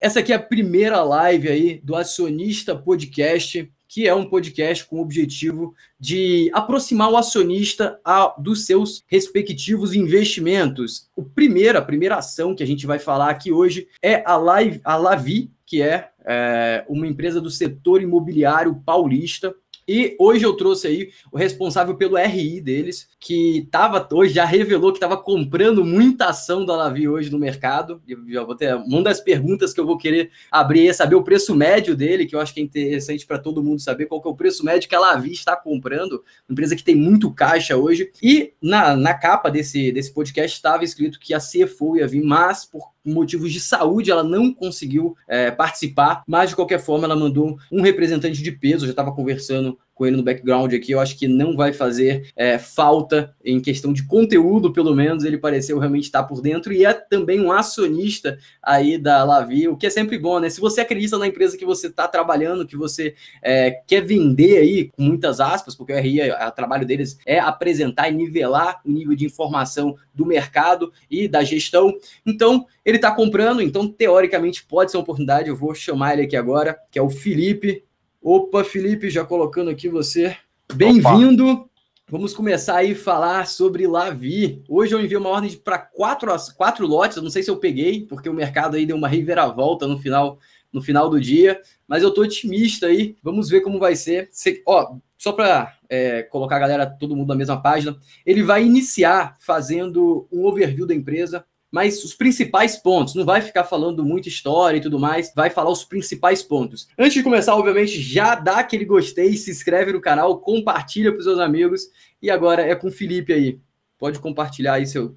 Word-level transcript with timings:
Essa 0.00 0.20
aqui 0.20 0.32
é 0.32 0.36
a 0.36 0.40
primeira 0.40 1.02
live 1.02 1.48
aí 1.48 1.80
do 1.82 1.96
Acionista 1.96 2.72
Podcast, 2.76 3.68
que 3.88 4.06
é 4.06 4.14
um 4.14 4.26
podcast 4.26 4.86
com 4.86 4.98
o 4.98 5.02
objetivo 5.02 5.74
de 5.98 6.48
aproximar 6.54 7.10
o 7.10 7.16
acionista 7.16 7.98
a, 8.04 8.32
dos 8.38 8.64
seus 8.64 9.02
respectivos 9.08 9.96
investimentos. 9.96 11.10
O 11.16 11.24
primeiro, 11.24 11.78
a 11.78 11.82
primeira 11.82 12.14
ação 12.14 12.54
que 12.54 12.62
a 12.62 12.66
gente 12.66 12.86
vai 12.86 13.00
falar 13.00 13.28
aqui 13.28 13.50
hoje 13.50 13.88
é 14.00 14.22
a, 14.24 14.36
Live, 14.36 14.80
a 14.84 14.94
Lavi, 14.94 15.50
que 15.66 15.82
é, 15.82 16.10
é 16.24 16.84
uma 16.88 17.06
empresa 17.06 17.40
do 17.40 17.50
setor 17.50 18.00
imobiliário 18.00 18.80
paulista. 18.86 19.52
E 19.88 20.14
hoje 20.18 20.44
eu 20.44 20.52
trouxe 20.52 20.86
aí 20.86 21.10
o 21.32 21.38
responsável 21.38 21.96
pelo 21.96 22.18
RI 22.18 22.60
deles, 22.60 23.08
que 23.18 23.66
tava 23.70 24.06
hoje 24.12 24.34
já 24.34 24.44
revelou 24.44 24.92
que 24.92 24.98
estava 24.98 25.16
comprando 25.16 25.82
muita 25.82 26.26
ação 26.26 26.66
da 26.66 26.76
Lavi 26.76 27.08
hoje 27.08 27.30
no 27.30 27.38
mercado. 27.38 28.02
Eu 28.06 28.18
já 28.28 28.44
vou 28.44 28.54
ter 28.54 28.74
uma 28.74 29.02
das 29.02 29.18
perguntas 29.18 29.72
que 29.72 29.80
eu 29.80 29.86
vou 29.86 29.96
querer 29.96 30.30
abrir 30.50 30.88
é 30.88 30.92
saber 30.92 31.14
o 31.14 31.24
preço 31.24 31.54
médio 31.54 31.96
dele, 31.96 32.26
que 32.26 32.36
eu 32.36 32.40
acho 32.40 32.52
que 32.52 32.60
é 32.60 32.62
interessante 32.62 33.26
para 33.26 33.38
todo 33.38 33.62
mundo 33.62 33.80
saber 33.80 34.04
qual 34.04 34.20
que 34.20 34.28
é 34.28 34.30
o 34.30 34.36
preço 34.36 34.62
médio 34.62 34.88
que 34.88 34.94
a 34.94 35.00
Lavi 35.00 35.32
está 35.32 35.56
comprando, 35.56 36.22
empresa 36.48 36.76
que 36.76 36.84
tem 36.84 36.94
muito 36.94 37.32
caixa 37.32 37.74
hoje. 37.74 38.12
E 38.22 38.52
na, 38.60 38.94
na 38.94 39.14
capa 39.14 39.50
desse, 39.50 39.90
desse 39.90 40.12
podcast 40.12 40.54
estava 40.54 40.84
escrito 40.84 41.18
que 41.18 41.32
a 41.32 41.38
CFO 41.38 41.96
ia 41.96 42.06
vir, 42.06 42.22
mas 42.22 42.66
por 42.66 42.90
motivos 43.04 43.52
de 43.52 43.60
saúde 43.60 44.10
ela 44.10 44.22
não 44.22 44.52
conseguiu 44.52 45.16
é, 45.26 45.50
participar, 45.50 46.22
mas 46.26 46.50
de 46.50 46.56
qualquer 46.56 46.78
forma 46.78 47.04
ela 47.04 47.16
mandou 47.16 47.58
um 47.70 47.82
representante 47.82 48.42
de 48.42 48.52
peso, 48.52 48.86
já 48.86 48.90
estava 48.90 49.12
conversando 49.12 49.78
com 49.98 50.06
ele 50.06 50.16
no 50.16 50.22
background 50.22 50.72
aqui, 50.72 50.92
eu 50.92 51.00
acho 51.00 51.18
que 51.18 51.26
não 51.26 51.56
vai 51.56 51.72
fazer 51.72 52.30
é, 52.36 52.56
falta 52.56 53.34
em 53.44 53.60
questão 53.60 53.92
de 53.92 54.06
conteúdo, 54.06 54.72
pelo 54.72 54.94
menos 54.94 55.24
ele 55.24 55.36
pareceu 55.36 55.76
realmente 55.78 56.04
estar 56.04 56.22
por 56.22 56.40
dentro 56.40 56.72
e 56.72 56.84
é 56.84 56.94
também 56.94 57.40
um 57.40 57.50
acionista 57.50 58.38
aí 58.62 58.96
da 58.96 59.24
Lavi, 59.24 59.66
o 59.66 59.76
que 59.76 59.88
é 59.88 59.90
sempre 59.90 60.16
bom, 60.16 60.38
né? 60.38 60.48
Se 60.48 60.60
você 60.60 60.80
acredita 60.80 61.18
na 61.18 61.26
empresa 61.26 61.58
que 61.58 61.64
você 61.64 61.88
está 61.88 62.06
trabalhando, 62.06 62.66
que 62.66 62.76
você 62.76 63.14
é, 63.42 63.72
quer 63.86 64.02
vender 64.02 64.58
aí, 64.58 64.90
com 64.96 65.02
muitas 65.02 65.40
aspas, 65.40 65.74
porque 65.74 65.92
o 65.92 65.98
RI, 65.98 66.30
o 66.30 66.50
trabalho 66.52 66.86
deles 66.86 67.18
é 67.26 67.40
apresentar 67.40 68.08
e 68.08 68.14
nivelar 68.14 68.80
o 68.86 68.90
nível 68.90 69.16
de 69.16 69.24
informação 69.24 69.96
do 70.14 70.24
mercado 70.24 70.92
e 71.10 71.26
da 71.26 71.42
gestão, 71.42 71.92
então 72.24 72.64
ele 72.84 72.98
está 72.98 73.10
comprando, 73.10 73.60
então 73.60 73.88
teoricamente 73.88 74.64
pode 74.64 74.92
ser 74.92 74.96
uma 74.96 75.02
oportunidade, 75.02 75.48
eu 75.48 75.56
vou 75.56 75.74
chamar 75.74 76.12
ele 76.12 76.22
aqui 76.22 76.36
agora, 76.36 76.78
que 76.90 76.98
é 76.98 77.02
o 77.02 77.10
Felipe, 77.10 77.82
Opa, 78.20 78.64
Felipe, 78.64 79.08
já 79.08 79.24
colocando 79.24 79.70
aqui 79.70 79.88
você. 79.88 80.36
Bem-vindo. 80.74 81.70
Vamos 82.10 82.34
começar 82.34 82.78
aí 82.78 82.92
a 82.92 82.96
falar 82.96 83.46
sobre 83.46 83.86
Lavi. 83.86 84.60
Hoje 84.68 84.92
eu 84.92 85.00
envio 85.00 85.20
uma 85.20 85.28
ordem 85.28 85.56
para 85.56 85.78
quatro, 85.78 86.28
quatro 86.56 86.84
lotes. 86.84 87.16
Eu 87.16 87.22
não 87.22 87.30
sei 87.30 87.44
se 87.44 87.50
eu 87.50 87.58
peguei, 87.58 88.04
porque 88.06 88.28
o 88.28 88.34
mercado 88.34 88.76
aí 88.76 88.84
deu 88.84 88.96
uma 88.96 89.06
reviravolta 89.06 89.86
no 89.86 89.98
final, 89.98 90.38
no 90.72 90.82
final 90.82 91.08
do 91.08 91.20
dia. 91.20 91.62
Mas 91.86 92.02
eu 92.02 92.12
tô 92.12 92.22
otimista 92.22 92.86
aí. 92.86 93.16
Vamos 93.22 93.48
ver 93.48 93.60
como 93.60 93.78
vai 93.78 93.94
ser. 93.94 94.28
Você, 94.32 94.62
ó, 94.66 94.96
só 95.16 95.30
para 95.30 95.76
é, 95.88 96.24
colocar 96.24 96.56
a 96.56 96.60
galera, 96.60 96.86
todo 96.86 97.14
mundo 97.14 97.28
na 97.28 97.36
mesma 97.36 97.62
página, 97.62 97.96
ele 98.26 98.42
vai 98.42 98.64
iniciar 98.64 99.36
fazendo 99.38 100.26
um 100.32 100.44
overview 100.44 100.88
da 100.88 100.94
empresa, 100.94 101.44
mas 101.70 102.02
os 102.04 102.14
principais 102.14 102.76
pontos. 102.76 103.14
Não 103.14 103.24
vai 103.24 103.40
ficar 103.40 103.64
falando 103.64 104.04
muita 104.04 104.28
história 104.28 104.78
e 104.78 104.80
tudo 104.80 104.98
mais, 104.98 105.32
vai 105.34 105.50
falar 105.50 105.70
os 105.70 105.84
principais 105.84 106.42
pontos. 106.42 106.88
Antes 106.98 107.14
de 107.14 107.22
começar, 107.22 107.54
obviamente, 107.54 108.00
já 108.00 108.34
dá 108.34 108.58
aquele 108.58 108.84
gostei, 108.84 109.36
se 109.36 109.50
inscreve 109.50 109.92
no 109.92 110.00
canal, 110.00 110.38
compartilha 110.38 111.10
para 111.10 111.18
os 111.18 111.24
seus 111.24 111.38
amigos. 111.38 111.82
E 112.20 112.30
agora 112.30 112.62
é 112.62 112.74
com 112.74 112.88
o 112.88 112.92
Felipe 112.92 113.32
aí. 113.32 113.60
Pode 113.98 114.18
compartilhar 114.18 114.74
aí 114.74 114.86
seu, 114.86 115.16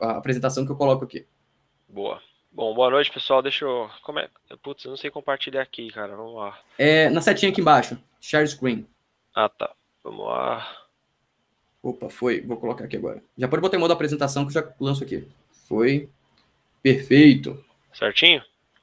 a 0.00 0.12
apresentação 0.12 0.64
que 0.64 0.72
eu 0.72 0.76
coloco 0.76 1.04
aqui. 1.04 1.26
Boa. 1.88 2.20
Bom, 2.52 2.74
boa 2.74 2.90
noite, 2.90 3.12
pessoal. 3.12 3.42
Deixa 3.42 3.64
eu. 3.64 3.90
Como 4.02 4.18
é? 4.18 4.28
Putz, 4.62 4.84
eu 4.84 4.90
não 4.90 4.96
sei 4.96 5.10
compartilhar 5.10 5.62
aqui, 5.62 5.88
cara. 5.90 6.16
Vamos 6.16 6.34
lá. 6.36 6.58
É 6.78 7.10
na 7.10 7.20
setinha 7.20 7.52
aqui 7.52 7.60
embaixo. 7.60 7.98
Share 8.20 8.48
screen. 8.48 8.86
Ah, 9.34 9.48
tá. 9.48 9.74
Vamos 10.02 10.24
lá. 10.24 10.66
Opa, 11.82 12.08
foi. 12.08 12.40
Vou 12.40 12.56
colocar 12.56 12.84
aqui 12.84 12.96
agora. 12.96 13.22
Já 13.36 13.46
pode 13.46 13.60
botar 13.60 13.76
em 13.76 13.80
modo 13.80 13.92
apresentação 13.92 14.44
que 14.44 14.56
eu 14.56 14.62
já 14.62 14.72
lanço 14.80 15.04
aqui. 15.04 15.28
Foi 15.68 16.08
perfeito. 16.82 17.62
Certinho? 17.92 18.42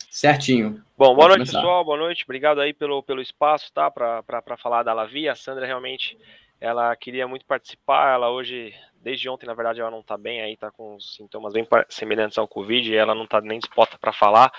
Certinho. 0.09 0.83
Bom, 0.97 1.15
boa 1.15 1.29
noite, 1.29 1.39
começar. 1.39 1.57
pessoal. 1.59 1.85
Boa 1.85 1.97
noite. 1.97 2.23
Obrigado 2.23 2.59
aí 2.61 2.73
pelo, 2.73 3.01
pelo 3.01 3.21
espaço, 3.21 3.71
tá? 3.73 3.89
Para 3.89 4.57
falar 4.57 4.83
da 4.83 4.93
Lavi. 4.93 5.29
A 5.29 5.35
Sandra 5.35 5.65
realmente 5.65 6.17
ela 6.59 6.95
queria 6.95 7.27
muito 7.27 7.45
participar. 7.45 8.13
Ela 8.13 8.29
hoje, 8.29 8.73
desde 9.01 9.29
ontem, 9.29 9.45
na 9.45 9.53
verdade, 9.53 9.81
ela 9.81 9.89
não 9.89 10.01
está 10.01 10.17
bem 10.17 10.41
aí, 10.41 10.53
está 10.53 10.71
com 10.71 10.99
sintomas 10.99 11.53
bem 11.53 11.67
semelhantes 11.89 12.37
ao 12.37 12.47
Covid 12.47 12.91
e 12.91 12.95
ela 12.95 13.15
não 13.15 13.23
está 13.23 13.39
nem 13.41 13.59
disposta 13.59 13.97
para 13.97 14.11
falar. 14.11 14.51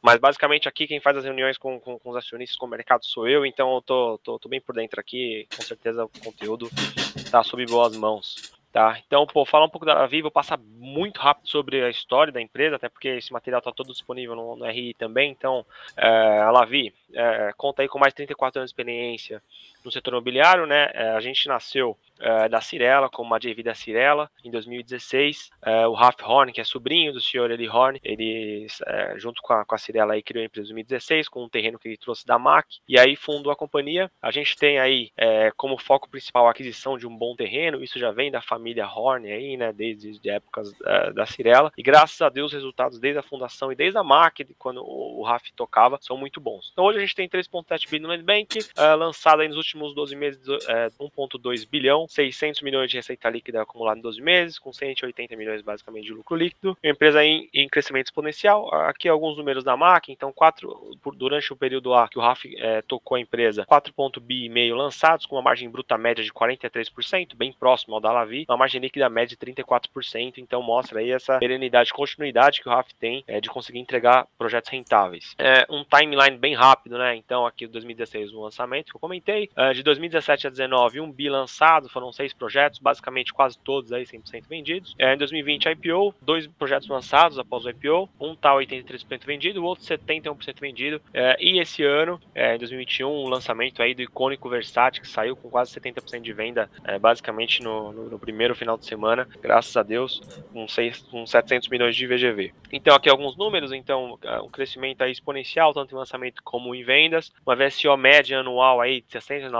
Mas 0.00 0.18
basicamente 0.18 0.68
aqui 0.68 0.86
quem 0.86 1.00
faz 1.00 1.18
as 1.18 1.24
reuniões 1.24 1.58
com, 1.58 1.78
com, 1.78 1.98
com, 1.98 2.10
os 2.10 2.16
acionistas 2.16 2.56
com 2.56 2.66
o 2.66 2.68
mercado 2.68 3.04
sou 3.04 3.28
eu, 3.28 3.44
então 3.44 3.74
eu 3.74 3.82
tô, 3.82 4.18
tô, 4.18 4.38
tô 4.38 4.48
bem 4.48 4.60
por 4.60 4.74
dentro 4.74 4.98
aqui. 4.98 5.46
Com 5.54 5.62
certeza 5.62 6.04
o 6.04 6.10
conteúdo 6.24 6.70
está 7.16 7.42
sob 7.42 7.64
boas 7.66 7.96
mãos. 7.96 8.55
Tá? 8.76 9.00
Então, 9.06 9.26
pô, 9.26 9.46
falar 9.46 9.64
um 9.64 9.70
pouco 9.70 9.86
da 9.86 9.94
Lavi, 9.94 10.20
vou 10.20 10.30
passar 10.30 10.58
muito 10.58 11.18
rápido 11.18 11.48
sobre 11.48 11.82
a 11.82 11.88
história 11.88 12.30
da 12.30 12.42
empresa, 12.42 12.76
até 12.76 12.90
porque 12.90 13.08
esse 13.08 13.32
material 13.32 13.60
está 13.60 13.72
todo 13.72 13.90
disponível 13.90 14.36
no, 14.36 14.54
no, 14.54 14.66
RI 14.66 14.92
também. 14.92 15.30
Então, 15.30 15.64
é, 15.96 16.40
a 16.42 16.50
Lavi 16.50 16.92
é, 17.14 17.54
conta 17.56 17.80
aí 17.80 17.88
com 17.88 17.98
mais 17.98 18.12
de 18.12 18.16
34 18.16 18.60
anos 18.60 18.70
de 18.70 18.74
experiência 18.74 19.42
no 19.86 19.92
setor 19.92 20.12
imobiliário, 20.12 20.66
né? 20.66 20.90
É, 20.92 21.10
a 21.10 21.20
gente 21.20 21.48
nasceu 21.48 21.96
é, 22.18 22.48
da 22.48 22.60
Cirela, 22.60 23.08
como 23.08 23.30
uma 23.30 23.38
JV 23.38 23.62
da 23.62 23.74
Cirela, 23.74 24.30
em 24.44 24.50
2016. 24.50 25.50
É, 25.62 25.86
o 25.86 25.92
Ralph 25.92 26.22
Horn, 26.22 26.52
que 26.52 26.60
é 26.60 26.64
sobrinho 26.64 27.12
do 27.12 27.20
senhor 27.20 27.50
Eli 27.50 27.68
Horn, 27.68 28.00
ele, 28.02 28.66
é, 28.86 29.14
junto 29.18 29.40
com 29.42 29.52
a, 29.52 29.64
com 29.64 29.74
a 29.74 29.78
Cirela, 29.78 30.14
aí, 30.14 30.22
criou 30.22 30.42
a 30.42 30.46
empresa 30.46 30.66
em 30.66 30.74
2016, 30.74 31.28
com 31.28 31.44
um 31.44 31.48
terreno 31.48 31.78
que 31.78 31.88
ele 31.88 31.96
trouxe 31.96 32.26
da 32.26 32.38
MAC, 32.38 32.78
e 32.88 32.98
aí 32.98 33.16
fundou 33.16 33.52
a 33.52 33.56
companhia. 33.56 34.10
A 34.20 34.30
gente 34.30 34.56
tem 34.56 34.78
aí 34.78 35.10
é, 35.16 35.52
como 35.56 35.78
foco 35.78 36.08
principal 36.08 36.46
a 36.46 36.50
aquisição 36.50 36.98
de 36.98 37.06
um 37.06 37.16
bom 37.16 37.36
terreno, 37.36 37.82
isso 37.82 37.98
já 37.98 38.10
vem 38.10 38.30
da 38.30 38.42
família 38.42 38.86
Horn 38.86 39.30
aí, 39.30 39.56
né, 39.56 39.72
desde 39.72 40.18
de 40.18 40.30
épocas 40.30 40.72
é, 40.84 41.12
da 41.12 41.26
Cirela, 41.26 41.72
e 41.76 41.82
graças 41.82 42.20
a 42.20 42.28
Deus 42.28 42.46
os 42.46 42.54
resultados 42.54 42.98
desde 42.98 43.18
a 43.18 43.22
fundação 43.22 43.70
e 43.70 43.76
desde 43.76 43.98
a 43.98 44.04
MAC, 44.04 44.44
quando 44.58 44.82
o, 44.82 45.20
o 45.20 45.22
Raf 45.22 45.52
tocava, 45.54 45.98
são 46.00 46.16
muito 46.16 46.40
bons. 46.40 46.70
Então 46.72 46.84
hoje 46.84 46.98
a 46.98 47.00
gente 47.00 47.14
tem 47.14 47.28
3.7 47.28 47.88
bilhões 47.90 48.02
no 48.02 48.08
Landbank, 48.08 48.58
é, 48.76 48.94
lançado 48.94 49.40
aí 49.40 49.48
nos 49.48 49.56
últimos 49.56 49.75
12 49.76 50.16
meses 50.16 50.40
1.2 50.46 51.68
bilhão, 51.68 52.06
600 52.08 52.62
milhões 52.62 52.90
de 52.90 52.96
receita 52.96 53.28
líquida 53.28 53.62
acumulada 53.62 53.98
em 53.98 54.02
12 54.02 54.20
meses, 54.20 54.58
com 54.58 54.72
180 54.72 55.36
milhões 55.36 55.62
basicamente 55.62 56.06
de 56.06 56.12
lucro 56.12 56.36
líquido. 56.36 56.76
Uma 56.82 56.92
empresa 56.92 57.24
em, 57.24 57.48
em 57.52 57.68
crescimento 57.68 58.06
exponencial. 58.06 58.72
Aqui 58.74 59.08
alguns 59.08 59.36
números 59.36 59.64
da 59.64 59.76
MAC, 59.76 60.10
então 60.10 60.32
quatro, 60.32 60.96
durante 61.16 61.52
o 61.52 61.56
período 61.56 61.90
lá 61.90 62.08
que 62.08 62.18
o 62.18 62.22
RAF 62.22 62.44
é, 62.58 62.82
tocou 62.82 63.16
a 63.16 63.20
empresa, 63.20 63.66
4,5 63.66 64.20
bi 64.20 64.48
meio 64.48 64.76
lançados, 64.76 65.26
com 65.26 65.36
uma 65.36 65.42
margem 65.42 65.68
bruta 65.68 65.96
média 65.98 66.22
de 66.22 66.32
43%, 66.32 67.34
bem 67.34 67.52
próximo 67.52 67.94
ao 67.94 68.00
da 68.00 68.12
Lavi, 68.12 68.44
uma 68.48 68.56
margem 68.56 68.80
líquida 68.80 69.08
média 69.08 69.36
de 69.36 69.52
34%, 69.52 70.38
então 70.38 70.62
mostra 70.62 71.00
aí 71.00 71.10
essa 71.10 71.38
perenidade, 71.38 71.92
continuidade 71.92 72.60
que 72.60 72.68
o 72.68 72.72
RAF 72.72 72.94
tem 72.94 73.24
é, 73.26 73.40
de 73.40 73.48
conseguir 73.48 73.78
entregar 73.78 74.26
projetos 74.38 74.70
rentáveis. 74.70 75.34
É, 75.38 75.66
um 75.70 75.84
timeline 75.84 76.36
bem 76.36 76.54
rápido, 76.54 76.98
né? 76.98 77.16
Então 77.16 77.46
aqui 77.46 77.66
2016 77.66 78.32
o 78.32 78.42
lançamento 78.42 78.90
que 78.90 78.96
eu 78.96 79.00
comentei, 79.00 79.50
é, 79.56 79.65
de 79.72 79.82
2017 79.82 80.46
a 80.46 80.50
2019 80.50 81.00
um 81.00 81.10
bi 81.10 81.28
lançado, 81.28 81.88
foram 81.88 82.12
seis 82.12 82.32
projetos, 82.32 82.78
basicamente 82.78 83.32
quase 83.32 83.58
todos 83.58 83.92
aí 83.92 84.04
100% 84.04 84.44
vendidos. 84.48 84.94
É, 84.98 85.14
em 85.14 85.18
2020, 85.18 85.66
IPO, 85.66 86.14
dois 86.20 86.46
projetos 86.46 86.88
lançados 86.88 87.38
após 87.38 87.64
o 87.64 87.70
IPO, 87.70 88.08
um 88.20 88.34
tá 88.34 88.52
83% 88.52 89.24
vendido, 89.24 89.62
o 89.62 89.64
outro 89.64 89.84
71% 89.84 90.60
vendido. 90.60 91.00
É, 91.12 91.36
e 91.40 91.58
esse 91.58 91.82
ano, 91.82 92.20
é, 92.34 92.54
em 92.54 92.58
2021, 92.58 93.08
um 93.08 93.28
lançamento 93.28 93.82
aí 93.82 93.94
do 93.94 94.02
icônico 94.02 94.48
Versace, 94.48 95.00
que 95.00 95.08
saiu 95.08 95.36
com 95.36 95.48
quase 95.48 95.72
70% 95.72 96.20
de 96.20 96.32
venda, 96.32 96.70
basicamente 97.00 97.62
no, 97.62 97.92
no, 97.92 98.10
no, 98.10 98.18
primeiro 98.18 98.54
final 98.54 98.76
de 98.76 98.86
semana, 98.86 99.28
graças 99.40 99.76
a 99.76 99.82
Deus, 99.82 100.20
com, 100.52 100.66
seis, 100.68 101.02
com 101.10 101.26
700 101.26 101.68
milhões 101.68 101.96
de 101.96 102.06
VGV. 102.06 102.52
Então, 102.72 102.94
aqui 102.94 103.08
alguns 103.08 103.36
números, 103.36 103.72
então, 103.72 104.18
um 104.42 104.48
crescimento 104.48 105.02
aí 105.02 105.12
exponencial, 105.12 105.72
tanto 105.72 105.94
em 105.94 105.98
lançamento 105.98 106.42
como 106.42 106.74
em 106.74 106.82
vendas, 106.82 107.32
uma 107.44 107.56
VSO 107.56 107.96
média 107.96 108.40
anual 108.40 108.80
aí 108.80 109.00
de 109.00 109.18
69%, 109.18 109.50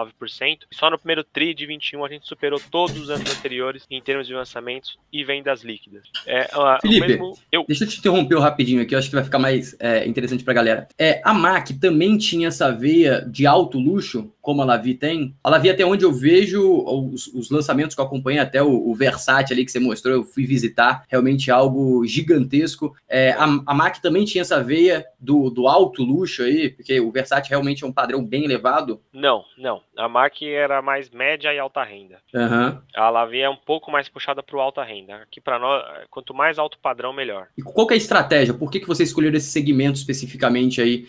só 0.72 0.90
no 0.90 0.98
primeiro 0.98 1.25
TRI 1.25 1.54
de 1.54 1.66
21 1.66 2.04
a 2.04 2.08
gente 2.08 2.26
superou 2.26 2.60
todos 2.70 2.96
os 2.98 3.10
anos 3.10 3.31
anteriores 3.31 3.84
em 3.90 4.00
termos 4.00 4.26
de 4.26 4.34
lançamentos 4.34 4.98
e 5.12 5.25
vendas 5.25 5.62
líquidas. 5.62 6.04
É, 6.26 6.48
Felipe, 6.81 7.06
mesmo... 7.06 7.38
eu... 7.50 7.64
deixa 7.66 7.84
eu 7.84 7.88
te 7.88 7.98
interromper 7.98 8.38
rapidinho 8.38 8.82
aqui, 8.82 8.94
eu 8.94 8.98
acho 8.98 9.08
que 9.08 9.14
vai 9.14 9.25
ficar 9.25 9.38
mais 9.38 9.76
é, 9.78 10.06
interessante 10.06 10.44
para 10.44 10.52
a 10.52 10.54
galera. 10.54 10.88
É, 10.98 11.20
a 11.25 11.32
MAC 11.32 11.75
também 11.75 12.16
tinha 12.16 12.48
essa 12.48 12.70
veia 12.70 13.20
de 13.20 13.46
alto 13.46 13.78
luxo, 13.78 14.32
como 14.40 14.62
a 14.62 14.64
Lavi 14.64 14.94
tem. 14.94 15.34
A 15.43 15.50
Lavi, 15.50 15.70
até 15.70 15.84
onde 15.84 16.04
eu 16.04 16.12
vejo 16.12 16.62
os, 16.84 17.26
os 17.28 17.50
lançamentos 17.50 17.94
que 17.94 18.00
eu 18.00 18.04
acompanho, 18.04 18.40
até 18.40 18.62
o, 18.62 18.88
o, 18.88 18.94
Versace 18.94 19.52
ali 19.52 19.64
que 19.64 19.72
você 19.72 19.81
mostrou, 19.81 20.14
eu 20.14 20.25
fui 20.25 20.46
visitar, 20.46 21.04
realmente 21.08 21.50
algo 21.50 22.06
gigantesco. 22.06 22.94
É, 23.08 23.32
a, 23.32 23.44
a 23.66 23.75
MAC 23.75 24.00
também 24.00 24.25
tinha 24.25 24.42
essa 24.42 24.62
veia 24.62 25.04
do, 25.19 25.50
do 25.50 25.66
alto 25.66 26.02
luxo 26.02 26.42
aí, 26.42 26.70
porque 26.70 27.00
O 27.00 27.10
Versace 27.10 27.50
realmente 27.50 27.84
é 27.84 27.87
um 27.87 27.92
padrão 27.92 28.25
bem 28.25 28.44
elevado? 28.44 29.00
Não, 29.12 29.44
não. 29.58 29.75
A 29.96 30.08
Mark 30.08 30.43
era 30.43 30.81
mais 30.82 31.11
média 31.11 31.52
e 31.52 31.58
alta 31.58 31.82
renda. 31.82 32.19
Uhum. 32.34 32.78
A 32.94 33.11
Lavi 33.11 33.40
é 33.40 33.50
um 33.50 33.56
pouco 33.56 33.90
mais 33.90 34.08
puxada 34.08 34.43
para 34.43 34.56
o 34.56 34.61
alta 34.61 34.82
renda. 34.82 35.17
Aqui 35.17 35.40
para 35.40 35.58
nós, 35.58 35.84
quanto 36.11 36.34
mais 36.34 36.58
alto 36.58 36.78
padrão, 36.78 37.12
melhor. 37.12 37.49
E 37.56 37.62
qual 37.62 37.88
é 37.90 37.94
a 37.94 37.96
estratégia? 37.96 38.55
Por 38.55 38.70
que, 38.70 38.81
que 38.81 38.87
você 38.87 39.02
escolheu 39.02 39.32
esse 39.34 39.50
segmento 39.50 39.99
especificamente 39.99 40.81
aí 40.81 41.06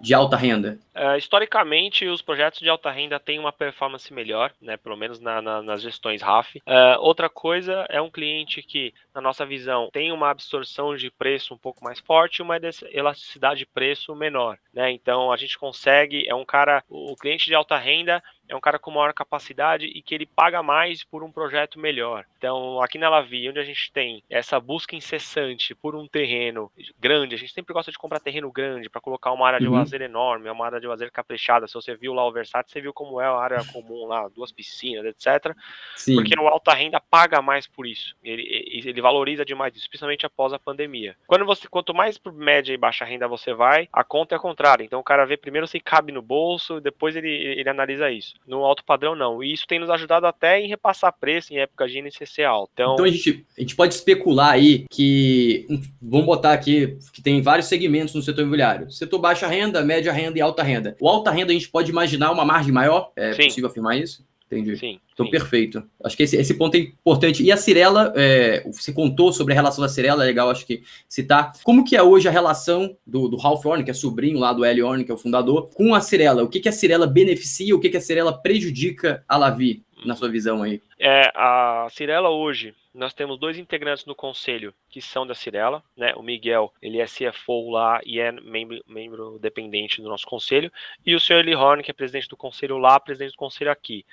de 0.00 0.12
alta 0.12 0.36
renda? 0.36 0.78
Uh, 0.94 1.16
historicamente, 1.16 2.06
os 2.06 2.20
projetos 2.20 2.58
de 2.58 2.68
alta 2.68 2.90
renda 2.90 3.20
têm 3.20 3.38
uma 3.38 3.52
performance 3.52 4.12
melhor, 4.12 4.52
né, 4.60 4.76
pelo 4.76 4.96
menos 4.96 5.20
na, 5.20 5.40
na, 5.40 5.62
nas 5.62 5.82
gestões 5.82 6.20
RAF. 6.20 6.58
Uh, 6.58 6.98
outra 6.98 7.28
coisa 7.28 7.86
é 7.88 8.00
um 8.00 8.10
cliente 8.10 8.60
que, 8.60 8.92
na 9.14 9.20
nossa 9.20 9.46
visão, 9.46 9.88
tem 9.92 10.10
uma 10.10 10.30
absorção 10.30 10.96
de 10.96 11.10
preço 11.10 11.54
um 11.54 11.58
pouco 11.58 11.84
mais 11.84 12.00
forte 12.00 12.38
e 12.38 12.42
uma 12.42 12.58
elasticidade 12.90 13.60
de 13.60 13.66
preço 13.66 14.14
menor. 14.16 14.58
Né? 14.74 14.90
Então, 14.90 15.30
a 15.30 15.36
gente 15.36 15.56
consegue, 15.56 16.28
é 16.28 16.34
um 16.34 16.44
cara, 16.44 16.82
o 16.88 17.14
cliente 17.14 17.46
de 17.46 17.54
alta 17.54 17.76
renda 17.76 18.22
é 18.48 18.56
um 18.56 18.60
cara 18.60 18.78
com 18.78 18.90
maior 18.90 19.12
capacidade 19.12 19.86
e 19.86 20.02
que 20.02 20.14
ele 20.14 20.26
paga 20.26 20.62
mais 20.62 21.04
por 21.04 21.22
um 21.22 21.30
projeto 21.30 21.78
melhor. 21.78 22.24
Então, 22.38 22.80
aqui 22.82 22.98
na 22.98 23.08
Lavi, 23.08 23.48
onde 23.48 23.58
a 23.58 23.64
gente 23.64 23.92
tem 23.92 24.22
essa 24.28 24.58
busca 24.58 24.96
incessante 24.96 25.74
por 25.74 25.94
um 25.94 26.06
terreno 26.06 26.70
grande, 26.98 27.34
a 27.34 27.38
gente 27.38 27.52
sempre 27.52 27.74
gosta 27.74 27.90
de 27.90 27.98
comprar 27.98 28.20
terreno 28.20 28.50
grande 28.50 28.88
para 28.88 29.00
colocar 29.00 29.32
uma 29.32 29.46
área 29.46 29.60
de 29.60 29.66
uhum. 29.66 29.74
lazer 29.74 30.00
enorme, 30.00 30.48
uma 30.48 30.64
área 30.64 30.80
de 30.80 30.86
lazer 30.86 31.10
caprichada. 31.10 31.66
Se 31.66 31.74
você 31.74 31.94
viu 31.94 32.12
lá 32.14 32.26
o 32.26 32.32
Versace, 32.32 32.70
você 32.70 32.80
viu 32.80 32.92
como 32.92 33.20
é 33.20 33.26
a 33.26 33.36
área 33.36 33.64
comum 33.72 34.06
lá, 34.06 34.28
duas 34.28 34.52
piscinas, 34.52 35.04
etc. 35.04 35.54
Sim. 35.96 36.14
Porque 36.14 36.38
o 36.38 36.48
alta 36.48 36.72
renda 36.72 37.00
paga 37.00 37.42
mais 37.42 37.66
por 37.66 37.86
isso. 37.86 38.16
Ele, 38.22 38.42
ele 38.84 39.00
valoriza 39.00 39.44
demais 39.44 39.74
isso, 39.76 39.88
principalmente 39.88 40.26
após 40.26 40.52
a 40.52 40.58
pandemia. 40.58 41.16
Quando 41.26 41.44
você, 41.44 41.68
quanto 41.68 41.94
mais 41.94 42.16
por 42.18 42.32
média 42.32 42.72
e 42.72 42.76
baixa 42.76 43.04
renda 43.04 43.28
você 43.28 43.52
vai, 43.52 43.88
a 43.92 44.04
conta 44.04 44.34
é 44.34 44.38
a 44.38 44.40
contrária. 44.40 44.84
Então, 44.84 45.00
o 45.00 45.04
cara 45.04 45.26
vê 45.26 45.36
primeiro 45.36 45.66
se 45.66 45.80
cabe 45.80 46.12
no 46.12 46.22
bolso, 46.22 46.80
depois 46.80 47.16
ele, 47.16 47.28
ele 47.28 47.68
analisa 47.68 48.10
isso. 48.10 48.37
No 48.46 48.64
alto 48.64 48.84
padrão, 48.84 49.14
não. 49.14 49.42
E 49.42 49.52
isso 49.52 49.66
tem 49.66 49.78
nos 49.78 49.90
ajudado 49.90 50.26
até 50.26 50.60
em 50.60 50.68
repassar 50.68 51.14
preço 51.18 51.52
em 51.52 51.58
época 51.58 51.86
de 51.86 51.98
INCC 51.98 52.42
alto. 52.42 52.70
Então, 52.72 52.94
então 52.94 53.04
a, 53.04 53.08
gente, 53.08 53.46
a 53.56 53.60
gente 53.60 53.76
pode 53.76 53.94
especular 53.94 54.52
aí 54.52 54.86
que, 54.90 55.66
vamos 56.00 56.26
botar 56.26 56.52
aqui, 56.52 56.96
que 57.12 57.20
tem 57.20 57.42
vários 57.42 57.66
segmentos 57.66 58.14
no 58.14 58.22
setor 58.22 58.42
imobiliário. 58.42 58.90
Setor 58.90 59.18
baixa 59.18 59.46
renda, 59.46 59.84
média 59.84 60.12
renda 60.12 60.38
e 60.38 60.40
alta 60.40 60.62
renda. 60.62 60.96
O 61.00 61.08
alta 61.08 61.30
renda 61.30 61.50
a 61.50 61.54
gente 61.54 61.68
pode 61.68 61.90
imaginar 61.90 62.30
uma 62.30 62.44
margem 62.44 62.72
maior? 62.72 63.12
É 63.14 63.32
Sim. 63.32 63.44
possível 63.44 63.68
afirmar 63.68 63.98
isso? 63.98 64.26
Entendi. 64.50 64.78
Sim. 64.78 64.98
Então, 65.12 65.26
sim. 65.26 65.30
perfeito. 65.30 65.82
Acho 66.02 66.16
que 66.16 66.22
esse, 66.22 66.36
esse 66.36 66.54
ponto 66.54 66.74
é 66.74 66.80
importante. 66.80 67.42
E 67.42 67.52
a 67.52 67.56
Cirela, 67.56 68.12
é, 68.16 68.64
você 68.66 68.92
contou 68.92 69.30
sobre 69.30 69.52
a 69.52 69.56
relação 69.56 69.82
da 69.82 69.88
Cirela, 69.88 70.24
é 70.24 70.26
legal, 70.26 70.48
acho 70.48 70.66
que 70.66 70.82
citar. 71.06 71.52
Como 71.62 71.84
que 71.84 71.94
é 71.94 72.02
hoje 72.02 72.26
a 72.28 72.30
relação 72.30 72.96
do, 73.06 73.28
do 73.28 73.36
Ralph 73.36 73.64
Orne, 73.66 73.84
que 73.84 73.90
é 73.90 73.94
sobrinho 73.94 74.38
lá 74.38 74.52
do 74.52 74.64
Eli 74.64 74.82
Orne, 74.82 75.04
que 75.04 75.10
é 75.10 75.14
o 75.14 75.18
fundador, 75.18 75.68
com 75.74 75.94
a 75.94 76.00
Cirela? 76.00 76.42
O 76.42 76.48
que, 76.48 76.60
que 76.60 76.68
a 76.68 76.72
Cirela 76.72 77.06
beneficia, 77.06 77.76
o 77.76 77.80
que, 77.80 77.90
que 77.90 77.98
a 77.98 78.00
Cirela 78.00 78.32
prejudica 78.32 79.22
a 79.28 79.36
Lavi, 79.36 79.84
na 80.04 80.14
sua 80.14 80.28
visão 80.28 80.62
aí? 80.62 80.82
É, 80.98 81.30
a 81.34 81.86
Cirela 81.90 82.30
hoje, 82.30 82.74
nós 82.94 83.14
temos 83.14 83.38
dois 83.38 83.58
integrantes 83.58 84.04
no 84.04 84.14
conselho 84.14 84.74
que 84.88 85.00
são 85.00 85.26
da 85.26 85.34
Cirela, 85.34 85.82
né? 85.96 86.14
O 86.16 86.22
Miguel, 86.22 86.72
ele 86.82 86.98
é 86.98 87.06
CFO 87.06 87.70
lá 87.70 88.00
e 88.04 88.18
é 88.18 88.32
membro, 88.32 88.82
membro 88.86 89.38
dependente 89.38 90.02
do 90.02 90.08
nosso 90.08 90.26
conselho, 90.26 90.72
e 91.04 91.14
o 91.14 91.20
senhor 91.20 91.40
Eli 91.40 91.54
Horn, 91.54 91.82
que 91.82 91.90
é 91.90 91.94
presidente 91.94 92.28
do 92.28 92.36
conselho 92.36 92.78
lá, 92.78 92.98
presidente 92.98 93.32
do 93.32 93.38
conselho 93.38 93.70
aqui. 93.70 94.04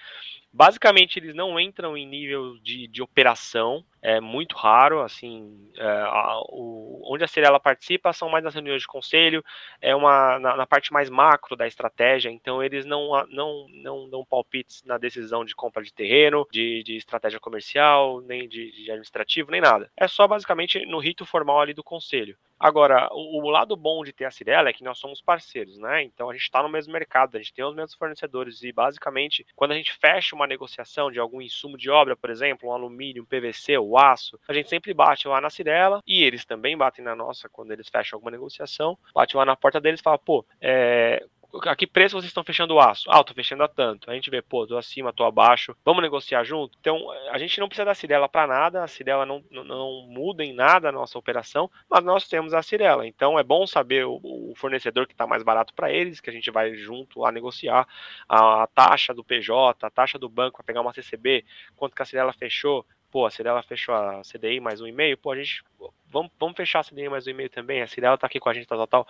Basicamente, 0.55 1.19
eles 1.19 1.35
não 1.35 1.59
entram 1.59 1.97
em 1.97 2.07
nível 2.07 2.57
de, 2.59 2.87
de 2.87 3.01
operação, 3.01 3.83
é 4.01 4.21
muito 4.21 4.55
raro, 4.55 5.01
assim, 5.01 5.69
é, 5.75 5.85
a, 5.85 6.39
o, 6.47 7.01
onde 7.13 7.25
a 7.25 7.27
Cirela 7.27 7.59
participa 7.59 8.13
são 8.13 8.29
mais 8.29 8.41
nas 8.41 8.53
reuniões 8.53 8.83
de 8.83 8.87
conselho, 8.87 9.43
é 9.81 9.93
uma 9.93 10.39
na, 10.39 10.55
na, 10.55 10.65
parte 10.65 10.93
mais 10.93 11.09
macro 11.09 11.57
da 11.57 11.67
estratégia, 11.67 12.29
então 12.29 12.63
eles 12.63 12.85
não, 12.85 13.09
não, 13.27 13.67
não 13.69 14.09
dão 14.09 14.23
palpites 14.23 14.81
na 14.85 14.97
decisão 14.97 15.43
de 15.43 15.53
compra 15.53 15.83
de 15.83 15.91
terreno, 15.91 16.47
de, 16.49 16.83
de 16.83 16.95
estratégia 16.95 17.37
comercial, 17.37 18.21
nem 18.21 18.47
de, 18.47 18.71
de 18.71 18.89
administrativo, 18.89 19.51
nem 19.51 19.59
nada. 19.59 19.91
É 19.97 20.07
só 20.07 20.25
basicamente 20.25 20.85
no 20.85 20.99
rito 20.99 21.25
formal 21.25 21.59
ali 21.59 21.73
do 21.73 21.83
conselho. 21.83 22.37
Agora, 22.59 23.09
o, 23.11 23.43
o, 23.43 23.49
lado 23.49 23.75
bom 23.75 24.03
de 24.03 24.13
ter 24.13 24.25
a 24.25 24.31
Cirela 24.31 24.69
é 24.69 24.73
que 24.73 24.83
nós 24.83 24.97
somos 24.97 25.21
parceiros, 25.21 25.77
né? 25.77 26.03
Então 26.03 26.29
a 26.29 26.33
gente 26.33 26.43
está 26.43 26.63
no 26.63 26.69
mesmo 26.69 26.93
mercado, 26.93 27.35
a 27.35 27.39
gente 27.39 27.53
tem 27.53 27.65
os 27.65 27.75
mesmos 27.75 27.95
fornecedores 27.95 28.63
e 28.63 28.71
basicamente 28.71 29.45
quando 29.55 29.71
a 29.71 29.75
gente 29.75 29.93
fecha 29.93 30.35
uma 30.35 30.47
negociação 30.47 31.11
de 31.11 31.19
algum 31.19 31.41
insumo 31.41 31.77
de 31.77 31.89
obra, 31.89 32.15
por 32.15 32.29
exemplo, 32.29 32.69
um 32.69 32.73
alumínio, 32.73 33.23
um 33.23 33.25
PVC, 33.25 33.77
o 33.77 33.97
aço, 33.97 34.39
a 34.47 34.53
gente 34.53 34.69
sempre 34.69 34.93
bate 34.93 35.27
lá 35.27 35.41
na 35.41 35.49
Cirela 35.49 36.01
e 36.07 36.23
eles 36.23 36.45
também 36.45 36.77
batem 36.77 37.03
na 37.03 37.15
nossa 37.15 37.49
quando 37.49 37.71
eles 37.71 37.89
fecham 37.89 38.17
alguma 38.17 38.31
negociação, 38.31 38.97
bate 39.13 39.35
lá 39.35 39.45
na 39.45 39.55
porta 39.55 39.81
deles 39.81 39.99
e 39.99 40.03
fala, 40.03 40.17
pô, 40.17 40.45
é, 40.61 41.25
a 41.63 41.75
que 41.75 41.87
preço 41.87 42.15
vocês 42.15 42.29
estão 42.29 42.43
fechando 42.43 42.73
o 42.73 42.79
aço? 42.79 43.09
Ah, 43.09 43.23
tô 43.23 43.33
fechando 43.33 43.63
a 43.63 43.67
tanto. 43.67 44.09
A 44.09 44.13
gente 44.13 44.29
vê, 44.29 44.41
pô, 44.41 44.65
tô 44.67 44.77
acima, 44.77 45.13
tô 45.13 45.23
abaixo, 45.23 45.75
vamos 45.83 46.01
negociar 46.01 46.43
junto? 46.43 46.77
Então, 46.79 47.11
a 47.31 47.37
gente 47.37 47.59
não 47.59 47.67
precisa 47.67 47.85
da 47.85 47.95
Cirela 47.95 48.27
para 48.27 48.47
nada, 48.47 48.83
a 48.83 48.87
Cirela 48.87 49.25
não, 49.25 49.43
não, 49.49 49.63
não, 49.63 50.07
muda 50.07 50.43
em 50.43 50.53
nada 50.53 50.89
a 50.89 50.91
nossa 50.91 51.17
operação, 51.17 51.69
mas 51.89 52.03
nós 52.03 52.27
temos 52.27 52.53
a 52.53 52.61
Cirela. 52.61 53.07
Então, 53.07 53.39
é 53.39 53.43
bom 53.43 53.65
saber 53.65 54.05
o, 54.05 54.19
o 54.23 54.53
fornecedor 54.55 55.07
que 55.07 55.13
está 55.13 55.25
mais 55.25 55.43
barato 55.43 55.73
para 55.73 55.91
eles, 55.91 56.19
que 56.19 56.29
a 56.29 56.33
gente 56.33 56.51
vai 56.51 56.75
junto 56.75 57.19
lá 57.19 57.31
negociar 57.31 57.87
a, 58.27 58.63
a 58.63 58.67
taxa 58.67 59.13
do 59.13 59.23
PJ, 59.23 59.85
a 59.85 59.89
taxa 59.89 60.19
do 60.19 60.29
banco 60.29 60.57
para 60.57 60.65
pegar 60.65 60.81
uma 60.81 60.93
CCB, 60.93 61.45
quanto 61.75 61.95
que 61.95 62.01
a 62.01 62.05
Cirela 62.05 62.33
fechou, 62.33 62.85
pô, 63.15 63.25
a 63.25 63.31
Cirela 63.31 63.63
fechou 63.63 63.95
a 63.95 64.21
CDI 64.23 64.59
mais 64.59 64.81
um 64.81 64.87
e-mail, 64.87 65.17
pô, 65.17 65.31
a 65.31 65.37
gente 65.37 65.63
vamos, 66.11 66.29
vamos 66.37 66.57
fechar 66.57 66.81
a 66.81 66.83
CDI 66.83 67.07
mais 67.07 67.25
um 67.25 67.29
e-mail 67.29 67.49
também, 67.49 67.81
a 67.81 67.87
Cirela 67.87 68.17
tá 68.17 68.27
aqui 68.27 68.41
com 68.41 68.49
a 68.49 68.53
gente, 68.53 68.67
tal, 68.67 68.77
tal, 68.79 68.87
tal. 68.87 69.07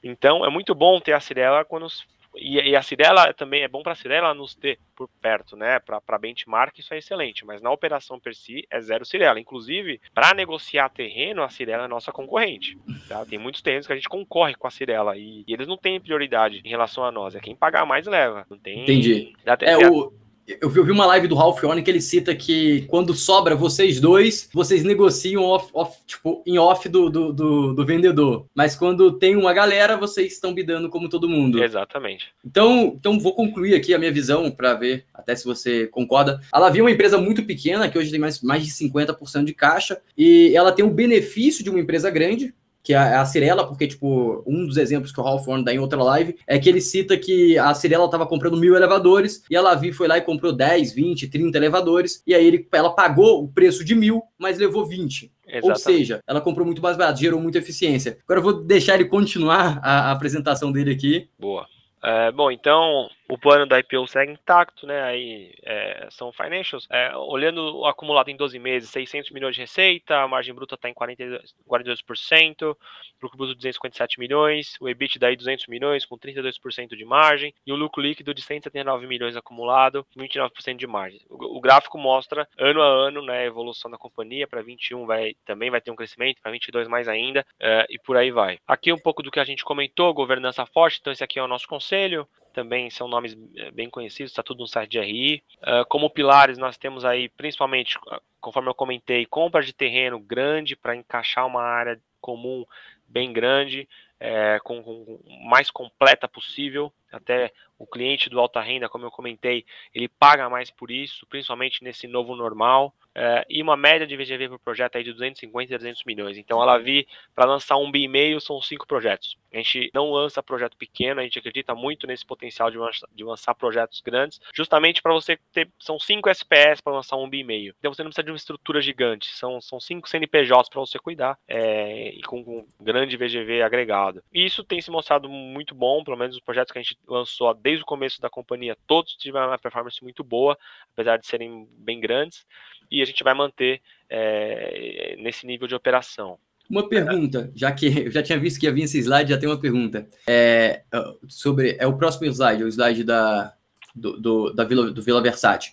Então, 0.00 0.46
é 0.46 0.48
muito 0.48 0.76
bom 0.76 1.00
ter 1.00 1.12
a 1.12 1.18
Cirela 1.18 1.64
quando 1.64 1.88
e, 2.36 2.54
e, 2.60 2.76
a 2.76 2.82
Cirela 2.82 3.34
também 3.34 3.64
é 3.64 3.68
bom 3.68 3.82
para 3.82 3.92
a 3.92 3.96
Cirela 3.96 4.32
nos 4.32 4.54
ter 4.54 4.78
por 4.94 5.08
perto, 5.20 5.56
né? 5.56 5.80
Para 5.80 6.18
benchmark, 6.18 6.78
isso 6.78 6.94
é 6.94 6.98
excelente, 6.98 7.44
mas 7.44 7.60
na 7.60 7.70
operação 7.72 8.20
per 8.20 8.34
si 8.34 8.64
é 8.70 8.80
zero 8.80 9.04
Cirela. 9.04 9.40
Inclusive, 9.40 10.00
para 10.14 10.32
negociar 10.32 10.88
terreno, 10.88 11.42
a 11.42 11.48
Cirela 11.48 11.84
é 11.84 11.88
nossa 11.88 12.12
concorrente. 12.12 12.78
Tá? 13.08 13.26
Tem 13.26 13.40
muitos 13.40 13.60
terrenos 13.60 13.88
que 13.88 13.92
a 13.92 13.96
gente 13.96 14.08
concorre 14.08 14.54
com 14.54 14.68
a 14.68 14.70
Cirela 14.70 15.18
e, 15.18 15.44
e, 15.46 15.52
eles 15.52 15.66
não 15.66 15.76
têm 15.76 16.00
prioridade 16.00 16.62
em 16.64 16.70
relação 16.70 17.04
a 17.04 17.10
nós. 17.10 17.34
É 17.34 17.40
quem 17.40 17.56
pagar 17.56 17.84
mais 17.84 18.06
leva. 18.06 18.46
Não 18.48 18.56
tem. 18.56 18.84
Entendi. 18.84 19.34
é, 19.60 19.76
o, 19.90 20.14
eu 20.60 20.70
vi, 20.70 20.90
uma 20.90 21.06
live 21.06 21.28
do 21.28 21.34
Ralph 21.34 21.62
Orne 21.64 21.82
que 21.82 21.90
ele 21.90 22.00
cita 22.00 22.34
que 22.34 22.82
quando 22.88 23.14
sobra 23.14 23.54
vocês 23.54 24.00
dois, 24.00 24.48
vocês 24.52 24.84
negociam 24.84 25.44
off, 25.44 25.68
off, 25.72 25.98
tipo, 26.06 26.42
em 26.46 26.58
off 26.58 26.88
do, 26.88 27.10
do, 27.10 27.32
do, 27.32 27.74
do, 27.74 27.86
vendedor. 27.86 28.46
Mas 28.54 28.74
quando 28.74 29.18
tem 29.18 29.36
uma 29.36 29.52
galera, 29.52 29.96
vocês 29.96 30.32
estão 30.32 30.52
bidando 30.52 30.88
como 30.88 31.08
todo 31.08 31.28
mundo. 31.28 31.62
Exatamente. 31.62 32.32
Então, 32.44 32.94
então 32.98 33.18
vou 33.18 33.34
concluir 33.34 33.74
aqui 33.74 33.94
a 33.94 33.98
minha 33.98 34.12
visão 34.12 34.50
para 34.50 34.74
ver 34.74 35.04
até 35.12 35.34
se 35.34 35.44
você 35.44 35.86
concorda. 35.86 36.40
A 36.50 36.58
Lavi 36.58 36.80
é 36.80 36.82
uma 36.82 36.90
empresa 36.90 37.18
muito 37.18 37.44
pequena, 37.44 37.88
que 37.88 37.98
hoje 37.98 38.10
tem 38.10 38.20
mais, 38.20 38.40
mais 38.42 38.64
de 38.64 38.72
50% 38.72 39.44
de 39.44 39.54
caixa, 39.54 40.00
e 40.16 40.52
ela 40.54 40.72
tem 40.72 40.84
o 40.84 40.90
benefício 40.90 41.62
de 41.62 41.70
uma 41.70 41.80
empresa 41.80 42.10
grande, 42.10 42.54
que 42.82 42.92
é 42.92 42.96
a 42.96 43.24
Cirela, 43.24 43.66
porque, 43.66 43.86
tipo, 43.86 44.42
um 44.46 44.66
dos 44.66 44.76
exemplos 44.76 45.12
que 45.12 45.20
o 45.20 45.22
Ralph 45.22 45.46
Horn 45.46 45.64
dá 45.64 45.72
em 45.72 45.78
outra 45.78 46.02
live 46.02 46.36
é 46.46 46.58
que 46.58 46.68
ele 46.68 46.80
cita 46.80 47.16
que 47.16 47.56
a 47.58 47.72
Cirela 47.74 48.06
estava 48.06 48.26
comprando 48.26 48.56
mil 48.56 48.74
elevadores 48.74 49.44
e 49.48 49.56
a 49.56 49.60
Lavi 49.60 49.92
foi 49.92 50.08
lá 50.08 50.18
e 50.18 50.22
comprou 50.22 50.52
10, 50.52 50.92
20, 50.92 51.28
30 51.28 51.56
elevadores, 51.56 52.22
e 52.26 52.34
aí 52.34 52.44
ele, 52.44 52.66
ela 52.72 52.90
pagou 52.90 53.44
o 53.44 53.48
preço 53.48 53.84
de 53.84 53.94
mil, 53.94 54.22
mas 54.38 54.58
levou 54.58 54.84
20. 54.84 55.30
Exatamente. 55.46 55.70
Ou 55.70 55.76
seja, 55.76 56.20
ela 56.26 56.40
comprou 56.40 56.64
muito 56.64 56.82
mais 56.82 56.96
barato, 56.96 57.20
gerou 57.20 57.40
muita 57.40 57.58
eficiência. 57.58 58.18
Agora 58.24 58.40
eu 58.40 58.44
vou 58.44 58.64
deixar 58.64 58.94
ele 58.94 59.04
continuar 59.04 59.78
a, 59.82 60.08
a 60.08 60.12
apresentação 60.12 60.72
dele 60.72 60.92
aqui. 60.92 61.28
Boa. 61.38 61.66
É, 62.02 62.32
bom, 62.32 62.50
então 62.50 63.08
o 63.32 63.38
plano 63.38 63.64
da 63.64 63.78
IPO 63.78 64.06
segue 64.06 64.30
intacto, 64.30 64.86
né? 64.86 65.02
Aí 65.04 65.54
é, 65.62 66.06
são 66.10 66.30
financials. 66.30 66.86
É, 66.90 67.16
olhando 67.16 67.78
o 67.78 67.86
acumulado 67.86 68.28
em 68.28 68.36
12 68.36 68.58
meses, 68.58 68.90
600 68.90 69.30
milhões 69.30 69.54
de 69.54 69.62
receita, 69.62 70.18
a 70.18 70.28
margem 70.28 70.54
bruta 70.54 70.74
está 70.74 70.86
em 70.86 70.92
42%, 70.92 71.40
42%, 71.66 72.76
lucro 73.22 73.38
bruto 73.38 73.54
257 73.54 74.20
milhões, 74.20 74.76
o 74.82 74.86
EBIT 74.86 75.18
daí 75.18 75.34
200 75.34 75.66
milhões 75.68 76.04
com 76.04 76.18
32% 76.18 76.94
de 76.94 77.04
margem 77.06 77.54
e 77.66 77.72
o 77.72 77.76
lucro 77.76 78.02
líquido 78.02 78.34
de 78.34 78.42
179 78.42 79.06
milhões 79.06 79.34
acumulado, 79.34 80.06
29% 80.14 80.76
de 80.76 80.86
margem. 80.86 81.22
O, 81.30 81.56
o, 81.56 81.60
gráfico 81.62 81.96
mostra 81.96 82.46
ano 82.58 82.82
a 82.82 82.86
ano, 82.86 83.22
né, 83.22 83.38
a 83.38 83.46
evolução 83.46 83.90
da 83.90 83.96
companhia. 83.96 84.46
Para 84.46 84.60
21 84.60 85.06
vai 85.06 85.34
também 85.46 85.70
vai 85.70 85.80
ter 85.80 85.90
um 85.90 85.96
crescimento, 85.96 86.42
para 86.42 86.52
22 86.52 86.86
mais 86.86 87.08
ainda 87.08 87.46
é, 87.58 87.86
e 87.88 87.98
por 87.98 88.14
aí 88.18 88.30
vai. 88.30 88.58
Aqui 88.68 88.92
um 88.92 88.98
pouco 88.98 89.22
do 89.22 89.30
que 89.30 89.40
a 89.40 89.44
gente 89.44 89.64
comentou, 89.64 90.12
governança 90.12 90.66
forte. 90.66 90.98
Então 91.00 91.10
esse 91.10 91.24
aqui 91.24 91.38
é 91.38 91.42
o 91.42 91.48
nosso 91.48 91.66
conselho 91.66 92.28
também 92.52 92.90
são 92.90 93.08
nomes 93.08 93.36
eh, 93.56 93.70
bem 93.70 93.88
conhecidos, 93.90 94.30
está 94.30 94.42
tudo 94.42 94.60
no 94.60 94.66
site 94.66 94.92
de 94.92 95.00
RI. 95.00 95.42
Uh, 95.62 95.86
como 95.88 96.10
pilares, 96.10 96.58
nós 96.58 96.76
temos 96.76 97.04
aí, 97.04 97.28
principalmente, 97.28 97.98
ah, 98.08 98.20
conforme 98.40 98.68
eu 98.68 98.74
comentei, 98.74 99.26
compra 99.26 99.62
de 99.62 99.72
terreno 99.72 100.18
grande 100.18 100.76
para 100.76 100.94
encaixar 100.96 101.46
uma 101.46 101.62
área 101.62 102.00
comum 102.20 102.64
bem 103.08 103.32
grande, 103.32 103.88
é, 104.18 104.58
com, 104.64 104.82
com 104.82 105.20
mais 105.48 105.70
completa 105.70 106.28
possível. 106.28 106.92
Até 107.12 107.52
o 107.78 107.86
cliente 107.86 108.30
do 108.30 108.38
alta 108.38 108.60
renda, 108.60 108.88
como 108.88 109.04
eu 109.04 109.10
comentei, 109.10 109.64
ele 109.94 110.08
paga 110.08 110.48
mais 110.48 110.70
por 110.70 110.90
isso, 110.90 111.26
principalmente 111.26 111.82
nesse 111.82 112.06
novo 112.06 112.36
normal 112.36 112.94
é, 113.14 113.44
e 113.48 113.62
uma 113.62 113.76
média 113.76 114.06
de 114.06 114.16
VGV 114.16 114.48
por 114.48 114.58
projeto 114.58 114.96
aí 114.96 115.04
de 115.04 115.12
250 115.12 115.74
a 115.74 115.78
300 115.78 116.04
milhões. 116.04 116.38
Então, 116.38 116.60
a 116.60 116.64
Lavi, 116.64 117.06
para 117.34 117.44
lançar 117.44 117.76
um 117.76 117.90
bi 117.90 118.04
e 118.04 118.08
meio, 118.08 118.40
são 118.40 118.60
cinco 118.60 118.86
projetos. 118.86 119.36
A 119.52 119.56
gente 119.58 119.90
não 119.92 120.10
lança 120.10 120.42
projeto 120.42 120.76
pequeno, 120.76 121.20
a 121.20 121.24
gente 121.24 121.38
acredita 121.38 121.74
muito 121.74 122.06
nesse 122.06 122.24
potencial 122.24 122.70
de 122.70 122.78
lançar, 122.78 123.08
de 123.12 123.22
lançar 123.24 123.54
projetos 123.54 124.00
grandes, 124.00 124.40
justamente 124.54 125.02
para 125.02 125.12
você 125.12 125.38
ter. 125.52 125.68
São 125.78 125.98
cinco 125.98 126.30
SPS 126.30 126.80
para 126.80 126.94
lançar 126.94 127.16
um 127.16 127.28
bi 127.28 127.40
e 127.40 127.44
meio. 127.44 127.74
Então, 127.78 127.92
você 127.92 128.02
não 128.02 128.10
precisa 128.10 128.24
de 128.24 128.30
uma 128.30 128.36
estrutura 128.36 128.80
gigante, 128.80 129.28
são, 129.34 129.60
são 129.60 129.78
cinco 129.78 130.08
CNPJs 130.08 130.68
para 130.68 130.80
você 130.80 130.98
cuidar 130.98 131.38
é, 131.46 132.08
e 132.10 132.22
com, 132.22 132.42
com 132.42 132.66
grande 132.80 133.16
VGV 133.16 133.62
agregado. 133.62 134.22
E 134.32 134.44
isso 134.44 134.64
tem 134.64 134.80
se 134.80 134.90
mostrado 134.90 135.28
muito 135.28 135.74
bom, 135.74 136.02
pelo 136.02 136.16
menos 136.16 136.36
os 136.36 136.42
projetos 136.42 136.72
que 136.72 136.78
a 136.78 136.82
gente 136.82 136.96
lançou 137.06 137.52
desde 137.54 137.82
o 137.82 137.86
começo 137.86 138.20
da 138.20 138.30
companhia, 138.30 138.76
todos 138.86 139.16
tiveram 139.16 139.48
uma 139.48 139.58
performance 139.58 140.02
muito 140.02 140.22
boa, 140.22 140.56
apesar 140.92 141.16
de 141.16 141.26
serem 141.26 141.68
bem 141.78 142.00
grandes 142.00 142.46
e 142.90 143.00
a 143.00 143.04
gente 143.04 143.24
vai 143.24 143.34
manter 143.34 143.80
é, 144.08 145.16
nesse 145.18 145.46
nível 145.46 145.66
de 145.66 145.74
operação. 145.74 146.38
Uma 146.68 146.88
pergunta, 146.88 147.50
já 147.54 147.72
que 147.72 147.86
eu 148.06 148.10
já 148.10 148.22
tinha 148.22 148.38
visto 148.38 148.60
que 148.60 148.66
ia 148.66 148.72
vir 148.72 148.82
esse 148.82 148.98
slide, 148.98 149.30
já 149.30 149.38
tem 149.38 149.48
uma 149.48 149.60
pergunta. 149.60 150.06
É, 150.26 150.82
sobre, 151.28 151.76
é 151.78 151.86
o 151.86 151.96
próximo 151.96 152.26
slide, 152.26 152.64
o 152.64 152.68
slide 152.68 153.02
da, 153.02 153.54
do, 153.94 154.20
do, 154.20 154.52
da 154.52 154.64
Vila, 154.64 154.90
do 154.90 155.02
Vila 155.02 155.22
Versace. 155.22 155.72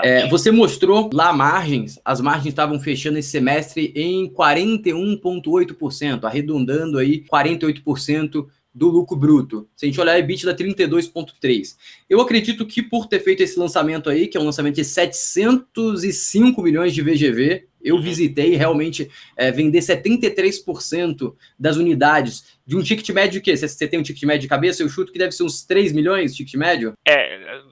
É, 0.00 0.26
você 0.28 0.50
mostrou 0.50 1.08
lá 1.12 1.32
margens, 1.32 2.00
as 2.04 2.20
margens 2.20 2.48
estavam 2.48 2.78
fechando 2.80 3.18
esse 3.18 3.30
semestre 3.30 3.92
em 3.94 4.28
41,8%, 4.28 6.24
arredondando 6.24 6.98
aí 6.98 7.24
48% 7.24 8.46
do 8.76 8.88
lucro 8.88 9.16
bruto. 9.16 9.66
Se 9.74 9.86
a 9.86 9.88
gente 9.88 9.98
olhar 9.98 10.12
a 10.12 10.18
EBITDA 10.18 10.54
32,3. 10.54 11.76
Eu 12.10 12.20
acredito 12.20 12.66
que 12.66 12.82
por 12.82 13.06
ter 13.06 13.20
feito 13.20 13.42
esse 13.42 13.58
lançamento 13.58 14.10
aí, 14.10 14.28
que 14.28 14.36
é 14.36 14.40
um 14.40 14.44
lançamento 14.44 14.74
de 14.74 14.84
705 14.84 16.60
milhões 16.60 16.94
de 16.94 17.00
VGV, 17.00 17.66
eu 17.82 17.96
uhum. 17.96 18.02
visitei 18.02 18.54
realmente 18.54 19.10
é, 19.34 19.50
vender 19.50 19.78
73% 19.78 21.34
das 21.58 21.76
unidades 21.76 22.58
de 22.66 22.76
um 22.76 22.82
ticket 22.82 23.08
médio 23.10 23.40
que 23.40 23.56
você 23.56 23.88
tem 23.88 23.98
um 23.98 24.02
ticket 24.02 24.24
médio 24.24 24.42
de 24.42 24.48
cabeça, 24.48 24.82
eu 24.82 24.88
chuto 24.90 25.10
que 25.10 25.18
deve 25.18 25.32
ser 25.32 25.44
uns 25.44 25.64
3 25.64 25.92
milhões 25.92 26.32
de 26.32 26.38
ticket 26.38 26.54
médio. 26.56 26.92
É, 27.06 27.62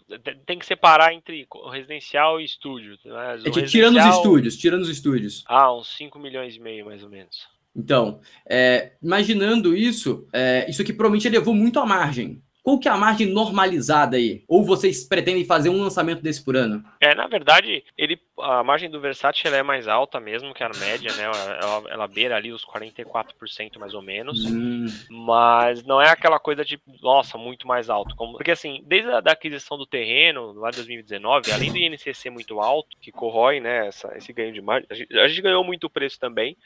tem 0.46 0.58
que 0.58 0.64
separar 0.64 1.12
entre 1.12 1.46
residencial 1.70 2.40
e 2.40 2.44
estúdio. 2.44 2.96
Né? 3.04 3.40
É, 3.44 3.62
tirando 3.62 3.98
os 3.98 4.16
estúdios, 4.16 4.56
tirando 4.56 4.82
os 4.82 4.88
estúdios. 4.88 5.44
Ah, 5.46 5.74
uns 5.74 5.94
5 5.96 6.18
milhões 6.18 6.56
e 6.56 6.60
meio 6.60 6.86
mais 6.86 7.02
ou 7.02 7.10
menos. 7.10 7.52
Então, 7.74 8.20
é, 8.48 8.92
imaginando 9.02 9.76
isso, 9.76 10.26
é, 10.32 10.68
isso 10.70 10.80
aqui 10.80 10.92
provavelmente 10.92 11.28
levou 11.28 11.54
muito 11.54 11.80
à 11.80 11.86
margem. 11.86 12.40
Qual 12.64 12.78
que 12.78 12.88
é 12.88 12.90
a 12.90 12.96
margem 12.96 13.26
normalizada 13.26 14.16
aí? 14.16 14.42
Ou 14.48 14.64
vocês 14.64 15.04
pretendem 15.04 15.44
fazer 15.44 15.68
um 15.68 15.82
lançamento 15.82 16.22
desse 16.22 16.42
por 16.42 16.56
ano? 16.56 16.82
É, 16.98 17.14
na 17.14 17.26
verdade, 17.26 17.84
ele, 17.96 18.18
a 18.40 18.64
margem 18.64 18.88
do 18.88 19.02
Versace 19.02 19.42
ela 19.44 19.58
é 19.58 19.62
mais 19.62 19.86
alta 19.86 20.18
mesmo 20.18 20.54
que 20.54 20.64
a 20.64 20.70
média, 20.70 21.12
né? 21.12 21.24
Ela, 21.24 21.90
ela 21.90 22.08
beira 22.08 22.36
ali 22.36 22.52
os 22.52 22.64
44% 22.64 23.78
mais 23.78 23.92
ou 23.92 24.00
menos. 24.00 24.46
Hum. 24.46 24.86
Mas 25.10 25.84
não 25.84 26.00
é 26.00 26.08
aquela 26.08 26.38
coisa 26.38 26.64
de, 26.64 26.80
nossa, 27.02 27.36
muito 27.36 27.68
mais 27.68 27.90
alto. 27.90 28.16
Como, 28.16 28.38
porque 28.38 28.52
assim, 28.52 28.82
desde 28.86 29.10
a 29.10 29.20
da 29.20 29.32
aquisição 29.32 29.76
do 29.76 29.84
terreno, 29.84 30.54
lá 30.54 30.70
em 30.70 30.74
2019, 30.76 31.52
além 31.52 31.70
do 31.70 31.76
INCC 31.76 32.30
muito 32.30 32.60
alto, 32.60 32.96
que 32.98 33.12
corrói, 33.12 33.60
né, 33.60 33.88
essa, 33.88 34.16
esse 34.16 34.32
ganho 34.32 34.54
de 34.54 34.62
margem, 34.62 34.86
a 34.90 34.94
gente, 34.94 35.18
a 35.18 35.28
gente 35.28 35.42
ganhou 35.42 35.62
muito 35.62 35.90
preço 35.90 36.18
também, 36.18 36.56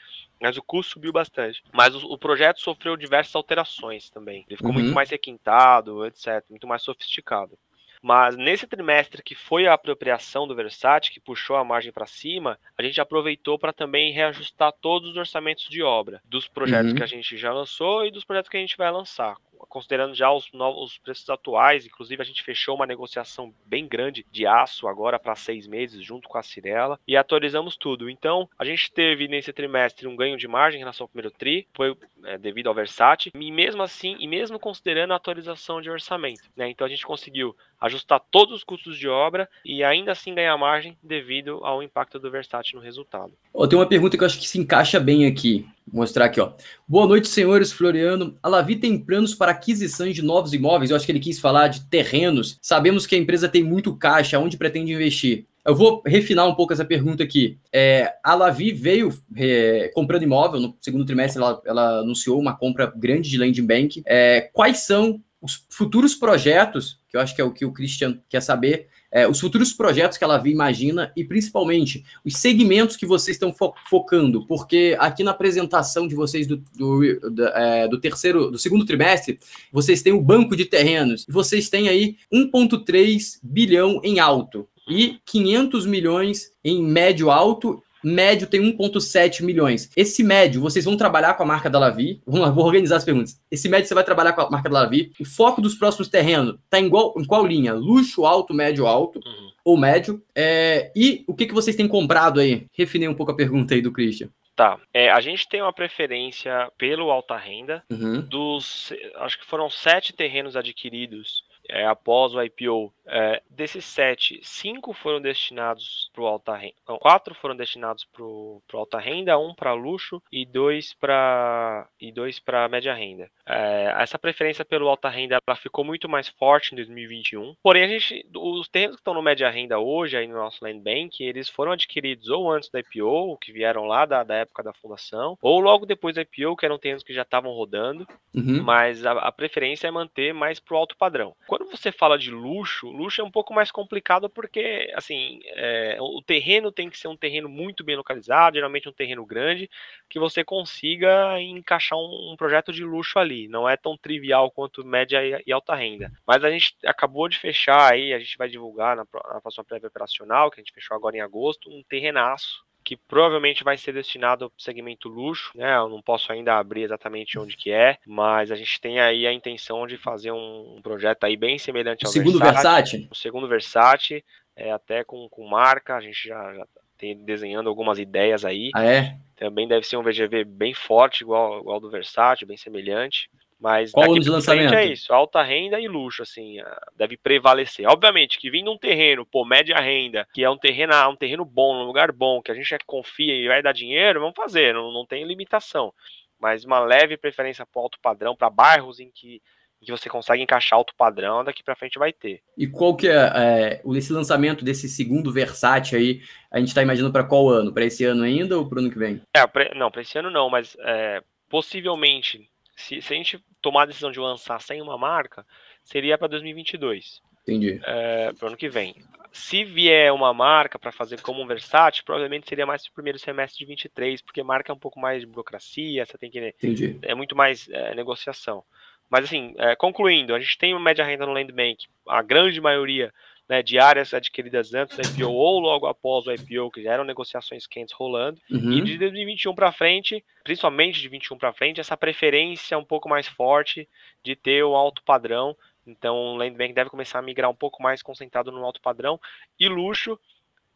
mas 0.41 0.55
o 0.55 0.63
custo 0.63 0.93
subiu 0.93 1.11
bastante. 1.11 1.61
Mas 1.73 1.93
o, 1.93 2.13
o 2.13 2.17
projeto 2.17 2.61
sofreu 2.61 2.95
diversas 2.95 3.35
alterações 3.35 4.09
também. 4.09 4.45
Ele 4.47 4.55
ficou 4.55 4.71
uhum. 4.71 4.79
muito 4.79 4.93
mais 4.93 5.09
requintado, 5.09 5.88
etc., 6.05 6.43
muito 6.49 6.67
mais 6.67 6.81
sofisticado. 6.81 7.57
Mas 8.01 8.37
nesse 8.37 8.65
trimestre 8.65 9.21
que 9.21 9.35
foi 9.35 9.67
a 9.67 9.73
apropriação 9.73 10.47
do 10.47 10.55
Versace, 10.55 11.11
que 11.11 11.19
puxou 11.19 11.57
a 11.57 11.65
margem 11.65 11.91
para 11.91 12.05
cima, 12.05 12.57
a 12.77 12.83
gente 12.83 13.01
aproveitou 13.01 13.59
para 13.59 13.73
também 13.73 14.13
reajustar 14.13 14.71
todos 14.81 15.09
os 15.09 15.17
orçamentos 15.17 15.67
de 15.69 15.83
obra, 15.83 16.21
dos 16.23 16.47
projetos 16.47 16.91
uhum. 16.91 16.97
que 16.97 17.03
a 17.03 17.07
gente 17.07 17.37
já 17.37 17.51
lançou 17.51 18.05
e 18.05 18.11
dos 18.11 18.23
projetos 18.23 18.49
que 18.49 18.57
a 18.57 18.61
gente 18.61 18.77
vai 18.77 18.89
lançar 18.89 19.35
considerando 19.67 20.13
já 20.13 20.31
os 20.31 20.51
novos 20.53 20.97
preços 20.97 21.29
atuais, 21.29 21.85
inclusive 21.85 22.21
a 22.21 22.25
gente 22.25 22.43
fechou 22.43 22.75
uma 22.75 22.85
negociação 22.85 23.53
bem 23.65 23.87
grande 23.87 24.25
de 24.31 24.45
aço 24.45 24.87
agora 24.87 25.19
para 25.19 25.35
seis 25.35 25.67
meses, 25.67 26.03
junto 26.03 26.29
com 26.29 26.37
a 26.37 26.43
Cirela, 26.43 26.99
e 27.07 27.17
atualizamos 27.17 27.75
tudo. 27.75 28.09
Então, 28.09 28.49
a 28.57 28.65
gente 28.65 28.91
teve 28.91 29.27
nesse 29.27 29.51
trimestre 29.51 30.07
um 30.07 30.15
ganho 30.15 30.37
de 30.37 30.47
margem 30.47 30.79
em 30.79 30.83
relação 30.83 31.05
ao 31.05 31.09
primeiro 31.09 31.31
TRI, 31.31 31.67
foi 31.73 31.95
é, 32.23 32.37
devido 32.37 32.67
ao 32.67 32.75
Versace, 32.75 33.31
e 33.33 33.51
mesmo 33.51 33.81
assim, 33.81 34.15
e 34.19 34.27
mesmo 34.27 34.59
considerando 34.59 35.13
a 35.13 35.15
atualização 35.15 35.81
de 35.81 35.89
orçamento, 35.89 36.43
né? 36.55 36.69
Então 36.69 36.85
a 36.85 36.89
gente 36.89 37.05
conseguiu 37.05 37.55
ajustar 37.79 38.21
todos 38.31 38.55
os 38.55 38.63
custos 38.63 38.97
de 38.97 39.07
obra 39.07 39.49
e 39.63 39.83
ainda 39.83 40.11
assim 40.11 40.35
ganhar 40.35 40.57
margem 40.57 40.97
devido 41.01 41.59
ao 41.63 41.81
impacto 41.81 42.19
do 42.19 42.29
Versace 42.29 42.75
no 42.75 42.81
resultado. 42.81 43.33
Oh, 43.53 43.67
tem 43.67 43.79
uma 43.79 43.87
pergunta 43.87 44.17
que 44.17 44.23
eu 44.23 44.27
acho 44.27 44.39
que 44.39 44.47
se 44.47 44.59
encaixa 44.59 44.99
bem 44.99 45.25
aqui. 45.25 45.65
Vou 45.91 46.01
mostrar 46.01 46.25
aqui, 46.25 46.39
ó. 46.39 46.51
Boa 46.87 47.07
noite, 47.07 47.27
senhores. 47.27 47.71
Floriano. 47.71 48.37
A 48.41 48.47
Lavi 48.47 48.75
tem 48.75 48.97
planos 48.97 49.33
para 49.33 49.51
aquisição 49.51 50.09
de 50.09 50.21
novos 50.21 50.53
imóveis? 50.53 50.91
Eu 50.91 50.95
acho 50.95 51.05
que 51.05 51.11
ele 51.11 51.19
quis 51.19 51.39
falar 51.39 51.67
de 51.67 51.81
terrenos. 51.85 52.57
Sabemos 52.61 53.07
que 53.07 53.15
a 53.15 53.17
empresa 53.17 53.49
tem 53.49 53.63
muito 53.63 53.95
caixa. 53.95 54.39
Onde 54.39 54.57
pretende 54.57 54.93
investir? 54.93 55.45
Eu 55.65 55.75
vou 55.75 56.01
refinar 56.05 56.47
um 56.47 56.55
pouco 56.55 56.73
essa 56.73 56.85
pergunta 56.85 57.23
aqui. 57.23 57.57
É, 57.73 58.13
a 58.23 58.33
Lavi 58.33 58.71
veio 58.71 59.13
é, 59.35 59.91
comprando 59.93 60.23
imóvel 60.23 60.59
no 60.59 60.75
segundo 60.79 61.05
trimestre, 61.05 61.41
ela, 61.41 61.61
ela, 61.65 61.99
anunciou 61.99 62.39
uma 62.39 62.55
compra 62.55 62.91
grande 62.95 63.29
de 63.29 63.37
landing 63.37 63.65
bank. 63.65 64.01
É, 64.05 64.49
quais 64.53 64.79
são 64.79 65.21
os 65.41 65.65
futuros 65.69 66.15
projetos, 66.15 66.99
que 67.09 67.17
eu 67.17 67.21
acho 67.21 67.35
que 67.35 67.41
é 67.41 67.43
o 67.43 67.51
que 67.51 67.65
o 67.65 67.71
Christian 67.71 68.19
quer 68.29 68.41
saber, 68.41 68.87
é, 69.11 69.27
os 69.27 69.39
futuros 69.39 69.73
projetos 69.73 70.17
que 70.17 70.23
ela 70.23 70.41
imagina 70.47 71.11
e 71.15 71.23
principalmente 71.23 72.03
os 72.23 72.37
segmentos 72.37 72.95
que 72.95 73.05
vocês 73.05 73.35
estão 73.35 73.53
fo 73.53 73.73
focando, 73.89 74.45
porque 74.45 74.95
aqui 74.99 75.23
na 75.23 75.31
apresentação 75.31 76.07
de 76.07 76.15
vocês 76.15 76.45
do, 76.45 76.57
do, 76.75 77.31
do, 77.31 77.47
é, 77.47 77.87
do, 77.87 77.99
terceiro, 77.99 78.51
do 78.51 78.57
segundo 78.57 78.85
trimestre, 78.85 79.39
vocês 79.71 80.01
têm 80.01 80.13
o 80.13 80.21
banco 80.21 80.55
de 80.55 80.65
terrenos, 80.65 81.25
vocês 81.27 81.69
têm 81.69 81.89
aí 81.89 82.17
1,3 82.33 83.39
bilhão 83.41 83.99
em 84.03 84.19
alto 84.19 84.67
e 84.87 85.19
500 85.25 85.85
milhões 85.85 86.51
em 86.63 86.83
médio 86.83 87.29
alto 87.29 87.81
médio 88.03 88.47
tem 88.47 88.61
1,7 88.61 89.43
milhões. 89.43 89.89
Esse 89.95 90.23
médio, 90.23 90.61
vocês 90.61 90.85
vão 90.85 90.97
trabalhar 90.97 91.33
com 91.33 91.43
a 91.43 91.45
marca 91.45 91.69
da 91.69 91.79
Lavi. 91.79 92.21
Vamos 92.25 92.41
lá, 92.41 92.49
vou 92.49 92.65
organizar 92.65 92.97
as 92.97 93.03
perguntas. 93.03 93.41
Esse 93.51 93.69
médio 93.69 93.87
você 93.87 93.93
vai 93.93 94.03
trabalhar 94.03 94.33
com 94.33 94.41
a 94.41 94.49
marca 94.49 94.69
da 94.69 94.81
Lavi. 94.81 95.11
O 95.19 95.25
foco 95.25 95.61
dos 95.61 95.75
próximos 95.75 96.07
terrenos 96.07 96.55
está 96.63 96.79
em, 96.79 96.85
em 96.87 97.25
qual 97.25 97.45
linha? 97.45 97.73
Luxo, 97.73 98.25
alto, 98.25 98.53
médio, 98.53 98.87
alto. 98.87 99.19
Uhum. 99.25 99.49
Ou 99.63 99.77
médio. 99.77 100.21
É, 100.35 100.91
e 100.95 101.23
o 101.27 101.35
que, 101.35 101.45
que 101.45 101.53
vocês 101.53 101.75
têm 101.75 101.87
comprado 101.87 102.39
aí? 102.39 102.65
Refinei 102.73 103.07
um 103.07 103.13
pouco 103.13 103.31
a 103.31 103.35
pergunta 103.35 103.73
aí 103.73 103.81
do 103.81 103.91
Christian. 103.91 104.29
Tá. 104.55 104.77
É, 104.93 105.09
a 105.09 105.21
gente 105.21 105.47
tem 105.47 105.61
uma 105.61 105.71
preferência 105.71 106.69
pelo 106.77 107.11
alta 107.11 107.37
renda. 107.37 107.81
Uhum. 107.89 108.21
Dos. 108.21 108.91
Acho 109.15 109.39
que 109.39 109.45
foram 109.45 109.69
sete 109.69 110.11
terrenos 110.11 110.57
adquiridos 110.57 111.43
é, 111.69 111.85
após 111.85 112.33
o 112.33 112.41
IPO, 112.41 112.91
é, 113.09 113.41
desses 113.49 113.85
sete, 113.85 114.39
cinco 114.43 114.93
foram 114.93 115.19
destinados 115.19 116.09
para 116.13 116.23
o 116.23 116.27
alta 116.27 116.55
renda, 116.55 116.75
quatro 116.99 117.33
foram 117.35 117.55
destinados 117.55 118.05
para 118.05 118.23
o 118.23 118.61
alta 118.73 118.99
renda, 118.99 119.37
um 119.37 119.53
para 119.53 119.73
luxo 119.73 120.21
e 120.31 120.45
dois 120.45 120.93
para 120.93 121.87
e 121.99 122.11
dois 122.11 122.39
para 122.39 122.69
média 122.69 122.93
renda. 122.93 123.29
É, 123.45 123.93
essa 123.97 124.19
preferência 124.19 124.63
pelo 124.63 124.87
alta 124.87 125.09
renda 125.09 125.39
ela 125.45 125.55
ficou 125.55 125.83
muito 125.83 126.07
mais 126.07 126.27
forte 126.27 126.73
em 126.73 126.75
2021. 126.75 127.55
Porém, 127.63 127.83
a 127.83 127.87
gente, 127.87 128.25
os 128.35 128.67
terrenos 128.67 128.95
que 128.95 129.01
estão 129.01 129.13
no 129.13 129.21
média 129.21 129.49
renda 129.49 129.79
hoje 129.79 130.15
aí 130.15 130.27
no 130.27 130.35
nosso 130.35 130.63
land 130.63 130.79
bank, 130.79 131.23
eles 131.23 131.49
foram 131.49 131.71
adquiridos 131.71 132.29
ou 132.29 132.51
antes 132.51 132.69
do 132.69 132.77
IPO, 132.77 133.37
que 133.37 133.51
vieram 133.51 133.85
lá 133.85 134.05
da, 134.05 134.23
da 134.23 134.35
época 134.35 134.61
da 134.61 134.73
fundação, 134.73 135.37
ou 135.41 135.59
logo 135.59 135.85
depois 135.85 136.15
do 136.15 136.21
IPO, 136.21 136.55
que 136.55 136.65
eram 136.65 136.77
terrenos 136.77 137.03
que 137.03 137.13
já 137.13 137.23
estavam 137.23 137.51
rodando. 137.51 138.07
Uhum. 138.35 138.61
Mas 138.61 139.05
a, 139.05 139.13
a, 139.13 139.31
preferência 139.31 139.87
é 139.87 139.91
manter 139.91 140.33
mais 140.33 140.59
para 140.59 140.75
o 140.75 140.77
alto 140.77 140.95
padrão. 140.95 141.35
Quando 141.47 141.65
você 141.65 141.91
fala 141.91 142.17
de 142.17 142.29
luxo, 142.29 142.87
luxo 142.99 143.21
é 143.21 143.23
um 143.23 143.31
pouco 143.31 143.53
mais 143.53 143.71
complicado 143.71 144.29
porque, 144.29 144.91
assim, 144.95 145.39
é, 145.45 145.97
o 145.99 146.21
terreno 146.21 146.71
tem 146.71 146.89
que 146.89 146.97
ser 146.97 147.07
um 147.07 147.17
terreno 147.17 147.47
muito 147.49 147.83
bem 147.83 147.95
localizado, 147.95 148.55
geralmente 148.55 148.89
um 148.89 148.93
terreno 148.93 149.25
grande, 149.25 149.69
que 150.09 150.19
você 150.19 150.43
consiga 150.43 151.41
encaixar 151.41 151.97
um, 151.97 152.31
um 152.33 152.35
projeto 152.37 152.71
de 152.71 152.83
luxo 152.83 153.17
ali. 153.17 153.47
Não 153.47 153.67
é 153.67 153.77
tão 153.77 153.97
trivial 153.97 154.51
quanto 154.51 154.85
média 154.85 155.23
e, 155.23 155.43
e, 155.47 155.51
alta 155.51 155.75
renda. 155.75 156.11
Mas 156.27 156.43
a 156.43 156.51
gente 156.51 156.75
acabou 156.85 157.27
de 157.29 157.39
fechar 157.39 157.91
aí, 157.91 158.13
a 158.13 158.19
gente 158.19 158.37
vai 158.37 158.49
divulgar 158.49 158.95
na, 158.95 159.05
na 159.33 159.41
próxima 159.41 159.63
prévia 159.63 159.87
operacional, 159.87 160.51
que 160.51 160.59
a 160.59 160.63
gente 160.63 160.73
fechou 160.73 160.95
agora 160.95 161.17
em 161.17 161.21
agosto, 161.21 161.69
um 161.69 161.81
terrenaço 161.83 162.68
que 162.89 162.97
provavelmente 162.97 163.63
vai 163.63 163.77
ser 163.77 163.93
destinado 163.93 164.45
ao 164.45 164.51
segmento 164.57 165.07
luxo, 165.07 165.51
né? 165.53 165.77
Eu 165.77 165.89
não 165.89 166.01
posso 166.01 166.31
ainda 166.31 166.57
abrir 166.57 166.81
exatamente 166.81 167.37
onde 167.37 167.55
que 167.55 167.69
é, 167.71 167.99
mas 168.03 168.51
a 168.51 168.55
gente 168.55 168.81
tem 168.81 168.99
aí 168.99 169.27
a 169.27 169.31
intenção 169.31 169.85
de 169.85 169.95
fazer 169.95 170.31
um 170.31 170.79
projeto 170.81 171.23
aí 171.23 171.37
bem 171.37 171.59
semelhante 171.59 172.03
ao 172.03 172.11
segundo 172.11 172.39
Versace. 172.39 172.63
Versace. 172.63 173.07
O 173.11 173.15
segundo 173.15 173.47
Versace, 173.47 174.25
é, 174.55 174.71
até 174.71 175.03
com, 175.03 175.29
com 175.29 175.47
marca, 175.47 175.97
a 175.97 176.01
gente 176.01 176.29
já, 176.29 176.51
já 176.55 176.65
tem 176.97 177.15
desenhando 177.23 177.69
algumas 177.69 177.99
ideias 177.99 178.43
aí. 178.43 178.71
Ah, 178.73 178.83
é? 178.83 179.15
Também 179.35 179.67
deve 179.67 179.85
ser 179.85 179.95
um 179.95 180.01
VGV 180.01 180.43
bem 180.43 180.73
forte, 180.73 181.21
igual, 181.21 181.59
igual 181.59 181.79
do 181.79 181.91
Versace, 181.91 182.43
bem 182.43 182.57
semelhante. 182.57 183.29
Mas 183.59 183.91
qual 183.91 184.11
ano 184.11 184.21
de 184.21 184.29
lançamento? 184.29 184.73
é 184.73 184.85
isso, 184.85 185.13
alta 185.13 185.43
renda 185.43 185.79
e 185.79 185.87
luxo, 185.87 186.23
assim, 186.23 186.57
deve 186.95 187.17
prevalecer. 187.17 187.85
Obviamente 187.87 188.39
que 188.39 188.49
vindo 188.49 188.71
um 188.71 188.77
terreno, 188.77 189.25
pô, 189.25 189.43
média 189.43 189.77
renda, 189.77 190.25
que 190.33 190.43
é 190.43 190.49
um 190.49 190.57
terreno, 190.57 190.93
um 191.09 191.15
terreno 191.15 191.43
bom, 191.43 191.75
um 191.75 191.85
lugar 191.85 192.11
bom, 192.13 192.41
que 192.41 192.51
a 192.51 192.55
gente 192.55 192.77
confia 192.85 193.33
e 193.35 193.47
vai 193.47 193.61
dar 193.61 193.73
dinheiro, 193.73 194.21
vamos 194.21 194.35
fazer, 194.35 194.73
não, 194.73 194.93
não 194.93 195.05
tem 195.05 195.25
limitação. 195.25 195.93
Mas 196.39 196.63
uma 196.63 196.79
leve 196.79 197.17
preferência 197.17 197.65
para 197.65 197.81
alto 197.81 197.99
padrão, 198.01 198.33
para 198.33 198.49
bairros 198.49 198.99
em 199.01 199.11
que 199.13 199.41
que 199.81 199.91
você 199.91 200.09
consegue 200.09 200.43
encaixar 200.43 200.77
alto 200.77 200.93
padrão, 200.95 201.43
daqui 201.43 201.63
para 201.63 201.75
frente 201.75 201.97
vai 201.97 202.11
ter. 202.11 202.41
E 202.57 202.67
qual 202.67 202.95
que 202.95 203.07
é, 203.07 203.13
é 203.13 203.81
esse 203.95 204.11
lançamento 204.11 204.63
desse 204.65 204.89
segundo 204.89 205.31
Versace 205.31 205.95
aí? 205.95 206.21
A 206.51 206.59
gente 206.59 206.67
está 206.67 206.81
imaginando 206.81 207.13
para 207.13 207.23
qual 207.23 207.49
ano? 207.49 207.73
Para 207.73 207.85
esse 207.85 208.03
ano 208.03 208.23
ainda 208.23 208.57
ou 208.57 208.67
para 208.67 208.77
o 208.77 208.79
ano 208.81 208.91
que 208.91 208.99
vem? 208.99 209.21
É, 209.33 209.47
pra, 209.47 209.73
não, 209.73 209.89
para 209.89 210.01
esse 210.01 210.17
ano 210.17 210.29
não, 210.29 210.49
mas 210.49 210.75
é, 210.81 211.23
possivelmente, 211.49 212.49
se, 212.79 213.01
se, 213.01 213.13
a 213.13 213.17
gente 213.17 213.43
tomar 213.61 213.83
a 213.83 213.85
decisão 213.87 214.11
de 214.11 214.19
lançar 214.19 214.61
sem 214.61 214.81
uma 214.81 214.97
marca, 214.97 215.45
seria 215.83 216.17
para 216.17 216.29
2022. 216.29 217.21
Entendi. 217.41 217.79
É, 217.83 218.31
para 218.33 218.45
o 218.45 218.47
ano 218.47 218.57
que 218.57 218.69
vem. 218.69 218.95
Se 219.31 219.63
vier 219.63 220.11
uma 220.11 220.33
marca 220.33 220.79
para 220.79 220.91
fazer 220.91 221.21
como 221.21 221.41
um 221.41 221.45
Versace, 221.45 222.03
provavelmente 222.03 222.47
seria 222.47 222.65
mais 222.65 222.85
o 222.85 222.93
primeiro 222.93 223.19
semestre 223.19 223.59
de 223.59 223.65
23, 223.65 224.21
porque 224.21 224.41
marca 224.41 224.71
é 224.71 224.75
um 224.75 224.79
pouco 224.79 224.99
mais 224.99 225.21
de 225.21 225.27
burocracia, 225.27 226.05
você 226.05 226.17
tem 226.17 226.31
que. 226.31 226.39
Entendi. 226.39 226.97
É 227.01 227.13
muito 227.13 227.35
mais 227.35 227.69
é, 227.69 227.93
negociação. 227.93 228.63
Mas 229.09 229.25
assim, 229.25 229.53
é, 229.57 229.75
concluindo, 229.75 230.33
a 230.33 230.39
gente 230.39 230.57
tem 230.57 230.73
uma 230.73 230.79
média 230.79 231.03
renda 231.03 231.25
no 231.25 231.33
Land 231.33 231.51
Bank, 231.51 231.87
a 232.07 232.21
grande 232.21 232.61
maioria 232.61 233.13
né, 233.49 233.63
de 233.63 233.79
áreas 233.79 234.13
adquiridas 234.13 234.73
antes 234.75 234.95
do 234.95 235.01
IPO 235.01 235.31
ou 235.31 235.59
logo 235.59 235.87
após 235.87 236.27
o 236.27 236.31
IPO, 236.31 236.69
que 236.69 236.83
já 236.83 236.93
eram 236.93 237.03
negociações 237.03 237.65
quentes 237.65 237.95
rolando. 237.95 238.39
Uhum. 238.49 238.73
E 238.73 238.81
de 238.81 238.97
2021 238.99 239.55
para 239.55 239.71
frente, 239.71 240.23
principalmente 240.43 241.01
de 241.01 241.09
21 241.09 241.37
para 241.37 241.51
frente, 241.51 241.81
essa 241.81 241.97
preferência 241.97 242.77
um 242.77 242.85
pouco 242.85 243.09
mais 243.09 243.27
forte 243.27 243.89
de 244.23 244.35
ter 244.35 244.63
o 244.63 244.75
alto 244.75 245.01
padrão. 245.03 245.57
Então, 245.87 246.15
o 246.15 246.37
Land 246.37 246.55
Bank 246.55 246.73
deve 246.73 246.91
começar 246.91 247.17
a 247.17 247.23
migrar 247.23 247.49
um 247.49 247.55
pouco 247.55 247.81
mais 247.81 248.03
concentrado 248.03 248.51
no 248.51 248.63
alto 248.63 248.79
padrão. 248.79 249.19
E 249.59 249.67
luxo, 249.67 250.19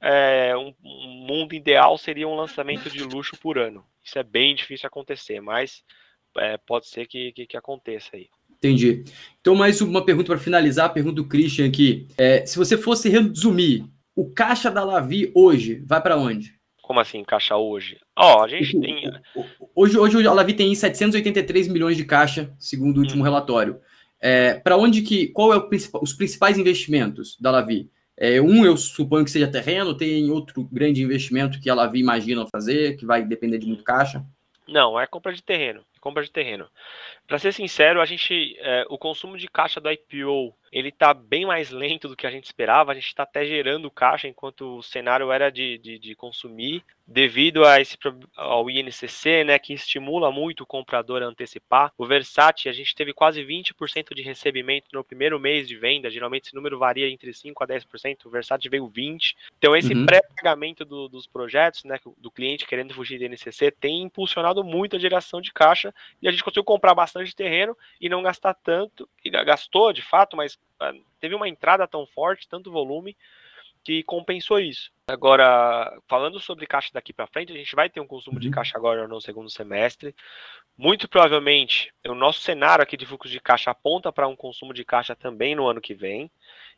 é, 0.01 0.57
um, 0.57 0.73
um 0.83 1.25
mundo 1.27 1.53
ideal 1.53 1.95
seria 1.97 2.27
um 2.27 2.35
lançamento 2.35 2.89
de 2.89 3.03
luxo 3.03 3.37
por 3.37 3.59
ano. 3.59 3.85
Isso 4.03 4.17
é 4.17 4.23
bem 4.23 4.55
difícil 4.55 4.87
acontecer, 4.87 5.39
mas 5.39 5.83
é, 6.37 6.57
pode 6.57 6.87
ser 6.87 7.05
que, 7.05 7.31
que, 7.31 7.45
que, 7.45 7.57
aconteça 7.57 8.15
aí. 8.15 8.29
Entendi. 8.63 9.03
Então, 9.41 9.55
mais 9.55 9.81
uma 9.81 10.05
pergunta 10.05 10.27
para 10.27 10.39
finalizar, 10.39 10.85
a 10.85 10.89
pergunta 10.89 11.17
do 11.17 11.27
Christian 11.27 11.67
aqui. 11.67 12.07
É, 12.17 12.45
se 12.45 12.57
você 12.57 12.77
fosse 12.77 13.09
resumir, 13.09 13.83
o 14.15 14.29
caixa 14.29 14.71
da 14.71 14.85
Lavi 14.85 15.29
hoje 15.35 15.83
vai 15.85 16.01
para 16.01 16.15
onde? 16.15 16.55
Como 16.81 17.01
assim, 17.01 17.25
caixa 17.25 17.57
hoje? 17.57 17.99
Ó, 18.15 18.39
oh, 18.39 18.43
a 18.43 18.47
gente 18.47 18.79
tem. 18.79 19.11
Hoje, 19.75 19.97
hoje 19.97 20.25
a 20.25 20.31
Lavi 20.31 20.53
tem 20.53 20.73
783 20.73 21.67
milhões 21.67 21.97
de 21.97 22.05
caixa, 22.05 22.53
segundo 22.57 22.97
o 22.97 22.99
último 23.01 23.19
hum. 23.19 23.25
relatório. 23.25 23.81
É, 24.21 24.53
para 24.53 24.77
onde 24.77 25.01
que. 25.01 25.27
Qual 25.27 25.51
é 25.51 25.57
o, 25.57 25.69
os 26.01 26.13
principais 26.13 26.57
investimentos 26.57 27.37
da 27.41 27.51
Lavi? 27.51 27.89
É, 28.15 28.41
um, 28.41 28.63
eu 28.63 28.77
suponho 28.77 29.25
que 29.25 29.31
seja 29.31 29.47
terreno, 29.47 29.97
tem 29.97 30.31
outro 30.31 30.63
grande 30.71 31.03
investimento 31.03 31.59
que 31.59 31.69
a 31.69 31.75
Lavi 31.75 31.99
imagina 31.99 32.47
fazer, 32.47 32.95
que 32.95 33.05
vai 33.05 33.25
depender 33.25 33.57
de 33.57 33.67
muito 33.67 33.83
caixa. 33.83 34.23
Não, 34.65 34.97
é 34.97 35.05
compra 35.05 35.33
de 35.33 35.43
terreno 35.43 35.81
compra 36.03 36.21
de 36.21 36.29
terreno. 36.29 36.67
Para 37.27 37.39
ser 37.39 37.53
sincero, 37.53 38.01
a 38.01 38.05
gente, 38.05 38.55
é, 38.59 38.85
o 38.89 38.97
consumo 38.97 39.37
de 39.37 39.47
caixa 39.47 39.79
do 39.79 39.89
IPO 39.91 40.55
ele 40.73 40.89
está 40.89 41.13
bem 41.13 41.45
mais 41.45 41.69
lento 41.69 42.07
do 42.07 42.15
que 42.15 42.25
a 42.25 42.31
gente 42.31 42.45
esperava. 42.45 42.91
A 42.91 42.95
gente 42.95 43.05
está 43.05 43.21
até 43.21 43.45
gerando 43.45 43.91
caixa 43.91 44.27
enquanto 44.27 44.77
o 44.77 44.81
cenário 44.81 45.31
era 45.31 45.51
de, 45.51 45.77
de, 45.77 45.99
de, 45.99 46.15
consumir, 46.15 46.83
devido 47.05 47.63
a 47.63 47.79
esse, 47.79 47.95
ao 48.35 48.67
INCC, 48.71 49.43
né, 49.43 49.59
que 49.59 49.73
estimula 49.73 50.31
muito 50.31 50.63
o 50.63 50.65
comprador 50.65 51.21
a 51.21 51.27
antecipar. 51.27 51.91
O 51.95 52.07
Versace, 52.07 52.67
a 52.67 52.73
gente 52.73 52.95
teve 52.95 53.13
quase 53.13 53.43
20% 53.43 54.15
de 54.15 54.23
recebimento 54.23 54.87
no 54.91 55.03
primeiro 55.03 55.39
mês 55.39 55.67
de 55.67 55.77
venda. 55.77 56.09
Geralmente 56.09 56.47
esse 56.47 56.55
número 56.55 56.79
varia 56.79 57.07
entre 57.07 57.29
5% 57.29 57.53
a 57.61 57.67
10%. 57.67 58.25
O 58.25 58.31
Versace 58.31 58.67
veio 58.67 58.89
20%. 58.89 59.35
Então 59.59 59.75
esse 59.75 59.93
uhum. 59.93 60.07
pré-pagamento 60.07 60.83
do, 60.83 61.07
dos 61.07 61.27
projetos, 61.27 61.83
né, 61.83 61.99
do 62.17 62.31
cliente 62.31 62.65
querendo 62.65 62.95
fugir 62.95 63.19
do 63.19 63.25
INCC, 63.25 63.69
tem 63.69 64.01
impulsionado 64.01 64.63
muito 64.63 64.95
a 64.95 64.99
geração 64.99 65.39
de 65.39 65.53
caixa 65.53 65.93
e 66.19 66.27
a 66.27 66.31
gente 66.31 66.43
conseguiu 66.43 66.63
comprar 66.63 66.95
bastante 66.95 67.12
terreno 67.35 67.77
e 67.99 68.09
não 68.09 68.23
gastar 68.23 68.53
tanto. 68.53 69.09
E 69.23 69.29
gastou, 69.29 69.93
de 69.93 70.01
fato, 70.01 70.35
mas 70.37 70.57
ah, 70.79 70.93
teve 71.19 71.35
uma 71.35 71.47
entrada 71.47 71.87
tão 71.87 72.05
forte, 72.05 72.47
tanto 72.47 72.71
volume, 72.71 73.15
que 73.83 74.01
compensou 74.03 74.59
isso. 74.59 74.91
Agora, 75.07 75.99
falando 76.07 76.39
sobre 76.39 76.65
caixa 76.65 76.89
daqui 76.93 77.11
para 77.11 77.27
frente, 77.27 77.51
a 77.51 77.55
gente 77.55 77.75
vai 77.75 77.89
ter 77.89 77.99
um 77.99 78.07
consumo 78.07 78.39
de 78.39 78.47
uhum. 78.47 78.53
caixa 78.53 78.77
agora 78.77 79.07
no 79.07 79.19
segundo 79.19 79.49
semestre. 79.49 80.15
Muito 80.77 81.07
provavelmente, 81.07 81.93
o 82.07 82.15
nosso 82.15 82.39
cenário 82.39 82.81
aqui 82.81 82.95
de 82.95 83.05
fluxo 83.05 83.29
de 83.29 83.39
caixa 83.39 83.71
aponta 83.71 84.11
para 84.11 84.27
um 84.27 84.35
consumo 84.35 84.73
de 84.73 84.85
caixa 84.85 85.15
também 85.15 85.53
no 85.53 85.67
ano 85.67 85.81
que 85.81 85.93
vem. 85.93 86.31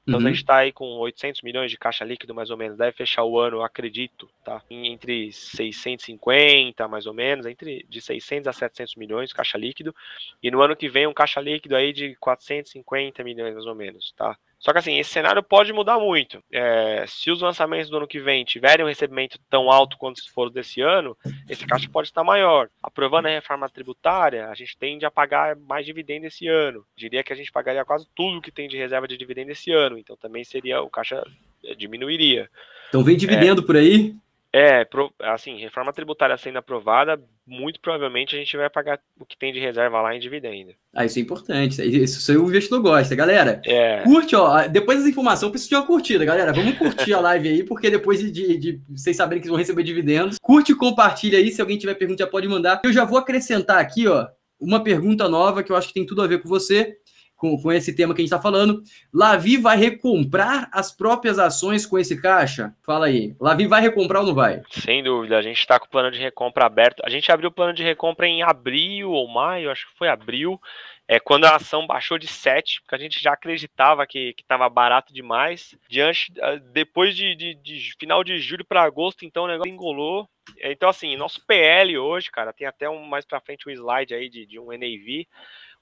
Então, 0.08 0.20
uhum. 0.20 0.28
a 0.28 0.30
gente 0.30 0.42
está 0.42 0.58
aí 0.58 0.72
com 0.72 0.86
800 1.00 1.42
milhões 1.42 1.72
de 1.72 1.78
caixa 1.78 2.06
líquido, 2.06 2.34
mais 2.34 2.52
ou 2.52 2.58
menos. 2.58 2.78
Deve 2.78 2.96
fechar 2.96 3.24
o 3.24 3.40
ano, 3.40 3.64
acredito, 3.64 4.30
tá? 4.44 4.62
Entre 4.70 5.32
650, 5.32 6.88
mais 6.88 7.08
ou 7.08 7.14
menos, 7.14 7.48
entre 7.48 7.86
de 7.90 8.00
600 8.00 8.48
a 8.48 8.54
700 8.54 8.96
milhões 8.96 9.30
de 9.30 9.36
caixa 9.36 9.58
líquido. 9.58 9.96
E 10.44 10.52
no 10.52 10.62
ano 10.62 10.76
que 10.76 10.88
vem, 10.88 11.08
um 11.08 11.14
caixa 11.14 11.42
líquido 11.42 11.76
aí 11.76 11.92
de 11.92 12.16
450 12.18 13.24
milhões, 13.24 13.56
mais 13.56 13.66
ou 13.66 13.74
menos, 13.74 14.12
tá? 14.16 14.38
Só 14.60 14.72
que 14.72 14.80
assim, 14.80 14.98
esse 14.98 15.12
cenário 15.12 15.44
pode 15.44 15.72
mudar 15.72 16.00
muito. 16.00 16.44
É, 16.52 17.06
se 17.08 17.30
os 17.30 17.42
lançamentos 17.42 17.90
do 17.90 17.98
ano 17.98 18.08
que 18.08 18.20
vem 18.20 18.44
tiverem 18.44 18.86
um 18.86 18.90
recebimento 18.90 19.38
tão 19.50 19.70
alto 19.72 19.98
quanto 19.98 20.22
se 20.22 20.32
for 20.32 20.50
desse 20.50 20.82
ano, 20.82 21.16
esse 21.48 21.66
caixa 21.68 21.90
pode 21.90 22.08
estar 22.08 22.24
maior. 22.24 22.70
Aprovando 22.82 23.28
a 23.28 23.30
reforma 23.30 23.70
tributária, 23.70 24.48
a 24.48 24.56
gente 24.56 24.78
tende 24.78 25.06
a 25.06 25.12
pagar 25.12 25.56
mais 25.56 25.86
dividendo 25.86 26.26
esse 26.26 26.48
ano. 26.48 26.84
Diria 26.96 27.24
que 27.24 27.32
a 27.32 27.36
gente 27.36 27.52
pagaria 27.52 27.86
quase 27.86 28.08
tudo 28.16 28.42
que 28.42 28.52
tem 28.52 28.68
de 28.68 28.78
reserva 28.78 29.08
de 29.08 29.18
dividendo 29.18 29.52
esse 29.52 29.72
ano. 29.72 29.98
Então 29.98 30.18
também 30.18 30.44
seria 30.44 30.82
o 30.82 30.90
caixa 30.90 31.24
é, 31.64 31.76
diminuiria. 31.76 32.50
Então 32.90 33.04
vem 33.04 33.18
dividendo 33.18 33.62
é, 33.62 33.66
por 33.66 33.76
aí? 33.76 34.16
É, 34.58 34.88
assim, 35.34 35.60
reforma 35.60 35.92
tributária 35.92 36.38
sendo 36.38 36.60
aprovada, 36.60 37.22
muito 37.46 37.78
provavelmente 37.82 38.38
a 38.38 38.40
gente 38.40 38.56
vai 38.56 38.70
pagar 38.70 39.02
o 39.20 39.26
que 39.26 39.38
tem 39.38 39.52
de 39.52 39.60
reserva 39.60 40.02
lá 40.02 40.16
em 40.16 40.20
dividendo. 40.20 40.72
Ah, 40.96 41.04
isso 41.04 41.20
é 41.20 41.22
importante. 41.22 41.82
Isso 41.84 42.42
o 42.42 42.48
investidor 42.48 42.82
gosta, 42.82 43.14
galera. 43.16 43.62
É. 43.66 44.02
Curte, 44.04 44.34
ó. 44.34 44.66
Depois 44.70 44.98
dessa 44.98 45.10
informação, 45.10 45.50
preciso 45.50 45.72
de 45.72 45.76
uma 45.76 45.86
curtida, 45.86 46.24
galera. 46.24 46.54
Vamos 46.54 46.78
curtir 46.78 47.14
a 47.14 47.20
live 47.20 47.50
aí, 47.50 47.64
porque 47.64 47.92
depois 47.92 48.22
de, 48.22 48.32
de, 48.32 48.58
de, 48.58 48.82
vocês 48.92 49.18
saberem 49.18 49.42
que 49.42 49.50
vão 49.50 49.58
receber 49.58 49.84
dividendos, 49.84 50.38
curte 50.42 50.72
e 50.72 50.76
compartilha 50.76 51.38
aí. 51.38 51.52
Se 51.52 51.60
alguém 51.60 51.78
tiver 51.78 51.96
pergunta, 51.96 52.24
já 52.24 52.30
pode 52.30 52.48
mandar. 52.48 52.80
Eu 52.86 52.94
já 52.94 53.04
vou 53.04 53.18
acrescentar 53.18 53.80
aqui, 53.80 54.08
ó, 54.08 54.26
uma 54.58 54.82
pergunta 54.82 55.28
nova 55.28 55.64
que 55.64 55.72
eu 55.74 55.76
acho 55.76 55.90
que 55.90 55.94
tem 55.94 56.06
tudo 56.06 56.22
a 56.22 56.28
ver 56.28 56.42
com 56.42 56.48
você 56.48 56.96
com, 57.46 57.62
com 57.62 57.72
esse 57.72 57.96
tema 57.96 58.14
que 58.16 58.22
a 58.22 58.24
gente 58.24 58.34
está 58.34 58.42
falando. 58.42 58.82
Lavi 59.14 59.58
vai 59.58 59.78
recomprar 59.78 60.68
as 60.72 60.92
próprias 60.92 61.38
ações 61.38 61.86
com 61.86 62.00
esse 62.00 62.20
caixa? 62.20 62.74
Fala 62.84 63.06
aí. 63.06 63.36
Lavi 63.40 63.68
vai 63.68 63.82
recomprar 63.82 64.22
ou 64.22 64.28
não 64.28 64.34
vai? 64.34 64.64
Sem 64.72 65.04
dúvida. 65.04 65.38
A 65.38 65.42
gente 65.44 65.60
está 65.60 65.80
com 65.80 65.86
o 65.86 65.90
plano 65.90 66.10
de 66.10 66.20
recompra 66.20 66.66
aberto. 66.66 67.04
A 67.06 67.10
gente 67.10 67.32
abriu 67.32 67.50
o 67.50 67.54
plano 67.54 67.74
de 67.74 67.84
recompra 67.84 68.28
em 68.28 68.42
abril 68.42 69.12
ou 69.12 69.28
maio, 69.28 69.70
acho 69.70 69.88
que 69.88 69.98
foi 69.98 70.08
abril. 70.08 70.60
É 71.08 71.20
quando 71.20 71.46
a 71.46 71.56
ação 71.56 71.86
baixou 71.86 72.18
de 72.18 72.26
7, 72.26 72.82
porque 72.82 72.96
a 72.96 72.98
gente 72.98 73.22
já 73.22 73.34
acreditava 73.34 74.08
que 74.08 74.34
estava 74.40 74.68
barato 74.68 75.14
demais. 75.14 75.76
Diante, 75.88 76.34
ah, 76.42 76.56
depois 76.74 77.16
de, 77.16 77.36
de, 77.36 77.54
de 77.54 77.94
final 78.00 78.24
de 78.24 78.40
julho 78.40 78.66
para 78.66 78.82
agosto, 78.82 79.24
então 79.24 79.44
o 79.44 79.48
negócio 79.48 79.72
engolou. 79.72 80.28
Então, 80.60 80.90
assim, 80.90 81.16
nosso 81.16 81.46
PL 81.46 81.98
hoje, 81.98 82.32
cara, 82.32 82.52
tem 82.52 82.66
até 82.66 82.90
um 82.90 83.04
mais 83.06 83.24
para 83.24 83.40
frente 83.40 83.70
um 83.70 83.72
slide 83.72 84.16
aí 84.16 84.30
de, 84.30 84.48
de 84.48 84.60
um 84.60 84.68
NAV. 84.68 85.28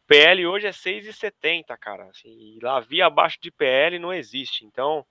PL 0.07 0.45
hoje 0.45 0.67
é 0.67 0.71
6,70, 0.71 1.77
cara. 1.77 2.05
Assim, 2.05 2.59
lá 2.61 2.79
via 2.79 3.05
abaixo 3.05 3.37
de 3.41 3.51
PL 3.51 3.99
não 3.99 4.13
existe. 4.13 4.65
Então, 4.65 5.05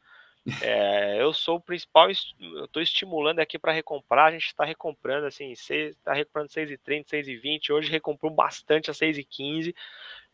é, 0.61 1.22
eu 1.22 1.33
sou 1.33 1.57
o 1.57 1.61
principal, 1.61 2.09
eu 2.09 2.64
estou 2.64 2.83
estimulando 2.83 3.38
aqui 3.38 3.59
para 3.59 3.72
recomprar. 3.72 4.26
A 4.26 4.31
gente 4.33 4.46
está 4.46 4.64
recomprando, 4.64 5.26
assim, 5.26 5.52
está 5.52 6.12
recomprando 6.12 6.48
6,30, 6.48 7.07
6,20. 7.07 7.70
Hoje 7.70 7.90
recomprou 7.90 8.33
bastante 8.33 8.90
a 8.90 8.94
6,15 8.94 9.74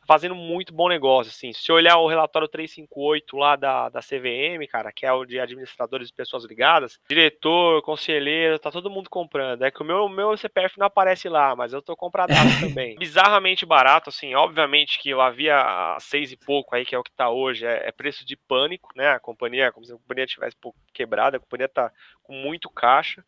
fazendo 0.09 0.35
muito 0.35 0.73
bom 0.73 0.89
negócio, 0.89 1.31
assim. 1.31 1.53
Se 1.53 1.71
olhar 1.71 1.99
o 1.99 2.09
relatório 2.09 2.49
358 2.49 3.37
lá 3.37 3.57
da, 3.57 3.91
da 3.91 4.01
CVM, 4.01 4.67
cara, 4.67 4.91
que 4.91 5.05
é 5.05 5.13
o 5.13 5.27
de 5.27 5.39
administradores 5.39 6.09
e 6.09 6.15
pessoas 6.15 6.47
ligadas, 6.47 6.99
diretor, 7.07 7.83
conselheiro, 7.83 8.59
tá 8.59 8.71
todo 8.71 8.89
mundo 8.89 9.11
comprando. 9.11 9.63
É 9.63 9.71
que 9.71 9.83
o 9.83 9.85
meu, 9.85 10.09
meu 10.09 10.35
CPF 10.35 10.79
não 10.79 10.87
aparece 10.87 11.29
lá, 11.29 11.55
mas 11.55 11.75
eu 11.75 11.83
tô 11.83 11.95
comprado 11.95 12.31
também. 12.59 12.97
Bizarramente 12.97 13.67
barato, 13.67 14.09
assim, 14.09 14.35
obviamente 14.35 14.99
que 14.99 15.11
eu 15.11 15.21
havia 15.21 15.99
seis 16.01 16.33
e 16.33 16.37
pouco 16.39 16.75
aí, 16.75 16.87
que 16.87 16.95
é 16.95 16.99
o 16.99 17.05
que 17.05 17.13
tá 17.13 17.29
hoje, 17.29 17.67
é, 17.67 17.89
é 17.89 17.93
preço 17.93 18.25
de 18.25 18.35
pânico, 18.35 18.89
né? 18.97 19.11
A 19.11 19.21
companhia, 19.21 19.71
como 19.71 19.85
se 19.85 19.93
a 19.93 19.97
companhia 19.97 20.27
tivesse 20.27 20.57
quebrada, 20.95 21.37
a 21.37 21.41
companhia 21.41 21.69
tá 21.69 21.93
com 22.23 22.33
muito 22.33 22.71
caixa. 22.71 23.23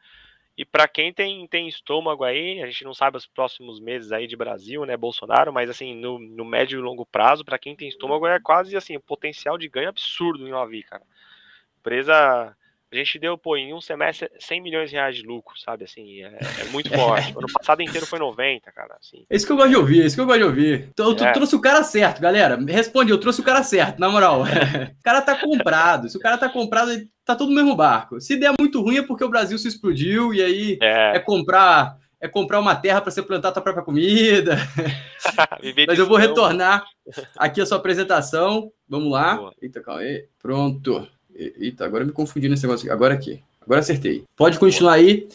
E 0.61 0.65
para 0.67 0.87
quem 0.87 1.11
tem, 1.11 1.47
tem 1.47 1.67
estômago 1.69 2.23
aí, 2.23 2.63
a 2.63 2.67
gente 2.67 2.85
não 2.85 2.93
sabe 2.93 3.17
os 3.17 3.27
próximos 3.27 3.81
meses 3.81 4.13
aí 4.13 4.27
de 4.27 4.37
Brasil, 4.37 4.85
né, 4.85 4.95
Bolsonaro, 4.95 5.51
mas 5.51 5.71
assim, 5.71 5.95
no, 5.95 6.19
no 6.19 6.45
médio 6.45 6.79
e 6.79 6.83
longo 6.83 7.07
prazo, 7.07 7.43
para 7.43 7.59
quem 7.59 7.75
tem 7.75 7.89
estômago, 7.89 8.27
é 8.27 8.39
quase 8.39 8.77
assim, 8.77 9.01
potencial 9.01 9.57
de 9.57 9.71
ganho 9.71 9.89
absurdo 9.89 10.47
em 10.47 10.53
Lavi, 10.53 10.83
cara. 10.83 11.03
Empresa 11.79 12.55
A 12.93 12.97
gente 12.97 13.21
deu, 13.21 13.39
pô, 13.39 13.57
em 13.57 13.73
um 13.73 13.81
semestre 13.81 14.29
100 14.39 14.61
milhões 14.61 14.91
de 14.91 14.97
reais 14.97 15.15
de 15.15 15.23
lucro, 15.23 15.55
sabe? 15.59 15.85
Assim, 15.85 16.23
é, 16.25 16.39
é 16.61 16.65
muito 16.73 16.91
forte. 16.95 17.33
ano 17.37 17.47
passado 17.53 17.83
inteiro 17.83 18.05
foi 18.05 18.19
90, 18.19 18.73
cara. 18.73 18.97
Assim. 18.99 19.25
É 19.31 19.37
isso 19.37 19.47
que 19.47 19.53
eu 19.53 19.57
gosto 19.57 19.71
de 19.71 19.77
ouvir, 19.77 20.03
é 20.03 20.07
isso 20.07 20.17
que 20.17 20.21
eu 20.21 20.27
gosto 20.27 20.39
de 20.39 20.45
ouvir. 20.45 20.89
Então, 20.93 21.15
tu 21.15 21.25
é. 21.25 21.33
trouxe 21.33 21.55
o 21.55 21.61
cara 21.61 21.85
certo, 21.85 22.21
galera. 22.21 22.57
Responde, 22.57 23.13
eu 23.13 23.19
trouxe 23.19 23.41
o 23.41 23.45
cara 23.45 23.63
certo, 23.63 24.01
na 24.01 24.09
moral. 24.09 24.43
o 24.99 25.03
cara 25.05 25.23
tá 25.23 25.37
comprado. 25.37 26.09
Se 26.09 26.17
o 26.17 26.21
cara 26.21 26.37
tá 26.37 26.49
comprado, 26.49 26.91
tá 27.25 27.37
todo 27.37 27.51
no 27.51 27.55
mesmo 27.55 27.77
barco. 27.77 28.21
Se 28.21 28.37
der 28.37 28.53
muito 28.59 28.83
ruim 28.83 28.99
é 28.99 29.03
porque 29.03 29.25
o 29.25 29.31
Brasil 29.31 29.57
se 29.57 29.69
explodiu 29.69 30.35
e 30.35 30.43
aí 30.43 30.79
é, 30.83 31.17
é 31.17 31.21
comprar 31.21 31.97
é 32.21 32.29
comprar 32.29 32.61
uma 32.61 32.77
terra 32.77 33.01
para 33.01 33.11
você 33.11 33.23
plantar 33.23 33.49
a 33.49 33.53
tua 33.53 33.63
própria 33.63 33.85
comida. 33.85 34.59
Mas 35.89 35.99
eu 35.99 36.07
vou 36.07 36.19
retornar 36.19 36.85
aqui 37.37 37.63
a 37.63 37.67
sua 37.67 37.79
apresentação. 37.79 38.71
Vamos 38.87 39.11
lá. 39.11 39.37
Boa. 39.37 39.55
Eita, 39.63 39.81
calma 39.81 40.03
aí. 40.03 40.27
Pronto. 40.39 41.09
Eita, 41.59 41.85
agora 41.85 42.05
me 42.05 42.13
confundi 42.13 42.49
nesse 42.49 42.65
negócio 42.65 42.87
aqui. 42.87 42.93
Agora 42.93 43.15
aqui. 43.15 43.41
Agora 43.63 43.81
acertei. 43.81 44.25
Pode 44.37 44.59
continuar 44.59 44.95
aí. 44.95 45.29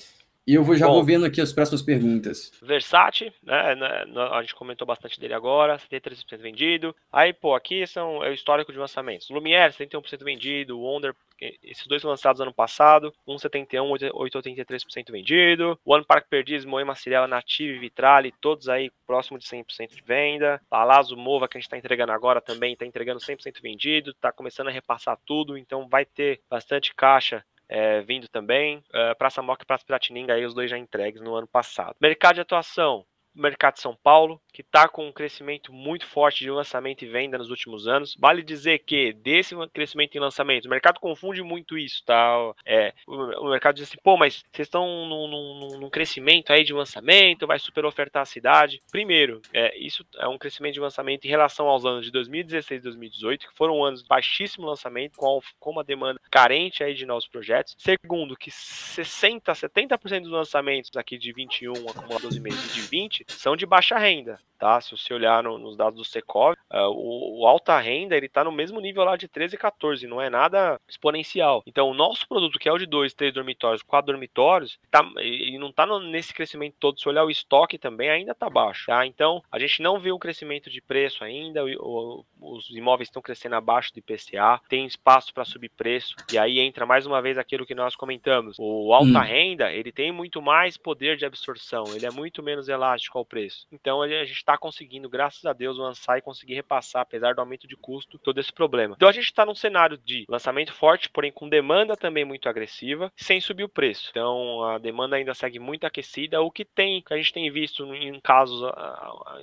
E 0.47 0.53
eu 0.53 0.63
vou, 0.63 0.75
já 0.75 0.85
Bom, 0.85 0.93
vou 0.93 1.03
vendo 1.03 1.25
aqui 1.25 1.41
as 1.41 1.51
próximas 1.51 1.81
perguntas. 1.81 2.51
Versace, 2.61 3.33
né, 3.41 3.73
né 3.75 4.05
a 4.31 4.41
gente 4.41 4.53
comentou 4.53 4.85
bastante 4.85 5.19
dele 5.19 5.33
agora, 5.33 5.77
73% 5.77 6.37
vendido. 6.37 6.95
Aí, 7.11 7.33
pô, 7.33 7.55
aqui 7.55 7.85
são, 7.87 8.23
é 8.23 8.29
o 8.29 8.33
histórico 8.33 8.71
de 8.71 8.77
lançamentos. 8.77 9.29
Lumiere, 9.29 9.73
71% 9.73 10.23
vendido. 10.23 10.79
Wonder, 10.79 11.15
esses 11.63 11.87
dois 11.87 12.03
lançados 12.03 12.41
ano 12.41 12.53
passado, 12.53 13.11
1,71, 13.27 14.11
8,83% 14.11 15.11
vendido. 15.11 15.79
One 15.83 16.05
Park 16.05 16.27
Perdiz, 16.29 16.63
Moema 16.63 16.93
Cirela, 16.93 17.27
Native, 17.27 17.79
Vitrali, 17.79 18.31
todos 18.39 18.69
aí 18.69 18.91
próximo 19.07 19.39
de 19.39 19.45
100% 19.45 19.95
de 19.95 20.01
venda. 20.03 20.61
Palazzo 20.69 21.17
Mova, 21.17 21.47
que 21.47 21.57
a 21.57 21.59
gente 21.59 21.67
está 21.67 21.77
entregando 21.77 22.11
agora, 22.11 22.39
também 22.39 22.73
está 22.73 22.85
entregando 22.85 23.19
100% 23.19 23.61
vendido, 23.63 24.11
está 24.11 24.31
começando 24.31 24.67
a 24.67 24.71
repassar 24.71 25.17
tudo, 25.25 25.57
então 25.57 25.87
vai 25.89 26.05
ter 26.05 26.41
bastante 26.47 26.93
caixa 26.93 27.43
é, 27.67 28.01
vindo 28.01 28.27
também. 28.27 28.77
Uh, 28.77 29.15
Praça 29.17 29.41
Moca 29.41 29.63
e 29.63 29.65
Praça 29.65 29.85
Piratininga, 29.85 30.33
aí 30.33 30.45
os 30.45 30.53
dois 30.53 30.69
já 30.69 30.77
entregues 30.77 31.21
no 31.21 31.35
ano 31.35 31.47
passado. 31.47 31.95
Mercado 31.99 32.35
de 32.35 32.41
atuação, 32.41 33.05
mercado 33.35 33.75
de 33.75 33.81
São 33.81 33.95
Paulo, 33.95 34.39
que 34.53 34.61
está 34.61 34.87
com 34.87 35.07
um 35.07 35.11
crescimento 35.11 35.73
muito 35.73 36.05
forte 36.05 36.43
de 36.43 36.49
lançamento 36.49 37.03
e 37.03 37.07
venda 37.07 37.37
nos 37.37 37.49
últimos 37.49 37.87
anos. 37.87 38.15
Vale 38.17 38.41
dizer 38.41 38.79
que 38.79 39.11
desse 39.13 39.55
crescimento 39.73 40.15
em 40.15 40.19
lançamento, 40.19 40.65
o 40.65 40.69
mercado 40.69 40.99
confunde 40.99 41.41
muito 41.41 41.77
isso, 41.77 42.03
tá? 42.05 42.53
É, 42.65 42.93
o, 43.05 43.49
mercado 43.49 43.75
diz 43.75 43.89
assim, 43.89 43.97
pô, 44.01 44.17
mas 44.17 44.43
vocês 44.53 44.67
estão 44.67 44.85
num, 44.85 45.27
num, 45.27 45.79
num, 45.79 45.89
crescimento 45.89 46.51
aí 46.51 46.63
de 46.63 46.73
lançamento, 46.73 47.45
vai 47.45 47.59
super 47.59 47.85
ofertar 47.85 48.23
a 48.23 48.25
cidade. 48.25 48.79
Primeiro, 48.91 49.41
é, 49.53 49.77
isso 49.77 50.05
é 50.17 50.27
um 50.27 50.37
crescimento 50.37 50.75
de 50.75 50.79
lançamento 50.79 51.25
em 51.25 51.29
relação 51.29 51.67
aos 51.67 51.85
anos 51.85 52.05
de 52.05 52.11
2016 52.11 52.79
e 52.79 52.83
2018, 52.83 53.49
que 53.49 53.57
foram 53.57 53.83
anos 53.83 54.01
de 54.01 54.07
baixíssimo 54.07 54.65
lançamento, 54.65 55.17
com, 55.17 55.39
com 55.59 55.71
uma 55.71 55.83
demanda 55.83 56.19
carente 56.31 56.83
aí 56.83 56.93
de 56.93 57.05
novos 57.05 57.27
projetos. 57.27 57.75
Segundo, 57.77 58.35
que 58.37 58.51
60, 58.51 59.51
70% 59.51 60.21
dos 60.21 60.31
lançamentos 60.31 60.95
aqui 60.95 61.17
de 61.17 61.33
21 61.33 61.73
acumulados 61.89 62.37
meses 62.39 62.71
e 62.71 62.81
de 62.81 62.87
20 62.87 63.24
são 63.27 63.55
de 63.55 63.65
baixa 63.65 63.97
renda 63.97 64.39
tá? 64.57 64.79
Se 64.81 64.91
você 64.91 65.13
olhar 65.13 65.43
no, 65.43 65.57
nos 65.57 65.77
dados 65.77 65.97
do 65.97 66.05
Secov, 66.05 66.55
uh, 66.71 66.77
o, 66.89 67.41
o, 67.41 67.47
alta 67.47 67.77
renda 67.79 68.15
ele 68.15 68.25
está 68.25 68.43
no 68.43 68.51
mesmo 68.51 68.79
nível 68.79 69.03
lá 69.03 69.15
de 69.15 69.27
13 69.27 69.55
e 69.55 69.57
14, 69.57 70.07
não 70.07 70.21
é 70.21 70.29
nada 70.29 70.79
exponencial. 70.87 71.63
Então, 71.65 71.89
o 71.89 71.93
nosso 71.93 72.27
produto, 72.27 72.59
que 72.59 72.69
é 72.69 72.71
o 72.71 72.77
de 72.77 72.85
2, 72.85 73.13
3 73.13 73.33
dormitórios, 73.33 73.83
4 73.83 74.11
dormitórios, 74.11 74.79
tá, 74.89 75.03
ele 75.17 75.57
não 75.57 75.69
está 75.69 75.85
nesse 75.99 76.33
crescimento 76.33 76.75
todo. 76.79 76.99
Se 76.99 77.07
olhar 77.07 77.23
o 77.23 77.31
estoque 77.31 77.77
também, 77.77 78.09
ainda 78.09 78.31
está 78.31 78.49
baixo, 78.49 78.87
tá? 78.87 79.05
Então, 79.05 79.43
a 79.51 79.59
gente 79.59 79.81
não 79.81 79.99
vê 79.99 80.11
um 80.11 80.19
crescimento 80.19 80.69
de 80.69 80.81
preço 80.81 81.23
ainda, 81.23 81.63
o, 81.63 82.23
o, 82.39 82.55
os 82.55 82.69
imóveis 82.71 83.09
estão 83.09 83.21
crescendo 83.21 83.55
abaixo 83.55 83.93
do 83.93 83.99
IPCA, 83.99 84.61
tem 84.69 84.85
espaço 84.85 85.33
para 85.33 85.45
subir 85.45 85.69
preço, 85.69 86.15
e 86.31 86.37
aí 86.37 86.59
entra 86.59 86.85
mais 86.85 87.05
uma 87.05 87.21
vez 87.21 87.37
aquilo 87.37 87.65
que 87.65 87.75
nós 87.75 87.95
comentamos. 87.95 88.57
O 88.59 88.93
alta 88.93 89.19
hum. 89.19 89.23
renda, 89.23 89.71
ele 89.71 89.91
tem 89.91 90.11
muito 90.11 90.41
mais 90.41 90.77
poder 90.77 91.17
de 91.17 91.25
absorção, 91.25 91.83
ele 91.95 92.05
é 92.05 92.11
muito 92.11 92.41
menos 92.43 92.69
elástico 92.69 93.17
ao 93.17 93.25
preço. 93.25 93.67
Então, 93.71 94.01
a 94.01 94.07
gente 94.07 94.44
está 94.45 94.57
conseguindo, 94.57 95.09
graças 95.09 95.43
a 95.45 95.53
Deus, 95.53 95.77
lançar 95.77 96.17
e 96.17 96.21
conseguir 96.21 96.53
repassar, 96.53 97.01
apesar 97.01 97.33
do 97.33 97.41
aumento 97.41 97.67
de 97.67 97.75
custo, 97.75 98.19
todo 98.19 98.39
esse 98.39 98.53
problema. 98.53 98.95
Então 98.95 99.09
a 99.09 99.11
gente 99.11 99.25
está 99.25 99.45
num 99.45 99.55
cenário 99.55 99.97
de 99.97 100.25
lançamento 100.29 100.71
forte, 100.71 101.09
porém 101.09 101.31
com 101.31 101.49
demanda 101.49 101.97
também 101.97 102.23
muito 102.23 102.47
agressiva, 102.47 103.11
sem 103.15 103.41
subir 103.41 103.63
o 103.63 103.69
preço. 103.69 104.09
Então 104.11 104.63
a 104.63 104.77
demanda 104.77 105.15
ainda 105.15 105.33
segue 105.33 105.57
muito 105.59 105.85
aquecida. 105.85 106.41
O 106.41 106.51
que 106.51 106.63
tem, 106.63 107.01
que 107.01 107.13
a 107.13 107.17
gente 107.17 107.33
tem 107.33 107.49
visto 107.51 107.83
em 107.93 108.19
casos, 108.19 108.61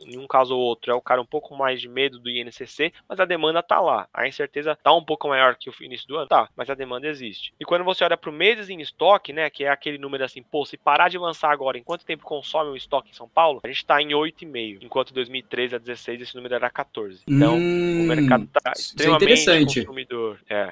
em 0.06 0.18
um 0.18 0.26
caso 0.26 0.56
ou 0.56 0.62
outro, 0.62 0.92
é 0.92 0.94
o 0.94 1.00
cara 1.00 1.20
um 1.20 1.26
pouco 1.26 1.56
mais 1.56 1.80
de 1.80 1.88
medo 1.88 2.18
do 2.18 2.30
INCC, 2.30 2.92
mas 3.08 3.18
a 3.18 3.24
demanda 3.24 3.62
tá 3.62 3.80
lá. 3.80 4.08
A 4.14 4.28
incerteza 4.28 4.76
tá 4.76 4.92
um 4.94 5.04
pouco 5.04 5.28
maior 5.28 5.56
que 5.56 5.68
o 5.68 5.74
início 5.80 6.06
do 6.06 6.16
ano, 6.16 6.28
tá, 6.28 6.48
mas 6.56 6.70
a 6.70 6.74
demanda 6.74 7.08
existe. 7.08 7.52
E 7.58 7.64
quando 7.64 7.84
você 7.84 8.04
olha 8.04 8.16
para 8.16 8.30
o 8.30 8.32
meses 8.32 8.70
em 8.70 8.80
estoque, 8.80 9.32
né, 9.32 9.50
que 9.50 9.64
é 9.64 9.68
aquele 9.68 9.98
número 9.98 10.24
assim, 10.24 10.42
pô, 10.42 10.64
se 10.64 10.76
parar 10.76 11.08
de 11.08 11.18
lançar 11.18 11.50
agora, 11.50 11.76
em 11.76 11.82
quanto 11.82 12.04
tempo 12.04 12.24
consome 12.24 12.70
o 12.70 12.76
estoque 12.76 13.10
em 13.10 13.14
São 13.14 13.28
Paulo? 13.28 13.60
A 13.64 13.66
gente 13.66 13.78
está 13.78 14.00
em 14.00 14.08
8,5 14.08 14.91
enquanto 14.92 15.14
2013 15.14 15.76
a 15.76 15.78
16 15.78 16.20
esse 16.20 16.36
número 16.36 16.54
era 16.54 16.68
14. 16.68 17.22
Então, 17.26 17.56
hum, 17.56 18.02
o 18.02 18.06
mercado 18.06 18.44
está 18.44 18.60
é 18.66 18.72
extremamente 18.78 19.22
é 19.22 19.24
interessante. 19.24 19.80
consumidor. 19.80 20.38
É. 20.50 20.70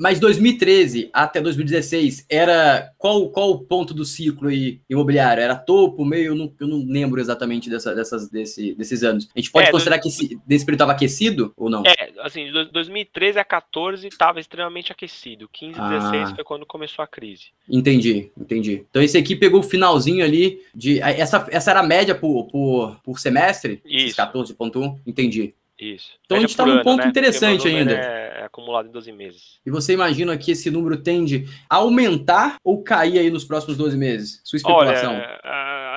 Mas 0.00 0.18
2013 0.18 1.10
até 1.12 1.40
2016 1.40 2.26
era 2.28 2.92
qual 2.98 3.28
qual 3.30 3.50
o 3.50 3.58
ponto 3.60 3.94
do 3.94 4.04
ciclo 4.04 4.48
aí 4.48 4.80
imobiliário? 4.90 5.42
Era 5.42 5.54
topo, 5.54 6.04
meio? 6.04 6.26
Eu 6.26 6.34
não, 6.34 6.52
eu 6.58 6.66
não 6.66 6.84
lembro 6.84 7.20
exatamente 7.20 7.70
dessa, 7.70 7.94
dessas, 7.94 8.28
desse, 8.28 8.74
desses 8.74 9.04
anos. 9.04 9.28
A 9.34 9.38
gente 9.38 9.52
pode 9.52 9.68
é, 9.68 9.70
considerar 9.70 10.00
que 10.00 10.08
esse, 10.08 10.40
desse 10.44 10.64
período 10.64 10.82
estava 10.82 10.92
aquecido 10.92 11.52
ou 11.56 11.70
não? 11.70 11.84
É, 11.86 12.10
assim, 12.20 12.46
de 12.46 12.64
2013 12.72 13.38
a 13.38 13.44
14 13.44 14.08
estava 14.08 14.40
extremamente 14.40 14.90
aquecido. 14.90 15.48
15 15.52 15.78
e 15.78 15.80
ah. 15.80 15.88
16 15.88 16.30
foi 16.32 16.44
quando 16.44 16.66
começou 16.66 17.02
a 17.04 17.06
crise. 17.06 17.46
Entendi, 17.68 18.30
entendi. 18.36 18.84
Então 18.90 19.02
esse 19.02 19.16
aqui 19.16 19.36
pegou 19.36 19.60
o 19.60 19.64
finalzinho 19.64 20.24
ali 20.24 20.60
de. 20.74 21.00
Essa, 21.00 21.46
essa 21.50 21.70
era 21.70 21.80
a 21.80 21.86
média 21.86 22.14
por, 22.14 22.48
por, 22.48 23.00
por 23.04 23.18
semestre? 23.20 23.51
Isso. 23.84 24.16
14,1? 24.16 25.00
Entendi. 25.06 25.54
Isso. 25.78 26.12
Então 26.24 26.36
a 26.36 26.40
gente 26.40 26.50
está 26.50 26.64
num 26.64 26.82
ponto 26.82 27.02
né? 27.02 27.08
interessante 27.08 27.66
ainda. 27.66 27.92
É, 27.92 28.40
é 28.40 28.44
acumulado 28.44 28.88
em 28.88 28.92
12 28.92 29.10
meses. 29.10 29.60
E 29.66 29.70
você 29.70 29.92
imagina 29.94 30.36
que 30.36 30.52
esse 30.52 30.70
número 30.70 31.02
tende 31.02 31.46
a 31.68 31.76
aumentar 31.76 32.56
ou 32.62 32.82
cair 32.82 33.18
aí 33.18 33.30
nos 33.30 33.44
próximos 33.44 33.76
12 33.76 33.96
meses? 33.96 34.40
Sua 34.44 34.58
especulação. 34.58 35.14
Olha, 35.14 35.40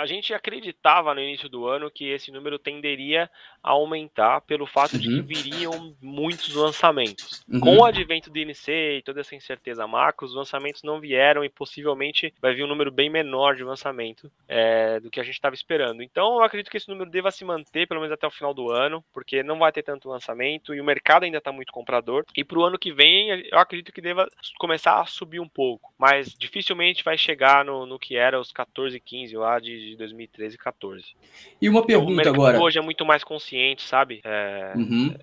a 0.05 0.07
gente 0.07 0.33
acreditava 0.33 1.13
no 1.15 1.19
início 1.19 1.49
do 1.49 1.67
ano 1.67 1.89
que 1.89 2.05
esse 2.11 2.31
número 2.31 2.59
tenderia 2.59 3.29
aumentar 3.65 4.41
pelo 4.41 4.67
fato 4.67 4.93
uhum. 4.93 4.99
de 4.99 5.07
que 5.07 5.15
uhum. 5.15 5.25
viriam 5.25 5.95
muitos 5.99 6.53
lançamentos. 6.53 7.43
Uhum. 7.49 7.59
Com 7.59 7.77
o 7.77 7.85
advento 7.85 8.29
do 8.29 8.37
INC 8.37 8.69
e 8.69 9.01
toda 9.01 9.21
essa 9.21 9.35
incerteza 9.35 9.87
macro, 9.87 10.27
os 10.27 10.35
lançamentos 10.35 10.83
não 10.83 10.99
vieram 10.99 11.43
e 11.43 11.49
possivelmente 11.49 12.31
vai 12.39 12.53
vir 12.53 12.63
um 12.63 12.67
número 12.67 12.91
bem 12.91 13.09
menor 13.09 13.55
de 13.55 13.63
lançamento 13.63 14.31
é, 14.47 14.99
do 14.99 15.09
que 15.09 15.19
a 15.19 15.23
gente 15.23 15.33
estava 15.33 15.55
esperando. 15.55 16.03
Então 16.03 16.35
eu 16.35 16.43
acredito 16.43 16.69
que 16.69 16.77
esse 16.77 16.87
número 16.87 17.09
deva 17.09 17.31
se 17.31 17.43
manter 17.43 17.87
pelo 17.87 18.01
menos 18.01 18.13
até 18.13 18.27
o 18.27 18.31
final 18.31 18.53
do 18.53 18.71
ano, 18.71 19.03
porque 19.11 19.41
não 19.41 19.57
vai 19.57 19.71
ter 19.71 19.81
tanto 19.81 20.09
lançamento 20.09 20.73
e 20.73 20.79
o 20.79 20.85
mercado 20.85 21.23
ainda 21.23 21.39
está 21.39 21.51
muito 21.51 21.73
comprador. 21.73 22.23
E 22.37 22.43
para 22.43 22.59
o 22.59 22.63
ano 22.63 22.77
que 22.77 22.93
vem 22.93 23.29
eu 23.51 23.57
acredito 23.57 23.91
que 23.91 24.01
deva 24.01 24.27
começar 24.59 25.01
a 25.01 25.05
subir 25.07 25.39
um 25.39 25.49
pouco, 25.49 25.91
mas 25.97 26.35
dificilmente 26.37 27.03
vai 27.03 27.17
chegar 27.17 27.65
no, 27.65 27.85
no 27.85 27.97
que 27.97 28.15
era 28.15 28.39
os 28.39 28.51
14, 28.51 28.99
15 28.99 29.35
lá 29.35 29.59
de, 29.59 29.91
de 29.91 29.97
2013 29.97 30.53
e 30.53 30.57
14. 30.57 31.15
E 31.59 31.67
uma 31.67 31.83
pergunta 31.83 32.21
então, 32.21 32.33
agora. 32.33 32.61
Hoje 32.61 32.77
é 32.77 32.81
muito 32.81 33.05
mais 33.05 33.23
consciente 33.23 33.54
consciente, 33.55 33.83
sabe? 33.83 34.21
É, 34.23 34.73
uhum. 34.75 35.15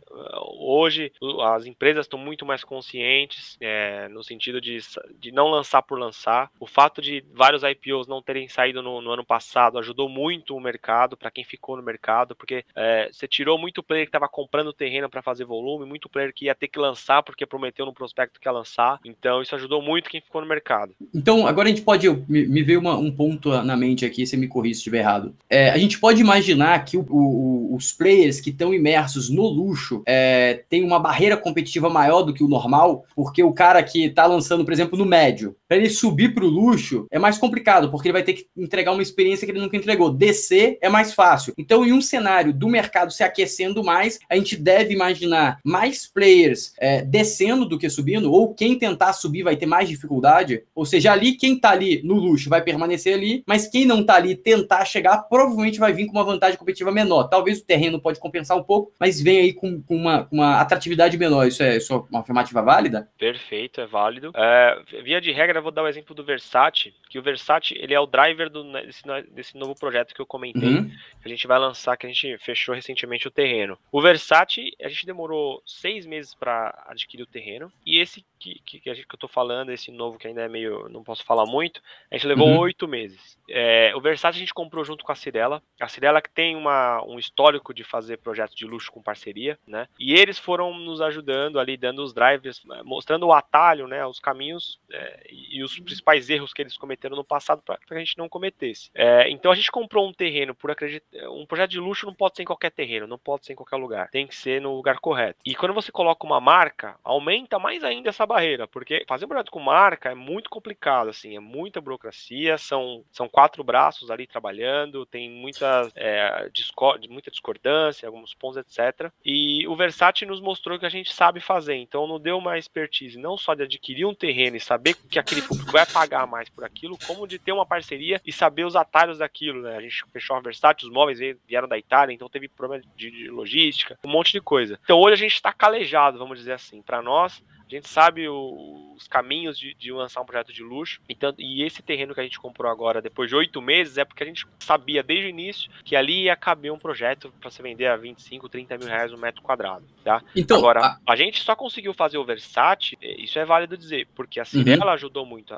Hoje 0.59 1.13
as 1.55 1.67
empresas 1.67 2.07
estão 2.07 2.19
muito 2.19 2.47
mais 2.47 2.65
conscientes 2.65 3.57
é, 3.61 4.09
no 4.09 4.25
sentido 4.25 4.61
de, 4.61 4.79
de 5.19 5.31
não 5.31 5.49
lançar 5.49 5.83
por 5.83 5.99
lançar. 5.99 6.51
O 6.59 6.67
fato 6.67 7.03
de 7.03 7.23
vários 7.33 7.63
IPOs 7.63 8.07
não 8.07 8.23
terem 8.23 8.49
saído 8.49 8.83
no, 8.83 9.01
no 9.03 9.11
ano 9.13 9.25
passado 9.25 9.79
ajudou 9.79 10.09
muito 10.09 10.57
o 10.57 10.61
mercado, 10.61 11.17
para 11.17 11.31
quem 11.31 11.45
ficou 11.45 11.77
no 11.77 11.83
mercado, 11.83 12.35
porque 12.35 12.65
é, 12.75 13.11
você 13.13 13.29
tirou 13.29 13.59
muito 13.59 13.83
player 13.83 14.07
que 14.07 14.09
estava 14.09 14.29
comprando 14.29 14.73
terreno 14.73 15.11
para 15.11 15.23
fazer 15.23 15.45
volume, 15.45 15.85
muito 15.85 16.09
player 16.09 16.33
que 16.33 16.47
ia 16.47 16.55
ter 16.55 16.69
que 16.69 16.79
lançar 16.79 17.23
porque 17.23 17.47
prometeu 17.47 17.85
no 17.85 17.93
prospecto 17.93 18.41
que 18.41 18.49
ia 18.49 18.53
lançar. 18.53 18.99
Então 19.05 19.43
isso 19.43 19.55
ajudou 19.55 19.83
muito 19.83 20.09
quem 20.09 20.21
ficou 20.21 20.41
no 20.41 20.49
mercado. 20.49 20.95
Então 21.15 21.47
agora 21.47 21.69
a 21.69 21.71
gente 21.71 21.83
pode, 21.83 22.09
me, 22.09 22.47
me 22.47 22.63
veio 22.63 22.81
uma, 22.81 22.97
um 22.97 23.11
ponto 23.11 23.51
na 23.63 23.77
mente 23.77 24.05
aqui, 24.05 24.27
você 24.27 24.37
me 24.37 24.49
corrija 24.49 24.75
se 24.75 24.81
estiver 24.81 24.99
errado. 24.99 25.35
É, 25.49 25.71
a 25.71 25.79
gente 25.79 25.99
pode 25.99 26.21
imaginar 26.21 26.85
que 26.85 26.97
o, 26.97 27.05
o, 27.11 27.77
os 27.77 27.93
players 27.93 28.22
players 28.23 28.41
que 28.41 28.51
estão 28.51 28.73
imersos 28.73 29.29
no 29.29 29.47
luxo 29.47 30.03
é, 30.07 30.63
tem 30.69 30.85
uma 30.85 30.99
barreira 30.99 31.37
competitiva 31.37 31.91
maior 31.91 32.23
do 32.23 32.33
que 32.33 32.45
o 32.45 32.49
normal, 32.49 33.05
porque 33.15 33.43
o 33.43 33.53
cara 33.53 33.83
que 33.83 34.07
está 34.07 34.27
lançando, 34.27 34.65
por 34.65 34.73
exemplo, 34.73 34.99
no 34.99 35.05
médio, 35.05 35.57
para 35.69 35.77
ele 35.77 35.91
subir 35.91 36.35
para 36.35 36.45
o 36.45 36.49
luxo 36.49 37.07
é 37.11 37.19
mais 37.19 37.39
complicado, 37.39 37.91
porque 37.91 38.09
ele 38.09 38.13
vai 38.13 38.23
ter 38.23 38.35
que 38.35 38.47
entregar 38.57 38.93
uma 38.93 39.03
experiência 39.03 39.47
que 39.47 39.53
ele 39.53 39.61
nunca 39.61 39.77
entregou. 39.77 40.13
Descer 40.13 40.79
é 40.81 40.89
mais 40.89 41.13
fácil. 41.13 41.53
Então, 41.59 41.85
em 41.85 41.93
um 41.93 42.01
cenário 42.01 42.53
do 42.53 42.69
mercado 42.69 43.13
se 43.13 43.23
aquecendo 43.23 43.83
mais, 43.83 44.19
a 44.29 44.37
gente 44.37 44.57
deve 44.57 44.95
imaginar 44.95 45.59
mais 45.65 46.07
players 46.07 46.73
é, 46.79 47.03
descendo 47.03 47.67
do 47.67 47.79
que 47.79 47.89
subindo, 47.91 48.31
ou 48.31 48.55
quem 48.55 48.79
tentar 48.79 49.13
subir 49.13 49.43
vai 49.43 49.57
ter 49.57 49.67
mais 49.67 49.89
dificuldade. 49.89 50.63
Ou 50.75 50.85
seja, 50.85 51.13
ali 51.13 51.33
quem 51.33 51.55
está 51.55 51.71
ali 51.71 52.03
no 52.05 52.15
luxo 52.15 52.49
vai 52.49 52.63
permanecer 52.63 53.15
ali, 53.15 53.43
mas 53.47 53.67
quem 53.67 53.87
não 53.87 54.01
está 54.01 54.17
ali 54.17 54.37
tentar 54.37 54.85
chegar 54.85 55.19
provavelmente 55.23 55.79
vai 55.79 55.93
vir 55.93 56.07
com 56.07 56.13
uma 56.13 56.25
vantagem 56.25 56.59
competitiva 56.59 56.93
menor. 56.93 57.25
Talvez 57.25 57.59
o 57.59 57.65
terreno 57.65 58.01
pode 58.01 58.12
pode 58.13 58.21
compensar 58.21 58.57
um 58.57 58.63
pouco, 58.63 58.93
mas 58.99 59.21
vem 59.21 59.39
aí 59.39 59.53
com, 59.53 59.83
com 59.83 59.97
uma, 59.97 60.29
uma 60.31 60.61
atratividade 60.61 61.17
menor. 61.17 61.47
Isso 61.47 61.63
é, 61.63 61.77
isso 61.77 61.93
é 61.93 61.97
uma 62.11 62.21
afirmativa 62.21 62.63
válida? 62.63 63.09
Perfeito, 63.19 63.81
é 63.81 63.87
válido. 63.87 64.33
É, 64.35 65.03
via 65.03 65.21
de 65.21 65.33
regra, 65.33 65.59
eu 65.59 65.63
vou 65.63 65.73
dar 65.73 65.83
o 65.83 65.89
exemplo 65.89 66.15
do 66.15 66.25
Versace, 66.25 66.95
que 67.09 67.19
o 67.19 67.23
Versace 67.23 67.75
ele 67.79 67.95
é 67.95 68.01
o 68.01 68.07
driver 68.07 68.51
do, 68.51 68.65
né, 68.65 68.83
desse, 68.85 69.03
desse 69.31 69.57
novo 69.57 69.75
projeto 69.75 70.15
que 70.15 70.21
eu 70.21 70.27
comentei, 70.27 70.77
uhum. 70.77 70.89
que 70.89 71.27
a 71.27 71.29
gente 71.29 71.47
vai 71.47 71.59
lançar, 71.59 71.97
que 71.97 72.07
a 72.07 72.09
gente 72.09 72.37
fechou 72.39 72.75
recentemente 72.75 73.27
o 73.27 73.31
terreno. 73.31 73.79
O 73.91 74.01
Versace, 74.01 74.73
a 74.81 74.89
gente 74.89 75.07
demorou 75.07 75.63
seis 75.67 76.07
meses 76.07 76.35
para 76.35 76.85
adquirir 76.89 77.23
o 77.23 77.27
terreno, 77.27 77.73
e 77.87 78.01
esse 78.01 78.25
que, 78.43 78.81
que, 78.81 78.81
que, 78.81 79.15
eu 79.15 79.19
tô 79.19 79.29
falando, 79.29 79.71
esse 79.71 79.93
novo 79.93 80.19
que 80.19 80.27
ainda 80.27 80.43
é 80.43 80.49
meio, 80.49 80.89
não 80.89 81.05
posso 81.05 81.25
falar 81.25 81.47
muito, 81.47 81.81
a 82.11 82.17
gente 82.17 82.27
levou 82.27 82.49
uhum. 82.49 82.59
oito 82.61 82.89
meses. 82.89 83.39
É, 83.49 83.93
o 83.95 84.01
Versace 84.01 84.37
a 84.37 84.41
gente 84.41 84.55
comprou 84.55 84.85
junto 84.85 85.05
com 85.05 85.13
a 85.13 85.15
Cirela, 85.15 85.63
a 85.81 85.87
Cirela 85.87 86.21
que 86.21 86.31
tem 86.31 86.57
uma, 86.57 87.03
um 87.05 87.19
histórico 87.19 87.73
de 87.73 87.85
fazer 87.85 88.17
projetos 88.19 88.57
de 88.57 88.67
luxo 88.67 88.91
com 88.91 89.03
parceria, 89.03 89.59
né, 89.67 89.87
e 89.99 90.15
eles 90.15 90.39
foram 90.39 90.75
nos 90.75 91.01
ajudando 91.01 91.61
ali, 91.61 91.77
dando 91.77 92.03
os 92.03 92.13
drivers, 92.13 92.61
mostrando 92.85 93.27
o 93.27 93.33
atalho, 93.33 93.87
né, 93.87 94.05
os 94.05 94.19
caminhos 94.19 94.81
é, 94.91 95.27
e 95.31 95.63
os 95.63 95.79
principais 95.79 96.29
erros 96.29 96.53
que 96.53 96.63
eles 96.63 96.77
cometeram 96.77 97.17
no 97.17 97.25
passado 97.25 97.63
para 97.63 97.77
que 97.79 97.95
a 97.95 97.99
gente 97.99 98.19
não 98.19 98.29
cometesse. 98.29 98.91
É, 98.95 99.31
então 99.31 99.53
a 99.53 99.55
gente 99.55 99.71
comprou 99.71 100.09
um 100.09 100.13
terreno 100.13 100.55
por 100.55 100.71
acreditar, 100.71 101.31
um 101.31 101.47
projeto 101.47 101.71
de 101.71 101.81
luxo 101.81 102.07
não 102.07 102.15
pode 102.15 102.37
ser 102.37 102.43
em 102.43 102.47
qualquer 102.47 102.71
terreno, 102.71 103.07
não 103.07 103.19
pode 103.19 103.47
ser 103.47 103.53
em 103.53 103.57
qualquer 103.57 103.77
lugar, 103.77 104.11
tem 104.11 104.27
que 104.27 104.35
ser 104.35 104.61
no 104.61 104.75
lugar 104.75 104.99
correto. 104.99 105.39
E 105.45 105.55
quando 105.55 105.75
você 105.75 105.93
coloca 105.93 106.27
uma 106.27 106.41
marca, 106.41 106.97
aumenta 107.05 107.59
mais 107.59 107.85
ainda 107.85 108.09
essa 108.09 108.27
barreira, 108.33 108.67
porque 108.67 109.05
fazer 109.07 109.25
um 109.25 109.29
projeto 109.29 109.51
com 109.51 109.61
marca 109.61 110.11
é 110.11 110.15
muito 110.15 110.49
complicado, 110.49 111.11
assim, 111.11 111.37
é 111.37 111.41
muita 111.41 111.81
burocracia, 111.81 112.57
são, 112.57 113.05
são 113.13 113.29
quatro 113.29 113.63
braços 113.63 114.11
ali 114.11 114.27
trabalhando, 114.27 115.07
tem 115.07 115.31
muita, 115.31 115.91
é, 115.95 116.49
discord, 116.53 117.09
muita 117.09 117.31
discordância, 117.31 118.07
alguns 118.07 118.35
pontos, 118.35 118.57
etc. 118.57 119.11
E 119.25 119.67
o 119.67 119.77
Versace 119.77 120.25
nos 120.25 120.41
mostrou 120.41 120.79
que 120.79 120.87
a 120.87 120.91
gente 120.91 121.13
sabe 121.13 121.41
fazer, 121.41 121.75
então 121.75 122.07
não 122.07 122.19
deu 122.19 122.39
uma 122.39 122.59
expertise 122.59 123.19
não 123.19 123.37
só 123.37 123.55
de 123.55 123.63
adquirir 123.63 124.07
um 124.07 124.15
terreno 124.15 124.57
e 124.57 124.61
saber 124.61 124.95
que 124.95 125.19
aquele 125.19 125.43
público 125.43 125.71
vai 125.71 125.87
pagar 125.87 126.27
mais 126.27 126.49
por 126.49 126.65
aquilo, 126.65 126.99
como 127.07 127.27
de 127.27 127.39
ter 127.39 127.53
uma 127.53 127.67
parceria 127.67 128.21
e 128.25 128.33
saber 128.33 128.65
os 128.65 128.77
atalhos 128.77 129.19
daquilo, 129.19 129.63
né? 129.63 129.77
A 129.77 129.81
gente 129.81 130.05
fechou 130.13 130.37
a 130.37 130.41
Versace, 130.41 130.85
os 130.85 130.91
móveis 130.91 131.19
vieram 131.47 131.69
da 131.69 131.79
Itália, 131.79 132.15
então 132.15 132.29
teve 132.29 132.49
problema 132.49 132.83
de, 132.97 133.11
de 133.11 133.29
logística, 133.29 133.99
um 134.05 134.11
monte 134.11 134.33
de 134.33 134.41
coisa. 134.41 134.79
Então 134.83 134.99
hoje 134.99 135.15
a 135.15 135.17
gente 135.17 135.35
está 135.35 135.53
calejado, 135.53 136.19
vamos 136.19 136.39
dizer 136.39 136.53
assim. 136.53 136.83
Para 136.83 137.03
nós, 137.03 137.43
a 137.77 137.81
gente 137.81 137.89
sabe 137.89 138.29
o, 138.29 138.95
os 138.97 139.09
caminhos 139.09 139.59
de, 139.59 139.75
de, 139.75 139.93
lançar 139.93 140.21
um 140.21 140.25
projeto 140.25 140.53
de 140.53 140.63
luxo. 140.63 141.01
Então, 141.09 141.35
e 141.39 141.63
esse 141.63 141.83
terreno 141.83 142.15
que 142.15 142.21
a 142.21 142.23
gente 142.23 142.39
comprou 142.39 142.71
agora, 142.71 143.03
depois 143.03 143.29
de 143.29 143.37
oito 143.37 143.61
meses, 143.61 143.99
é 143.99 144.05
porque 144.05 144.23
a 144.23 144.27
gente 144.27 144.47
sabia 144.59 145.03
desde 145.03 145.27
o 145.27 145.31
início 145.31 145.71
que 145.85 145.97
ali 145.97 146.25
ia 146.25 146.37
caber 146.37 146.73
um 146.73 146.79
projeto 146.79 147.33
para 147.41 147.51
você 147.51 147.63
vender 147.63 147.87
a 147.87 147.97
25, 147.97 148.49
30 148.49 148.79
mil 148.79 148.89
reais 148.89 149.13
um 149.13 149.17
metro 149.17 149.43
quadrado. 149.43 149.85
Tá? 150.05 150.23
Então, 150.35 150.59
agora, 150.59 150.81
a... 150.81 150.99
a... 151.07 151.17
gente 151.17 151.43
só 151.43 151.55
conseguiu 151.55 151.95
fazer 151.95 152.19
o 152.19 152.25
Versace, 152.25 152.97
isso 153.01 153.39
é 153.39 153.45
válido 153.45 153.77
dizer, 153.77 154.09
porque 154.15 154.41
a 154.41 154.45
Cirela 154.45 154.87
uhum. 154.87 154.93
ajudou 154.93 155.27
muito. 155.27 155.57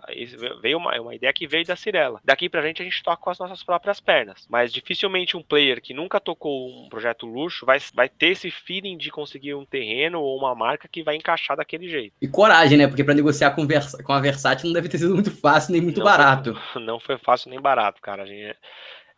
Veio 0.60 0.78
uma, 0.78 0.98
uma 1.00 1.14
ideia 1.14 1.32
que 1.32 1.46
veio 1.46 1.64
da 1.64 1.76
Cirela. 1.76 2.20
Daqui 2.24 2.48
pra 2.48 2.62
gente, 2.62 2.82
a 2.82 2.84
gente 2.84 3.02
toca 3.02 3.22
com 3.22 3.30
as 3.30 3.38
nossas 3.38 3.62
próprias 3.62 4.00
pernas. 4.00 4.46
Mas 4.48 4.72
dificilmente 4.72 5.36
um 5.36 5.42
player 5.42 5.80
que 5.80 5.94
nunca 5.94 6.20
tocou 6.20 6.68
um 6.68 6.88
projeto 6.88 7.26
luxo 7.26 7.66
vai, 7.66 7.78
vai 7.92 8.08
ter 8.08 8.28
esse 8.28 8.50
feeling 8.50 8.96
de 8.96 9.10
conseguir 9.10 9.54
um 9.54 9.64
terreno 9.64 10.20
ou 10.20 10.36
uma 10.36 10.54
marca 10.54 10.88
que 10.88 11.02
vai 11.02 11.16
encaixar 11.16 11.56
daquele 11.56 11.88
jeito. 11.88 12.03
E 12.20 12.28
coragem, 12.28 12.78
né? 12.78 12.86
Porque 12.86 13.04
para 13.04 13.14
negociar 13.14 13.52
com, 13.52 13.66
com 14.02 14.12
a 14.12 14.20
Versátil 14.20 14.66
não 14.66 14.74
deve 14.74 14.88
ter 14.88 14.98
sido 14.98 15.14
muito 15.14 15.30
fácil 15.30 15.72
nem 15.72 15.80
muito 15.80 15.98
não 15.98 16.04
barato. 16.04 16.54
Foi, 16.72 16.82
não 16.82 17.00
foi 17.00 17.18
fácil 17.18 17.50
nem 17.50 17.60
barato, 17.60 18.00
cara. 18.00 18.26
Gente, 18.26 18.56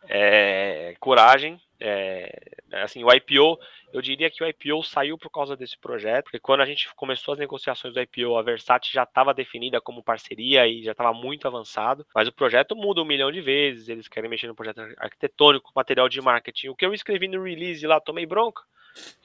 é, 0.07 0.95
coragem. 0.99 1.59
É, 1.79 2.31
assim, 2.73 3.03
o 3.03 3.13
IPO, 3.13 3.59
eu 3.93 4.01
diria 4.01 4.31
que 4.31 4.43
o 4.43 4.47
IPO 4.47 4.83
saiu 4.83 5.17
por 5.17 5.29
causa 5.29 5.55
desse 5.55 5.77
projeto, 5.77 6.23
porque 6.25 6.39
quando 6.39 6.61
a 6.61 6.65
gente 6.65 6.89
começou 6.95 7.33
as 7.33 7.39
negociações 7.39 7.93
do 7.93 8.01
IPO, 8.01 8.35
a 8.35 8.41
Versace 8.41 8.91
já 8.91 9.03
estava 9.03 9.33
definida 9.33 9.79
como 9.79 10.03
parceria 10.03 10.67
e 10.67 10.83
já 10.83 10.91
estava 10.91 11.13
muito 11.13 11.47
avançado, 11.47 12.05
mas 12.15 12.27
o 12.27 12.33
projeto 12.33 12.75
muda 12.75 13.01
um 13.01 13.05
milhão 13.05 13.31
de 13.31 13.41
vezes, 13.41 13.89
eles 13.89 14.07
querem 14.07 14.29
mexer 14.29 14.47
no 14.47 14.55
projeto 14.55 14.81
arquitetônico, 14.97 15.71
material 15.75 16.09
de 16.09 16.19
marketing. 16.19 16.69
O 16.69 16.75
que 16.75 16.85
eu 16.85 16.93
escrevi 16.93 17.27
no 17.27 17.43
release 17.43 17.85
lá, 17.85 17.99
tomei 17.99 18.25
bronca, 18.25 18.63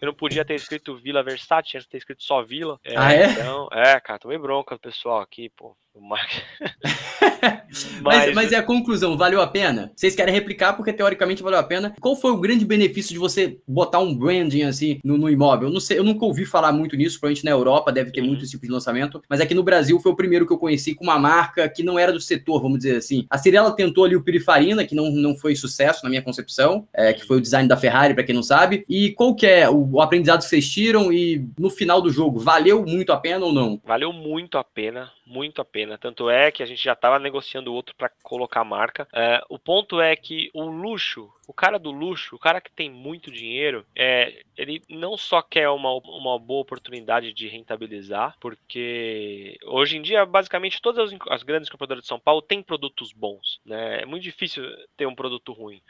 eu 0.01 0.07
não 0.07 0.15
podia 0.15 0.45
ter 0.45 0.55
escrito 0.55 0.97
Vila 0.97 1.23
Versace, 1.23 1.71
tinha 1.71 1.83
que 1.83 1.89
ter 1.89 1.99
escrito 1.99 2.23
só 2.23 2.43
Vila. 2.43 2.79
É, 2.85 2.97
ah, 2.97 3.13
é? 3.13 3.31
Então, 3.31 3.69
é, 3.73 4.01
cara, 4.01 4.19
tomei 4.19 4.39
bronca 4.39 4.75
do 4.75 4.81
pessoal 4.81 5.21
aqui, 5.21 5.51
pô. 5.51 5.77
mas, 6.03 6.43
mas, 8.01 8.35
mas 8.35 8.53
é 8.53 8.57
a 8.57 8.63
conclusão, 8.63 9.17
valeu 9.17 9.43
a 9.43 9.47
pena? 9.47 9.93
Vocês 9.95 10.15
querem 10.15 10.33
replicar 10.33 10.73
porque 10.73 10.93
teoricamente 10.93 11.43
valeu 11.43 11.59
a 11.59 11.63
pena. 11.63 11.95
Qual 12.01 12.17
foi 12.17 12.31
o 12.31 12.39
grande 12.39 12.65
benefício 12.65 13.13
de 13.13 13.19
você 13.19 13.59
botar 13.69 13.99
um 13.99 14.15
branding 14.15 14.63
assim 14.63 14.99
no, 15.05 15.19
no 15.19 15.29
imóvel? 15.29 15.69
Eu 15.69 15.73
não 15.73 15.81
sei, 15.81 15.99
eu 15.99 16.05
nunca 16.05 16.25
ouvi 16.25 16.47
falar 16.47 16.73
muito 16.73 16.97
nisso, 16.97 17.21
provavelmente 17.21 17.45
na 17.45 17.51
Europa 17.51 17.93
deve 17.93 18.11
ter 18.11 18.23
uhum. 18.23 18.29
muito 18.29 18.43
esse 18.43 18.53
tipo 18.53 18.65
de 18.65 18.73
lançamento, 18.73 19.23
mas 19.29 19.41
aqui 19.41 19.55
no 19.55 19.63
Brasil 19.63 20.01
foi 20.01 20.13
o 20.13 20.17
primeiro 20.17 20.47
que 20.47 20.53
eu 20.53 20.59
conheci 20.59 20.95
com 20.95 21.05
uma 21.05 21.19
marca 21.19 21.69
que 21.69 21.83
não 21.83 21.99
era 21.99 22.13
do 22.13 22.21
setor, 22.21 22.63
vamos 22.63 22.79
dizer 22.79 22.97
assim. 22.97 23.27
A 23.29 23.37
Cirela 23.37 23.71
tentou 23.77 24.05
ali 24.05 24.17
o 24.17 24.23
Pirifarina, 24.23 24.87
que 24.87 24.95
não, 24.95 25.11
não 25.11 25.37
foi 25.37 25.55
sucesso 25.55 26.03
na 26.05 26.09
minha 26.09 26.23
concepção, 26.23 26.89
é, 26.95 27.13
que 27.13 27.25
foi 27.27 27.37
o 27.37 27.41
design 27.41 27.69
da 27.69 27.77
Ferrari, 27.77 28.15
para 28.15 28.25
quem 28.25 28.35
não 28.35 28.43
sabe. 28.43 28.85
E 28.89 29.13
qual 29.13 29.35
que 29.35 29.47
é 29.47 29.62
o, 29.69 29.97
o 29.97 30.01
aprendizado 30.01 30.41
que 30.41 30.47
vocês 30.47 30.71
tiram 30.71 31.13
e 31.13 31.47
no 31.59 31.71
final 31.71 32.01
do 32.01 32.11
jogo, 32.11 32.39
valeu 32.39 32.85
muito 32.85 33.13
a 33.13 33.17
pena 33.17 33.45
ou 33.45 33.53
não? 33.53 33.81
Valeu 33.85 34.13
muito 34.13 34.59
a 34.59 34.65
pena 34.65 35.11
muito 35.33 35.63
a 35.63 35.65
pena. 35.65 35.97
Tanto 35.97 36.29
é 36.29 36.51
que 36.53 36.63
a 36.63 36.67
gente 36.67 36.85
já 36.85 36.93
estava 36.93 37.19
negociando 37.19 37.73
outro 37.73 37.95
para 37.97 38.11
colocar 38.23 38.61
a 38.61 38.65
marca. 38.65 39.09
É, 39.13 39.43
o 39.49 39.59
ponto 39.59 40.01
é 40.01 40.15
que 40.15 40.51
o 40.53 40.65
luxo, 40.65 41.33
o 41.49 41.53
cara 41.53 41.79
do 41.79 41.91
luxo, 41.91 42.37
o 42.37 42.39
cara 42.39 42.61
que 42.61 42.71
tem 42.71 42.91
muito 42.91 43.31
dinheiro, 43.31 43.85
é, 43.97 44.43
ele 44.57 44.83
não 44.89 45.17
só 45.17 45.41
quer 45.41 45.69
uma, 45.71 45.91
uma 45.95 46.39
boa 46.39 46.61
oportunidade 46.61 47.33
de 47.33 47.49
rentabilizar, 47.49 48.37
porque 48.39 49.57
hoje 49.65 49.97
em 49.97 50.03
dia, 50.03 50.25
basicamente, 50.27 50.83
todas 50.83 51.13
as, 51.13 51.19
as 51.31 51.43
grandes 51.43 51.71
compradoras 51.71 52.03
de 52.03 52.09
São 52.09 52.21
Paulo 52.21 52.43
têm 52.43 52.63
produtos 52.63 53.13
bons. 53.13 53.61
Né? 53.65 54.03
É 54.03 54.07
muito 54.07 54.23
difícil 54.23 54.63
ter 54.97 55.07
um 55.07 55.15
produto 55.15 55.53
ruim. 55.53 55.81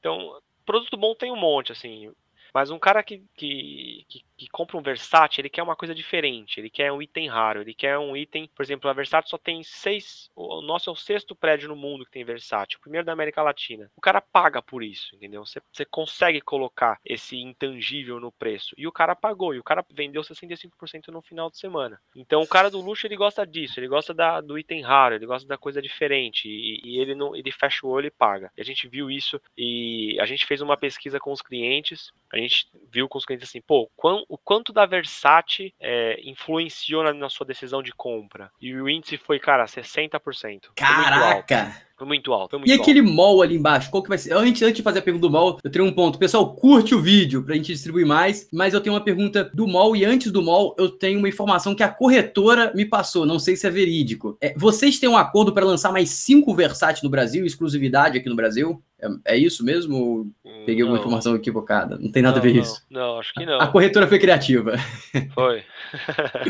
Então, 0.00 0.36
produto 0.66 0.96
bom 0.96 1.14
tem 1.14 1.30
um 1.30 1.36
monte, 1.36 1.72
assim. 1.72 2.12
Mas 2.58 2.70
um 2.70 2.78
cara 2.78 3.04
que, 3.04 3.24
que, 3.36 4.04
que, 4.08 4.24
que, 4.38 4.48
compra 4.48 4.76
um 4.76 4.82
Versace, 4.82 5.40
ele 5.40 5.48
quer 5.50 5.62
uma 5.62 5.76
coisa 5.76 5.94
diferente. 5.94 6.60
Ele 6.60 6.70
quer 6.70 6.92
um 6.92 7.02
item 7.02 7.28
raro. 7.28 7.60
Ele 7.60 7.74
quer 7.74 7.98
um 7.98 8.16
item, 8.16 8.48
por 8.54 8.62
exemplo, 8.62 8.88
a 8.88 8.92
Versace 8.92 9.28
só 9.28 9.36
tem 9.36 9.62
seis. 9.62 10.30
O 10.34 10.62
nosso 10.62 10.88
é 10.88 10.92
o 10.92 10.96
sexto 10.96 11.34
prédio 11.34 11.68
no 11.68 11.76
mundo 11.76 12.04
que 12.04 12.10
tem 12.10 12.24
Versace, 12.24 12.76
o 12.76 12.80
primeiro 12.80 13.04
da 13.04 13.12
América 13.12 13.42
Latina. 13.42 13.90
O 13.96 14.00
cara 14.00 14.20
paga 14.20 14.62
por 14.62 14.82
isso, 14.82 15.14
entendeu? 15.16 15.44
Você, 15.44 15.60
você 15.72 15.84
consegue 15.84 16.40
colocar 16.40 16.98
esse 17.04 17.36
intangível 17.36 18.20
no 18.20 18.30
preço. 18.30 18.74
E 18.78 18.86
o 18.86 18.92
cara 18.92 19.16
pagou. 19.16 19.54
E 19.54 19.58
o 19.58 19.64
cara 19.64 19.84
vendeu 19.90 20.22
65% 20.22 21.08
no 21.08 21.20
final 21.20 21.50
de 21.50 21.58
semana. 21.58 22.00
Então 22.14 22.40
o 22.40 22.46
cara 22.46 22.70
do 22.70 22.80
luxo 22.80 23.06
ele 23.06 23.16
gosta 23.16 23.46
disso. 23.46 23.80
Ele 23.80 23.88
gosta 23.88 24.14
da, 24.14 24.40
do 24.40 24.58
item 24.58 24.82
raro. 24.82 25.14
Ele 25.14 25.26
gosta 25.26 25.48
da 25.48 25.58
coisa 25.58 25.82
diferente. 25.82 26.48
E, 26.48 26.80
e 26.84 27.00
ele 27.00 27.14
não, 27.14 27.34
ele 27.34 27.50
fecha 27.50 27.86
o 27.86 27.90
olho 27.90 28.06
e 28.06 28.10
paga. 28.10 28.52
E 28.56 28.60
a 28.60 28.64
gente 28.64 28.88
viu 28.88 29.10
isso 29.10 29.40
e 29.56 30.16
a 30.20 30.26
gente 30.26 30.46
fez 30.46 30.60
uma 30.60 30.76
pesquisa 30.76 31.18
com 31.18 31.32
os 31.32 31.42
clientes. 31.42 32.12
A 32.32 32.36
gente 32.36 32.68
viu 32.90 33.08
com 33.08 33.18
os 33.18 33.24
clientes 33.24 33.48
assim, 33.48 33.60
pô, 33.60 33.90
o 34.28 34.36
quanto 34.36 34.72
da 34.72 34.84
Versace 34.84 35.72
é, 35.80 36.20
influenciou 36.22 37.02
na, 37.02 37.14
na, 37.14 37.28
sua 37.28 37.46
decisão 37.46 37.82
de 37.82 37.92
compra? 37.92 38.50
E 38.60 38.74
o 38.74 38.88
índice 38.88 39.16
foi, 39.16 39.38
cara, 39.38 39.64
60%. 39.64 40.68
Caraca! 40.76 41.88
Foi 41.96 42.06
muito 42.06 42.32
alto. 42.32 42.50
Foi 42.50 42.58
muito 42.60 42.68
e 42.68 42.72
alto. 42.72 42.82
aquele 42.82 43.02
mall 43.02 43.42
ali 43.42 43.56
embaixo, 43.56 43.90
qual 43.90 44.02
que 44.02 44.08
vai 44.08 44.18
ser? 44.18 44.32
Antes, 44.32 44.62
antes 44.62 44.76
de 44.76 44.82
fazer 44.82 45.00
a 45.00 45.02
pergunta 45.02 45.26
do 45.26 45.32
mall, 45.32 45.58
eu 45.64 45.70
tenho 45.70 45.84
um 45.84 45.92
ponto. 45.92 46.18
Pessoal, 46.18 46.54
curte 46.54 46.94
o 46.94 47.00
vídeo 47.00 47.42
pra 47.42 47.56
gente 47.56 47.72
distribuir 47.72 48.06
mais, 48.06 48.48
mas 48.52 48.72
eu 48.72 48.80
tenho 48.80 48.94
uma 48.94 49.02
pergunta 49.02 49.50
do 49.52 49.66
mall 49.66 49.96
e 49.96 50.04
antes 50.04 50.30
do 50.30 50.40
mall 50.40 50.76
eu 50.78 50.88
tenho 50.88 51.18
uma 51.18 51.28
informação 51.28 51.74
que 51.74 51.82
a 51.82 51.88
corretora 51.88 52.72
me 52.72 52.84
passou, 52.84 53.26
não 53.26 53.40
sei 53.40 53.56
se 53.56 53.66
é 53.66 53.70
verídico. 53.70 54.38
É, 54.40 54.54
vocês 54.56 55.00
têm 55.00 55.08
um 55.08 55.16
acordo 55.16 55.52
para 55.52 55.66
lançar 55.66 55.90
mais 55.90 56.10
cinco 56.10 56.54
Versace 56.54 57.02
no 57.02 57.10
Brasil, 57.10 57.44
exclusividade 57.44 58.16
aqui 58.16 58.28
no 58.28 58.36
Brasil? 58.36 58.80
É, 59.00 59.34
é 59.34 59.36
isso 59.36 59.64
mesmo? 59.64 60.32
Peguei 60.66 60.82
não. 60.82 60.90
uma 60.90 60.98
informação 60.98 61.36
equivocada. 61.36 61.96
Não 61.98 62.10
tem 62.10 62.22
nada 62.22 62.36
não, 62.36 62.42
a 62.42 62.46
ver 62.46 62.54
não. 62.54 62.62
isso. 62.62 62.86
Não, 62.90 63.18
acho 63.18 63.32
que 63.32 63.46
não. 63.46 63.60
A 63.60 63.68
corretora 63.68 64.06
foi 64.06 64.18
criativa. 64.18 64.74
Foi. 65.34 65.62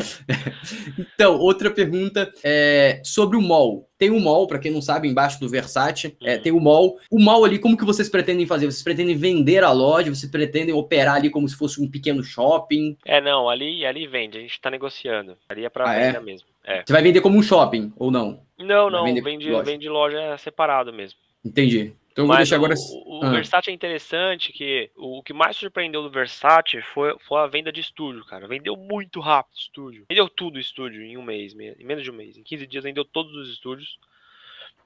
então, 0.98 1.38
outra 1.38 1.70
pergunta 1.70 2.32
é 2.42 3.00
sobre 3.04 3.36
o 3.36 3.42
mall. 3.42 3.88
Tem 3.98 4.10
o 4.10 4.20
mall, 4.20 4.46
para 4.46 4.58
quem 4.58 4.70
não 4.70 4.80
sabe, 4.80 5.08
embaixo 5.08 5.40
do 5.40 5.48
Versace, 5.48 6.16
é, 6.22 6.36
uhum. 6.36 6.42
tem 6.42 6.52
o 6.52 6.60
mall. 6.60 6.98
O 7.10 7.20
mall 7.20 7.44
ali, 7.44 7.58
como 7.58 7.76
que 7.76 7.84
vocês 7.84 8.08
pretendem 8.08 8.46
fazer? 8.46 8.66
Vocês 8.66 8.82
pretendem 8.82 9.16
vender 9.16 9.64
a 9.64 9.72
loja? 9.72 10.14
Vocês 10.14 10.30
pretendem 10.30 10.74
operar 10.74 11.16
ali 11.16 11.30
como 11.30 11.48
se 11.48 11.56
fosse 11.56 11.80
um 11.80 11.90
pequeno 11.90 12.22
shopping? 12.22 12.96
É, 13.04 13.20
não, 13.20 13.48
ali, 13.48 13.84
ali 13.84 14.06
vende, 14.06 14.38
a 14.38 14.40
gente 14.40 14.52
está 14.52 14.70
negociando. 14.70 15.36
Ali 15.48 15.64
é 15.64 15.68
para 15.68 15.90
ah, 15.90 15.94
venda 15.94 16.18
é? 16.18 16.20
mesmo. 16.20 16.48
É. 16.64 16.82
Você 16.84 16.92
vai 16.92 17.02
vender 17.02 17.20
como 17.20 17.38
um 17.38 17.42
shopping 17.42 17.92
ou 17.96 18.10
não? 18.10 18.40
Não, 18.58 18.90
não, 18.90 19.04
vende 19.22 19.50
loja. 19.50 19.64
vende 19.64 19.88
loja 19.88 20.36
separado 20.38 20.92
mesmo. 20.92 21.18
Entendi. 21.44 21.92
Então 22.18 22.24
eu 22.24 22.26
vou 22.26 22.36
deixar 22.36 22.56
agora. 22.56 22.74
O, 22.74 23.20
o 23.20 23.24
ah. 23.24 23.30
Versace 23.30 23.70
é 23.70 23.72
interessante 23.72 24.52
que 24.52 24.90
o, 24.96 25.18
o, 25.18 25.22
que 25.22 25.32
mais 25.32 25.56
surpreendeu 25.56 26.02
do 26.02 26.10
Versace 26.10 26.82
foi, 26.92 27.16
foi 27.28 27.40
a 27.40 27.46
venda 27.46 27.70
de 27.70 27.80
estúdio, 27.80 28.24
cara. 28.24 28.48
Vendeu 28.48 28.76
muito 28.76 29.20
rápido 29.20 29.54
o 29.54 29.58
estúdio. 29.58 30.04
Vendeu 30.10 30.28
tudo 30.28 30.56
o 30.56 30.60
estúdio 30.60 31.00
em 31.00 31.16
um 31.16 31.22
mês, 31.22 31.54
em 31.54 31.84
menos 31.84 32.02
de 32.02 32.10
um 32.10 32.14
mês. 32.14 32.36
Em 32.36 32.42
15 32.42 32.66
dias 32.66 32.82
vendeu 32.82 33.04
todos 33.04 33.32
os 33.36 33.48
estúdios. 33.48 33.98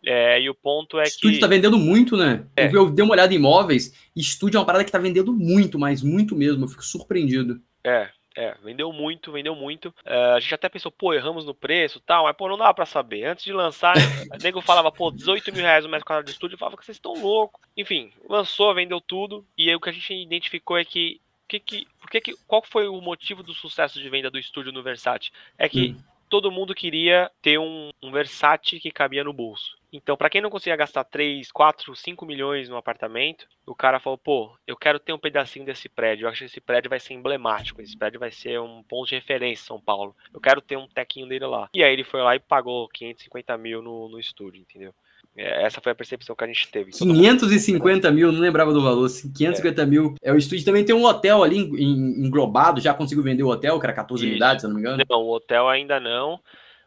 É, 0.04 0.42
e 0.42 0.50
o 0.50 0.54
ponto 0.54 0.98
é 0.98 1.04
estúdio 1.04 1.20
que. 1.20 1.26
Estúdio 1.36 1.40
tá 1.40 1.46
vendendo 1.46 1.78
muito, 1.78 2.18
né? 2.18 2.44
É. 2.54 2.66
Eu, 2.66 2.72
eu 2.72 2.90
dei 2.90 3.02
uma 3.02 3.14
olhada 3.14 3.32
em 3.32 3.36
imóveis, 3.36 3.94
estúdio 4.14 4.58
é 4.58 4.60
uma 4.60 4.66
parada 4.66 4.84
que 4.84 4.92
tá 4.92 4.98
vendendo 4.98 5.32
muito, 5.32 5.78
mas 5.78 6.02
muito 6.02 6.36
mesmo. 6.36 6.64
Eu 6.64 6.68
fico 6.68 6.84
surpreendido. 6.84 7.62
É, 7.82 8.10
é, 8.34 8.54
vendeu 8.62 8.92
muito, 8.92 9.32
vendeu 9.32 9.54
muito. 9.54 9.88
Uh, 10.06 10.34
a 10.36 10.40
gente 10.40 10.54
até 10.54 10.68
pensou, 10.68 10.90
pô, 10.90 11.12
erramos 11.12 11.44
no 11.44 11.54
preço 11.54 12.00
tal, 12.00 12.24
mas 12.24 12.36
pô, 12.36 12.48
não 12.48 12.56
dava 12.56 12.74
pra 12.74 12.86
saber. 12.86 13.24
Antes 13.24 13.44
de 13.44 13.52
lançar, 13.52 13.94
o 14.32 14.42
nego 14.42 14.60
falava, 14.60 14.90
pô, 14.90 15.10
18 15.10 15.52
mil 15.52 15.62
reais 15.62 15.84
o 15.84 15.88
metro 15.88 16.06
quadrado 16.06 16.26
de 16.26 16.32
estúdio, 16.32 16.54
eu 16.54 16.58
falava 16.58 16.76
que 16.76 16.84
vocês 16.84 16.96
estão 16.96 17.14
loucos. 17.14 17.60
Enfim, 17.76 18.12
lançou, 18.28 18.74
vendeu 18.74 19.00
tudo, 19.00 19.46
e 19.56 19.68
aí 19.68 19.76
o 19.76 19.80
que 19.80 19.90
a 19.90 19.92
gente 19.92 20.14
identificou 20.14 20.78
é 20.78 20.84
que. 20.84 21.20
que, 21.48 21.60
que, 21.60 21.86
por 22.00 22.10
que, 22.10 22.20
que 22.20 22.34
qual 22.46 22.62
foi 22.62 22.88
o 22.88 23.00
motivo 23.00 23.42
do 23.42 23.54
sucesso 23.54 24.00
de 24.00 24.08
venda 24.08 24.30
do 24.30 24.38
estúdio 24.38 24.72
no 24.72 24.82
Versace? 24.82 25.30
É 25.58 25.68
que 25.68 25.90
hum. 25.90 26.11
Todo 26.32 26.50
mundo 26.50 26.74
queria 26.74 27.30
ter 27.42 27.58
um, 27.58 27.90
um 28.02 28.10
Versace 28.10 28.80
que 28.80 28.90
cabia 28.90 29.22
no 29.22 29.34
bolso. 29.34 29.76
Então, 29.92 30.16
para 30.16 30.30
quem 30.30 30.40
não 30.40 30.48
conseguia 30.48 30.76
gastar 30.76 31.04
3, 31.04 31.52
4, 31.52 31.94
5 31.94 32.24
milhões 32.24 32.70
no 32.70 32.78
apartamento, 32.78 33.46
o 33.66 33.74
cara 33.74 34.00
falou: 34.00 34.16
pô, 34.16 34.56
eu 34.66 34.74
quero 34.74 34.98
ter 34.98 35.12
um 35.12 35.18
pedacinho 35.18 35.66
desse 35.66 35.90
prédio. 35.90 36.24
Eu 36.24 36.30
acho 36.30 36.38
que 36.38 36.44
esse 36.46 36.60
prédio 36.62 36.88
vai 36.88 36.98
ser 36.98 37.12
emblemático. 37.12 37.82
Esse 37.82 37.94
prédio 37.94 38.18
vai 38.18 38.30
ser 38.30 38.58
um 38.58 38.82
ponto 38.82 39.10
de 39.10 39.14
referência 39.16 39.62
em 39.62 39.66
São 39.66 39.78
Paulo. 39.78 40.16
Eu 40.32 40.40
quero 40.40 40.62
ter 40.62 40.78
um 40.78 40.88
tequinho 40.88 41.28
dele 41.28 41.44
lá. 41.44 41.68
E 41.74 41.84
aí 41.84 41.92
ele 41.92 42.02
foi 42.02 42.22
lá 42.22 42.34
e 42.34 42.40
pagou 42.40 42.88
550 42.88 43.58
mil 43.58 43.82
no, 43.82 44.08
no 44.08 44.18
estúdio, 44.18 44.62
entendeu? 44.62 44.94
É, 45.36 45.64
essa 45.64 45.80
foi 45.80 45.92
a 45.92 45.94
percepção 45.94 46.36
que 46.36 46.44
a 46.44 46.46
gente 46.46 46.68
teve. 46.68 46.92
550 46.92 48.10
mil, 48.10 48.30
não 48.30 48.40
lembrava 48.40 48.72
do 48.72 48.82
valor. 48.82 49.08
550 49.08 49.82
é. 49.82 49.86
mil. 49.86 50.14
É, 50.22 50.32
o 50.32 50.36
estúdio 50.36 50.64
também 50.64 50.84
tem 50.84 50.94
um 50.94 51.04
hotel 51.04 51.42
ali 51.42 51.58
englobado. 51.58 52.80
Já 52.80 52.92
conseguiu 52.92 53.24
vender 53.24 53.42
o 53.42 53.48
hotel, 53.48 53.78
que 53.80 53.86
era 53.86 53.94
14 53.94 54.22
Isso. 54.22 54.30
unidades, 54.30 54.62
se 54.62 54.68
não 54.68 54.74
me 54.74 54.80
engano? 54.80 55.02
Não, 55.08 55.20
o 55.20 55.30
hotel 55.30 55.68
ainda 55.68 55.98
não. 55.98 56.38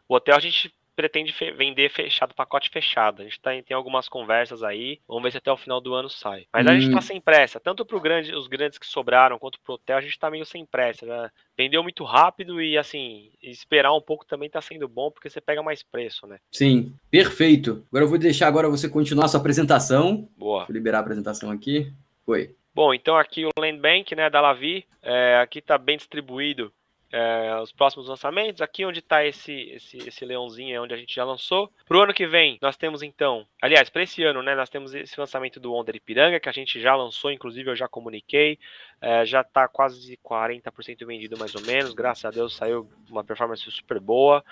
O 0.08 0.14
hotel 0.14 0.36
a 0.36 0.40
gente 0.40 0.72
pretende 0.96 1.32
fe 1.32 1.52
vender 1.52 1.90
fechado, 1.90 2.34
pacote 2.34 2.70
fechado. 2.70 3.20
A 3.20 3.24
gente 3.24 3.38
tá, 3.38 3.50
tem 3.62 3.76
algumas 3.76 4.08
conversas 4.08 4.62
aí, 4.62 4.98
vamos 5.06 5.22
ver 5.22 5.32
se 5.32 5.36
até 5.38 5.52
o 5.52 5.56
final 5.56 5.80
do 5.80 5.94
ano 5.94 6.08
sai. 6.08 6.46
Mas 6.52 6.66
hum. 6.66 6.70
a 6.70 6.74
gente 6.74 6.90
tá 6.90 6.98
hum. 6.98 7.02
sem 7.02 7.20
pressa, 7.20 7.60
tanto 7.60 7.84
para 7.84 7.98
grande, 8.00 8.34
os 8.34 8.48
grandes 8.48 8.78
que 8.78 8.86
sobraram, 8.86 9.38
quanto 9.38 9.60
pro 9.60 9.74
hotel, 9.74 9.98
a 9.98 10.00
gente 10.00 10.18
tá 10.18 10.30
meio 10.30 10.46
sem 10.46 10.64
pressa. 10.64 11.04
Né? 11.04 11.30
Vendeu 11.56 11.82
muito 11.82 12.02
rápido 12.02 12.60
e, 12.60 12.78
assim, 12.78 13.30
esperar 13.42 13.92
um 13.92 14.00
pouco 14.00 14.24
também 14.24 14.48
tá 14.48 14.60
sendo 14.60 14.88
bom, 14.88 15.10
porque 15.10 15.28
você 15.28 15.40
pega 15.40 15.62
mais 15.62 15.82
preço, 15.82 16.26
né? 16.26 16.38
Sim, 16.50 16.94
perfeito. 17.10 17.84
Agora 17.90 18.04
eu 18.04 18.08
vou 18.08 18.18
deixar 18.18 18.48
agora 18.48 18.68
você 18.68 18.88
continuar 18.88 19.26
a 19.26 19.28
sua 19.28 19.40
apresentação. 19.40 20.28
Boa. 20.36 20.64
Vou 20.64 20.74
liberar 20.74 20.98
a 20.98 21.00
apresentação 21.02 21.50
aqui. 21.50 21.92
Foi. 22.24 22.54
Bom, 22.74 22.92
então 22.92 23.16
aqui 23.16 23.46
o 23.46 23.50
Land 23.58 23.78
Bank, 23.78 24.14
né, 24.14 24.28
da 24.28 24.40
Lavi, 24.40 24.84
é, 25.02 25.36
aqui 25.36 25.62
tá 25.62 25.78
bem 25.78 25.96
distribuído 25.96 26.70
é, 27.12 27.58
os 27.62 27.72
próximos 27.72 28.08
lançamentos. 28.08 28.60
Aqui 28.60 28.84
onde 28.84 28.98
está 28.98 29.24
esse, 29.24 29.52
esse, 29.52 29.96
esse 29.98 30.24
leãozinho 30.24 30.74
é 30.74 30.80
onde 30.80 30.94
a 30.94 30.96
gente 30.96 31.14
já 31.14 31.24
lançou. 31.24 31.70
Para 31.86 31.96
o 31.96 32.02
ano 32.02 32.14
que 32.14 32.26
vem, 32.26 32.58
nós 32.60 32.76
temos 32.76 33.02
então, 33.02 33.46
aliás, 33.60 33.88
para 33.88 34.02
esse 34.02 34.22
ano, 34.22 34.42
né, 34.42 34.54
nós 34.54 34.68
temos 34.68 34.94
esse 34.94 35.18
lançamento 35.18 35.60
do 35.60 35.72
Wonder 35.72 35.96
Ipiranga, 35.96 36.40
que 36.40 36.48
a 36.48 36.52
gente 36.52 36.80
já 36.80 36.94
lançou, 36.94 37.30
inclusive 37.30 37.70
eu 37.70 37.76
já 37.76 37.88
comuniquei, 37.88 38.58
é, 39.00 39.24
já 39.24 39.40
está 39.40 39.68
quase 39.68 40.18
40% 40.24 41.06
vendido 41.06 41.38
mais 41.38 41.54
ou 41.54 41.62
menos, 41.62 41.94
graças 41.94 42.24
a 42.24 42.30
Deus 42.30 42.56
saiu 42.56 42.88
uma 43.08 43.24
performance 43.24 43.70
super 43.70 44.00
boa. 44.00 44.44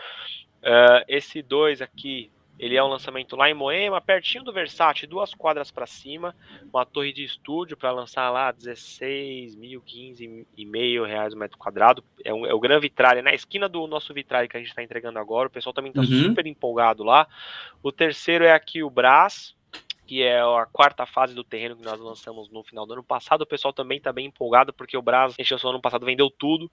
É, 0.62 1.04
esse 1.08 1.42
2 1.42 1.82
aqui, 1.82 2.30
ele 2.58 2.76
é 2.76 2.82
um 2.82 2.88
lançamento 2.88 3.34
lá 3.34 3.50
em 3.50 3.54
Moema, 3.54 4.00
pertinho 4.00 4.44
do 4.44 4.52
Versace, 4.52 5.06
duas 5.06 5.34
quadras 5.34 5.70
para 5.70 5.86
cima, 5.86 6.34
uma 6.72 6.86
torre 6.86 7.12
de 7.12 7.24
estúdio 7.24 7.76
para 7.76 7.90
lançar 7.90 8.30
lá 8.30 8.52
16 8.52 9.56
mil, 9.56 9.80
15 9.80 10.46
e 10.56 10.64
meio 10.64 11.04
reais 11.04 11.34
o 11.34 11.36
metro 11.36 11.58
quadrado. 11.58 12.04
É, 12.24 12.32
um, 12.32 12.46
é 12.46 12.54
o 12.54 12.60
Gran 12.60 12.78
Vitralha, 12.78 13.22
na 13.22 13.34
esquina 13.34 13.68
do 13.68 13.86
nosso 13.86 14.14
Vitralha 14.14 14.46
que 14.46 14.56
a 14.56 14.60
gente 14.60 14.68
está 14.68 14.82
entregando 14.82 15.18
agora. 15.18 15.48
O 15.48 15.50
pessoal 15.50 15.72
também 15.72 15.90
está 15.90 16.02
uhum. 16.02 16.28
super 16.28 16.46
empolgado 16.46 17.02
lá. 17.02 17.26
O 17.82 17.90
terceiro 17.90 18.44
é 18.44 18.52
aqui 18.52 18.82
o 18.82 18.90
Brás, 18.90 19.54
que 20.06 20.22
é 20.22 20.40
a 20.40 20.66
quarta 20.72 21.06
fase 21.06 21.34
do 21.34 21.44
terreno 21.44 21.76
que 21.76 21.84
nós 21.84 21.98
lançamos 22.00 22.50
no 22.50 22.62
final 22.62 22.86
do 22.86 22.92
ano 22.92 23.02
passado. 23.02 23.42
O 23.42 23.46
pessoal 23.46 23.72
também 23.72 23.98
está 23.98 24.12
bem 24.12 24.26
empolgado, 24.26 24.72
porque 24.72 24.96
o 24.96 25.02
Brás, 25.02 25.34
encheu 25.38 25.58
no 25.62 25.70
ano 25.70 25.80
passado, 25.80 26.04
vendeu 26.04 26.30
tudo. 26.30 26.70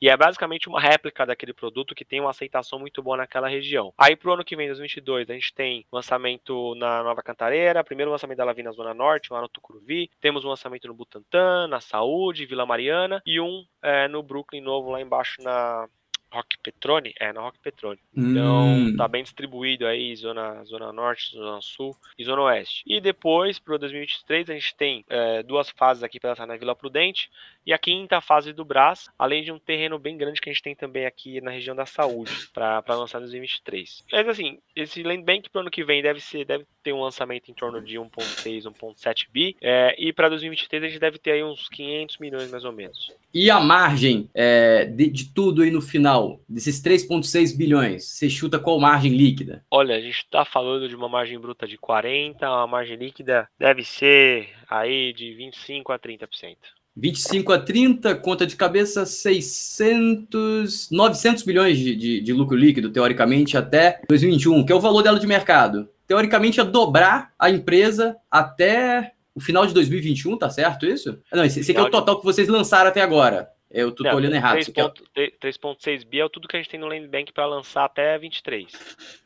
E 0.00 0.08
é 0.08 0.16
basicamente 0.16 0.68
uma 0.68 0.80
réplica 0.80 1.26
daquele 1.26 1.52
produto 1.52 1.94
que 1.94 2.04
tem 2.04 2.20
uma 2.20 2.30
aceitação 2.30 2.78
muito 2.78 3.02
boa 3.02 3.16
naquela 3.16 3.48
região. 3.48 3.92
Aí 3.96 4.16
para 4.16 4.30
o 4.30 4.34
ano 4.34 4.44
que 4.44 4.56
vem, 4.56 4.66
2022, 4.66 5.30
a 5.30 5.34
gente 5.34 5.54
tem 5.54 5.86
lançamento 5.92 6.74
na 6.76 7.02
Nova 7.02 7.22
Cantareira, 7.22 7.84
primeiro 7.84 8.10
lançamento 8.10 8.38
da 8.38 8.44
Lavina 8.44 8.72
Zona 8.72 8.94
Norte, 8.94 9.32
lá 9.32 9.40
no 9.40 9.48
Tucuruvi. 9.48 10.10
Temos 10.20 10.44
um 10.44 10.48
lançamento 10.48 10.88
no 10.88 10.94
Butantã, 10.94 11.66
na 11.66 11.80
Saúde, 11.80 12.46
Vila 12.46 12.66
Mariana. 12.66 13.22
E 13.26 13.40
um 13.40 13.64
é, 13.82 14.08
no 14.08 14.22
Brooklyn 14.22 14.60
Novo, 14.60 14.90
lá 14.90 15.00
embaixo 15.00 15.42
na 15.42 15.88
Rock 16.34 16.58
Petrone? 16.58 17.14
É, 17.20 17.32
na 17.32 17.40
Rock 17.40 17.58
Petrone. 17.60 17.98
Então, 18.16 18.66
hum. 18.66 18.96
tá 18.96 19.06
bem 19.06 19.22
distribuído 19.22 19.86
aí, 19.86 20.14
zona, 20.16 20.64
zona 20.64 20.92
norte, 20.92 21.32
zona 21.32 21.60
sul 21.60 21.96
e 22.18 22.24
zona 22.24 22.42
oeste. 22.42 22.82
E 22.86 23.00
depois, 23.00 23.58
pro 23.58 23.78
2023, 23.78 24.50
a 24.50 24.54
gente 24.54 24.74
tem 24.76 25.04
é, 25.08 25.42
duas 25.42 25.70
fases 25.70 26.02
aqui 26.02 26.18
para 26.18 26.30
lançar 26.30 26.46
na 26.46 26.56
Vila 26.56 26.74
Prudente 26.74 27.30
e 27.66 27.72
a 27.72 27.78
quinta 27.78 28.20
fase 28.20 28.52
do 28.52 28.64
Brás, 28.64 29.08
além 29.18 29.42
de 29.42 29.52
um 29.52 29.58
terreno 29.58 29.98
bem 29.98 30.16
grande 30.16 30.40
que 30.40 30.50
a 30.50 30.52
gente 30.52 30.62
tem 30.62 30.74
também 30.74 31.06
aqui 31.06 31.40
na 31.40 31.50
região 31.50 31.74
da 31.74 31.86
saúde, 31.86 32.32
para 32.52 32.82
lançar 32.88 33.18
em 33.18 33.22
2023. 33.22 34.04
Mas 34.12 34.28
assim, 34.28 34.58
esse 34.76 35.02
Land 35.02 35.22
Bank 35.22 35.48
pro 35.48 35.60
ano 35.60 35.70
que 35.70 35.84
vem 35.84 36.02
deve 36.02 36.20
ser, 36.20 36.44
deve 36.44 36.66
ter 36.82 36.92
um 36.92 37.00
lançamento 37.00 37.50
em 37.50 37.54
torno 37.54 37.80
de 37.80 37.96
1.6, 37.96 38.64
1.7 38.64 39.26
bi, 39.32 39.56
é, 39.62 39.94
e 39.98 40.12
para 40.12 40.28
2023 40.28 40.82
a 40.82 40.88
gente 40.88 41.00
deve 41.00 41.18
ter 41.18 41.32
aí 41.32 41.44
uns 41.44 41.68
500 41.68 42.18
milhões 42.18 42.50
mais 42.50 42.64
ou 42.64 42.72
menos. 42.72 43.12
E 43.32 43.50
a 43.50 43.58
margem 43.58 44.28
é, 44.34 44.84
de, 44.84 45.08
de 45.08 45.32
tudo 45.32 45.62
aí 45.62 45.70
no 45.70 45.80
final? 45.80 46.23
Desses 46.48 46.82
3,6 46.82 47.56
bilhões, 47.56 48.04
você 48.04 48.28
chuta 48.28 48.58
qual 48.58 48.80
margem 48.80 49.12
líquida? 49.12 49.64
Olha, 49.70 49.96
a 49.96 50.00
gente 50.00 50.18
está 50.18 50.44
falando 50.44 50.88
de 50.88 50.96
uma 50.96 51.08
margem 51.08 51.38
bruta 51.38 51.66
de 51.66 51.78
40%, 51.78 52.42
a 52.42 52.66
margem 52.66 52.96
líquida 52.96 53.48
deve 53.58 53.84
ser 53.84 54.48
aí 54.68 55.12
de 55.12 55.26
25% 55.36 55.82
a 55.88 55.98
30%. 55.98 56.56
25 56.96 57.52
a 57.52 57.58
30, 57.58 58.14
conta 58.16 58.46
de 58.46 58.54
cabeça 58.54 59.04
600, 59.04 60.90
900 60.90 61.44
milhões 61.44 61.76
de, 61.76 61.96
de, 61.96 62.20
de, 62.20 62.32
lucro 62.32 62.56
líquido, 62.56 62.90
teoricamente, 62.90 63.56
até 63.56 64.00
2021, 64.08 64.64
que 64.64 64.72
é 64.72 64.76
o 64.76 64.80
valor 64.80 65.02
dela 65.02 65.18
de 65.18 65.26
mercado. 65.26 65.88
Teoricamente, 66.06 66.60
é 66.60 66.64
dobrar 66.64 67.32
a 67.36 67.50
empresa 67.50 68.16
até 68.30 69.12
o 69.34 69.40
final 69.40 69.66
de 69.66 69.74
2021, 69.74 70.38
tá 70.38 70.48
certo 70.48 70.86
isso? 70.86 71.18
Não, 71.32 71.44
esse, 71.44 71.60
esse 71.60 71.72
aqui 71.72 71.80
é 71.80 71.82
o 71.82 71.90
total 71.90 72.20
que 72.20 72.24
vocês 72.24 72.46
lançaram 72.46 72.88
até 72.88 73.00
agora. 73.00 73.48
Eu 73.74 73.90
tô, 73.90 74.04
não, 74.04 74.14
olhando 74.14 74.36
errado. 74.36 74.58
3.6 74.58 76.06
bi 76.06 76.20
é 76.20 76.28
tudo 76.28 76.46
que 76.46 76.56
a 76.56 76.60
gente 76.60 76.70
tem 76.70 76.78
no 76.78 76.86
Land 76.86 77.08
Bank 77.08 77.32
para 77.32 77.44
lançar 77.44 77.84
até 77.84 78.16
23. 78.16 78.70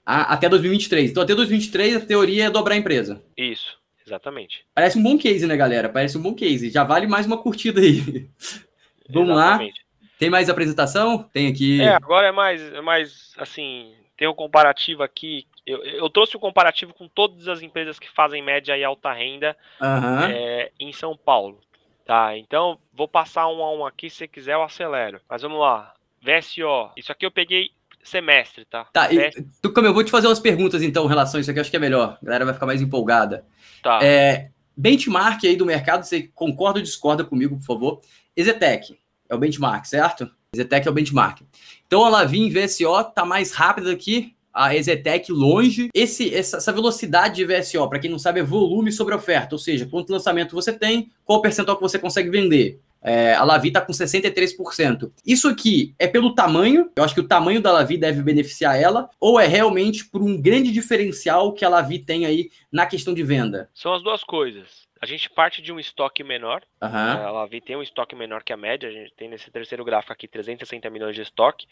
Ah, 0.06 0.32
até 0.32 0.48
2023. 0.48 1.10
Então 1.10 1.22
até 1.22 1.34
2023 1.34 1.96
a 1.96 2.00
teoria 2.00 2.46
é 2.46 2.50
dobrar 2.50 2.74
a 2.74 2.78
empresa. 2.78 3.22
Isso, 3.36 3.78
exatamente. 4.06 4.64
Parece 4.74 4.98
um 4.98 5.02
bom 5.02 5.18
case, 5.18 5.46
né, 5.46 5.54
galera? 5.54 5.90
Parece 5.90 6.16
um 6.16 6.22
bom 6.22 6.34
case. 6.34 6.70
Já 6.70 6.82
vale 6.82 7.06
mais 7.06 7.26
uma 7.26 7.36
curtida 7.36 7.82
aí. 7.82 8.28
Vamos 9.10 9.30
exatamente. 9.30 9.80
lá. 9.80 10.08
Tem 10.18 10.30
mais 10.30 10.48
apresentação? 10.48 11.22
Tem 11.32 11.48
aqui. 11.48 11.82
É, 11.82 11.94
agora 11.94 12.28
é 12.28 12.32
mais, 12.32 12.60
é 12.72 12.80
mais 12.80 13.34
assim, 13.36 13.94
tem 14.16 14.26
um 14.26 14.34
comparativo 14.34 15.02
aqui. 15.02 15.46
Eu, 15.64 15.84
eu 15.84 16.10
trouxe 16.10 16.36
um 16.36 16.40
comparativo 16.40 16.94
com 16.94 17.06
todas 17.06 17.46
as 17.46 17.62
empresas 17.62 17.98
que 17.98 18.10
fazem 18.10 18.42
média 18.42 18.76
e 18.76 18.82
alta 18.82 19.12
renda 19.12 19.56
uhum. 19.80 20.24
é, 20.24 20.72
em 20.80 20.92
São 20.92 21.16
Paulo. 21.16 21.60
Tá, 22.08 22.38
então 22.38 22.78
vou 22.90 23.06
passar 23.06 23.48
um 23.48 23.62
a 23.62 23.70
um 23.70 23.84
aqui, 23.84 24.08
se 24.08 24.26
quiser 24.26 24.54
eu 24.54 24.62
acelero. 24.62 25.20
Mas 25.28 25.42
vamos 25.42 25.60
lá. 25.60 25.92
VSO, 26.22 26.90
isso 26.96 27.12
aqui 27.12 27.26
eu 27.26 27.30
peguei 27.30 27.68
semestre, 28.02 28.64
tá? 28.64 28.84
Tá, 28.86 29.12
e, 29.12 29.30
tu, 29.60 29.70
como 29.74 29.86
eu 29.86 29.92
vou 29.92 30.02
te 30.02 30.10
fazer 30.10 30.26
umas 30.26 30.40
perguntas 30.40 30.82
então 30.82 31.04
em 31.04 31.08
relação 31.08 31.36
a 31.36 31.42
isso 31.42 31.50
aqui, 31.50 31.60
acho 31.60 31.70
que 31.70 31.76
é 31.76 31.80
melhor. 31.80 32.16
A 32.22 32.24
galera 32.24 32.46
vai 32.46 32.54
ficar 32.54 32.64
mais 32.64 32.80
empolgada. 32.80 33.44
Tá. 33.82 33.98
É, 34.02 34.50
benchmark 34.74 35.44
aí 35.44 35.54
do 35.54 35.66
mercado, 35.66 36.02
você 36.02 36.22
concorda 36.34 36.78
ou 36.78 36.82
discorda 36.82 37.24
comigo, 37.24 37.58
por 37.58 37.66
favor? 37.66 38.00
Ezetec 38.34 38.98
é 39.28 39.34
o 39.34 39.38
benchmark, 39.38 39.84
certo? 39.84 40.30
Ezetec 40.54 40.88
é 40.88 40.90
o 40.90 40.94
benchmark. 40.94 41.42
Então 41.86 42.06
a 42.06 42.08
Lavin 42.08 42.48
VSO 42.48 43.04
tá 43.14 43.26
mais 43.26 43.52
rápida 43.52 43.92
aqui 43.92 44.34
a 44.58 44.74
Exetec 44.74 45.30
longe. 45.30 45.88
Esse, 45.94 46.34
essa, 46.34 46.72
velocidade 46.72 47.36
de 47.36 47.44
VSO, 47.44 47.88
para 47.88 48.00
quem 48.00 48.10
não 48.10 48.18
sabe, 48.18 48.40
é 48.40 48.42
volume 48.42 48.90
sobre 48.90 49.14
oferta, 49.14 49.54
ou 49.54 49.58
seja, 49.58 49.86
quanto 49.86 50.12
lançamento 50.12 50.54
você 50.54 50.72
tem, 50.72 51.12
qual 51.24 51.40
percentual 51.40 51.76
que 51.76 51.82
você 51.82 51.98
consegue 51.98 52.28
vender. 52.28 52.80
É, 53.00 53.34
a 53.34 53.44
Lavi 53.44 53.68
está 53.68 53.80
com 53.80 53.92
63%. 53.92 55.12
Isso 55.24 55.46
aqui 55.48 55.94
é 55.96 56.08
pelo 56.08 56.34
tamanho, 56.34 56.90
eu 56.96 57.04
acho 57.04 57.14
que 57.14 57.20
o 57.20 57.28
tamanho 57.28 57.62
da 57.62 57.70
Lavi 57.70 57.96
deve 57.96 58.20
beneficiar 58.20 58.76
ela, 58.76 59.08
ou 59.20 59.38
é 59.38 59.46
realmente 59.46 60.04
por 60.04 60.20
um 60.20 60.40
grande 60.40 60.72
diferencial 60.72 61.52
que 61.52 61.64
a 61.64 61.68
Lavi 61.68 62.00
tem 62.00 62.26
aí 62.26 62.50
na 62.72 62.84
questão 62.84 63.14
de 63.14 63.22
venda? 63.22 63.70
São 63.72 63.94
as 63.94 64.02
duas 64.02 64.24
coisas. 64.24 64.87
A 65.00 65.06
gente 65.06 65.30
parte 65.30 65.62
de 65.62 65.72
um 65.72 65.78
estoque 65.78 66.24
menor. 66.24 66.62
Uhum. 66.82 67.22
Ela 67.22 67.48
tem 67.64 67.76
um 67.76 67.82
estoque 67.82 68.14
menor 68.14 68.42
que 68.42 68.52
a 68.52 68.56
média. 68.56 68.88
A 68.88 68.92
gente 68.92 69.12
tem 69.14 69.28
nesse 69.28 69.50
terceiro 69.50 69.84
gráfico 69.84 70.12
aqui 70.12 70.26
360 70.26 70.88
milhões 70.90 71.14
de 71.14 71.22
estoque. 71.22 71.66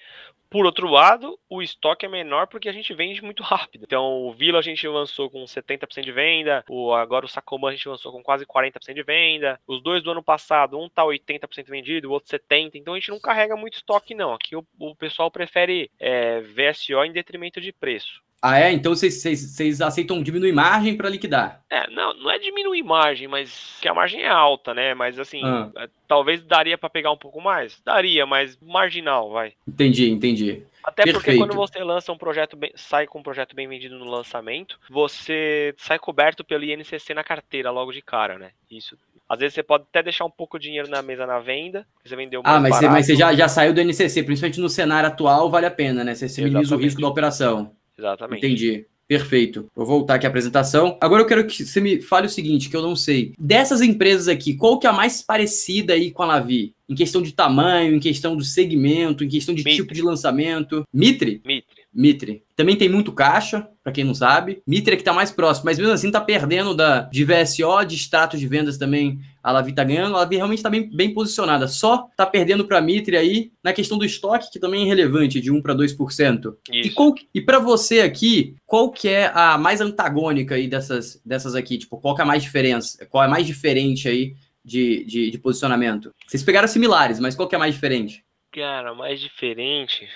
Por 0.49 0.65
outro 0.65 0.89
lado, 0.89 1.39
o 1.49 1.63
estoque 1.63 2.07
é 2.07 2.09
menor 2.09 2.47
porque 2.47 2.69
a 2.69 2.73
gente 2.73 2.95
vende 2.95 3.23
muito 3.23 3.43
rápido. 3.45 3.85
Então, 3.85 4.27
o 4.27 4.33
Vila 4.33 4.59
a 4.59 4.63
gente 4.63 4.87
lançou 4.87 5.29
com 5.29 5.45
70% 5.45 6.03
de 6.03 6.13
venda. 6.13 6.65
O, 6.69 6.93
agora 6.93 7.27
o 7.27 7.29
Sacomã 7.29 7.69
a 7.69 7.73
gente 7.73 7.89
lançou 7.89 8.13
com 8.13 8.23
quase 8.23 8.47
40% 8.47 8.95
de 8.95 9.03
venda. 9.03 9.61
Os 9.67 9.83
dois 9.83 10.03
do 10.03 10.11
ano 10.11 10.23
passado, 10.23 10.79
um 10.79 10.89
tá 10.89 11.03
80% 11.03 11.67
vendido, 11.69 12.09
o 12.09 12.13
outro 12.13 12.31
70%. 12.31 12.73
Então 12.75 12.95
a 12.95 12.99
gente 12.99 13.11
não 13.11 13.21
carrega 13.21 13.57
muito 13.57 13.75
estoque, 13.75 14.15
não. 14.15 14.33
Aqui 14.33 14.55
o, 14.57 14.65
o 14.79 14.95
pessoal 14.95 15.31
prefere 15.31 15.91
é, 15.99 16.41
VSO 16.41 17.05
em 17.05 17.13
detrimento 17.13 17.61
de 17.61 17.73
preço. 17.73 18.26
Ah, 18.49 18.61
é? 18.61 18.71
Então 18.71 18.95
vocês 18.95 19.81
aceitam 19.81 20.23
diminuir 20.23 20.53
margem 20.53 20.97
para 20.97 21.09
liquidar? 21.09 21.63
É, 21.69 21.91
não, 21.91 22.15
não 22.15 22.31
é 22.31 22.39
diminuir 22.39 22.85
margem, 22.85 23.27
mas 23.27 23.77
que 23.81 23.89
a 23.89 23.95
margem 23.95 24.23
é 24.23 24.29
alta, 24.29 24.73
né? 24.73 24.95
Mas 24.95 25.19
assim, 25.19 25.41
ah. 25.43 25.69
É, 25.77 25.89
talvez 26.07 26.45
daria 26.45 26.79
para 26.79 26.89
pegar 26.89 27.11
um 27.11 27.17
pouco 27.17 27.41
mais. 27.41 27.81
Daria, 27.85 28.25
mas 28.25 28.57
marginal, 28.63 29.33
vai. 29.33 29.55
Entendi, 29.67 30.09
entendi. 30.09 30.63
Até 30.85 31.03
Perfeito. 31.03 31.25
porque 31.25 31.37
quando 31.37 31.55
você 31.57 31.83
lança 31.83 32.13
um 32.13 32.17
projeto, 32.17 32.57
bem, 32.57 32.71
sai 32.77 33.09
com 33.09 33.19
um 33.19 33.23
projeto 33.23 33.57
bem 33.57 33.67
vendido 33.67 33.99
no 33.99 34.09
lançamento, 34.09 34.79
você 34.89 35.75
sai 35.77 35.99
coberto 35.99 36.45
pelo 36.45 36.63
INCC 36.63 37.13
na 37.13 37.25
carteira 37.25 37.73
logo 37.73 37.91
de 37.91 38.01
cara, 38.01 38.39
né? 38.39 38.51
Isso. 38.71 38.97
Às 39.29 39.41
vezes 39.41 39.55
você 39.55 39.63
pode 39.65 39.83
até 39.91 40.05
deixar 40.05 40.25
um 40.25 40.31
pouco 40.31 40.57
de 40.57 40.69
dinheiro 40.69 40.89
na 40.89 41.03
mesa 41.03 41.27
na 41.27 41.41
venda, 41.41 41.85
você 42.05 42.15
vendeu 42.15 42.45
mais 42.45 42.55
Ah, 42.55 42.61
mas, 42.61 42.71
barato. 42.71 42.87
você, 42.87 42.93
mas 42.93 43.07
você 43.07 43.17
já, 43.17 43.35
já 43.35 43.49
saiu 43.49 43.75
do 43.75 43.81
INCC, 43.81 44.23
principalmente 44.23 44.61
no 44.61 44.69
cenário 44.69 45.09
atual, 45.09 45.51
vale 45.51 45.67
a 45.67 45.71
pena, 45.73 46.05
né? 46.05 46.15
Você, 46.15 46.29
você 46.29 46.43
minimiza 46.43 46.77
o 46.77 46.79
risco 46.79 47.01
da 47.01 47.09
operação. 47.09 47.75
Exatamente. 47.99 48.47
Entendi. 48.47 48.87
Perfeito. 49.09 49.67
Vou 49.75 49.87
voltar 49.87 50.17
aqui 50.17 50.27
à 50.27 50.29
apresentação. 50.29 50.99
Agora 51.01 51.23
eu 51.23 51.27
quero 51.27 51.47
que 51.47 51.65
você 51.65 51.81
me 51.81 52.01
fale 52.01 52.27
o 52.27 52.31
seguinte, 52.31 52.69
que 52.69 52.77
eu 52.77 52.83
não 52.83 52.97
sei. 52.97 53.33
Dessas 53.39 53.81
empresas 53.81 54.27
aqui, 54.27 54.55
qual 54.55 54.79
que 54.79 54.87
é 54.87 54.91
a 54.91 54.93
mais 54.93 55.23
parecida 55.23 55.93
aí 55.93 56.11
com 56.11 56.25
a 56.25 56.27
Lavi? 56.27 56.75
Em 56.89 56.95
questão 56.95 57.23
de 57.23 57.33
tamanho, 57.33 57.95
em 57.95 58.01
questão 58.01 58.37
do 58.37 58.43
segmento, 58.43 59.23
em 59.23 59.29
questão 59.29 59.55
de 59.55 59.63
Mitre. 59.63 59.83
tipo 59.83 59.95
de 59.95 60.03
lançamento? 60.03 60.85
Mitre? 60.93 61.41
Mitre. 61.45 61.76
Mitre. 61.97 62.45
Também 62.55 62.77
tem 62.77 62.91
muito 62.91 63.11
caixa, 63.11 63.67
para 63.83 63.91
quem 63.91 64.05
não 64.05 64.15
sabe. 64.15 64.63
Mitre 64.67 64.93
é 64.93 64.97
que 64.99 65.03
tá 65.03 65.15
mais 65.15 65.31
próximo, 65.31 65.65
mas 65.65 65.79
mesmo 65.79 65.95
assim 65.95 66.11
tá 66.11 66.21
perdendo 66.21 66.75
da, 66.75 67.01
de 67.01 67.25
VSO, 67.25 67.87
de 67.87 67.95
extrato 67.95 68.37
de 68.37 68.47
vendas 68.47 68.77
também. 68.77 69.19
A 69.43 69.51
Lavi 69.51 69.73
tá 69.73 69.83
ganhando, 69.83 70.15
a 70.15 70.19
Lavi 70.19 70.37
realmente 70.37 70.63
tá 70.63 70.69
bem, 70.69 70.95
bem 70.95 71.15
posicionada. 71.15 71.67
Só 71.67 72.09
tá 72.15 72.27
perdendo 72.27 72.67
para 72.67 72.83
Mitre 72.83 73.17
aí 73.17 73.51
na 73.65 73.73
questão 73.73 73.97
do 73.97 74.05
estoque, 74.05 74.51
que 74.53 74.61
também 74.61 74.83
é 74.83 74.87
relevante, 74.87 75.41
de 75.41 75.51
1 75.51 75.63
para 75.63 75.75
2%. 75.75 76.55
Isso. 76.71 76.89
E, 76.89 76.91
qual, 76.91 77.15
e 77.35 77.41
para 77.41 77.59
você 77.59 78.01
aqui, 78.01 78.57
qual 78.67 78.91
que 78.91 79.09
é 79.09 79.33
a 79.35 79.57
mais 79.57 79.81
antagônica 79.81 80.55
aí 80.55 80.69
dessas, 80.69 81.19
dessas 81.25 81.55
aqui? 81.55 81.79
Tipo, 81.79 81.97
qual 81.97 82.15
que 82.15 82.21
é 82.21 82.25
a 82.25 82.29
mais 82.29 82.43
diferença? 82.43 83.07
Qual 83.07 83.25
é 83.25 83.27
a 83.27 83.31
mais 83.31 83.47
diferente 83.47 84.07
aí 84.07 84.35
de, 84.63 85.03
de, 85.07 85.31
de 85.31 85.39
posicionamento? 85.39 86.13
Vocês 86.27 86.43
pegaram 86.43 86.69
similares, 86.69 87.19
mas 87.19 87.35
qual 87.35 87.49
que 87.49 87.55
é 87.55 87.57
a 87.57 87.61
mais 87.61 87.75
diferente? 87.75 88.23
Cara, 88.53 88.95
mais 88.95 89.19
diferente 89.19 90.07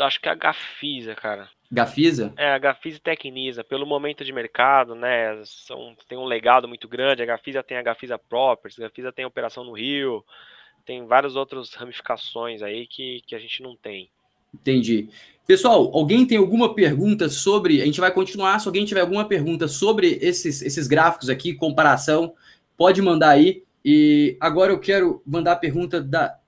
acho 0.00 0.20
que 0.20 0.28
é 0.28 0.32
a 0.32 0.34
Gafisa, 0.34 1.14
cara. 1.14 1.48
Gafisa? 1.70 2.32
É, 2.36 2.52
a 2.52 2.58
Gafisa 2.58 2.98
e 2.98 3.00
Tecnisa, 3.00 3.64
pelo 3.64 3.86
momento 3.86 4.24
de 4.24 4.32
mercado, 4.32 4.94
né, 4.94 5.42
são, 5.44 5.96
tem 6.08 6.16
um 6.16 6.24
legado 6.24 6.68
muito 6.68 6.86
grande, 6.86 7.22
a 7.22 7.26
Gafisa 7.26 7.62
tem 7.62 7.76
a 7.76 7.82
Gafisa 7.82 8.18
Properties, 8.18 8.78
a 8.78 8.82
Gafisa 8.84 9.12
tem 9.12 9.24
a 9.24 9.28
operação 9.28 9.64
no 9.64 9.72
Rio, 9.72 10.24
tem 10.84 11.06
várias 11.06 11.34
outras 11.34 11.74
ramificações 11.74 12.62
aí 12.62 12.86
que, 12.86 13.22
que 13.26 13.34
a 13.34 13.38
gente 13.38 13.62
não 13.62 13.74
tem. 13.76 14.10
Entendi. 14.52 15.08
Pessoal, 15.46 15.90
alguém 15.92 16.24
tem 16.24 16.38
alguma 16.38 16.74
pergunta 16.74 17.28
sobre, 17.28 17.82
a 17.82 17.84
gente 17.84 18.00
vai 18.00 18.12
continuar, 18.12 18.58
se 18.60 18.68
alguém 18.68 18.84
tiver 18.84 19.00
alguma 19.00 19.26
pergunta 19.26 19.66
sobre 19.66 20.18
esses, 20.22 20.62
esses 20.62 20.86
gráficos 20.86 21.28
aqui, 21.28 21.54
comparação, 21.54 22.34
pode 22.76 23.02
mandar 23.02 23.30
aí. 23.30 23.64
E 23.84 24.36
agora 24.40 24.72
eu 24.72 24.78
quero 24.78 25.22
mandar 25.26 25.52
a 25.52 25.56
pergunta 25.56 26.00
da, 26.00 26.38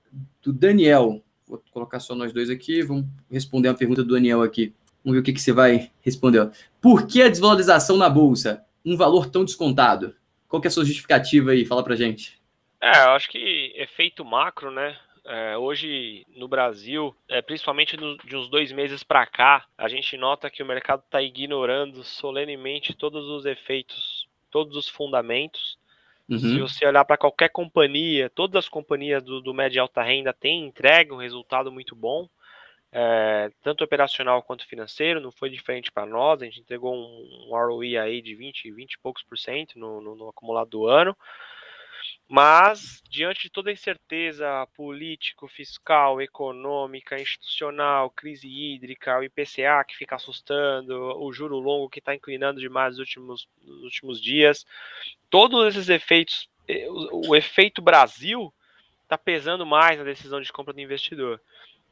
do 0.41 0.51
Daniel. 0.51 1.21
Vou 1.47 1.63
colocar 1.71 1.99
só 1.99 2.13
nós 2.13 2.33
dois 2.33 2.49
aqui, 2.49 2.81
vamos 2.81 3.05
responder 3.31 3.69
a 3.69 3.73
pergunta 3.73 4.03
do 4.03 4.13
Daniel 4.13 4.41
aqui. 4.41 4.73
Vamos 5.03 5.15
ver 5.15 5.21
o 5.21 5.23
que, 5.23 5.33
que 5.33 5.39
você 5.39 5.53
vai 5.53 5.89
responder. 6.01 6.49
Por 6.81 7.07
que 7.07 7.21
a 7.21 7.29
desvalorização 7.29 7.95
na 7.95 8.09
Bolsa? 8.09 8.65
Um 8.85 8.97
valor 8.97 9.29
tão 9.29 9.45
descontado? 9.45 10.13
Qual 10.47 10.61
que 10.61 10.67
é 10.67 10.69
a 10.69 10.71
sua 10.71 10.83
justificativa 10.83 11.51
aí? 11.51 11.65
Fala 11.65 11.83
pra 11.83 11.95
gente. 11.95 12.37
É, 12.81 13.05
eu 13.05 13.11
acho 13.11 13.29
que 13.29 13.73
efeito 13.75 14.25
macro, 14.25 14.71
né? 14.71 14.97
É, 15.25 15.57
hoje 15.57 16.25
no 16.35 16.47
Brasil, 16.47 17.15
é, 17.27 17.41
principalmente 17.41 17.97
no, 17.97 18.17
de 18.17 18.35
uns 18.35 18.49
dois 18.49 18.71
meses 18.71 19.03
para 19.03 19.25
cá, 19.25 19.65
a 19.77 19.87
gente 19.89 20.15
nota 20.15 20.49
que 20.49 20.63
o 20.63 20.65
mercado 20.65 21.01
está 21.03 21.21
ignorando 21.21 22.03
solenemente 22.03 22.93
todos 22.93 23.25
os 23.25 23.45
efeitos, 23.45 24.27
todos 24.49 24.75
os 24.77 24.87
fundamentos 24.87 25.77
Uhum. 26.29 26.39
Se 26.39 26.59
você 26.59 26.85
olhar 26.85 27.05
para 27.05 27.17
qualquer 27.17 27.49
companhia, 27.49 28.29
todas 28.29 28.65
as 28.65 28.69
companhias 28.69 29.23
do, 29.23 29.41
do 29.41 29.53
médio 29.53 29.77
e 29.77 29.79
alta 29.79 30.01
renda 30.01 30.33
têm 30.33 30.65
entrega 30.65 31.13
um 31.13 31.17
resultado 31.17 31.71
muito 31.71 31.95
bom, 31.95 32.27
é, 32.91 33.49
tanto 33.61 33.83
operacional 33.83 34.41
quanto 34.43 34.67
financeiro, 34.67 35.21
não 35.21 35.31
foi 35.31 35.49
diferente 35.49 35.91
para 35.91 36.05
nós, 36.05 36.41
a 36.41 36.45
gente 36.45 36.59
entregou 36.59 36.93
um, 36.93 37.47
um 37.47 37.55
ROE 37.55 37.97
aí 37.97 38.21
de 38.21 38.35
20, 38.35 38.71
20 38.71 38.93
e 38.93 38.99
poucos 38.99 39.23
por 39.23 39.37
cento 39.37 39.77
no, 39.79 40.01
no, 40.01 40.15
no 40.15 40.29
acumulado 40.29 40.69
do 40.69 40.87
ano. 40.87 41.15
Mas, 42.29 43.01
diante 43.09 43.43
de 43.43 43.49
toda 43.49 43.69
a 43.69 43.73
incerteza 43.73 44.67
político, 44.75 45.47
fiscal, 45.47 46.21
econômica, 46.21 47.19
institucional, 47.19 48.09
crise 48.09 48.49
hídrica, 48.49 49.17
o 49.17 49.23
IPCA 49.23 49.81
que 49.87 49.95
fica 49.95 50.17
assustando, 50.17 50.93
o 51.21 51.31
juro 51.31 51.57
longo 51.57 51.89
que 51.89 51.99
está 51.99 52.13
inclinando 52.13 52.59
demais 52.59 52.97
nos 52.97 52.99
últimos, 52.99 53.47
nos 53.63 53.83
últimos 53.83 54.21
dias, 54.21 54.65
todos 55.29 55.67
esses 55.67 55.87
efeitos, 55.87 56.49
eh, 56.67 56.85
o, 56.89 57.29
o 57.29 57.35
efeito 57.35 57.81
Brasil 57.81 58.53
está 59.03 59.17
pesando 59.17 59.65
mais 59.65 59.97
na 59.97 60.03
decisão 60.03 60.41
de 60.41 60.51
compra 60.51 60.73
do 60.73 60.81
investidor. 60.81 61.41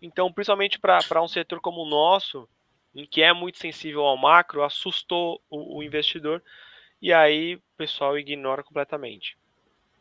Então, 0.01 0.33
principalmente 0.33 0.77
para 0.77 1.21
um 1.21 1.29
setor 1.29 1.61
como 1.61 1.83
o 1.83 1.89
nosso, 1.89 2.47
em 2.93 3.05
que 3.05 3.21
é 3.21 3.31
muito 3.31 3.57
sensível 3.57 4.01
ao 4.01 4.17
macro, 4.17 4.63
assustou 4.63 5.41
o, 5.49 5.77
o 5.77 5.83
investidor 5.83 6.43
e 7.01 7.13
aí 7.13 7.55
o 7.55 7.61
pessoal 7.77 8.19
ignora 8.19 8.63
completamente 8.63 9.37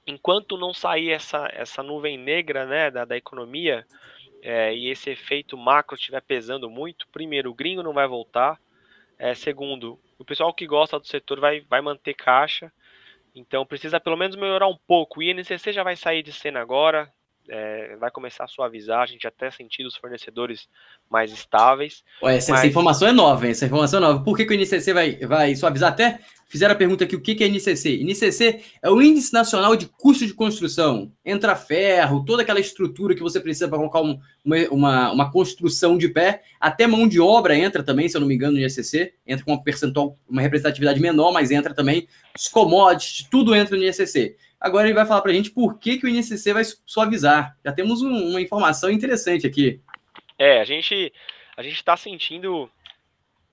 enquanto 0.06 0.58
não 0.58 0.72
sair 0.72 1.10
essa, 1.10 1.48
essa 1.52 1.82
nuvem 1.82 2.18
negra 2.18 2.66
né, 2.66 2.90
da, 2.90 3.04
da 3.04 3.16
economia 3.16 3.86
é, 4.42 4.74
e 4.74 4.88
esse 4.90 5.10
efeito 5.10 5.56
macro 5.56 5.96
estiver 5.96 6.20
pesando 6.20 6.68
muito, 6.68 7.08
primeiro, 7.08 7.50
o 7.50 7.54
gringo 7.54 7.82
não 7.82 7.92
vai 7.92 8.06
voltar. 8.06 8.60
É, 9.18 9.34
segundo, 9.34 9.98
o 10.18 10.24
pessoal 10.24 10.52
que 10.52 10.66
gosta 10.66 10.98
do 10.98 11.06
setor 11.06 11.40
vai, 11.40 11.60
vai 11.62 11.80
manter 11.80 12.14
caixa. 12.14 12.72
Então 13.34 13.64
precisa 13.64 13.98
pelo 13.98 14.16
menos 14.16 14.36
melhorar 14.36 14.68
um 14.68 14.78
pouco. 14.86 15.20
O 15.20 15.22
INCC 15.22 15.72
já 15.72 15.82
vai 15.82 15.96
sair 15.96 16.22
de 16.22 16.32
cena 16.32 16.60
agora, 16.60 17.10
é, 17.48 17.96
vai 17.96 18.10
começar 18.10 18.44
a 18.44 18.48
suavizar, 18.48 19.00
a 19.00 19.06
gente 19.06 19.26
até 19.26 19.50
sentir 19.50 19.84
os 19.84 19.96
fornecedores 19.96 20.68
mais 21.10 21.32
estáveis. 21.32 22.02
Ué, 22.22 22.36
essa, 22.36 22.52
mas... 22.52 22.60
essa, 22.60 22.68
informação 22.68 23.08
é 23.08 23.12
nova, 23.12 23.44
hein? 23.44 23.52
essa 23.52 23.66
informação 23.66 23.98
é 23.98 24.02
nova. 24.02 24.24
Por 24.24 24.36
que, 24.36 24.44
que 24.44 24.54
o 24.54 24.56
INCC 24.56 24.92
vai, 24.92 25.16
vai 25.16 25.54
suavizar 25.54 25.92
até? 25.92 26.20
Fizeram 26.46 26.74
a 26.74 26.78
pergunta 26.78 27.02
aqui, 27.02 27.16
o 27.16 27.20
que 27.20 27.42
é 27.42 27.48
NCC? 27.48 28.04
NCC 28.04 28.60
é 28.80 28.90
o 28.90 29.02
Índice 29.02 29.32
Nacional 29.32 29.74
de 29.74 29.86
Custo 29.86 30.26
de 30.26 30.34
Construção. 30.34 31.10
Entra 31.24 31.56
ferro, 31.56 32.24
toda 32.24 32.42
aquela 32.42 32.60
estrutura 32.60 33.14
que 33.14 33.22
você 33.22 33.40
precisa 33.40 33.66
para 33.66 33.78
colocar 33.78 34.00
um, 34.00 34.20
uma, 34.44 34.56
uma, 34.70 35.12
uma, 35.12 35.32
construção 35.32 35.98
de 35.98 36.08
pé. 36.08 36.42
Até 36.60 36.86
mão 36.86 37.08
de 37.08 37.18
obra 37.18 37.56
entra 37.56 37.82
também, 37.82 38.08
se 38.08 38.16
eu 38.16 38.20
não 38.20 38.28
me 38.28 38.34
engano, 38.34 38.52
no 38.52 38.60
INCC. 38.60 39.14
Entra 39.26 39.44
com 39.44 39.52
uma 39.52 39.64
percentual, 39.64 40.16
uma 40.28 40.42
representatividade 40.42 41.00
menor, 41.00 41.32
mas 41.32 41.50
entra 41.50 41.74
também. 41.74 42.06
Os 42.38 42.46
commodities, 42.46 43.26
tudo 43.28 43.54
entra 43.54 43.76
no 43.76 43.82
INCC. 43.82 44.36
Agora 44.64 44.86
ele 44.86 44.94
vai 44.94 45.04
falar 45.04 45.20
para 45.20 45.30
a 45.30 45.34
gente 45.34 45.50
por 45.50 45.78
que, 45.78 45.98
que 45.98 46.06
o 46.06 46.08
INCC 46.08 46.54
vai 46.54 46.64
suavizar. 46.86 47.54
Já 47.62 47.70
temos 47.70 48.00
um, 48.00 48.30
uma 48.30 48.40
informação 48.40 48.90
interessante 48.90 49.46
aqui. 49.46 49.78
É, 50.38 50.58
a 50.58 50.64
gente 50.64 51.12
a 51.54 51.62
gente 51.62 51.74
está 51.74 51.94
sentindo 51.98 52.70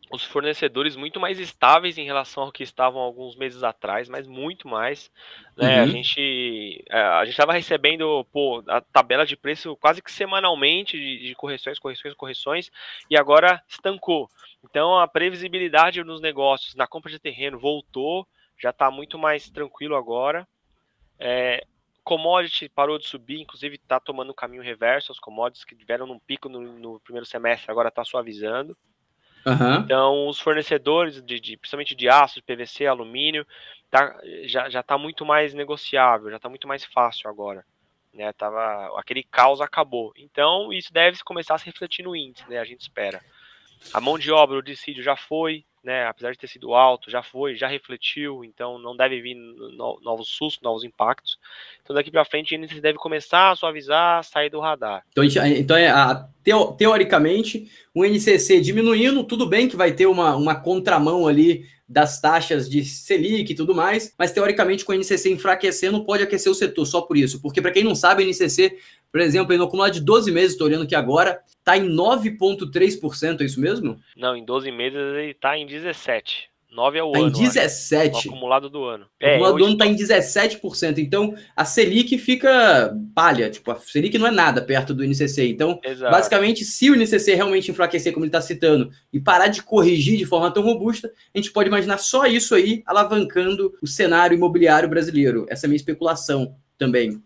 os 0.09 0.23
fornecedores 0.23 0.95
muito 0.95 1.19
mais 1.19 1.37
estáveis 1.37 1.97
em 1.97 2.05
relação 2.05 2.43
ao 2.43 2.51
que 2.51 2.63
estavam 2.63 3.01
alguns 3.01 3.35
meses 3.35 3.61
atrás, 3.61 4.07
mas 4.07 4.25
muito 4.25 4.69
mais. 4.69 5.11
Né? 5.57 5.79
Uhum. 5.79 5.83
A 5.83 5.87
gente 5.87 6.85
é, 6.89 6.97
a 7.01 7.25
gente 7.25 7.33
estava 7.33 7.51
recebendo 7.51 8.25
pô, 8.31 8.63
a 8.69 8.79
tabela 8.79 9.25
de 9.25 9.35
preço 9.35 9.75
quase 9.81 10.01
que 10.01 10.13
semanalmente 10.13 10.97
de, 10.97 11.27
de, 11.27 11.35
correções, 11.35 11.77
correções, 11.77 12.13
correções, 12.13 12.71
e 13.09 13.17
agora 13.17 13.61
estancou. 13.67 14.29
Então 14.63 14.97
a 14.97 15.09
previsibilidade 15.09 16.01
nos 16.05 16.21
negócios, 16.21 16.73
na 16.73 16.87
compra 16.87 17.11
de 17.11 17.19
terreno, 17.19 17.59
voltou, 17.59 18.25
já 18.57 18.69
está 18.69 18.89
muito 18.89 19.19
mais 19.19 19.49
tranquilo 19.49 19.97
agora. 19.97 20.47
É, 21.21 21.63
commodity 22.03 22.67
parou 22.67 22.97
de 22.97 23.07
subir, 23.07 23.39
inclusive 23.39 23.75
está 23.75 23.99
tomando 23.99 24.31
o 24.31 24.35
caminho 24.35 24.63
reverso. 24.63 25.11
Os 25.11 25.19
commodities 25.19 25.63
que 25.63 25.75
tiveram 25.75 26.07
num 26.07 26.19
pico 26.19 26.49
no, 26.49 26.59
no 26.79 26.99
primeiro 26.99 27.25
semestre 27.25 27.69
agora 27.69 27.89
está 27.89 28.03
suavizando. 28.03 28.75
Uhum. 29.45 29.75
Então, 29.75 30.27
os 30.27 30.39
fornecedores, 30.39 31.21
de, 31.21 31.39
de, 31.39 31.57
principalmente 31.57 31.95
de 31.95 32.09
aço, 32.09 32.35
de 32.35 32.43
PVC, 32.43 32.85
alumínio, 32.85 33.45
tá, 33.89 34.19
já 34.45 34.67
está 34.67 34.97
muito 34.97 35.25
mais 35.25 35.53
negociável, 35.53 36.29
já 36.29 36.37
está 36.37 36.49
muito 36.49 36.67
mais 36.67 36.83
fácil 36.83 37.29
agora. 37.29 37.65
Né? 38.13 38.31
Tava, 38.33 38.99
aquele 38.99 39.23
caos 39.23 39.61
acabou. 39.61 40.11
Então, 40.15 40.71
isso 40.71 40.91
deve 40.91 41.17
começar 41.23 41.55
a 41.55 41.57
se 41.57 41.65
refletir 41.65 42.03
no 42.03 42.15
índice, 42.15 42.47
né? 42.49 42.59
a 42.59 42.65
gente 42.65 42.81
espera. 42.81 43.21
A 43.93 44.01
mão 44.01 44.17
de 44.19 44.31
obra, 44.31 44.57
o 44.57 44.61
dissídio 44.61 45.03
já 45.03 45.15
foi, 45.15 45.65
né, 45.83 46.05
apesar 46.05 46.31
de 46.31 46.37
ter 46.37 46.47
sido 46.47 46.73
alto, 46.73 47.09
já 47.09 47.23
foi, 47.23 47.55
já 47.55 47.67
refletiu, 47.67 48.43
então 48.43 48.77
não 48.77 48.95
deve 48.95 49.21
vir 49.21 49.35
no, 49.35 49.99
novos 50.01 50.29
sustos, 50.29 50.61
novos 50.61 50.83
impactos. 50.83 51.39
Então 51.81 51.95
daqui 51.95 52.11
para 52.11 52.25
frente 52.25 52.55
a 52.55 52.79
deve 52.79 52.97
começar 52.97 53.51
a 53.51 53.55
suavizar, 53.55 54.23
sair 54.23 54.49
do 54.49 54.59
radar. 54.59 55.03
Então, 55.11 55.23
então 55.23 55.75
é, 55.75 55.87
a, 55.87 56.27
teo, 56.43 56.73
teoricamente, 56.73 57.69
o 57.93 58.05
NCC 58.05 58.61
diminuindo, 58.61 59.23
tudo 59.23 59.45
bem 59.47 59.67
que 59.67 59.75
vai 59.75 59.91
ter 59.91 60.05
uma, 60.05 60.35
uma 60.35 60.55
contramão 60.55 61.27
ali 61.27 61.65
das 61.91 62.21
taxas 62.21 62.69
de 62.69 62.85
Selic 62.85 63.51
e 63.51 63.55
tudo 63.55 63.75
mais, 63.75 64.13
mas 64.17 64.31
teoricamente 64.31 64.85
com 64.85 64.93
o 64.93 64.95
NCC 64.95 65.29
enfraquecendo 65.29 66.05
pode 66.05 66.23
aquecer 66.23 66.49
o 66.49 66.55
setor 66.55 66.85
só 66.85 67.01
por 67.01 67.17
isso, 67.17 67.41
porque 67.41 67.61
para 67.61 67.71
quem 67.71 67.83
não 67.83 67.95
sabe, 67.95 68.23
o 68.23 68.25
NCC, 68.25 68.77
por 69.11 69.21
exemplo, 69.21 69.55
no 69.57 69.65
acumulado 69.65 69.93
de 69.93 70.01
12 70.01 70.31
meses, 70.31 70.51
estou 70.51 70.67
olhando 70.67 70.83
aqui 70.83 70.95
agora, 70.95 71.41
está 71.59 71.77
em 71.77 71.87
9,3%, 71.89 73.41
é 73.41 73.43
isso 73.43 73.59
mesmo? 73.59 73.99
Não, 74.15 74.35
em 74.35 74.45
12 74.45 74.71
meses 74.71 74.97
ele 74.97 75.31
está 75.31 75.57
em 75.57 75.67
17%. 75.67 76.51
9 76.71 76.97
é 76.97 77.03
o 77.03 77.11
tá 77.11 77.19
ano. 77.19 77.27
Em 77.27 77.31
17. 77.31 78.17
Acho, 78.17 78.29
o 78.29 78.31
acumulado 78.31 78.69
do 78.69 78.83
ano. 78.85 79.03
O 79.03 79.07
é, 79.19 79.31
acumulado 79.31 79.57
do 79.57 79.65
ano 79.65 79.73
está 79.73 79.85
em 79.85 79.95
17%. 79.95 80.99
Então, 80.99 81.35
a 81.55 81.65
Selic 81.65 82.17
fica 82.17 82.95
palha. 83.13 83.49
Tipo, 83.49 83.71
a 83.71 83.75
Selic 83.75 84.17
não 84.17 84.27
é 84.27 84.31
nada 84.31 84.61
perto 84.61 84.93
do 84.93 85.03
INCC. 85.03 85.49
Então, 85.49 85.79
Exato. 85.83 86.11
basicamente, 86.11 86.63
se 86.63 86.89
o 86.89 86.95
INCC 86.95 87.35
realmente 87.35 87.69
enfraquecer, 87.69 88.13
como 88.13 88.23
ele 88.23 88.29
está 88.29 88.39
citando, 88.39 88.89
e 89.11 89.19
parar 89.19 89.47
de 89.47 89.61
corrigir 89.61 90.17
de 90.17 90.25
forma 90.25 90.49
tão 90.49 90.63
robusta, 90.63 91.11
a 91.35 91.37
gente 91.37 91.51
pode 91.51 91.67
imaginar 91.67 91.97
só 91.97 92.25
isso 92.25 92.55
aí 92.55 92.81
alavancando 92.85 93.73
o 93.81 93.87
cenário 93.87 94.35
imobiliário 94.35 94.87
brasileiro. 94.87 95.45
Essa 95.49 95.65
é 95.65 95.67
a 95.67 95.69
minha 95.69 95.77
especulação 95.77 96.55
também. 96.77 97.21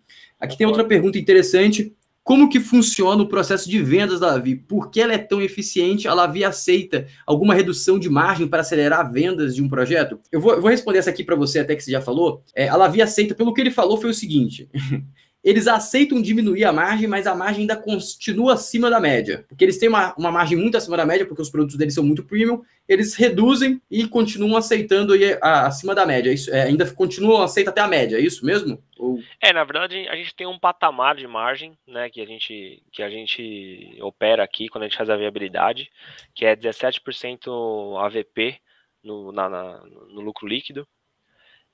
Aqui 0.45 0.57
tem 0.57 0.67
outra 0.67 0.83
pergunta 0.83 1.17
interessante. 1.17 1.93
Como 2.23 2.49
que 2.49 2.59
funciona 2.59 3.21
o 3.21 3.27
processo 3.27 3.69
de 3.69 3.79
vendas 3.83 4.19
da 4.19 4.27
Lavi? 4.27 4.55
Por 4.55 4.89
que 4.89 4.99
ela 4.99 5.13
é 5.13 5.17
tão 5.17 5.39
eficiente? 5.41 6.07
A 6.07 6.13
Lavi 6.13 6.43
aceita 6.43 7.05
alguma 7.23 7.53
redução 7.53 7.99
de 7.99 8.09
margem 8.09 8.47
para 8.47 8.61
acelerar 8.61 9.11
vendas 9.11 9.53
de 9.53 9.61
um 9.61 9.69
projeto? 9.69 10.19
Eu 10.31 10.41
vou, 10.41 10.53
eu 10.53 10.61
vou 10.61 10.71
responder 10.71 10.97
essa 10.97 11.11
aqui 11.11 11.23
para 11.23 11.35
você, 11.35 11.59
até 11.59 11.75
que 11.75 11.83
você 11.83 11.91
já 11.91 12.01
falou. 12.01 12.43
É, 12.55 12.67
a 12.67 12.75
Lavi 12.75 12.99
aceita, 12.99 13.35
pelo 13.35 13.53
que 13.53 13.61
ele 13.61 13.69
falou, 13.69 14.01
foi 14.01 14.09
o 14.09 14.13
seguinte: 14.13 14.67
eles 15.45 15.67
aceitam 15.67 16.19
diminuir 16.19 16.65
a 16.65 16.73
margem, 16.73 17.07
mas 17.07 17.27
a 17.27 17.35
margem 17.35 17.61
ainda 17.61 17.77
continua 17.77 18.55
acima 18.55 18.89
da 18.89 18.99
média. 18.99 19.45
Porque 19.47 19.63
eles 19.63 19.77
têm 19.77 19.87
uma, 19.87 20.11
uma 20.17 20.31
margem 20.31 20.57
muito 20.57 20.75
acima 20.75 20.97
da 20.97 21.05
média, 21.05 21.23
porque 21.23 21.43
os 21.43 21.51
produtos 21.51 21.77
deles 21.77 21.93
são 21.93 22.03
muito 22.03 22.23
premium, 22.25 22.63
eles 22.89 23.13
reduzem 23.13 23.79
e 23.89 24.07
continuam 24.07 24.57
aceitando 24.57 25.13
aí, 25.13 25.37
a, 25.39 25.67
acima 25.67 25.93
da 25.93 26.03
média. 26.03 26.33
Isso, 26.33 26.51
é, 26.51 26.63
ainda 26.63 26.91
continuam 26.91 27.43
aceita 27.43 27.69
até 27.69 27.79
a 27.79 27.87
média, 27.87 28.17
é 28.17 28.21
isso 28.21 28.43
mesmo? 28.43 28.83
Ou... 28.97 29.19
É, 29.39 29.53
na 29.53 29.63
verdade, 29.63 30.07
a 30.09 30.15
gente 30.15 30.33
tem 30.33 30.47
um 30.47 30.57
patamar 30.57 31.15
de 31.15 31.27
margem, 31.27 31.77
né, 31.87 32.09
que 32.09 32.21
a 32.21 32.25
gente, 32.25 32.81
que 32.91 33.03
a 33.03 33.09
gente 33.09 33.99
opera 34.01 34.43
aqui 34.43 34.67
quando 34.67 34.85
a 34.85 34.87
gente 34.87 34.97
faz 34.97 35.11
a 35.11 35.15
viabilidade, 35.15 35.91
que 36.33 36.43
é 36.43 36.55
17% 36.55 38.03
AVP 38.03 38.59
no, 39.03 39.31
na, 39.31 39.47
na, 39.47 39.79
no 40.09 40.21
lucro 40.21 40.47
líquido. 40.47 40.87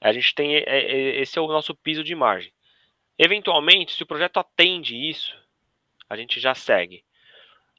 A 0.01 0.11
gente 0.11 0.35
tem, 0.35 0.57
é, 0.57 0.63
é, 0.65 1.21
esse 1.21 1.39
é 1.39 1.41
o 1.41 1.47
nosso 1.47 1.73
piso 1.73 2.03
de 2.03 2.13
margem. 2.13 2.51
Eventualmente, 3.23 3.93
se 3.93 4.01
o 4.01 4.05
projeto 4.07 4.37
atende 4.37 4.95
isso, 4.95 5.37
a 6.09 6.17
gente 6.17 6.39
já 6.39 6.55
segue. 6.55 7.03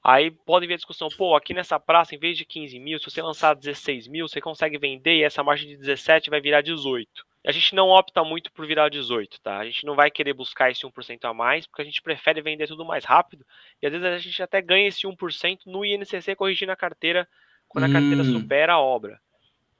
Aí 0.01 0.31
pode 0.31 0.69
vir 0.69 0.75
a 0.75 0.77
discussão, 0.77 1.09
pô, 1.09 1.35
aqui 1.35 1.53
nessa 1.53 1.81
praça, 1.81 2.15
em 2.15 2.19
vez 2.19 2.39
de 2.39 2.45
15 2.45 2.79
mil, 2.79 2.97
se 3.01 3.11
você 3.11 3.21
lançar 3.21 3.53
16 3.57 4.07
mil, 4.07 4.29
você 4.29 4.41
consegue 4.41 4.79
vender 4.79 5.17
e 5.17 5.25
essa 5.25 5.43
margem 5.43 5.69
de 5.69 5.77
17 5.77 6.31
vai 6.31 6.41
virar 6.41 6.63
18. 6.63 7.27
A 7.45 7.51
gente 7.51 7.75
não 7.75 7.89
opta 7.89 8.23
muito 8.23 8.53
por 8.53 8.65
virar 8.69 8.89
18, 8.89 9.41
tá? 9.41 9.59
A 9.59 9.65
gente 9.65 9.85
não 9.85 9.97
vai 9.97 10.13
querer 10.13 10.33
buscar 10.33 10.71
esse 10.71 10.87
1% 10.87 11.25
a 11.25 11.35
mais, 11.35 11.67
porque 11.67 11.83
a 11.83 11.85
gente 11.85 12.01
prefere 12.01 12.41
vender 12.41 12.69
tudo 12.69 12.85
mais 12.85 13.05
rápido, 13.05 13.45
e 13.83 13.87
às 13.87 13.93
vezes 13.93 14.07
a 14.07 14.19
gente 14.19 14.43
até 14.45 14.63
ganha 14.63 14.87
esse 14.87 15.09
1% 15.09 15.59
no 15.67 15.85
INCC 15.85 16.37
corrigindo 16.37 16.71
a 16.71 16.77
carteira, 16.77 17.29
quando 17.69 17.87
a 17.87 17.93
carteira 17.93 18.23
hum. 18.23 18.41
supera 18.41 18.75
a 18.75 18.81
obra. 18.81 19.21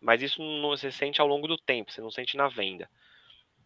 Mas 0.01 0.23
isso 0.23 0.43
não 0.43 0.71
você 0.71 0.91
sente 0.91 1.21
ao 1.21 1.29
longo 1.29 1.47
do 1.47 1.57
tempo, 1.57 1.93
você 1.93 2.01
não 2.01 2.11
sente 2.11 2.37
na 2.37 2.49
venda. 2.49 2.91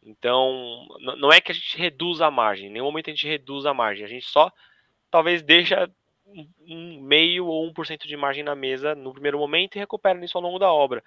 Então, 0.07 0.87
não 1.19 1.33
é 1.33 1.41
que 1.41 1.51
a 1.51 1.55
gente 1.55 1.77
reduz 1.77 2.21
a 2.21 2.31
margem, 2.31 2.69
em 2.69 2.71
nenhum 2.71 2.85
momento 2.85 3.11
a 3.11 3.13
gente 3.13 3.27
reduz 3.27 3.67
a 3.67 3.75
margem, 3.75 4.05
a 4.05 4.09
gente 4.09 4.25
só 4.25 4.53
talvez 5.11 5.43
deixa 5.43 5.91
um 6.67 7.01
meio 7.03 7.47
ou 7.47 7.67
um 7.67 7.73
por 7.73 7.87
cento 7.87 8.07
de 8.07 8.17
margem 8.17 8.45
na 8.45 8.55
mesa 8.55 8.95
no 8.95 9.13
primeiro 9.13 9.39
momento 9.39 9.75
e 9.75 9.79
recupera 9.79 10.25
isso 10.25 10.39
ao 10.39 10.43
longo 10.43 10.59
da 10.59 10.73
obra. 10.73 11.03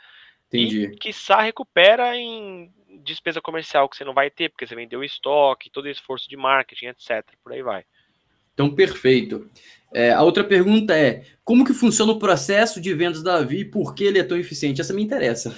Entendi. 0.48 0.84
E, 0.84 0.98
quiçá, 0.98 1.42
recupera 1.42 2.16
em 2.18 2.72
despesa 3.04 3.40
comercial 3.40 3.88
que 3.88 3.96
você 3.96 4.04
não 4.04 4.14
vai 4.14 4.30
ter, 4.30 4.50
porque 4.50 4.68
você 4.68 4.76
vendeu 4.76 5.04
estoque, 5.04 5.70
todo 5.70 5.88
esforço 5.88 6.28
de 6.30 6.36
marketing, 6.36 6.88
etc. 6.88 7.24
Por 7.42 7.54
aí 7.54 7.62
vai. 7.62 7.86
Então, 8.54 8.74
perfeito. 8.74 9.50
É, 9.94 10.12
a 10.12 10.22
outra 10.22 10.44
pergunta 10.44 10.98
é: 10.98 11.24
como 11.44 11.64
que 11.64 11.74
funciona 11.74 12.12
o 12.12 12.20
processo 12.20 12.82
de 12.82 12.94
vendas 12.94 13.24
da 13.24 13.36
Lavi 13.36 13.60
e 13.60 13.66
por 13.66 13.96
que 13.96 14.04
ele 14.04 14.20
é 14.20 14.24
tão 14.24 14.38
eficiente? 14.38 14.82
Essa 14.82 14.94
me 14.94 15.04
interessa. 15.04 15.56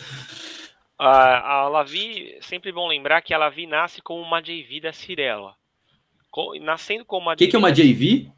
A, 1.03 1.61
a 1.61 1.67
Lavi, 1.67 2.37
sempre 2.41 2.71
bom 2.71 2.87
lembrar 2.87 3.23
que 3.23 3.33
a 3.33 3.37
Lavi 3.37 3.65
nasce 3.65 4.03
como 4.03 4.21
uma 4.21 4.39
JV 4.39 4.81
da 4.81 4.93
Cirela. 4.93 5.55
nascendo 6.61 7.03
como 7.03 7.25
uma 7.25 7.33
O 7.33 7.35
que, 7.35 7.47
que, 7.47 7.55
é 7.55 7.59
uma 7.59 7.71
JV? 7.71 8.31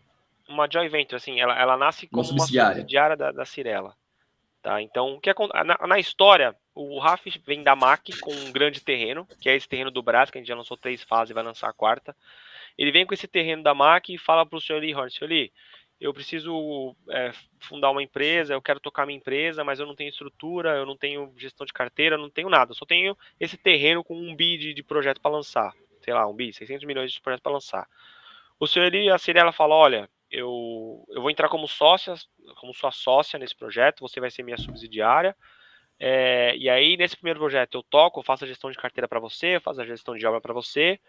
Uma 0.48 0.70
joint 0.72 0.90
venture, 0.90 1.18
assim, 1.18 1.42
ela, 1.42 1.60
ela 1.60 1.76
nasce 1.76 2.08
como 2.08 2.22
uma 2.22 2.28
subsidiária, 2.30 2.70
uma 2.70 2.76
subsidiária 2.76 3.18
da, 3.18 3.34
da 3.34 3.44
Cirela. 3.44 3.94
Tá? 4.62 4.82
Então, 4.82 5.16
o 5.16 5.20
que 5.20 5.30
na, 5.66 5.88
na 5.88 6.00
história, 6.00 6.56
o 6.74 7.00
RAF 7.00 7.30
vem 7.46 7.64
da 7.64 7.76
MAC 7.76 8.18
com 8.22 8.32
um 8.32 8.50
grande 8.54 8.80
terreno, 8.80 9.28
que 9.42 9.50
é 9.50 9.56
esse 9.58 9.68
terreno 9.68 9.92
do 9.92 10.02
Brás, 10.02 10.32
que 10.32 10.38
a 10.38 10.42
gente 10.42 10.48
já 10.48 10.56
lançou 10.56 10.78
três 10.78 11.04
fases 11.04 11.32
e 11.32 11.34
vai 11.34 11.44
lançar 11.44 11.68
a 11.68 11.74
quarta. 11.74 12.16
Ele 12.78 12.94
vem 12.94 13.06
com 13.06 13.14
esse 13.14 13.28
terreno 13.28 13.62
da 13.62 13.74
MAC 13.74 14.14
e 14.14 14.18
fala 14.18 14.46
para 14.46 14.58
o 14.58 14.62
senhor 14.62 14.80
Lee 14.80 14.96
Horn, 14.96 15.12
senhor 15.12 15.30
Lee, 15.30 15.52
eu 16.00 16.14
preciso 16.14 16.96
é, 17.10 17.32
fundar 17.60 17.92
uma 17.92 18.04
empresa, 18.04 18.54
eu 18.54 18.62
quero 18.62 18.80
tocar 18.80 19.06
minha 19.06 19.18
empresa, 19.18 19.64
mas 19.64 19.80
eu 19.80 19.86
não 19.86 19.96
tenho 19.96 20.10
estrutura, 20.10 20.76
eu 20.76 20.86
não 20.86 20.98
tenho 20.98 21.34
gestão 21.38 21.66
de 21.66 21.74
carteira, 21.74 22.18
não 22.18 22.30
tenho 22.30 22.50
nada, 22.50 22.72
eu 22.72 22.76
só 22.76 22.86
tenho 22.86 23.18
esse 23.40 23.58
terreno 23.58 24.04
com 24.04 24.16
um 24.16 24.36
bi 24.36 24.58
de, 24.58 24.74
de 24.74 24.84
projeto 24.84 25.22
para 25.22 25.32
lançar, 25.32 25.74
sei 26.02 26.14
lá, 26.14 26.28
um 26.28 26.34
bi, 26.34 26.52
600 26.52 26.86
milhões 26.86 27.12
de 27.12 27.22
projeto 27.22 27.42
para 27.42 27.54
lançar. 27.54 27.88
O 28.60 28.68
senhor 28.68 28.92
a 29.14 29.18
Cirela 29.18 29.52
fala, 29.52 29.76
olha, 29.76 30.10
eu, 30.30 31.06
eu 31.10 31.22
vou 31.22 31.30
entrar 31.30 31.48
como 31.48 31.68
sócia, 31.68 32.16
como 32.58 32.74
sua 32.74 32.92
sócia 32.92 33.40
nesse 33.40 33.56
projeto, 33.56 34.02
você 34.02 34.20
vai 34.20 34.32
ser 34.32 34.44
minha 34.44 34.58
subsidiária, 34.58 35.36
é, 36.00 36.56
e 36.58 36.70
aí 36.70 36.98
nesse 36.98 37.16
primeiro 37.16 37.40
projeto 37.40 37.78
eu 37.78 37.84
toco, 37.84 38.20
eu 38.20 38.24
faço 38.24 38.44
a 38.44 38.48
gestão 38.48 38.70
de 38.70 38.78
carteira 38.78 39.08
para 39.08 39.20
você, 39.20 39.56
eu 39.56 39.62
faço 39.62 39.80
a 39.80 39.86
gestão 39.86 40.18
de 40.18 40.26
obra 40.26 40.42
para 40.42 40.54
você, 40.54 41.00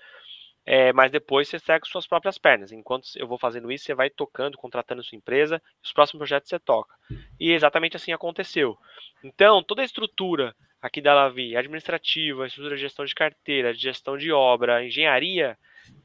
é, 0.67 0.93
mas 0.93 1.11
depois 1.13 1.49
você 1.49 1.59
segue 1.59 1.87
suas 1.87 2.07
próprias 2.07 2.39
pernas. 2.39 2.73
Enquanto 2.73 3.09
eu 3.17 3.27
vou 3.27 3.39
fazendo 3.39 3.71
isso, 3.71 3.85
você 3.85 3.95
vai 3.95 4.09
tocando, 4.09 4.57
contratando 4.57 5.03
sua 5.03 5.17
empresa, 5.17 5.63
os 5.83 5.93
próximos 5.93 6.19
projetos 6.19 6.49
você 6.49 6.59
toca. 6.59 6.95
E 7.39 7.53
exatamente 7.53 7.97
assim 7.97 8.13
aconteceu. 8.13 8.79
Então, 9.23 9.63
toda 9.63 9.83
a 9.83 9.85
estrutura 9.85 10.55
aqui 10.81 11.01
da 11.01 11.15
Lavi, 11.15 11.57
administrativa, 11.57 12.47
estrutura 12.47 12.77
de 12.77 12.83
gestão 12.83 13.05
de 13.05 13.15
carteira, 13.15 13.73
de 13.73 13.81
gestão 13.81 14.19
de 14.19 14.31
obra, 14.31 14.85
engenharia, 14.85 15.57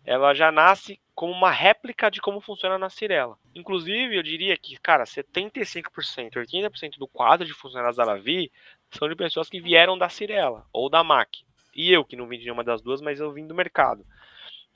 ela 0.06 0.34
já 0.34 0.52
nasce 0.52 1.00
como 1.14 1.34
uma 1.34 1.52
réplica 1.52 2.10
de 2.10 2.22
como 2.22 2.40
funciona 2.40 2.78
na 2.78 2.90
Cirela. 2.90 3.38
Inclusive, 3.54 4.16
eu 4.16 4.24
diria 4.24 4.56
que, 4.58 4.78
cara, 4.78 5.04
75%, 5.04 6.36
80% 6.36 6.98
do 6.98 7.08
quadro 7.08 7.46
de 7.46 7.54
funcionários 7.54 7.98
da 7.98 8.06
Lavi 8.06 8.52
são 8.92 9.08
de 9.08 9.16
pessoas 9.16 9.50
que 9.50 9.60
vieram 9.60 9.98
da 9.98 10.10
Cirela 10.10 10.66
ou 10.72 10.90
da 10.90 11.04
MAC. 11.04 11.44
E 11.76 11.92
eu, 11.92 12.04
que 12.06 12.16
não 12.16 12.28
vim 12.28 12.38
de 12.38 12.46
nenhuma 12.46 12.64
das 12.64 12.82
duas, 12.82 13.02
mas 13.02 13.20
eu 13.20 13.32
vim 13.32 13.46
do 13.46 13.54
mercado. 13.54 14.06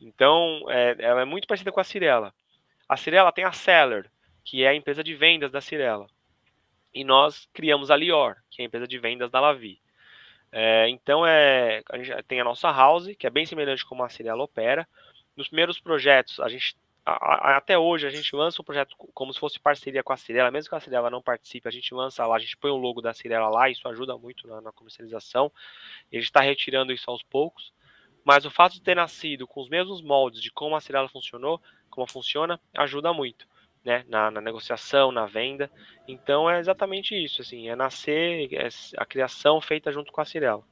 Então, 0.04 0.66
é, 0.70 0.95
ela 0.99 1.22
é 1.22 1.26
muito 1.26 1.47
parecida 1.47 1.72
com 1.72 1.80
a 1.80 1.84
Cirela. 1.84 2.34
A 2.88 2.97
Cirela 2.97 3.32
tem 3.32 3.45
a 3.45 3.51
Seller, 3.51 4.10
que 4.43 4.64
é 4.64 4.70
a 4.70 4.76
empresa 4.76 5.04
de 5.04 5.16
vendas 5.16 5.51
da 5.51 5.62
Cirela. 5.62 6.08
E 6.93 7.04
nós 7.04 7.47
criamos 7.54 7.89
a 7.89 7.95
Lior, 7.95 8.36
que 8.51 8.62
é 8.62 8.66
a 8.66 8.68
empresa 8.68 8.88
de 8.88 8.99
vendas 8.99 9.32
da 9.32 9.39
Lavi. 9.39 9.80
É, 10.51 10.88
então, 10.89 11.26
é, 11.26 11.82
a 11.89 11.97
gente 11.97 12.24
tem 12.24 12.41
a 12.41 12.43
nossa 12.43 12.70
House, 12.70 13.16
que 13.18 13.26
é 13.26 13.30
bem 13.30 13.45
semelhante 13.45 13.86
como 13.86 14.04
a 14.04 14.10
Cirela 14.10 14.43
opera. 14.43 14.88
Nos 15.36 15.47
primeiros 15.47 15.80
projetos, 15.80 16.39
a 16.39 16.47
gente 16.49 16.76
até 17.06 17.78
hoje 17.78 18.08
a 18.08 18.10
gente 18.10 18.34
lança 18.34 18.62
um 18.62 18.66
projeto 18.66 18.95
como 19.14 19.34
se 19.34 19.39
fosse 19.39 19.60
parceria 19.60 20.01
com 20.01 20.14
a 20.14 20.18
Cirela, 20.18 20.49
mesmo 20.49 20.70
que 20.70 20.76
a 20.76 20.80
Cirela 20.80 21.10
não 21.10 21.22
participe, 21.22 21.68
a 21.68 21.72
gente 21.72 21.93
lança 21.93 22.26
lá, 22.26 22.38
a 22.38 22.39
gente 22.39 22.56
põe 22.56 22.72
o 22.72 22.78
logo 22.78 23.01
da 23.01 23.14
Cirela 23.14 23.49
lá, 23.49 23.70
isso 23.70 23.86
ajuda 23.89 24.18
muito 24.18 24.47
na, 24.47 24.62
na 24.62 24.72
comercialização. 24.72 25.51
E 26.12 26.16
a 26.16 26.20
gente 26.20 26.30
está 26.30 26.39
retirando 26.39 26.93
isso 26.93 27.10
aos 27.12 27.22
poucos. 27.22 27.74
Mas 28.24 28.46
o 28.46 28.52
fato 28.52 28.74
de 28.74 28.82
ter 28.82 28.96
nascido 28.96 29.48
com 29.48 29.62
os 29.62 29.70
mesmos 29.70 30.02
moldes 30.02 30.42
de 30.42 30.52
como 30.52 30.76
a 30.76 30.82
Cirela 30.82 31.10
funcionou, 31.10 31.62
como 31.90 32.10
funciona, 32.10 32.60
ajuda 32.76 33.14
muito. 33.14 33.52
Né, 33.86 34.06
na, 34.08 34.32
na, 34.32 34.40
negociação, 34.40 35.12
na 35.12 35.26
venda. 35.26 35.70
Então 36.08 36.50
é 36.50 36.58
exatamente 36.58 37.14
isso, 37.22 37.42
assim, 37.42 37.68
é 37.68 37.76
nascer 37.76 38.48
é 38.54 38.70
a 38.96 39.06
criação 39.06 39.60
feita 39.60 39.92
junto 39.92 40.10
com 40.10 40.22
a 40.22 40.26
Cirela. 40.26 40.64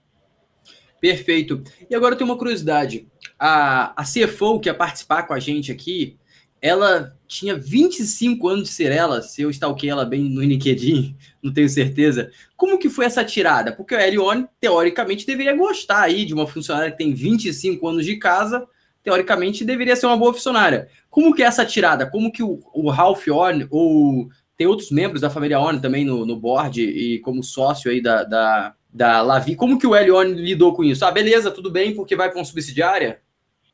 Perfeito. 1.01 1.61
E 1.89 1.95
agora 1.95 2.15
tem 2.15 2.23
uma 2.23 2.37
curiosidade. 2.37 3.05
A, 3.37 4.01
a 4.01 4.05
CFO 4.05 4.61
que 4.61 4.69
ia 4.69 4.73
participar 4.73 5.23
com 5.23 5.33
a 5.33 5.39
gente 5.39 5.73
aqui, 5.73 6.17
ela 6.61 7.17
tinha 7.27 7.55
25 7.55 8.47
anos 8.47 8.69
de 8.69 8.75
Cirela, 8.75 9.21
se 9.21 9.41
eu 9.41 9.49
stalkei 9.49 9.89
ela 9.89 10.05
bem 10.05 10.23
no 10.23 10.43
LinkedIn, 10.43 11.15
não 11.41 11.51
tenho 11.51 11.67
certeza. 11.67 12.29
Como 12.55 12.77
que 12.77 12.89
foi 12.89 13.05
essa 13.05 13.23
tirada? 13.25 13.71
Porque 13.71 13.95
a 13.95 14.07
Elione, 14.07 14.45
teoricamente, 14.59 15.25
deveria 15.25 15.55
gostar 15.55 16.01
aí 16.01 16.25
de 16.25 16.33
uma 16.33 16.45
funcionária 16.45 16.91
que 16.91 16.97
tem 16.97 17.13
25 17.13 17.87
anos 17.87 18.05
de 18.05 18.17
casa, 18.17 18.67
teoricamente 19.03 19.65
deveria 19.65 19.95
ser 19.95 20.05
uma 20.05 20.17
boa 20.17 20.33
funcionária. 20.33 20.87
Como 21.09 21.33
que 21.33 21.41
é 21.41 21.47
essa 21.47 21.65
tirada? 21.65 22.05
Como 22.05 22.31
que 22.31 22.43
o, 22.43 22.59
o 22.73 22.89
Ralph 22.89 23.27
Orne, 23.29 23.65
ou 23.71 24.29
tem 24.55 24.67
outros 24.67 24.91
membros 24.91 25.21
da 25.21 25.29
família 25.29 25.59
Orne 25.59 25.81
também 25.81 26.05
no, 26.05 26.23
no 26.23 26.35
board 26.35 26.83
e 26.83 27.17
como 27.19 27.41
sócio 27.41 27.89
aí 27.89 27.99
da, 27.99 28.23
da, 28.23 28.75
da 28.93 29.21
Lavi, 29.21 29.55
como 29.55 29.79
que 29.79 29.87
o 29.87 29.95
Elione 29.95 30.33
lidou 30.33 30.75
com 30.75 30.83
isso? 30.83 31.03
Ah, 31.03 31.11
beleza, 31.11 31.49
tudo 31.49 31.71
bem, 31.71 31.95
porque 31.95 32.15
vai 32.15 32.29
para 32.29 32.37
uma 32.37 32.45
subsidiária? 32.45 33.21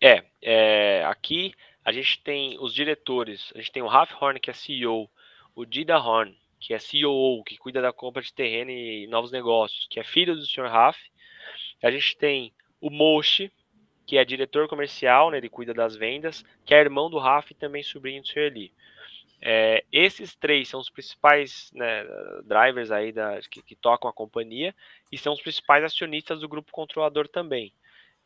É, 0.02 0.24
é 0.42 1.04
aqui 1.06 1.52
a 1.88 1.92
gente 1.94 2.22
tem 2.22 2.58
os 2.60 2.74
diretores, 2.74 3.50
a 3.56 3.60
gente 3.60 3.72
tem 3.72 3.82
o 3.82 3.88
Ralph 3.88 4.12
Horn, 4.22 4.42
que 4.42 4.50
é 4.50 4.54
CEO, 4.54 5.10
o 5.56 5.66
Dida 5.66 5.98
Horn, 5.98 6.38
que 6.60 6.74
é 6.74 6.80
CEO, 6.80 7.42
que 7.46 7.56
cuida 7.58 7.82
da 7.82 7.94
compra 7.94 8.22
de 8.22 8.34
terreno 8.34 8.70
e 8.72 9.08
novos 9.08 9.32
negócios, 9.32 9.88
que 9.90 9.98
é 9.98 10.04
filho 10.04 10.36
do 10.36 10.46
Sr. 10.46 10.68
Raf. 10.68 11.00
A 11.82 11.90
gente 11.90 12.18
tem 12.18 12.54
o 12.82 12.90
Moshi, 12.90 13.50
que 14.06 14.18
é 14.18 14.26
diretor 14.26 14.68
comercial, 14.68 15.32
né, 15.32 15.38
ele 15.38 15.48
cuida 15.48 15.74
das 15.74 15.96
vendas, 15.96 16.44
que 16.66 16.74
é 16.74 16.80
irmão 16.82 17.10
do 17.10 17.20
Raf 17.20 17.52
e 17.52 17.56
também 17.56 17.82
sobrinho 17.82 18.22
do 18.22 18.28
Sr. 18.28 18.40
Eli. 18.40 18.74
É, 19.42 19.86
esses 19.90 20.36
três 20.36 20.68
são 20.68 20.82
os 20.82 20.90
principais 20.90 21.72
né, 21.74 22.04
drivers 22.44 22.92
aí 22.92 23.14
da, 23.14 23.40
que, 23.50 23.62
que, 23.62 23.78
tocam 23.78 24.10
a 24.10 24.14
companhia 24.14 24.76
e 25.10 25.18
são 25.18 25.32
os 25.32 25.40
principais 25.40 25.86
acionistas 25.86 26.42
do 26.42 26.50
grupo 26.50 26.70
controlador 26.70 27.30
também. 27.30 27.72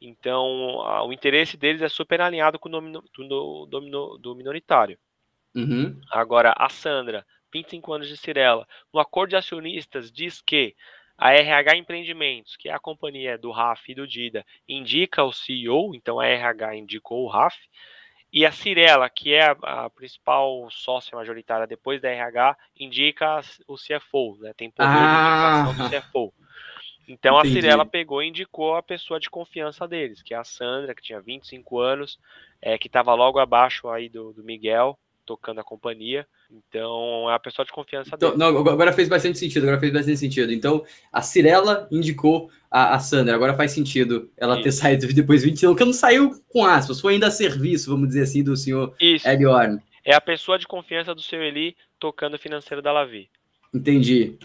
Então, 0.02 0.82
a, 0.82 1.04
o 1.06 1.14
interesse 1.14 1.56
deles 1.56 1.82
é 1.82 1.88
super 1.88 2.20
alinhado 2.20 2.58
com 2.58 2.68
o 2.68 2.72
domino, 2.72 3.04
do, 3.16 3.66
do, 3.68 4.18
do 4.18 4.36
minoritário. 4.36 4.98
Uhum. 5.54 6.02
Agora, 6.10 6.54
a 6.58 6.70
Sandra, 6.70 7.26
25 7.54 7.94
anos 7.94 8.08
de 8.08 8.18
Cirela, 8.18 8.68
no 8.92 9.00
acordo 9.00 9.32
de 9.32 9.36
acionistas 9.36 10.12
diz 10.12 10.42
que 10.42 10.76
a 11.18 11.34
RH 11.34 11.78
Empreendimentos, 11.78 12.58
que 12.58 12.68
é 12.68 12.74
a 12.74 12.80
companhia 12.80 13.38
do 13.38 13.52
RAF 13.52 13.92
e 13.92 13.96
do 13.96 14.08
DIDA, 14.08 14.44
indica 14.68 15.24
o 15.24 15.32
CEO, 15.32 15.94
então 15.94 16.20
a 16.20 16.26
RH 16.26 16.78
indicou 16.78 17.24
o 17.24 17.28
RAF, 17.28 17.56
e 18.34 18.46
a 18.46 18.52
Cirela, 18.52 19.10
que 19.10 19.34
é 19.34 19.44
a, 19.44 19.86
a 19.86 19.90
principal 19.90 20.68
sócia 20.72 21.16
majoritária 21.16 21.68
depois 21.68 22.02
da 22.02 22.10
RH, 22.10 22.58
indica 22.80 23.42
o 23.68 23.76
CFO, 23.76 24.38
né? 24.40 24.54
tem 24.54 24.72
poder 24.72 24.90
ah. 24.90 25.64
de 25.66 25.70
indicação 25.70 25.74
do 25.76 26.02
CFO. 26.02 26.34
Então 27.08 27.38
Entendi. 27.40 27.58
a 27.58 27.62
Cirela 27.62 27.86
pegou 27.86 28.22
e 28.22 28.28
indicou 28.28 28.76
a 28.76 28.84
pessoa 28.84 29.20
de 29.20 29.30
confiança 29.30 29.88
deles, 29.88 30.22
que 30.22 30.34
é 30.34 30.38
a 30.38 30.44
Sandra, 30.44 30.96
que 30.96 31.02
tinha 31.02 31.20
25 31.20 31.80
anos, 31.80 32.20
é, 32.62 32.78
que 32.78 32.88
estava 32.88 33.14
logo 33.14 33.40
abaixo 33.40 33.90
aí 33.90 34.08
do, 34.08 34.34
do 34.34 34.44
Miguel, 34.44 34.98
tocando 35.26 35.60
a 35.60 35.64
companhia. 35.64 36.28
Então, 36.50 37.30
é 37.30 37.34
a 37.34 37.40
pessoa 37.40 37.66
de 37.66 37.72
confiança 37.72 38.12
então, 38.16 38.32
dele. 38.32 38.40
Não, 38.40 38.48
agora 38.48 38.92
fez 38.92 39.08
bastante 39.08 39.38
sentido, 39.38 39.64
agora 39.64 39.80
fez 39.80 39.94
bastante 39.94 40.18
sentido. 40.18 40.52
Então, 40.52 40.84
a 41.12 41.22
Cirela 41.22 41.88
indicou 41.90 42.52
a, 42.70 42.96
a 42.96 43.00
Sandra, 43.00 43.34
agora 43.36 43.56
faz 43.56 43.72
sentido 43.72 44.30
ela 44.38 44.56
Isso. 44.56 44.64
ter 44.64 44.72
saído 44.72 45.14
depois 45.14 45.42
de 45.42 45.50
20 45.50 45.66
anos, 45.66 45.78
que 45.78 45.86
não 45.86 45.94
saiu 45.94 46.32
com 46.50 46.66
aspas, 46.66 47.00
foi 47.00 47.14
ainda 47.14 47.28
a 47.28 47.32
serviço, 47.32 47.90
vamos 47.90 48.10
dizer 48.10 48.24
assim, 48.24 48.44
do 48.44 48.56
senhor 48.58 48.94
Eli 49.00 49.46
Orne. 49.46 49.80
É 50.04 50.14
a 50.14 50.22
pessoa 50.22 50.58
de 50.58 50.68
confiança 50.68 51.16
do 51.16 51.22
seu 51.22 51.42
Eli 51.42 51.76
tocando 52.00 52.34
o 52.34 52.40
financeiro 52.40 52.82
da 52.82 52.92
Lavi. 52.92 53.30
Entendi. 53.74 54.38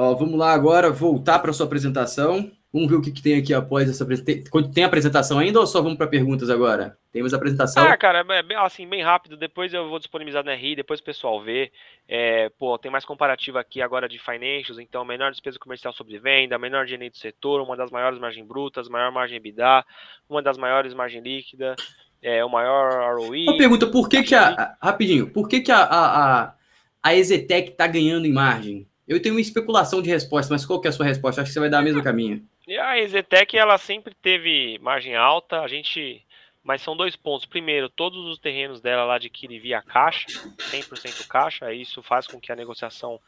Ó, 0.00 0.14
vamos 0.14 0.38
lá 0.38 0.52
agora, 0.52 0.90
voltar 0.90 1.40
para 1.40 1.52
sua 1.52 1.66
apresentação. 1.66 2.52
Vamos 2.72 2.88
ver 2.88 2.96
o 2.96 3.02
que, 3.02 3.10
que 3.10 3.20
tem 3.20 3.36
aqui 3.36 3.52
após 3.52 3.90
essa 3.90 4.04
apresentação. 4.04 4.70
Tem, 4.70 4.84
apresentação 4.84 5.38
ainda 5.40 5.58
ou 5.58 5.66
só 5.66 5.82
vamos 5.82 5.98
para 5.98 6.06
perguntas 6.06 6.48
agora? 6.50 6.96
Temos 7.10 7.34
apresentação. 7.34 7.82
Ah, 7.82 7.96
cara, 7.96 8.24
é 8.28 8.54
assim, 8.58 8.86
bem 8.86 9.02
rápido. 9.02 9.36
Depois 9.36 9.74
eu 9.74 9.88
vou 9.88 9.98
disponibilizar 9.98 10.44
no 10.44 10.52
RI, 10.52 10.76
depois 10.76 11.00
o 11.00 11.02
pessoal 11.02 11.42
vê. 11.42 11.72
É, 12.06 12.48
pô, 12.50 12.78
tem 12.78 12.92
mais 12.92 13.04
comparativo 13.04 13.58
aqui 13.58 13.82
agora 13.82 14.08
de 14.08 14.20
financials, 14.20 14.78
então 14.78 15.04
menor 15.04 15.32
despesa 15.32 15.58
comercial 15.58 15.92
sobre 15.92 16.16
venda, 16.20 16.56
menor 16.58 16.86
dinheiro 16.86 17.10
do 17.10 17.18
setor, 17.18 17.60
uma 17.60 17.76
das 17.76 17.90
maiores 17.90 18.20
margens 18.20 18.46
brutas, 18.46 18.88
maior 18.88 19.10
margem 19.10 19.38
EBITDA, 19.38 19.84
uma 20.28 20.40
das 20.40 20.56
maiores 20.56 20.94
margem 20.94 21.20
líquida, 21.20 21.74
é, 22.22 22.44
o 22.44 22.48
maior 22.48 23.18
ROI. 23.18 23.44
Uma 23.44 23.58
pergunta, 23.58 23.86
por 23.88 24.08
que 24.08 24.22
que 24.22 24.34
a, 24.36 24.76
rapidinho, 24.80 25.32
por 25.32 25.48
que 25.48 25.60
que 25.60 25.72
a, 25.72 25.82
a, 25.82 26.42
a, 26.42 26.54
a 27.02 27.14
Exetec 27.16 27.72
tá 27.72 27.88
ganhando 27.88 28.26
em 28.26 28.32
margem? 28.32 28.86
Eu 29.08 29.22
tenho 29.22 29.34
uma 29.34 29.40
especulação 29.40 30.02
de 30.02 30.10
resposta, 30.10 30.52
mas 30.52 30.66
qual 30.66 30.78
que 30.80 30.86
é 30.86 30.90
a 30.90 30.92
sua 30.92 31.06
resposta? 31.06 31.40
Acho 31.40 31.48
que 31.48 31.54
você 31.54 31.60
vai 31.60 31.70
dar 31.70 31.78
a 31.78 31.82
mesma 31.82 32.02
caminho. 32.02 32.46
E 32.66 32.76
a 32.76 32.98
Exetec, 32.98 33.56
ela 33.56 33.78
sempre 33.78 34.14
teve 34.14 34.78
margem 34.80 35.16
alta, 35.16 35.62
a 35.62 35.68
gente... 35.68 36.22
Mas 36.62 36.82
são 36.82 36.94
dois 36.94 37.16
pontos. 37.16 37.46
Primeiro, 37.46 37.88
todos 37.88 38.26
os 38.26 38.38
terrenos 38.38 38.82
dela 38.82 39.04
lá 39.04 39.14
adquire 39.14 39.58
via 39.58 39.80
caixa, 39.80 40.26
100% 40.28 41.26
caixa, 41.26 41.72
isso 41.72 42.02
faz 42.02 42.26
com 42.26 42.38
que 42.38 42.52
a 42.52 42.56
negociação 42.56 43.18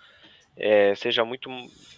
é, 0.55 0.95
seja 0.95 1.25
muito 1.25 1.49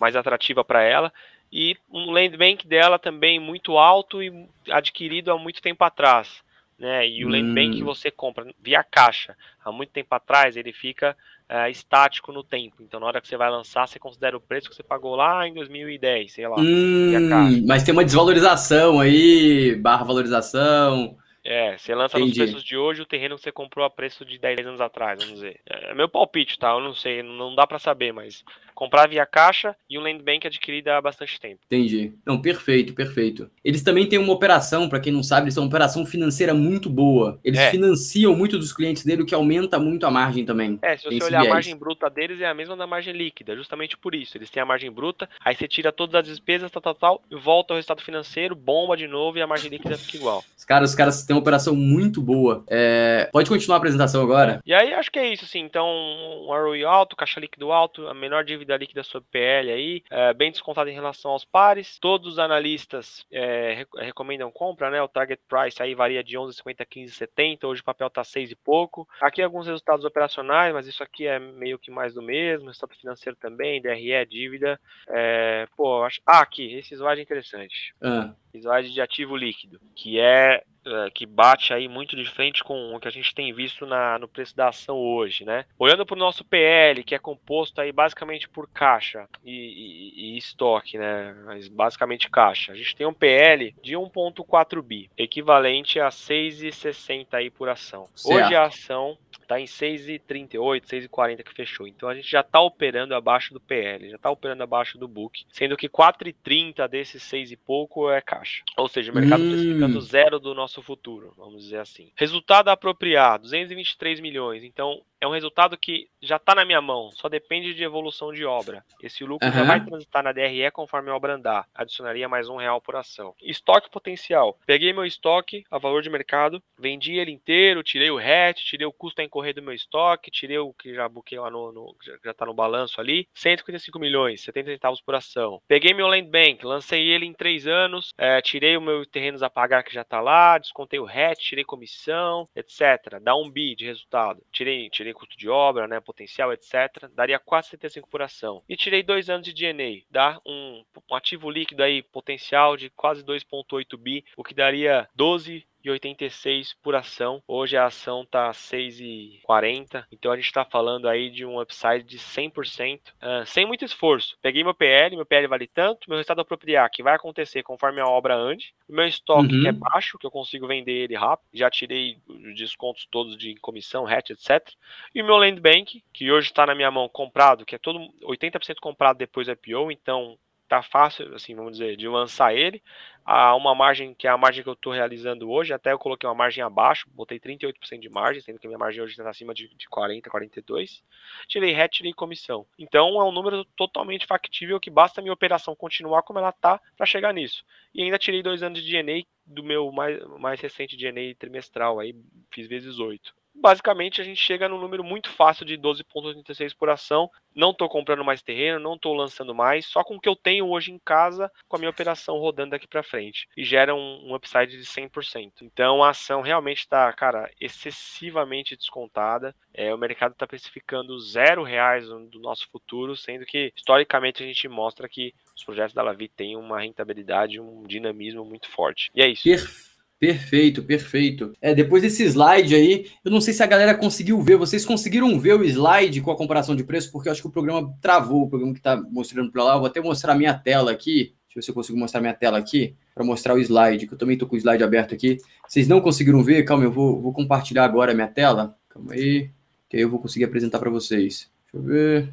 mais 0.00 0.14
atrativa 0.14 0.62
para 0.62 0.82
ela. 0.82 1.12
E 1.50 1.76
um 1.90 2.12
land 2.12 2.36
bank 2.36 2.66
dela 2.66 2.98
também 2.98 3.40
muito 3.40 3.76
alto 3.76 4.22
e 4.22 4.48
adquirido 4.70 5.32
há 5.32 5.38
muito 5.38 5.60
tempo 5.60 5.82
atrás. 5.82 6.42
Né? 6.78 7.08
E 7.08 7.24
o 7.24 7.28
hum. 7.28 7.30
land 7.32 7.52
bank 7.52 7.76
que 7.76 7.82
você 7.82 8.10
compra 8.10 8.46
via 8.60 8.84
caixa 8.84 9.36
há 9.64 9.72
muito 9.72 9.90
tempo 9.90 10.14
atrás, 10.14 10.56
ele 10.56 10.72
fica 10.72 11.16
é, 11.48 11.70
estático 11.70 12.32
no 12.32 12.42
tempo. 12.42 12.76
Então, 12.80 13.00
na 13.00 13.06
hora 13.06 13.20
que 13.20 13.28
você 13.28 13.36
vai 13.36 13.50
lançar, 13.50 13.86
você 13.86 13.98
considera 13.98 14.36
o 14.36 14.40
preço 14.40 14.68
que 14.70 14.76
você 14.76 14.82
pagou 14.82 15.14
lá 15.16 15.46
em 15.46 15.54
2010, 15.54 16.32
sei 16.32 16.48
lá. 16.48 16.56
Hum, 16.58 17.64
mas 17.66 17.82
tem 17.82 17.92
uma 17.92 18.04
desvalorização 18.04 19.00
aí, 19.00 19.74
barra 19.76 20.04
valorização. 20.04 21.16
É, 21.44 21.76
você 21.76 21.94
lança 21.94 22.18
Entendi. 22.18 22.40
nos 22.40 22.50
preços 22.50 22.64
de 22.64 22.76
hoje 22.76 23.02
o 23.02 23.06
terreno 23.06 23.36
que 23.36 23.42
você 23.42 23.52
comprou 23.52 23.84
a 23.84 23.90
preço 23.90 24.24
de 24.24 24.38
10 24.38 24.66
anos 24.66 24.80
atrás, 24.80 25.18
vamos 25.18 25.34
dizer. 25.34 25.60
É 25.66 25.94
meu 25.94 26.08
palpite, 26.08 26.58
tá? 26.58 26.70
Eu 26.70 26.80
não 26.80 26.94
sei, 26.94 27.22
não 27.22 27.54
dá 27.54 27.66
para 27.66 27.78
saber, 27.78 28.12
mas 28.12 28.44
comprar 28.74 29.08
via 29.08 29.26
caixa 29.26 29.76
e 29.88 29.98
um 29.98 30.02
land 30.02 30.22
bank 30.22 30.46
adquirido 30.46 30.88
há 30.88 31.00
bastante 31.00 31.38
tempo. 31.40 31.60
Entendi. 31.66 32.12
Não, 32.24 32.40
perfeito, 32.40 32.94
perfeito. 32.94 33.50
Eles 33.64 33.82
também 33.82 34.08
têm 34.08 34.18
uma 34.18 34.32
operação, 34.32 34.88
para 34.88 35.00
quem 35.00 35.12
não 35.12 35.22
sabe, 35.22 35.44
eles 35.44 35.54
têm 35.54 35.62
uma 35.62 35.68
operação 35.68 36.06
financeira 36.06 36.54
muito 36.54 36.88
boa. 36.88 37.38
Eles 37.44 37.60
é. 37.60 37.70
financiam 37.70 38.34
muito 38.34 38.58
dos 38.58 38.72
clientes 38.72 39.04
dele, 39.04 39.22
o 39.22 39.26
que 39.26 39.34
aumenta 39.34 39.78
muito 39.78 40.06
a 40.06 40.10
margem 40.10 40.44
também. 40.44 40.78
É, 40.82 40.96
se 40.96 41.04
você 41.04 41.22
olhar 41.24 41.44
a 41.44 41.48
margem 41.48 41.76
bruta 41.76 42.08
deles 42.08 42.40
é 42.40 42.46
a 42.46 42.54
mesma 42.54 42.76
da 42.76 42.86
margem 42.86 43.12
líquida, 43.12 43.56
justamente 43.56 43.96
por 43.96 44.14
isso. 44.14 44.36
Eles 44.36 44.50
têm 44.50 44.62
a 44.62 44.66
margem 44.66 44.90
bruta, 44.90 45.28
aí 45.44 45.54
você 45.54 45.68
tira 45.68 45.92
todas 45.92 46.14
as 46.14 46.26
despesas, 46.26 46.70
tal, 46.70 46.82
tal, 46.82 46.94
tal, 46.94 47.22
e 47.30 47.36
volta 47.36 47.72
ao 47.72 47.76
resultado 47.76 48.02
financeiro, 48.02 48.54
bomba 48.54 48.96
de 48.96 49.06
novo 49.06 49.38
e 49.38 49.42
a 49.42 49.46
margem 49.46 49.70
líquida 49.70 49.98
fica 49.98 50.16
igual. 50.16 50.44
Os 50.56 50.64
caras, 50.64 50.90
os 50.90 50.96
caras 50.96 51.24
têm 51.32 51.34
uma 51.34 51.40
operação 51.40 51.74
muito 51.74 52.20
boa. 52.20 52.64
É... 52.68 53.28
Pode 53.32 53.48
continuar 53.48 53.76
a 53.76 53.78
apresentação 53.78 54.22
agora? 54.22 54.60
E 54.64 54.74
aí 54.74 54.92
acho 54.92 55.10
que 55.10 55.18
é 55.18 55.32
isso, 55.32 55.44
assim. 55.44 55.60
Então, 55.60 55.88
um 55.88 56.46
ROI 56.48 56.84
alto, 56.84 57.16
caixa 57.16 57.40
líquido 57.40 57.72
alto, 57.72 58.06
a 58.06 58.14
menor 58.14 58.44
dívida 58.44 58.76
líquida 58.76 59.02
sobre 59.02 59.28
PL 59.30 59.70
aí, 59.70 60.02
é, 60.10 60.34
bem 60.34 60.50
descontado 60.50 60.90
em 60.90 60.94
relação 60.94 61.30
aos 61.30 61.44
pares. 61.44 61.98
Todos 61.98 62.32
os 62.32 62.38
analistas 62.38 63.24
é, 63.32 63.86
recomendam 63.98 64.50
compra, 64.50 64.90
né? 64.90 65.00
O 65.02 65.08
target 65.08 65.40
price 65.48 65.82
aí 65.82 65.94
varia 65.94 66.22
de 66.22 66.36
11,50 66.36 66.80
a 66.80 66.86
15,70. 66.86 67.64
Hoje 67.64 67.80
o 67.80 67.84
papel 67.84 68.10
tá 68.10 68.22
6 68.22 68.50
e 68.50 68.56
pouco. 68.56 69.08
Aqui 69.20 69.42
alguns 69.42 69.66
resultados 69.66 70.04
operacionais, 70.04 70.74
mas 70.74 70.86
isso 70.86 71.02
aqui 71.02 71.26
é 71.26 71.38
meio 71.38 71.78
que 71.78 71.90
mais 71.90 72.12
do 72.12 72.22
mesmo. 72.22 72.66
Resultado 72.66 72.98
financeiro 72.98 73.36
também, 73.40 73.80
DRE, 73.80 74.26
dívida. 74.26 74.78
É, 75.08 75.66
pô, 75.76 76.02
acho... 76.02 76.20
Ah, 76.26 76.40
aqui, 76.40 76.74
esse 76.74 76.94
slide 76.94 77.20
é 77.20 77.22
interessante. 77.22 77.94
Ah. 78.02 78.34
Slide 78.54 78.92
de 78.92 79.00
ativo 79.00 79.36
líquido, 79.36 79.80
que 79.94 80.20
é 80.20 80.62
é, 80.84 81.10
que 81.10 81.26
bate 81.26 81.72
aí 81.72 81.88
muito 81.88 82.16
de 82.16 82.24
frente 82.24 82.62
com 82.64 82.94
o 82.94 83.00
que 83.00 83.08
a 83.08 83.10
gente 83.10 83.34
tem 83.34 83.52
visto 83.52 83.86
na, 83.86 84.18
no 84.18 84.28
preço 84.28 84.56
da 84.56 84.68
ação 84.68 84.96
hoje, 84.96 85.44
né? 85.44 85.64
Olhando 85.78 86.04
para 86.04 86.16
o 86.16 86.18
nosso 86.18 86.44
PL, 86.44 87.04
que 87.04 87.14
é 87.14 87.18
composto 87.18 87.80
aí 87.80 87.92
basicamente 87.92 88.48
por 88.48 88.68
caixa 88.68 89.28
e, 89.44 89.52
e, 89.52 90.34
e, 90.34 90.38
estoque, 90.38 90.98
né? 90.98 91.34
Mas 91.44 91.68
basicamente 91.68 92.30
caixa. 92.30 92.72
A 92.72 92.76
gente 92.76 92.96
tem 92.96 93.06
um 93.06 93.14
PL 93.14 93.74
de 93.82 93.94
1.4 93.94 94.82
bi, 94.82 95.10
equivalente 95.16 96.00
a 96.00 96.08
6,60 96.08 97.26
aí 97.32 97.50
por 97.50 97.68
ação. 97.68 98.08
Certo. 98.14 98.36
Hoje 98.36 98.54
a 98.54 98.64
ação 98.64 99.16
está 99.52 99.60
em 99.60 99.64
6,38, 99.64 100.84
6,40 100.84 101.42
que 101.42 101.54
fechou. 101.54 101.86
Então 101.86 102.08
a 102.08 102.14
gente 102.14 102.30
já 102.30 102.40
está 102.40 102.60
operando 102.60 103.14
abaixo 103.14 103.52
do 103.52 103.60
PL, 103.60 104.08
já 104.08 104.16
está 104.16 104.30
operando 104.30 104.62
abaixo 104.62 104.98
do 104.98 105.06
book, 105.06 105.44
sendo 105.50 105.76
que 105.76 105.88
4,30 105.88 106.88
desses 106.88 107.22
6 107.22 107.52
e 107.52 107.56
pouco 107.56 108.10
é 108.10 108.20
caixa. 108.20 108.62
Ou 108.76 108.88
seja, 108.88 109.12
o 109.12 109.14
mercado 109.14 109.42
hum. 109.42 109.50
precificando 109.50 110.00
zero 110.00 110.38
do 110.38 110.54
nosso 110.54 110.71
futuro, 110.80 111.34
vamos 111.36 111.64
dizer 111.64 111.78
assim. 111.78 112.12
Resultado 112.16 112.68
apropriado, 112.68 113.42
223 113.42 114.20
milhões. 114.20 114.62
Então 114.62 115.02
é 115.22 115.26
um 115.26 115.30
resultado 115.30 115.78
que 115.78 116.08
já 116.20 116.34
está 116.34 116.52
na 116.52 116.64
minha 116.64 116.82
mão, 116.82 117.12
só 117.12 117.28
depende 117.28 117.74
de 117.74 117.84
evolução 117.84 118.32
de 118.32 118.44
obra. 118.44 118.84
Esse 119.00 119.22
lucro 119.22 119.46
uhum. 119.46 119.54
já 119.54 119.62
vai 119.62 119.84
transitar 119.84 120.20
na 120.20 120.32
DRE 120.32 120.68
conforme 120.72 121.10
a 121.10 121.14
obra 121.14 121.36
andar. 121.36 121.64
Adicionaria 121.72 122.28
mais 122.28 122.48
um 122.48 122.56
real 122.56 122.80
por 122.80 122.96
ação. 122.96 123.32
Estoque 123.40 123.88
potencial. 123.88 124.58
Peguei 124.66 124.92
meu 124.92 125.04
estoque 125.04 125.62
a 125.70 125.78
valor 125.78 126.02
de 126.02 126.10
mercado, 126.10 126.60
vendi 126.76 127.18
ele 127.18 127.30
inteiro, 127.30 127.84
tirei 127.84 128.10
o 128.10 128.16
RET, 128.16 128.64
tirei 128.64 128.84
o 128.84 128.92
custo 128.92 129.20
a 129.20 129.24
incorrer 129.24 129.54
do 129.54 129.62
meu 129.62 129.72
estoque, 129.72 130.28
tirei 130.28 130.58
o 130.58 130.72
que 130.72 130.92
já 130.92 131.08
buquei 131.08 131.38
lá 131.38 131.48
no, 131.48 131.70
no 131.70 131.96
já 132.24 132.32
está 132.32 132.44
no 132.44 132.52
balanço 132.52 133.00
ali, 133.00 133.28
155 133.32 134.00
milhões, 134.00 134.40
70 134.40 134.72
centavos 134.72 135.00
por 135.00 135.14
ação. 135.14 135.62
Peguei 135.68 135.94
meu 135.94 136.08
land 136.08 136.28
bank, 136.28 136.66
lancei 136.66 137.08
ele 137.08 137.26
em 137.26 137.32
três 137.32 137.68
anos, 137.68 138.12
é, 138.18 138.42
tirei 138.42 138.76
o 138.76 138.80
meu 138.80 139.06
terrenos 139.06 139.44
a 139.44 139.48
pagar 139.48 139.84
que 139.84 139.94
já 139.94 140.02
está 140.02 140.20
lá, 140.20 140.58
descontei 140.58 140.98
o 140.98 141.04
RET, 141.04 141.38
tirei 141.38 141.62
comissão, 141.62 142.48
etc. 142.56 143.20
Dá 143.22 143.36
um 143.36 143.48
bi 143.48 143.76
de 143.76 143.84
resultado. 143.84 144.42
Tirei, 144.50 144.90
tirei 144.90 145.11
custo 145.12 145.36
de 145.36 145.48
obra, 145.48 145.86
né, 145.86 146.00
potencial, 146.00 146.52
etc., 146.52 147.08
daria 147.14 147.38
4,75 147.38 148.08
por 148.08 148.22
ação. 148.22 148.62
E 148.68 148.76
tirei 148.76 149.02
dois 149.02 149.28
anos 149.28 149.46
de 149.46 149.52
DNA, 149.52 150.02
dá 150.10 150.40
um, 150.46 150.84
um 151.10 151.14
ativo 151.14 151.50
líquido 151.50 151.82
aí 151.82 152.02
potencial 152.02 152.76
de 152.76 152.90
quase 152.90 153.24
2,8 153.24 153.96
bi, 153.96 154.24
o 154.36 154.44
que 154.44 154.54
daria 154.54 155.08
12 155.14 155.66
e 155.84 155.90
86 155.90 156.74
por 156.82 156.94
ação. 156.94 157.42
Hoje 157.46 157.76
a 157.76 157.86
ação 157.86 158.24
tá 158.24 158.50
6,40, 158.50 160.04
então 160.10 160.32
a 160.32 160.36
gente 160.36 160.46
está 160.46 160.64
falando 160.64 161.08
aí 161.08 161.30
de 161.30 161.44
um 161.44 161.60
upside 161.60 162.02
de 162.02 162.18
100%, 162.18 163.00
uh, 163.00 163.46
sem 163.46 163.66
muito 163.66 163.84
esforço. 163.84 164.36
Peguei 164.40 164.62
meu 164.64 164.74
PL, 164.74 165.16
meu 165.16 165.26
PL 165.26 165.46
vale 165.46 165.66
tanto, 165.66 166.08
meu 166.08 166.16
resultado 166.16 166.40
apropriar, 166.40 166.90
que 166.90 167.02
vai 167.02 167.14
acontecer 167.14 167.62
conforme 167.62 168.00
a 168.00 168.06
obra 168.06 168.34
ande, 168.34 168.74
o 168.88 168.92
meu 168.94 169.06
estoque 169.06 169.54
uhum. 169.54 169.62
que 169.62 169.68
é 169.68 169.72
baixo, 169.72 170.18
que 170.18 170.26
eu 170.26 170.30
consigo 170.30 170.66
vender 170.66 170.92
ele 170.92 171.16
rápido, 171.16 171.48
já 171.52 171.70
tirei 171.70 172.18
os 172.28 172.56
descontos 172.56 173.06
todos 173.10 173.36
de 173.36 173.54
comissão, 173.56 174.06
hatch, 174.06 174.30
etc. 174.30 174.68
E 175.14 175.22
o 175.22 175.24
meu 175.24 175.36
land 175.36 175.60
bank, 175.60 176.02
que 176.12 176.30
hoje 176.30 176.48
está 176.48 176.66
na 176.66 176.74
minha 176.74 176.90
mão 176.90 177.08
comprado, 177.08 177.64
que 177.64 177.74
é 177.74 177.78
todo 177.78 177.98
80% 178.22 178.76
comprado 178.80 179.18
depois 179.18 179.46
do 179.46 179.52
IPO, 179.52 179.90
então 179.90 180.38
tá 180.72 180.82
fácil, 180.82 181.34
assim, 181.34 181.54
vamos 181.54 181.72
dizer, 181.72 181.98
de 181.98 182.08
lançar 182.08 182.56
ele. 182.56 182.82
Há 183.26 183.54
uma 183.54 183.74
margem 183.74 184.14
que 184.14 184.26
é 184.26 184.30
a 184.30 184.38
margem 184.38 184.62
que 184.62 184.68
eu 184.70 184.72
estou 184.72 184.90
realizando 184.90 185.50
hoje, 185.50 185.74
até 185.74 185.92
eu 185.92 185.98
coloquei 185.98 186.26
uma 186.26 186.34
margem 186.34 186.64
abaixo, 186.64 187.06
botei 187.10 187.38
38% 187.38 188.00
de 188.00 188.08
margem, 188.08 188.40
sendo 188.40 188.58
que 188.58 188.66
a 188.66 188.70
minha 188.70 188.78
margem 188.78 189.02
hoje 189.02 189.12
está 189.12 189.28
acima 189.28 189.52
de, 189.52 189.68
de 189.68 189.86
40, 189.90 190.30
42. 190.30 191.04
Tirei 191.46 191.72
RET, 191.72 191.92
tirei 191.92 192.14
comissão. 192.14 192.64
Então 192.78 193.20
é 193.20 193.24
um 193.24 193.30
número 193.30 193.66
totalmente 193.76 194.26
factível 194.26 194.80
que 194.80 194.88
basta 194.88 195.20
a 195.20 195.22
minha 195.22 195.34
operação 195.34 195.76
continuar 195.76 196.22
como 196.22 196.38
ela 196.38 196.48
está 196.48 196.80
para 196.96 197.04
chegar 197.04 197.34
nisso. 197.34 197.62
E 197.94 198.02
ainda 198.02 198.18
tirei 198.18 198.42
dois 198.42 198.62
anos 198.62 198.82
de 198.82 198.90
DNA 198.90 199.24
do 199.44 199.62
meu 199.62 199.92
mais, 199.92 200.24
mais 200.40 200.58
recente 200.58 200.96
DNA 200.96 201.34
trimestral, 201.38 202.00
aí 202.00 202.16
fiz 202.50 202.66
vezes 202.66 202.98
8 202.98 203.41
basicamente 203.54 204.20
a 204.20 204.24
gente 204.24 204.40
chega 204.40 204.68
num 204.68 204.80
número 204.80 205.04
muito 205.04 205.30
fácil 205.30 205.64
de 205.64 205.76
12,86 205.76 206.74
por 206.76 206.90
ação. 206.90 207.30
Não 207.54 207.70
estou 207.70 207.88
comprando 207.88 208.24
mais 208.24 208.42
terreno, 208.42 208.80
não 208.80 208.94
estou 208.94 209.14
lançando 209.14 209.54
mais, 209.54 209.86
só 209.86 210.02
com 210.02 210.16
o 210.16 210.20
que 210.20 210.28
eu 210.28 210.34
tenho 210.34 210.68
hoje 210.68 210.90
em 210.90 210.98
casa, 210.98 211.50
com 211.68 211.76
a 211.76 211.78
minha 211.78 211.90
operação 211.90 212.38
rodando 212.38 212.70
daqui 212.70 212.88
para 212.88 213.02
frente. 213.02 213.46
E 213.56 213.64
gera 213.64 213.94
um, 213.94 214.30
um, 214.30 214.34
upside 214.34 214.76
de 214.76 214.84
100%. 214.84 215.52
Então 215.62 216.02
a 216.02 216.10
ação 216.10 216.40
realmente 216.40 216.78
está, 216.78 217.12
cara, 217.12 217.50
excessivamente 217.60 218.76
descontada. 218.76 219.54
É, 219.74 219.94
o 219.94 219.98
mercado 219.98 220.32
está 220.32 220.46
precificando 220.46 221.18
zero 221.20 221.62
reais 221.62 222.06
do 222.08 222.40
nosso 222.40 222.68
futuro, 222.70 223.14
sendo 223.16 223.44
que 223.44 223.72
historicamente 223.76 224.42
a 224.42 224.46
gente 224.46 224.66
mostra 224.68 225.08
que 225.08 225.34
os 225.54 225.62
projetos 225.62 225.94
da 225.94 226.02
Lavi 226.02 226.28
têm 226.28 226.56
uma 226.56 226.80
rentabilidade, 226.80 227.60
um 227.60 227.82
dinamismo 227.84 228.44
muito 228.44 228.68
forte. 228.70 229.10
E 229.14 229.22
é 229.22 229.28
isso. 229.28 229.44
Perfeito. 229.44 229.91
Perfeito, 230.22 230.84
perfeito. 230.84 231.52
É, 231.60 231.74
depois 231.74 232.00
desse 232.00 232.22
slide 232.22 232.76
aí, 232.76 233.10
eu 233.24 233.30
não 233.32 233.40
sei 233.40 233.52
se 233.52 233.60
a 233.60 233.66
galera 233.66 233.92
conseguiu 233.92 234.40
ver. 234.40 234.56
Vocês 234.56 234.86
conseguiram 234.86 235.36
ver 235.36 235.54
o 235.54 235.64
slide 235.64 236.20
com 236.20 236.30
a 236.30 236.36
comparação 236.36 236.76
de 236.76 236.84
preço? 236.84 237.10
Porque 237.10 237.28
eu 237.28 237.32
acho 237.32 237.42
que 237.42 237.48
o 237.48 237.50
programa 237.50 237.92
travou, 238.00 238.44
o 238.44 238.48
programa 238.48 238.72
que 238.72 238.78
está 238.78 238.96
mostrando 239.10 239.50
para 239.50 239.64
lá. 239.64 239.74
Eu 239.74 239.78
vou 239.80 239.88
até 239.88 240.00
mostrar 240.00 240.36
minha 240.36 240.54
tela 240.54 240.92
aqui. 240.92 241.34
Deixa 241.48 241.50
eu 241.50 241.54
ver 241.56 241.62
se 241.62 241.70
eu 241.72 241.74
consigo 241.74 241.98
mostrar 241.98 242.20
minha 242.20 242.34
tela 242.34 242.56
aqui 242.56 242.94
para 243.12 243.24
mostrar 243.24 243.54
o 243.54 243.58
slide, 243.58 244.06
que 244.06 244.14
eu 244.14 244.16
também 244.16 244.34
estou 244.34 244.48
com 244.48 244.54
o 244.54 244.58
slide 244.58 244.84
aberto 244.84 245.12
aqui. 245.12 245.38
Vocês 245.66 245.88
não 245.88 246.00
conseguiram 246.00 246.40
ver? 246.44 246.62
Calma, 246.62 246.84
eu 246.84 246.92
vou, 246.92 247.20
vou 247.20 247.32
compartilhar 247.32 247.84
agora 247.84 248.12
a 248.12 248.14
minha 248.14 248.28
tela. 248.28 248.76
Calma 248.90 249.14
aí, 249.14 249.50
que 249.88 249.96
aí 249.96 250.04
eu 250.04 250.08
vou 250.08 250.20
conseguir 250.20 250.44
apresentar 250.44 250.78
para 250.78 250.88
vocês. 250.88 251.50
Deixa 251.64 251.74
eu 251.74 251.82
ver. 251.82 252.32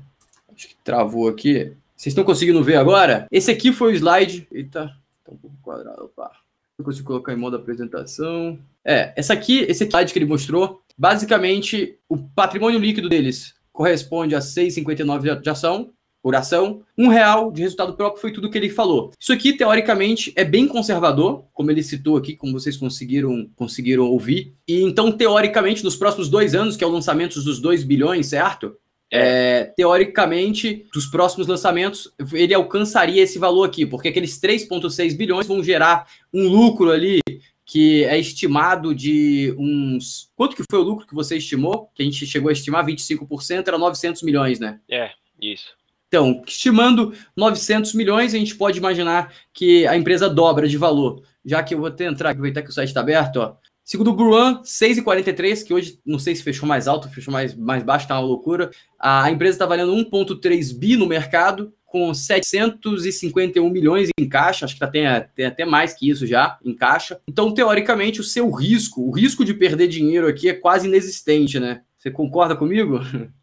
Acho 0.55 0.67
que 0.67 0.75
travou 0.83 1.27
aqui. 1.27 1.73
Vocês 1.95 2.11
estão 2.11 2.23
conseguindo 2.23 2.63
ver 2.63 2.75
agora? 2.75 3.25
Esse 3.31 3.49
aqui 3.49 3.73
foi 3.73 3.93
o 3.93 3.95
slide. 3.95 4.47
Eita, 4.51 4.95
tá 5.25 5.31
um 5.31 5.37
pouco 5.37 5.57
quadrado. 5.63 6.03
Opa. 6.03 6.48
Eu 6.79 6.85
consigo 6.85 7.07
colocar 7.07 7.33
em 7.33 7.35
modo 7.35 7.57
apresentação. 7.57 8.57
É, 8.85 9.11
essa 9.17 9.33
aqui, 9.33 9.59
esse 9.67 9.83
slide 9.83 10.13
que 10.13 10.17
ele 10.17 10.25
mostrou, 10.25 10.81
basicamente 10.97 11.99
o 12.07 12.17
patrimônio 12.17 12.79
líquido 12.79 13.09
deles 13.09 13.53
corresponde 13.73 14.33
a 14.33 14.39
6,59 14.39 15.41
de 15.41 15.49
ação 15.49 15.91
por 16.23 16.35
ação. 16.35 16.81
Um 16.97 17.09
real 17.09 17.51
de 17.51 17.61
resultado 17.61 17.93
próprio 17.95 18.21
foi 18.21 18.31
tudo 18.31 18.49
que 18.49 18.57
ele 18.57 18.69
falou. 18.69 19.11
Isso 19.19 19.33
aqui, 19.33 19.51
teoricamente, 19.51 20.31
é 20.37 20.45
bem 20.45 20.67
conservador, 20.69 21.43
como 21.53 21.69
ele 21.69 21.83
citou 21.83 22.15
aqui, 22.15 22.37
como 22.37 22.53
vocês 22.53 22.77
conseguiram, 22.77 23.49
conseguiram 23.57 24.05
ouvir. 24.05 24.55
E 24.65 24.81
então, 24.81 25.11
teoricamente, 25.11 25.83
nos 25.83 25.97
próximos 25.97 26.29
dois 26.29 26.55
anos, 26.55 26.77
que 26.77 26.83
é 26.83 26.87
o 26.87 26.91
lançamento 26.91 27.41
dos 27.41 27.59
2 27.59 27.83
bilhões, 27.83 28.27
certo? 28.27 28.77
É, 29.11 29.65
teoricamente, 29.75 30.85
dos 30.93 31.07
próximos 31.07 31.47
lançamentos, 31.47 32.13
ele 32.31 32.53
alcançaria 32.53 33.23
esse 33.23 33.39
valor 33.39 33.63
aqui, 33.63 33.85
porque 33.85 34.09
aqueles 34.09 34.39
3,6 34.39 35.17
bilhões 35.17 35.47
vão 35.47 35.63
gerar 35.63 36.07
um 36.33 36.47
lucro 36.47 36.91
ali 36.91 37.19
que 37.65 38.03
é 38.05 38.17
estimado 38.17 38.95
de 38.95 39.53
uns. 39.57 40.31
Quanto 40.35 40.55
que 40.55 40.63
foi 40.69 40.79
o 40.79 40.83
lucro 40.83 41.05
que 41.05 41.13
você 41.13 41.37
estimou? 41.37 41.89
Que 41.93 42.01
a 42.01 42.05
gente 42.05 42.25
chegou 42.25 42.49
a 42.49 42.53
estimar 42.53 42.83
25%, 42.83 43.67
era 43.67 43.77
900 43.77 44.23
milhões, 44.23 44.59
né? 44.59 44.79
É, 44.89 45.11
isso. 45.39 45.67
Então, 46.07 46.41
estimando 46.47 47.13
900 47.37 47.93
milhões, 47.93 48.33
a 48.33 48.37
gente 48.39 48.55
pode 48.55 48.79
imaginar 48.79 49.31
que 49.53 49.85
a 49.85 49.95
empresa 49.95 50.27
dobra 50.27 50.67
de 50.67 50.77
valor. 50.77 51.21
Já 51.45 51.61
que 51.61 51.75
eu 51.75 51.77
vou 51.77 51.87
até 51.87 52.05
entrar, 52.05 52.31
aproveitar 52.31 52.63
que 52.63 52.71
o 52.71 52.73
site 52.73 52.89
está 52.89 53.01
aberto, 53.01 53.37
ó. 53.37 53.55
Segundo 53.89 54.11
o 54.11 54.13
Bruan, 54.13 54.61
6,43, 54.61 55.65
que 55.65 55.73
hoje 55.73 55.99
não 56.05 56.19
sei 56.19 56.35
se 56.35 56.43
fechou 56.43 56.69
mais 56.69 56.87
alto, 56.87 57.09
fechou 57.09 57.33
mais, 57.33 57.55
mais 57.55 57.81
baixo, 57.81 58.07
tá 58.07 58.19
uma 58.19 58.27
loucura. 58.27 58.69
A 58.99 59.31
empresa 59.31 59.55
está 59.55 59.65
valendo 59.65 59.91
1,3 59.91 60.77
bi 60.77 60.95
no 60.95 61.07
mercado, 61.07 61.73
com 61.87 62.13
751 62.13 63.67
milhões 63.67 64.09
em 64.15 64.29
caixa, 64.29 64.65
acho 64.65 64.75
que 64.75 64.79
tá, 64.79 64.85
tem, 64.85 65.05
tem 65.33 65.47
até 65.47 65.65
mais 65.65 65.91
que 65.91 66.07
isso 66.07 66.27
já 66.27 66.59
em 66.63 66.75
caixa. 66.75 67.19
Então, 67.27 67.51
teoricamente, 67.51 68.21
o 68.21 68.23
seu 68.23 68.51
risco, 68.51 69.01
o 69.01 69.09
risco 69.09 69.43
de 69.43 69.55
perder 69.55 69.87
dinheiro 69.87 70.27
aqui 70.27 70.47
é 70.47 70.53
quase 70.53 70.87
inexistente, 70.87 71.59
né? 71.59 71.81
Você 71.97 72.11
concorda 72.11 72.55
comigo? 72.55 72.99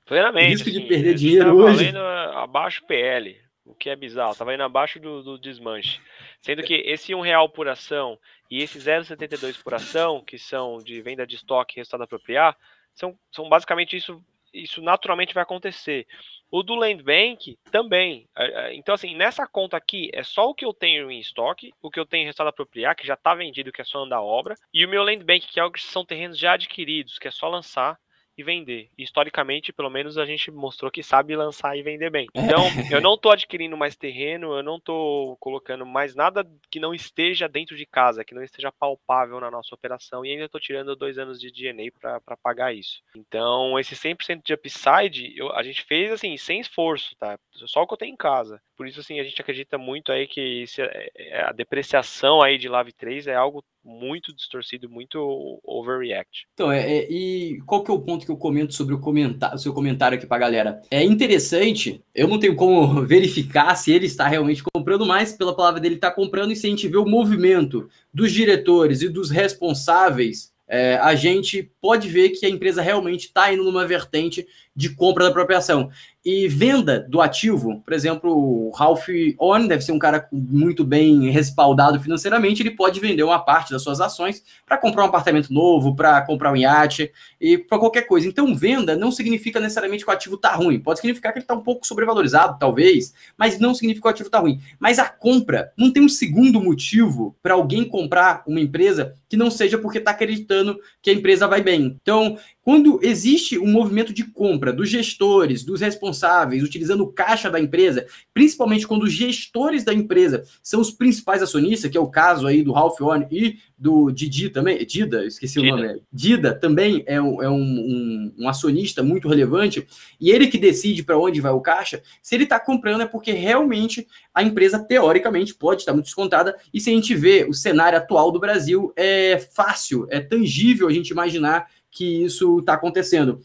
Plenamente. 0.07 0.47
O 0.47 0.51
risco 0.51 0.71
de 0.71 0.81
perder 0.83 1.15
dinheiro 1.17 1.47
tá 1.47 1.55
hoje. 1.55 1.93
abaixo 2.37 2.87
PL, 2.87 3.37
o 3.65 3.75
que 3.75 3.91
é 3.91 3.97
bizarro, 3.97 4.31
estava 4.31 4.55
indo 4.55 4.63
abaixo 4.63 5.01
do, 5.01 5.25
do 5.25 5.39
desmanche. 5.41 5.99
Sendo 6.41 6.63
que 6.63 6.75
esse 6.87 7.17
um 7.17 7.21
real 7.21 7.49
por 7.49 7.67
ação 7.67 8.17
e 8.51 8.63
esse 8.63 8.79
0,72 8.79 9.63
por 9.63 9.75
ação, 9.75 10.23
que 10.25 10.39
são 10.39 10.79
de 10.79 11.01
venda 11.03 11.27
de 11.27 11.37
estoque 11.37 11.77
e 11.77 11.79
resultado 11.79 12.05
apropriar, 12.05 12.57
são, 12.95 13.19
são 13.31 13.49
basicamente 13.49 13.97
isso, 13.97 14.25
isso 14.53 14.81
naturalmente 14.81 15.35
vai 15.35 15.43
acontecer. 15.43 16.07
O 16.51 16.63
do 16.63 16.75
Land 16.75 17.03
Bank 17.03 17.59
também. 17.73 18.29
Então, 18.73 18.95
assim, 18.95 19.17
nessa 19.17 19.47
conta 19.47 19.77
aqui 19.77 20.11
é 20.15 20.23
só 20.23 20.49
o 20.49 20.55
que 20.55 20.65
eu 20.65 20.73
tenho 20.73 21.11
em 21.11 21.19
estoque, 21.19 21.73
o 21.83 21.91
que 21.91 21.99
eu 21.99 22.07
tenho 22.07 22.23
em 22.23 22.27
resultado 22.27 22.49
apropriar, 22.49 22.95
que 22.95 23.07
já 23.07 23.15
está 23.15 23.35
vendido, 23.35 23.73
que 23.73 23.81
é 23.81 23.85
só 23.85 24.05
andar 24.05 24.23
obra, 24.23 24.55
e 24.73 24.85
o 24.85 24.89
meu 24.89 25.03
Land 25.03 25.25
Bank, 25.25 25.47
que 25.47 25.59
é 25.59 25.65
o 25.65 25.71
que 25.71 25.83
são 25.83 26.05
terrenos 26.05 26.39
já 26.39 26.53
adquiridos, 26.53 27.19
que 27.19 27.27
é 27.27 27.31
só 27.33 27.49
lançar 27.49 27.99
e 28.37 28.43
vender. 28.43 28.89
Historicamente, 28.99 29.73
pelo 29.73 29.91
menos, 29.91 30.19
a 30.19 30.27
gente 30.27 30.51
mostrou 30.51 30.91
que 30.91 31.03
sabe 31.03 31.35
lançar 31.35 31.77
e 31.77 31.83
vender 31.83 32.11
bem. 32.11 32.27
É. 32.35 32.41
Então, 32.41 32.65
eu 32.91 33.01
não 33.01 33.15
estou 33.15 33.33
adquirindo 33.33 33.77
mais 33.77 33.97
terreno, 33.97 34.57
eu 34.57 34.63
não 34.63 34.77
estou 34.77 35.37
colocando 35.39 35.87
mais 35.87 36.15
nada 36.15 36.47
que 36.71 36.79
não 36.79 36.95
esteja 36.95 37.49
dentro 37.49 37.77
de 37.77 37.87
casa, 37.87 38.25
que 38.25 38.35
não 38.35 38.43
esteja 38.43 38.71
palpável 38.73 39.41
na 39.41 39.51
nossa 39.51 39.75
operação, 39.75 40.25
e 40.25 40.33
ainda 40.33 40.45
estou 40.45 40.61
tirando 40.61 40.97
dois 40.97 41.19
anos 41.19 41.41
de 41.41 41.51
DNA 41.51 41.91
para 42.01 42.37
pagar 42.37 42.75
isso. 42.75 43.03
Então, 43.15 43.79
esse 43.79 43.95
100% 43.95 44.43
de 44.45 44.55
upside, 44.55 45.33
eu, 45.37 45.53
a 45.53 45.63
gente 45.63 45.83
fez 45.83 46.13
assim, 46.13 46.37
sem 46.37 46.61
esforço, 46.61 47.17
tá? 47.17 47.39
Só 47.53 47.83
o 47.83 47.87
que 47.87 47.95
eu 47.95 47.99
tenho 47.99 48.13
em 48.13 48.17
casa. 48.17 48.61
Por 48.77 48.87
isso, 48.87 49.01
assim, 49.01 49.19
a 49.19 49.25
gente 49.25 49.41
acredita 49.41 49.79
muito 49.79 50.13
aí 50.13 50.27
que 50.27 50.65
é, 50.79 51.11
é, 51.17 51.43
a 51.43 51.53
depreciação 51.53 52.43
aí 52.43 52.59
de 52.59 52.69
Lave 52.69 52.93
3 52.93 53.27
é 53.27 53.35
algo 53.35 53.65
muito 53.83 54.35
distorcido, 54.35 54.91
muito 54.91 55.61
overreact. 55.65 56.47
Então, 56.53 56.71
é, 56.71 56.81
é, 56.81 57.11
e 57.11 57.61
qual 57.65 57.83
que 57.83 57.91
é 57.91 57.95
o 57.95 58.01
ponto 58.01 58.27
que 58.27 58.31
eu 58.31 58.37
comento 58.37 58.75
sobre 58.75 58.95
o, 58.95 59.01
comentar, 59.01 59.55
o 59.55 59.59
seu 59.59 59.73
comentário 59.73 60.19
aqui 60.19 60.27
para 60.27 60.39
galera? 60.39 60.83
É 60.91 61.03
interessante, 61.03 62.03
eu 62.15 62.29
não 62.29 62.39
tenho 62.39 62.55
como 62.55 63.01
verificar 63.07 63.75
se 63.77 63.93
ele 63.93 64.07
está 64.07 64.29
realmente 64.29 64.63
comprando 64.75 65.07
mais, 65.07 65.33
pela 65.33 65.57
palavra 65.57 65.81
dele 65.81 65.95
está 65.95 66.11
comprando, 66.11 66.53
e 66.53 66.57
se 66.57 66.67
a 66.67 66.71
gente 66.71 66.89
vê 66.89 66.99
o 66.99 67.07
movimento 67.07 67.89
dos 68.13 68.31
diretores 68.31 69.01
e 69.01 69.09
dos 69.09 69.31
responsáveis 69.31 70.55
é, 70.69 70.97
a 70.97 71.15
gente 71.15 71.71
pode 71.81 72.09
ver 72.09 72.31
que 72.31 72.45
a 72.45 72.49
empresa 72.49 72.83
realmente 72.83 73.27
está 73.27 73.53
indo 73.53 73.63
numa 73.63 73.87
vertente 73.87 74.47
de 74.75 74.95
compra 74.95 75.25
da 75.25 75.33
própria 75.33 75.59
ação. 75.59 75.91
E 76.29 76.49
venda 76.49 76.99
do 76.99 77.21
ativo, 77.21 77.81
por 77.83 77.93
exemplo, 77.93 78.37
o 78.37 78.71
Ralph 78.71 79.07
On 79.41 79.65
deve 79.65 79.85
ser 79.85 79.93
um 79.93 79.99
cara 79.99 80.29
muito 80.33 80.85
bem 80.85 81.31
respaldado 81.31 82.01
financeiramente, 82.01 82.65
ele 82.65 82.73
pode 82.73 82.99
vender 82.99 83.23
uma 83.23 83.39
parte 83.39 83.71
das 83.71 83.81
suas 83.81 84.01
ações 84.01 84.43
para 84.67 84.77
comprar 84.77 85.05
um 85.05 85.07
apartamento 85.07 85.55
novo, 85.55 85.95
para 85.95 86.21
comprar 86.23 86.51
um 86.51 86.57
iate 86.57 87.13
e 87.41 87.57
para 87.57 87.79
qualquer 87.79 88.09
coisa. 88.09 88.27
Então, 88.27 88.57
venda 88.57 88.97
não 88.97 89.13
significa 89.13 89.61
necessariamente 89.61 90.05
que 90.05 90.11
o 90.11 90.13
ativo 90.13 90.35
está 90.35 90.53
ruim. 90.53 90.81
Pode 90.81 90.99
significar 90.99 91.33
que 91.33 91.39
ele 91.39 91.45
está 91.45 91.55
um 91.55 91.63
pouco 91.63 91.87
sobrevalorizado, 91.87 92.59
talvez, 92.59 93.15
mas 93.39 93.61
não 93.61 93.73
significa 93.73 94.03
que 94.03 94.09
o 94.09 94.11
ativo 94.11 94.27
está 94.27 94.41
ruim. 94.41 94.61
Mas 94.81 94.99
a 94.99 95.09
compra 95.09 95.71
não 95.77 95.93
tem 95.93 96.03
um 96.03 96.09
segundo 96.09 96.61
motivo 96.61 97.37
para 97.41 97.55
alguém 97.55 97.85
comprar 97.85 98.43
uma 98.49 98.59
empresa 98.59 99.15
que 99.29 99.37
não 99.37 99.49
seja 99.49 99.79
porque 99.79 99.99
está 99.99 100.11
acreditando 100.11 100.77
que 101.01 101.11
a 101.11 101.13
empresa 101.13 101.47
vai 101.47 101.63
bem. 101.63 101.97
Então, 102.03 102.37
quando 102.67 102.99
existe 103.01 103.57
um 103.61 103.71
movimento 103.71 104.13
de 104.13 104.25
compra 104.25 104.73
dos 104.73 104.89
gestores, 104.89 105.63
dos 105.63 105.81
responsáveis, 105.81 106.65
utilizando 106.65 107.05
o 107.05 107.13
caixa 107.13 107.49
da 107.49 107.61
empresa, 107.61 108.05
principalmente 108.35 108.89
quando 108.89 109.05
os 109.05 109.13
gestores 109.13 109.85
da 109.85 109.95
empresa 109.95 110.43
são 110.65 110.81
os 110.81 110.91
principais 110.91 111.41
acionistas, 111.45 111.89
que 111.89 111.97
é 111.97 112.01
o 112.01 112.09
caso 112.09 112.45
aí 112.45 112.65
do 112.65 112.73
Ralph 112.73 112.99
Warren 112.99 113.29
e 113.31 113.59
do 113.79 114.11
Didi 114.11 114.49
também, 114.51 114.85
Dida, 114.85 115.25
esqueci 115.25 115.61
Dida. 115.61 115.75
o 115.75 115.77
nome, 115.77 116.03
Dida 116.13 116.55
também 116.55 117.05
é, 117.07 117.23
um, 117.23 117.41
é 117.41 117.49
um, 117.49 117.55
um, 117.55 118.35
um, 118.37 118.49
acionista 118.49 119.01
muito 119.01 119.29
relevante, 119.29 119.87
e 120.21 120.31
ele 120.31 120.49
que 120.49 120.59
decide 120.59 121.05
para 121.05 121.17
onde 121.17 121.41
vai 121.41 121.53
o 121.53 121.61
caixa, 121.61 122.03
se 122.21 122.35
ele 122.35 122.45
está 122.45 122.59
comprando 122.59 123.03
é 123.03 123.07
porque 123.07 123.31
realmente 123.31 124.09
a 124.35 124.43
empresa, 124.43 124.79
teoricamente, 124.79 125.55
pode 125.55 125.83
estar 125.83 125.93
muito 125.93 126.07
descontada, 126.07 126.57
e 126.75 126.81
se 126.81 126.91
a 126.91 126.93
gente 126.93 127.15
vê 127.15 127.47
o 127.49 127.55
cenário 127.55 127.97
atual 127.99 128.33
do 128.33 128.41
Brasil, 128.41 128.93
é 128.97 129.39
fácil, 129.39 130.07
é 130.11 130.19
tangível 130.19 130.89
a 130.89 130.93
gente 130.93 131.11
imaginar 131.11 131.69
que 131.97 132.25
isso 132.25 132.59
está 132.59 132.75
acontecendo. 132.75 133.41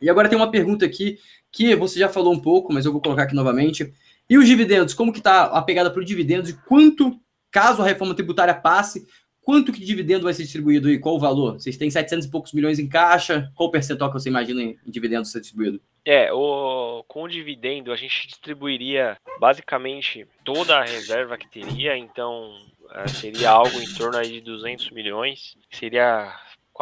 E 0.00 0.08
agora 0.08 0.28
tem 0.28 0.38
uma 0.38 0.50
pergunta 0.50 0.84
aqui 0.86 1.18
que 1.50 1.74
você 1.74 1.98
já 1.98 2.08
falou 2.08 2.32
um 2.32 2.40
pouco, 2.40 2.72
mas 2.72 2.86
eu 2.86 2.92
vou 2.92 3.00
colocar 3.00 3.24
aqui 3.24 3.34
novamente. 3.34 3.92
E 4.30 4.38
os 4.38 4.46
dividendos? 4.46 4.94
Como 4.94 5.12
que 5.12 5.18
está 5.18 5.44
a 5.44 5.60
pegada 5.62 5.90
para 5.90 6.00
o 6.00 6.04
dividendos 6.04 6.50
e 6.50 6.54
quanto, 6.66 7.18
caso 7.50 7.82
a 7.82 7.84
reforma 7.84 8.14
tributária 8.14 8.54
passe, 8.54 9.06
Quanto 9.42 9.72
que 9.72 9.80
de 9.80 9.86
dividendo 9.86 10.22
vai 10.22 10.32
ser 10.32 10.44
distribuído 10.44 10.88
e 10.88 11.00
qual 11.00 11.16
o 11.16 11.18
valor? 11.18 11.54
Vocês 11.54 11.76
têm 11.76 11.90
700 11.90 12.26
e 12.26 12.30
poucos 12.30 12.52
milhões 12.52 12.78
em 12.78 12.88
caixa, 12.88 13.50
qual 13.56 13.68
o 13.68 13.72
percentual 13.72 14.08
que 14.08 14.18
você 14.18 14.28
imagina 14.28 14.62
em 14.62 14.78
dividendos 14.86 15.32
ser 15.32 15.40
distribuído? 15.40 15.80
É, 16.04 16.32
o, 16.32 17.04
com 17.08 17.24
o 17.24 17.28
dividendo 17.28 17.92
a 17.92 17.96
gente 17.96 18.28
distribuiria 18.28 19.16
basicamente 19.40 20.26
toda 20.44 20.78
a 20.78 20.84
reserva 20.84 21.36
que 21.36 21.48
teria, 21.48 21.96
então 21.98 22.52
é, 22.92 23.08
seria 23.08 23.50
algo 23.50 23.80
em 23.80 23.94
torno 23.94 24.16
aí 24.16 24.30
de 24.30 24.40
200 24.42 24.92
milhões, 24.92 25.56
seria 25.72 26.32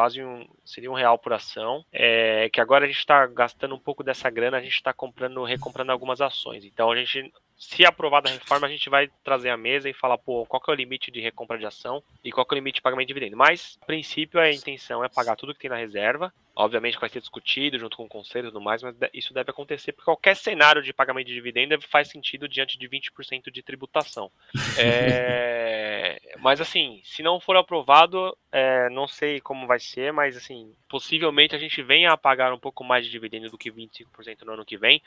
quase 0.01 0.24
um 0.24 0.46
seria 0.64 0.90
um 0.90 0.94
real 0.94 1.18
por 1.18 1.34
ação. 1.34 1.84
É, 1.92 2.48
que 2.48 2.59
agora 2.59 2.86
a 2.86 2.88
gente 2.88 2.96
está 2.96 3.26
gastando 3.26 3.74
um 3.74 3.78
pouco 3.78 4.03
dessa 4.03 4.30
grana, 4.30 4.57
a 4.57 4.62
gente 4.62 4.72
está 4.72 4.94
comprando, 4.94 5.44
recomprando 5.44 5.92
algumas 5.92 6.22
ações. 6.22 6.64
Então 6.64 6.90
a 6.90 6.96
gente 6.96 7.30
se 7.59 7.84
aprovada 7.84 8.30
a 8.30 8.32
reforma, 8.32 8.66
a 8.66 8.70
gente 8.70 8.88
vai 8.88 9.11
trazer 9.22 9.51
a 9.51 9.59
mesa 9.59 9.90
e 9.90 9.92
falar, 9.92 10.16
pô, 10.16 10.46
qual 10.46 10.59
que 10.59 10.70
é 10.70 10.72
o 10.72 10.76
limite 10.76 11.11
de 11.11 11.20
recompra 11.20 11.59
de 11.59 11.66
ação 11.66 12.03
e 12.24 12.32
qual 12.32 12.46
que 12.46 12.55
é 12.55 12.57
o 12.57 12.61
limite 12.61 12.76
de 12.76 12.80
pagamento 12.80 13.09
de 13.09 13.12
dividendo. 13.12 13.36
Mas, 13.36 13.78
a 13.82 13.84
princípio, 13.84 14.40
a 14.40 14.51
intenção 14.51 15.05
é 15.05 15.09
pagar 15.11 15.36
tudo 15.36 15.53
que 15.53 15.61
tem 15.61 15.68
na 15.68 15.76
reserva. 15.76 16.32
Obviamente 16.61 16.99
vai 16.99 17.09
ser 17.09 17.21
discutido 17.21 17.79
junto 17.79 17.97
com 17.97 18.05
o 18.05 18.09
conselho 18.09 18.49
e 18.49 18.51
tudo 18.51 18.61
mais, 18.61 18.83
mas 18.83 18.95
isso 19.15 19.33
deve 19.33 19.51
acontecer 19.51 19.93
porque 19.93 20.05
qualquer 20.05 20.37
cenário 20.37 20.83
de 20.83 20.93
pagamento 20.93 21.29
de 21.29 21.33
dividendo 21.33 21.81
faz 21.89 22.09
sentido 22.09 22.47
diante 22.47 22.79
de 22.79 22.87
20% 22.87 23.51
de 23.51 23.63
tributação. 23.63 24.31
É... 24.83 26.19
mas 26.39 26.61
assim, 26.61 27.01
se 27.05 27.23
não 27.23 27.39
for 27.39 27.57
aprovado, 27.57 28.37
é... 28.51 28.89
não 28.91 29.07
sei 29.07 29.41
como 29.41 29.67
vai 29.67 29.79
ser, 29.79 30.13
mas 30.13 30.37
assim, 30.37 30.75
possivelmente 30.89 31.55
a 31.55 31.59
gente 31.59 31.83
venha 31.83 32.13
a 32.13 32.17
pagar 32.17 32.53
um 32.53 32.59
pouco 32.59 32.83
mais 32.85 33.05
de 33.05 33.11
dividendo 33.11 33.51
do 33.51 33.59
que 33.59 33.71
25% 33.71 34.43
no 34.43 34.53
ano 34.53 34.65
que 34.65 34.77
vem, 34.77 35.03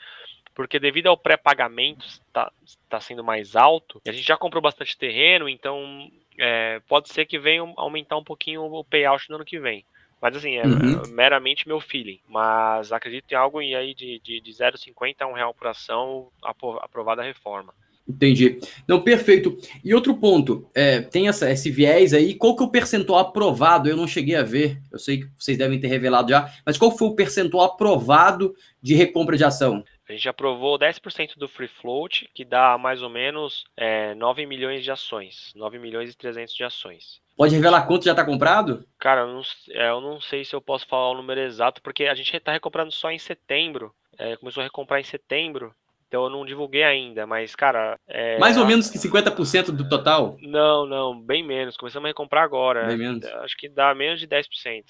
porque 0.54 0.78
devido 0.78 1.08
ao 1.08 1.16
pré-pagamento 1.16 2.04
está 2.06 2.52
tá 2.88 3.00
sendo 3.00 3.24
mais 3.24 3.56
alto, 3.56 4.00
a 4.06 4.12
gente 4.12 4.26
já 4.26 4.36
comprou 4.36 4.62
bastante 4.62 4.96
terreno, 4.96 5.48
então 5.48 6.10
é, 6.38 6.80
pode 6.88 7.08
ser 7.08 7.26
que 7.26 7.38
venha 7.38 7.62
aumentar 7.76 8.16
um 8.16 8.24
pouquinho 8.24 8.62
o 8.62 8.84
payout 8.84 9.28
no 9.28 9.36
ano 9.36 9.44
que 9.44 9.58
vem. 9.58 9.84
Mas 10.24 10.36
assim, 10.36 10.56
é, 10.56 10.66
uhum. 10.66 11.02
meramente 11.08 11.68
meu 11.68 11.78
feeling. 11.78 12.18
Mas 12.26 12.90
acredito 12.92 13.30
em 13.30 13.34
algo 13.34 13.58
aí 13.58 13.92
de, 13.94 14.18
de, 14.20 14.40
de 14.40 14.50
0,50 14.52 15.16
a 15.20 15.26
1 15.26 15.32
real 15.34 15.52
por 15.52 15.66
ação 15.66 16.28
aprovada 16.42 17.20
a 17.20 17.24
reforma. 17.26 17.74
Entendi. 18.08 18.58
Não, 18.88 19.02
perfeito. 19.02 19.54
E 19.84 19.92
outro 19.92 20.16
ponto, 20.16 20.66
é, 20.74 21.02
tem 21.02 21.28
essa, 21.28 21.50
esse 21.50 21.70
viés 21.70 22.14
aí, 22.14 22.34
qual 22.34 22.56
que 22.56 22.62
é 22.62 22.66
o 22.66 22.70
percentual 22.70 23.18
aprovado? 23.18 23.86
Eu 23.86 23.98
não 23.98 24.08
cheguei 24.08 24.34
a 24.34 24.42
ver, 24.42 24.80
eu 24.90 24.98
sei 24.98 25.20
que 25.20 25.28
vocês 25.36 25.58
devem 25.58 25.78
ter 25.78 25.88
revelado 25.88 26.30
já, 26.30 26.50
mas 26.64 26.78
qual 26.78 26.90
foi 26.90 27.08
o 27.08 27.14
percentual 27.14 27.66
aprovado 27.66 28.54
de 28.80 28.94
recompra 28.94 29.36
de 29.36 29.44
ação? 29.44 29.84
A 30.08 30.12
gente 30.12 30.26
aprovou 30.26 30.78
10% 30.78 31.36
do 31.36 31.48
free 31.48 31.68
float, 31.68 32.30
que 32.32 32.46
dá 32.46 32.78
mais 32.78 33.02
ou 33.02 33.10
menos 33.10 33.64
é, 33.76 34.14
9 34.14 34.46
milhões 34.46 34.82
de 34.82 34.90
ações, 34.90 35.52
9 35.54 35.78
milhões 35.78 36.10
e 36.10 36.16
300 36.16 36.54
de 36.54 36.64
ações. 36.64 37.23
Pode 37.36 37.54
revelar 37.54 37.86
quanto 37.86 38.04
já 38.04 38.12
está 38.12 38.24
comprado? 38.24 38.86
Cara, 38.98 39.22
eu 39.22 39.26
não, 39.26 39.42
é, 39.70 39.90
eu 39.90 40.00
não, 40.00 40.20
sei 40.20 40.44
se 40.44 40.54
eu 40.54 40.60
posso 40.60 40.86
falar 40.86 41.10
o 41.10 41.16
número 41.16 41.40
exato, 41.40 41.82
porque 41.82 42.04
a 42.04 42.14
gente 42.14 42.34
está 42.34 42.52
recomprando 42.52 42.92
só 42.92 43.10
em 43.10 43.18
setembro. 43.18 43.92
É, 44.16 44.36
começou 44.36 44.60
a 44.60 44.64
recomprar 44.64 45.00
em 45.00 45.04
setembro, 45.04 45.74
então 46.06 46.24
eu 46.24 46.30
não 46.30 46.46
divulguei 46.46 46.84
ainda, 46.84 47.26
mas, 47.26 47.56
cara. 47.56 47.98
É... 48.06 48.38
Mais 48.38 48.56
ou 48.56 48.64
menos 48.64 48.88
que 48.88 48.98
50% 48.98 49.72
do 49.72 49.88
total? 49.88 50.36
Não, 50.40 50.86
não, 50.86 51.20
bem 51.20 51.42
menos. 51.42 51.76
Começamos 51.76 52.06
a 52.06 52.08
recomprar 52.08 52.44
agora. 52.44 52.86
Bem 52.86 52.96
menos. 52.96 53.24
Acho 53.26 53.56
que 53.56 53.68
dá 53.68 53.92
menos 53.94 54.20
de 54.20 54.28
10%. 54.28 54.84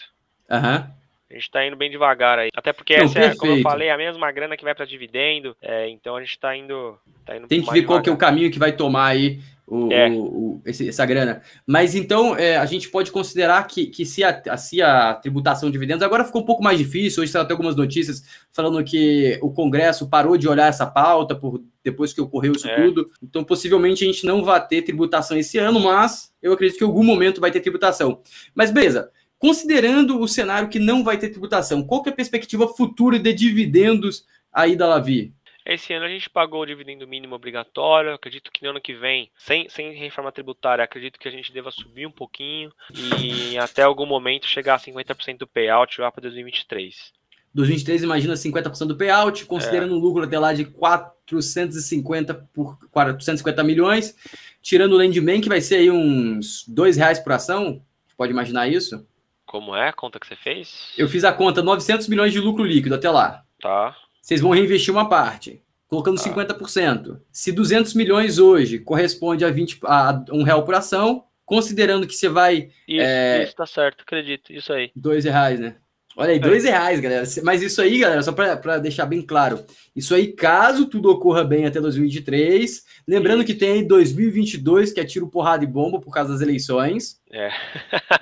Aham. 0.51 0.76
Uhum. 0.76 1.05
A 1.30 1.34
gente 1.34 1.51
tá 1.51 1.66
indo 1.66 1.76
bem 1.76 1.90
devagar 1.90 2.38
aí. 2.38 2.51
Até 2.55 2.72
porque 2.72 2.97
não, 2.97 3.07
essa 3.07 3.14
perfeito. 3.14 3.36
é, 3.36 3.40
como 3.40 3.59
eu 3.59 3.62
falei, 3.62 3.88
a 3.88 3.97
mesma 3.97 4.30
grana 4.30 4.57
que 4.57 4.62
vai 4.62 4.74
para 4.74 4.84
dividendo. 4.84 5.57
É, 5.62 5.88
então 5.88 6.14
a 6.14 6.20
gente 6.20 6.38
tá 6.38 6.55
indo. 6.55 6.99
Tá 7.24 7.36
indo 7.36 7.49
Tem 7.49 7.61
que 7.61 7.66
ver 7.66 7.80
devagar. 7.80 7.86
qual 7.86 8.03
que 8.03 8.11
é 8.11 8.12
o 8.12 8.18
caminho 8.18 8.51
que 8.51 8.59
vai 8.59 8.72
tomar 8.72 9.07
aí 9.07 9.40
o, 9.67 9.91
é. 9.93 10.11
o, 10.11 10.23
o 10.23 10.62
esse, 10.65 10.89
essa 10.89 11.05
grana. 11.07 11.43
Mas 11.67 11.95
então 11.95 12.37
é, 12.37 12.57
a 12.57 12.67
gente 12.67 12.89
pode 12.89 13.11
considerar 13.11 13.67
que, 13.67 13.87
que 13.87 14.05
se, 14.05 14.23
a, 14.23 14.57
se 14.57 14.83
a 14.83 15.15
tributação 15.15 15.69
de 15.69 15.73
dividendos 15.73 16.03
agora 16.03 16.25
ficou 16.25 16.43
um 16.43 16.45
pouco 16.45 16.62
mais 16.62 16.79
difícil. 16.79 17.23
Hoje 17.23 17.33
saiu 17.33 17.43
até 17.43 17.53
algumas 17.53 17.77
notícias 17.77 18.23
falando 18.53 18.83
que 18.85 19.39
o 19.43 19.51
Congresso 19.51 20.09
parou 20.09 20.37
de 20.37 20.49
olhar 20.49 20.69
essa 20.69 20.87
pauta 20.87 21.35
por 21.35 21.62
depois 21.83 22.12
que 22.12 22.21
ocorreu 22.21 22.53
isso 22.53 22.69
é. 22.69 22.83
tudo. 22.83 23.11
Então, 23.23 23.45
possivelmente 23.45 24.05
a 24.05 24.07
gente 24.07 24.25
não 24.25 24.43
vai 24.43 24.67
ter 24.67 24.83
tributação 24.83 25.37
esse 25.37 25.59
ano, 25.59 25.81
mas 25.81 26.33
eu 26.43 26.53
acredito 26.53 26.79
que 26.79 26.85
em 26.85 26.87
algum 26.87 27.05
momento 27.05 27.41
vai 27.41 27.51
ter 27.51 27.61
tributação. 27.61 28.21
Mas 28.55 28.71
beleza. 28.71 29.11
Considerando 29.39 30.19
o 30.19 30.27
cenário 30.27 30.69
que 30.71 30.79
não 30.79 31.05
vai 31.05 31.19
ter 31.19 31.29
tributação, 31.29 31.83
qual 31.83 32.03
que 32.03 32.09
é 32.09 32.12
a 32.12 32.17
perspectiva 32.17 32.67
futura 32.67 33.19
de 33.19 33.33
dividendos 33.35 34.25
aí 34.51 34.75
da 34.75 34.87
Lavi? 34.87 35.35
Esse 35.65 35.95
ano 35.95 36.05
a 36.05 36.09
gente 36.09 36.29
pagou 36.29 36.61
o 36.61 36.67
dividendo 36.67 37.09
mínimo 37.09 37.35
obrigatório. 37.35 38.12
Acredito 38.12 38.53
que 38.53 38.62
no 38.62 38.71
ano 38.71 38.81
que 38.81 38.93
vem, 38.93 39.31
sem, 39.39 39.69
sem 39.71 39.93
reforma 39.93 40.31
tributária, 40.31 40.85
acredito 40.85 41.19
que 41.19 41.27
a 41.27 41.31
gente 41.31 41.53
deva 41.53 41.71
subir 41.71 42.07
um 42.07 42.11
pouquinho 42.11 42.71
e 42.93 43.57
até 43.59 43.83
algum 43.83 44.05
momento 44.05 44.47
chegar 44.47 44.75
a 44.75 44.79
50% 44.79 45.39
do 45.39 45.47
payout 45.47 46.01
lá 46.01 46.12
para 46.12 46.23
2023. 46.23 47.12
2023 47.55 48.03
imagina 48.03 48.35
50% 48.35 48.87
do 48.87 48.97
payout, 48.97 49.47
considerando 49.47 49.95
é. 49.95 49.97
um 49.97 50.01
lucro 50.01 50.25
até 50.25 50.39
lá 50.39 50.53
de 50.53 50.65
450 50.65 52.35
por 52.53 52.77
450 52.91 53.62
milhões, 53.62 54.17
tirando 54.61 54.93
o 54.93 54.97
Landman, 54.97 55.41
que 55.41 55.49
vai 55.49 55.61
ser 55.61 55.77
aí 55.77 55.91
uns 55.91 56.67
dois 56.69 56.97
reais 56.97 57.21
por 57.21 57.33
ação. 57.33 57.81
Pode 58.17 58.33
imaginar 58.33 58.69
isso? 58.69 59.07
Como 59.47 59.75
é 59.75 59.89
a 59.89 59.93
conta 59.93 60.19
que 60.19 60.27
você 60.27 60.37
fez? 60.37 60.93
Eu 60.99 61.09
fiz 61.09 61.23
a 61.23 61.33
conta 61.33 61.62
900 61.62 62.09
milhões 62.09 62.33
de 62.33 62.41
lucro 62.41 62.65
líquido 62.65 62.97
até 62.97 63.09
lá. 63.09 63.45
Tá 63.61 63.97
vocês 64.25 64.41
vão 64.41 64.53
reinvestir 64.53 64.91
uma 64.91 65.07
parte, 65.07 65.62
colocando 65.87 66.18
ah. 66.18 66.25
50%. 66.25 67.20
Se 67.31 67.53
200 67.53 67.93
milhões 67.93 68.39
hoje 68.39 68.79
corresponde 68.79 69.45
a, 69.45 69.51
20, 69.51 69.81
a 69.85 70.25
um 70.33 70.43
real 70.43 70.64
por 70.64 70.75
ação, 70.75 71.25
considerando 71.45 72.07
que 72.07 72.14
você 72.14 72.27
vai. 72.27 72.70
Isso, 72.89 73.03
é, 73.03 73.45
isso 73.45 73.55
tá 73.55 73.66
certo, 73.66 74.01
acredito. 74.01 74.51
Isso 74.51 74.72
aí. 74.72 74.91
Dois 74.97 75.27
reais, 75.27 75.61
né? 75.61 75.77
Olha 76.16 76.31
aí, 76.31 76.39
dois 76.39 76.64
reais, 76.64 77.01
galera. 77.01 77.27
Mas 77.43 77.61
isso 77.61 77.83
aí, 77.83 77.99
galera, 77.99 78.22
só 78.22 78.33
para 78.33 78.79
deixar 78.79 79.05
bem 79.05 79.20
claro. 79.20 79.62
Isso 79.95 80.14
aí, 80.14 80.29
caso 80.29 80.87
tudo 80.87 81.11
ocorra 81.11 81.45
bem 81.45 81.66
até 81.66 81.79
2023. 81.79 82.83
Lembrando 83.07 83.45
que 83.45 83.53
tem 83.53 83.87
2022, 83.87 84.93
que 84.93 85.01
é 85.01 85.05
tiro, 85.05 85.29
porrada 85.29 85.64
e 85.64 85.66
bomba 85.66 86.01
por 86.01 86.14
causa 86.14 86.33
das 86.33 86.41
eleições. 86.41 87.20
É. 87.31 87.51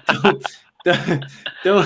Então, 0.02 0.40
então, 1.60 1.78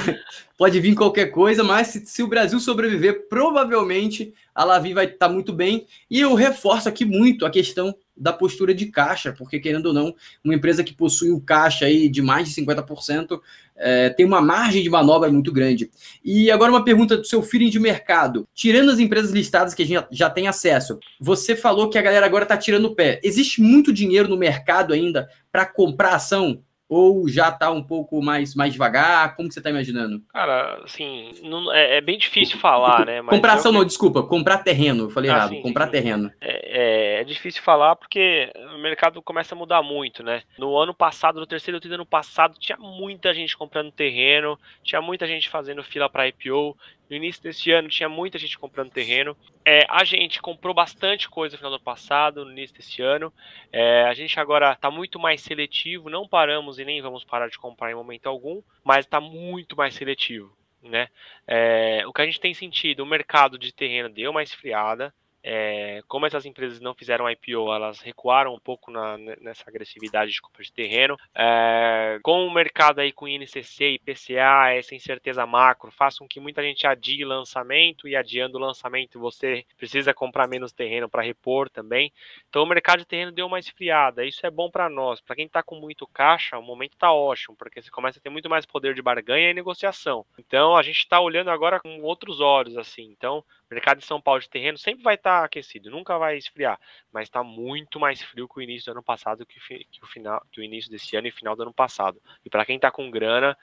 pode 0.56 0.80
vir 0.80 0.94
qualquer 0.94 1.26
coisa, 1.26 1.62
mas 1.62 1.88
se, 1.88 2.06
se, 2.06 2.22
o 2.22 2.28
Brasil 2.28 2.58
sobreviver, 2.58 3.28
provavelmente 3.28 4.32
a 4.54 4.64
Lavi 4.64 4.94
vai 4.94 5.04
estar 5.04 5.28
tá 5.28 5.32
muito 5.32 5.52
bem. 5.52 5.86
E 6.10 6.20
eu 6.20 6.34
reforço 6.34 6.88
aqui 6.88 7.04
muito 7.04 7.44
a 7.44 7.50
questão 7.50 7.94
da 8.16 8.32
postura 8.32 8.74
de 8.74 8.86
caixa, 8.86 9.32
porque 9.36 9.60
querendo 9.60 9.86
ou 9.86 9.92
não, 9.92 10.14
uma 10.42 10.54
empresa 10.54 10.82
que 10.82 10.94
possui 10.94 11.30
o 11.30 11.40
caixa 11.40 11.84
aí 11.84 12.08
de 12.08 12.22
mais 12.22 12.48
de 12.48 12.62
50% 12.62 13.38
é, 13.76 14.08
tem 14.08 14.24
uma 14.24 14.40
margem 14.40 14.82
de 14.82 14.88
manobra 14.88 15.30
muito 15.30 15.52
grande. 15.52 15.90
E 16.24 16.50
agora 16.50 16.72
uma 16.72 16.84
pergunta 16.84 17.18
do 17.18 17.26
seu 17.26 17.42
feeling 17.42 17.68
de 17.68 17.78
mercado. 17.78 18.48
Tirando 18.54 18.90
as 18.90 18.98
empresas 18.98 19.32
listadas 19.32 19.74
que 19.74 19.82
a 19.82 19.86
gente 19.86 20.06
já 20.10 20.30
tem 20.30 20.48
acesso, 20.48 20.98
você 21.20 21.54
falou 21.54 21.90
que 21.90 21.98
a 21.98 22.02
galera 22.02 22.24
agora 22.24 22.44
está 22.44 22.56
tirando 22.56 22.86
o 22.86 22.94
pé. 22.94 23.20
Existe 23.22 23.60
muito 23.60 23.92
dinheiro 23.92 24.28
no 24.28 24.36
mercado 24.36 24.94
ainda 24.94 25.28
para 25.52 25.66
comprar 25.66 26.14
ação? 26.14 26.62
Ou 26.88 27.28
já 27.28 27.48
está 27.48 27.70
um 27.70 27.82
pouco 27.82 28.22
mais, 28.22 28.54
mais 28.54 28.72
devagar? 28.72 29.34
Como 29.34 29.48
que 29.48 29.54
você 29.54 29.60
está 29.60 29.70
imaginando? 29.70 30.22
Cara, 30.32 30.82
assim, 30.84 31.32
não, 31.42 31.72
é, 31.72 31.96
é, 31.96 32.00
bem 32.00 32.16
difícil 32.16 32.58
falar, 32.58 33.04
né? 33.04 33.20
Mas 33.20 33.34
comprar 33.34 33.54
ação, 33.54 33.72
não, 33.72 33.84
desculpa, 33.84 34.22
comprar 34.22 34.58
terreno, 34.58 35.04
eu 35.04 35.10
falei 35.10 35.30
ah, 35.30 35.34
errado, 35.34 35.48
sim, 35.50 35.62
comprar 35.62 35.86
sim, 35.86 35.92
terreno. 35.92 36.32
É, 36.40 37.18
é, 37.18 37.20
é, 37.20 37.24
difícil 37.24 37.62
falar 37.62 37.96
porque 37.96 38.52
o 38.74 38.78
mercado 38.78 39.20
começa 39.20 39.54
a 39.54 39.58
mudar 39.58 39.82
muito, 39.82 40.22
né? 40.22 40.42
No 40.56 40.76
ano 40.78 40.94
passado, 40.94 41.40
no 41.40 41.46
terceiro 41.46 41.80
do 41.80 41.92
ano 41.92 42.06
passado, 42.06 42.56
tinha 42.58 42.78
muita 42.78 43.34
gente 43.34 43.56
comprando 43.56 43.90
terreno, 43.90 44.58
tinha 44.84 45.02
muita 45.02 45.26
gente 45.26 45.48
fazendo 45.48 45.82
fila 45.82 46.08
para 46.08 46.28
IPO, 46.28 46.76
no 47.08 47.16
início 47.16 47.42
desse 47.42 47.70
ano 47.70 47.88
tinha 47.88 48.08
muita 48.08 48.38
gente 48.38 48.58
comprando 48.58 48.90
terreno. 48.90 49.36
É, 49.64 49.86
a 49.88 50.04
gente 50.04 50.40
comprou 50.40 50.74
bastante 50.74 51.28
coisa 51.28 51.54
no 51.54 51.58
final 51.58 51.72
do 51.72 51.80
passado, 51.80 52.44
no 52.44 52.52
início 52.52 52.76
desse 52.76 53.00
ano. 53.02 53.32
É, 53.72 54.02
a 54.04 54.14
gente 54.14 54.38
agora 54.40 54.72
está 54.72 54.90
muito 54.90 55.18
mais 55.18 55.40
seletivo, 55.40 56.10
não 56.10 56.26
paramos 56.26 56.78
e 56.78 56.84
nem 56.84 57.00
vamos 57.00 57.24
parar 57.24 57.48
de 57.48 57.58
comprar 57.58 57.90
em 57.90 57.94
momento 57.94 58.26
algum, 58.26 58.62
mas 58.84 59.04
está 59.04 59.20
muito 59.20 59.76
mais 59.76 59.94
seletivo. 59.94 60.56
Né? 60.82 61.08
É, 61.46 62.04
o 62.06 62.12
que 62.12 62.22
a 62.22 62.26
gente 62.26 62.40
tem 62.40 62.54
sentido, 62.54 63.00
o 63.00 63.06
mercado 63.06 63.58
de 63.58 63.72
terreno 63.72 64.08
deu 64.08 64.30
uma 64.30 64.42
esfriada. 64.42 65.12
É, 65.48 66.02
como 66.08 66.26
essas 66.26 66.44
empresas 66.44 66.80
não 66.80 66.92
fizeram 66.92 67.30
IPO, 67.30 67.72
elas 67.72 68.00
recuaram 68.00 68.52
um 68.52 68.58
pouco 68.58 68.90
na, 68.90 69.16
nessa 69.16 69.62
agressividade 69.68 70.32
de 70.32 70.40
compra 70.40 70.64
de 70.64 70.72
terreno. 70.72 71.16
É, 71.32 72.18
com 72.20 72.44
o 72.44 72.52
mercado 72.52 72.98
aí 72.98 73.12
com 73.12 73.28
INCC 73.28 73.92
e 73.92 73.98
PCA, 74.00 74.72
essa 74.74 74.96
incerteza 74.96 75.46
macro, 75.46 75.92
faz 75.92 76.18
com 76.18 76.26
que 76.26 76.40
muita 76.40 76.64
gente 76.64 76.84
adie 76.84 77.24
lançamento 77.24 78.08
e 78.08 78.16
adiando 78.16 78.58
o 78.58 78.60
lançamento 78.60 79.20
você 79.20 79.64
precisa 79.78 80.12
comprar 80.12 80.48
menos 80.48 80.72
terreno 80.72 81.08
para 81.08 81.22
repor 81.22 81.70
também. 81.70 82.12
Então 82.48 82.64
o 82.64 82.66
mercado 82.66 82.98
de 82.98 83.06
terreno 83.06 83.30
deu 83.30 83.46
uma 83.46 83.60
esfriada. 83.60 84.24
Isso 84.24 84.44
é 84.44 84.50
bom 84.50 84.68
para 84.68 84.88
nós. 84.88 85.20
Para 85.20 85.36
quem 85.36 85.46
está 85.46 85.62
com 85.62 85.76
muito 85.76 86.08
caixa, 86.08 86.58
o 86.58 86.62
momento 86.62 86.94
está 86.94 87.12
ótimo, 87.12 87.54
porque 87.56 87.80
você 87.80 87.88
começa 87.88 88.18
a 88.18 88.22
ter 88.22 88.30
muito 88.30 88.50
mais 88.50 88.66
poder 88.66 88.94
de 88.94 89.02
barganha 89.02 89.48
e 89.48 89.54
negociação. 89.54 90.26
Então 90.36 90.74
a 90.74 90.82
gente 90.82 90.98
está 90.98 91.20
olhando 91.20 91.50
agora 91.50 91.78
com 91.78 92.02
outros 92.02 92.40
olhos 92.40 92.76
assim. 92.76 93.14
Então 93.16 93.44
O 93.70 93.74
mercado 93.74 93.98
de 93.98 94.06
São 94.06 94.20
Paulo 94.20 94.40
de 94.40 94.48
terreno 94.48 94.78
sempre 94.78 95.02
vai 95.02 95.16
estar 95.16 95.40
tá 95.40 95.44
aquecido, 95.44 95.90
nunca 95.90 96.16
vai 96.16 96.38
esfriar, 96.38 96.78
mas 97.12 97.24
está 97.24 97.42
muito 97.42 97.98
mais 97.98 98.22
frio 98.22 98.48
que 98.48 98.58
o 98.58 98.62
início 98.62 98.86
do 98.86 98.98
ano 98.98 99.02
passado, 99.02 99.44
que, 99.44 99.58
que, 99.58 100.04
o 100.04 100.06
final, 100.06 100.40
que 100.52 100.60
o 100.60 100.64
início 100.64 100.90
desse 100.90 101.16
ano 101.16 101.26
e 101.26 101.32
final 101.32 101.56
do 101.56 101.62
ano 101.62 101.74
passado. 101.74 102.20
E 102.44 102.50
para 102.50 102.64
quem 102.64 102.76
está 102.76 102.90
com 102.90 103.10
grana, 103.10 103.56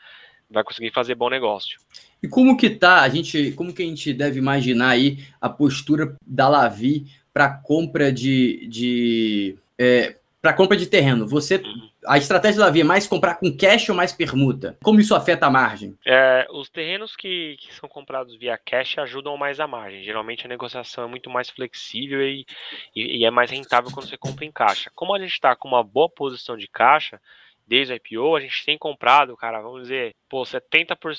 vai 0.49 0.63
conseguir 0.63 0.91
fazer 0.91 1.15
bom 1.15 1.29
negócio. 1.29 1.79
E 2.21 2.27
como 2.27 2.57
que 2.57 2.69
tá, 2.69 3.01
a 3.01 3.09
gente, 3.09 3.53
como 3.53 3.73
que 3.73 3.81
a 3.81 3.85
gente 3.85 4.13
deve 4.13 4.39
imaginar 4.39 4.89
aí 4.89 5.25
a 5.39 5.49
postura 5.49 6.17
da 6.25 6.49
Lavi 6.49 7.05
para 7.33 7.49
compra 7.49 8.11
de, 8.11 8.67
de 8.67 9.57
é, 9.77 10.17
para 10.43 10.53
compra 10.53 10.75
de 10.75 10.87
terreno? 10.87 11.25
Você 11.25 11.63
a 12.05 12.17
estratégia 12.17 12.59
da 12.59 12.65
Lavi 12.65 12.81
é 12.81 12.83
mais 12.83 13.07
comprar 13.07 13.35
com 13.35 13.55
cash 13.55 13.87
ou 13.87 13.95
mais 13.95 14.11
permuta? 14.11 14.77
Como 14.83 14.99
isso 14.99 15.15
afeta 15.15 15.45
a 15.45 15.49
margem? 15.49 15.97
É, 16.05 16.45
os 16.51 16.69
terrenos 16.69 17.15
que, 17.15 17.55
que, 17.57 17.73
são 17.73 17.87
comprados 17.87 18.35
via 18.35 18.57
cash 18.57 18.97
ajudam 18.97 19.37
mais 19.37 19.61
a 19.61 19.67
margem. 19.67 20.03
Geralmente 20.03 20.45
a 20.45 20.49
negociação 20.49 21.05
é 21.05 21.07
muito 21.07 21.29
mais 21.29 21.49
flexível 21.49 22.21
e, 22.21 22.45
e, 22.93 23.19
e 23.19 23.25
é 23.25 23.31
mais 23.31 23.51
rentável 23.51 23.89
quando 23.89 24.09
você 24.09 24.17
compra 24.17 24.43
em 24.43 24.51
caixa. 24.51 24.91
Como 24.93 25.15
a 25.15 25.19
gente 25.19 25.31
está 25.31 25.55
com 25.55 25.69
uma 25.69 25.81
boa 25.81 26.09
posição 26.09 26.57
de 26.57 26.67
caixa, 26.67 27.21
desde 27.65 27.93
o 27.93 27.95
IPO, 27.95 28.35
a 28.35 28.41
gente 28.41 28.65
tem 28.65 28.77
comprado, 28.77 29.37
cara, 29.37 29.61
vamos 29.61 29.83
dizer, 29.83 30.13
pô, 30.27 30.41
70%, 30.43 31.15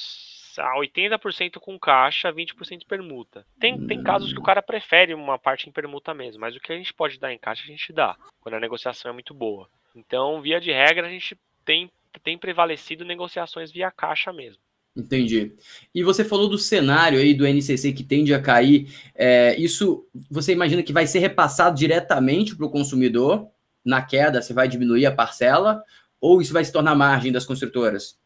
80% 0.62 1.58
com 1.60 1.78
caixa, 1.78 2.32
20% 2.32 2.86
permuta. 2.86 3.46
Tem, 3.58 3.86
tem 3.86 4.02
casos 4.02 4.32
que 4.32 4.38
o 4.38 4.42
cara 4.42 4.62
prefere 4.62 5.14
uma 5.14 5.38
parte 5.38 5.68
em 5.68 5.72
permuta 5.72 6.14
mesmo, 6.14 6.40
mas 6.40 6.54
o 6.54 6.60
que 6.60 6.72
a 6.72 6.76
gente 6.76 6.92
pode 6.92 7.18
dar 7.18 7.32
em 7.32 7.38
caixa, 7.38 7.62
a 7.64 7.66
gente 7.66 7.92
dá, 7.92 8.16
quando 8.40 8.54
a 8.54 8.60
negociação 8.60 9.10
é 9.10 9.14
muito 9.14 9.34
boa. 9.34 9.68
Então, 9.94 10.40
via 10.40 10.60
de 10.60 10.72
regra, 10.72 11.06
a 11.06 11.10
gente 11.10 11.36
tem, 11.64 11.90
tem 12.22 12.36
prevalecido 12.36 13.04
negociações 13.04 13.70
via 13.70 13.90
caixa 13.90 14.32
mesmo. 14.32 14.62
Entendi. 14.96 15.52
E 15.92 16.04
você 16.04 16.24
falou 16.24 16.48
do 16.48 16.56
cenário 16.56 17.18
aí 17.18 17.34
do 17.34 17.46
NCC 17.46 17.92
que 17.92 18.04
tende 18.04 18.32
a 18.32 18.40
cair. 18.40 18.88
É, 19.14 19.56
isso 19.58 20.06
você 20.30 20.52
imagina 20.52 20.84
que 20.84 20.92
vai 20.92 21.06
ser 21.06 21.18
repassado 21.18 21.76
diretamente 21.76 22.54
para 22.54 22.66
o 22.66 22.70
consumidor 22.70 23.48
na 23.84 24.00
queda? 24.00 24.40
Você 24.40 24.52
vai 24.52 24.68
diminuir 24.68 25.04
a 25.04 25.12
parcela? 25.12 25.82
Ou 26.20 26.40
isso 26.40 26.52
vai 26.52 26.64
se 26.64 26.72
tornar 26.72 26.94
margem 26.94 27.32
das 27.32 27.44
construtoras? 27.44 28.16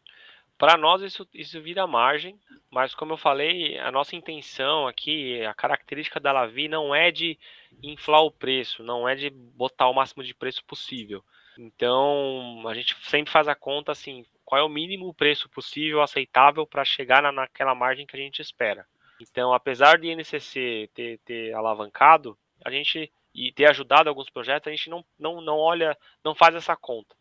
Para 0.58 0.76
nós, 0.76 1.02
isso, 1.02 1.26
isso 1.32 1.62
vira 1.62 1.86
margem, 1.86 2.38
mas 2.68 2.92
como 2.92 3.12
eu 3.12 3.16
falei, 3.16 3.78
a 3.78 3.92
nossa 3.92 4.16
intenção 4.16 4.88
aqui, 4.88 5.40
a 5.44 5.54
característica 5.54 6.18
da 6.18 6.32
Lavi 6.32 6.66
não 6.66 6.92
é 6.92 7.12
de 7.12 7.38
inflar 7.80 8.22
o 8.22 8.30
preço, 8.30 8.82
não 8.82 9.08
é 9.08 9.14
de 9.14 9.30
botar 9.30 9.88
o 9.88 9.94
máximo 9.94 10.24
de 10.24 10.34
preço 10.34 10.64
possível. 10.64 11.22
Então, 11.56 12.62
a 12.66 12.74
gente 12.74 12.96
sempre 13.02 13.32
faz 13.32 13.46
a 13.46 13.54
conta 13.54 13.92
assim, 13.92 14.26
qual 14.44 14.60
é 14.60 14.64
o 14.64 14.68
mínimo 14.68 15.14
preço 15.14 15.48
possível, 15.48 16.02
aceitável 16.02 16.66
para 16.66 16.84
chegar 16.84 17.22
na, 17.22 17.30
naquela 17.30 17.74
margem 17.74 18.06
que 18.06 18.16
a 18.16 18.20
gente 18.20 18.42
espera. 18.42 18.84
Então, 19.20 19.52
apesar 19.52 19.98
de 19.98 20.08
INCC 20.08 20.90
ter, 20.92 21.18
ter 21.18 21.52
alavancado, 21.54 22.36
a 22.64 22.70
gente 22.70 23.12
e 23.34 23.52
ter 23.52 23.66
ajudado 23.66 24.08
alguns 24.08 24.28
projetos, 24.28 24.66
a 24.66 24.70
gente 24.70 24.90
não, 24.90 25.04
não, 25.18 25.40
não 25.40 25.58
olha, 25.58 25.96
não 26.24 26.34
faz 26.34 26.54
essa 26.54 26.76
conta. 26.76 27.14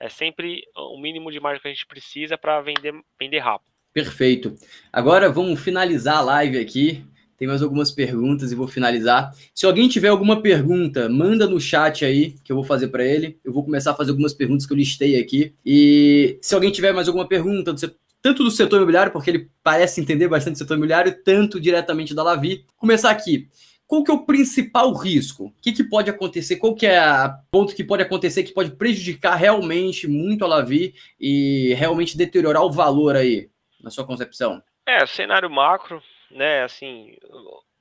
É 0.00 0.08
sempre 0.08 0.62
o 0.76 1.00
mínimo 1.00 1.30
de 1.32 1.40
margem 1.40 1.60
que 1.60 1.68
a 1.68 1.72
gente 1.72 1.86
precisa 1.86 2.38
para 2.38 2.60
vender, 2.60 2.94
vender 3.18 3.38
rápido. 3.38 3.68
Perfeito. 3.92 4.54
Agora 4.92 5.30
vamos 5.30 5.60
finalizar 5.60 6.18
a 6.18 6.22
live 6.22 6.58
aqui. 6.58 7.04
Tem 7.36 7.46
mais 7.46 7.62
algumas 7.62 7.90
perguntas 7.90 8.50
e 8.50 8.54
vou 8.54 8.66
finalizar. 8.66 9.32
Se 9.54 9.64
alguém 9.64 9.88
tiver 9.88 10.08
alguma 10.08 10.42
pergunta, 10.42 11.08
manda 11.08 11.46
no 11.46 11.60
chat 11.60 12.04
aí 12.04 12.34
que 12.44 12.50
eu 12.50 12.56
vou 12.56 12.64
fazer 12.64 12.88
para 12.88 13.04
ele. 13.04 13.38
Eu 13.44 13.52
vou 13.52 13.64
começar 13.64 13.92
a 13.92 13.94
fazer 13.94 14.10
algumas 14.10 14.34
perguntas 14.34 14.66
que 14.66 14.72
eu 14.72 14.76
listei 14.76 15.20
aqui. 15.20 15.54
E 15.64 16.38
se 16.42 16.54
alguém 16.54 16.70
tiver 16.70 16.92
mais 16.92 17.06
alguma 17.06 17.26
pergunta, 17.26 17.74
tanto 18.20 18.42
do 18.42 18.50
setor 18.50 18.76
imobiliário, 18.76 19.12
porque 19.12 19.30
ele 19.30 19.50
parece 19.62 20.00
entender 20.00 20.28
bastante 20.28 20.58
setor 20.58 20.74
imobiliário, 20.74 21.16
tanto 21.24 21.60
diretamente 21.60 22.14
da 22.14 22.22
Lavi, 22.22 22.64
começar 22.76 23.10
aqui 23.10 23.48
qual 23.88 24.04
que 24.04 24.10
é 24.10 24.14
o 24.14 24.26
principal 24.26 24.92
risco? 24.92 25.46
O 25.46 25.54
que, 25.62 25.72
que 25.72 25.82
pode 25.82 26.10
acontecer? 26.10 26.56
Qual 26.56 26.74
que 26.74 26.86
é 26.86 27.00
o 27.00 27.38
ponto 27.50 27.74
que 27.74 27.82
pode 27.82 28.02
acontecer 28.02 28.44
que 28.44 28.52
pode 28.52 28.72
prejudicar 28.72 29.34
realmente 29.34 30.06
muito 30.06 30.44
a 30.44 30.48
Lavi 30.48 30.94
e 31.18 31.72
realmente 31.74 32.16
deteriorar 32.16 32.62
o 32.62 32.70
valor 32.70 33.16
aí, 33.16 33.50
na 33.80 33.90
sua 33.90 34.06
concepção? 34.06 34.62
É, 34.86 35.06
cenário 35.06 35.48
macro, 35.48 36.02
né, 36.30 36.64
assim, 36.64 37.16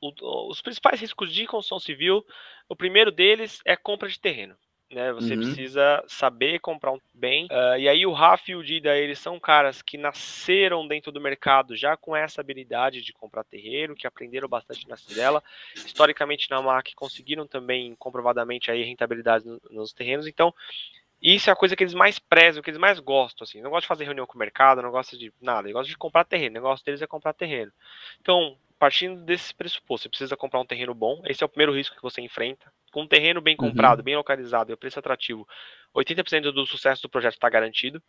o, 0.02 0.50
os 0.50 0.62
principais 0.62 1.02
riscos 1.02 1.34
de 1.34 1.46
construção 1.46 1.78
civil, 1.78 2.26
o 2.70 2.76
primeiro 2.76 3.12
deles 3.12 3.60
é 3.66 3.76
compra 3.76 4.08
de 4.08 4.18
terreno 4.18 4.56
né? 4.92 5.12
Você 5.14 5.34
uhum. 5.34 5.42
precisa 5.42 6.04
saber 6.08 6.60
comprar 6.60 6.92
um 6.92 7.00
bem. 7.14 7.46
Uh, 7.46 7.78
e 7.78 7.90
aí 7.90 8.06
o 8.06 8.14
Rafa 8.14 8.52
e 8.52 8.56
o 8.56 8.64
Dida, 8.64 8.98
eles 8.98 9.20
são 9.20 9.40
caras 9.40 9.82
que 9.82 9.98
nasceram 9.98 10.88
dentro 10.88 11.12
do 11.12 11.20
mercado 11.20 11.76
já 11.76 11.98
com 11.98 12.16
essa 12.16 12.42
habilidade 12.42 13.02
de 13.02 13.14
comprar 13.14 13.44
terreiro, 13.44 13.96
que 13.96 14.08
aprenderam 14.08 14.48
bastante 14.48 14.88
na 14.88 14.96
Cidela. 14.96 15.44
Historicamente 15.76 16.50
na 16.50 16.62
MAC 16.62 16.94
conseguiram 16.96 17.46
também 17.46 17.96
comprovadamente 17.96 18.72
aí 18.72 18.84
rentabilidade 18.84 19.46
nos 19.70 19.92
terrenos. 19.92 20.28
Então, 20.28 20.54
isso 21.22 21.50
é 21.50 21.54
a 21.54 21.56
coisa 21.56 21.76
que 21.76 21.84
eles 21.84 21.96
mais 21.96 22.20
prezam, 22.20 22.62
que 22.62 22.70
eles 22.70 22.80
mais 22.80 23.00
gostam, 23.00 23.44
assim. 23.44 23.62
Não 23.62 23.72
gostam 23.72 23.82
de 23.82 23.88
fazer 23.88 24.04
reunião 24.06 24.28
com 24.28 24.36
o 24.36 24.40
mercado, 24.40 24.82
não 24.82 24.92
gostam 24.92 25.18
de 25.18 25.34
nada. 25.42 25.68
Eles 25.68 25.74
gostam 25.74 25.90
de 25.90 25.98
comprar 25.98 26.24
terreno. 26.24 26.52
O 26.52 26.62
negócio 26.62 26.86
deles 26.86 27.02
é 27.02 27.08
comprar 27.08 27.34
terreno. 27.34 27.72
Então, 28.22 28.56
partindo 28.78 29.22
desse 29.24 29.54
pressuposto, 29.54 30.04
você 30.04 30.10
precisa 30.10 30.38
comprar 30.38 30.60
um 30.60 30.66
terreno 30.66 30.94
bom. 30.94 31.22
Esse 31.26 31.44
é 31.44 31.46
o 31.46 31.50
primeiro 31.50 31.76
risco 31.76 31.96
que 31.96 32.02
você 32.02 32.22
enfrenta. 32.22 32.72
Com 32.92 33.04
um 33.04 33.08
terreno 33.08 33.42
bem 33.42 33.56
uhum. 33.60 33.70
comprado, 33.70 34.00
uhum. 34.00 34.06
bem 34.06 34.16
localizado 34.16 34.72
e 34.72 34.74
o 34.74 34.78
preço 34.78 35.00
atrativo, 35.00 35.48
80% 35.96 36.52
do 36.52 36.66
sucesso 36.66 37.02
do 37.02 37.10
projeto 37.10 37.34
está 37.34 37.50
garantido 37.50 38.02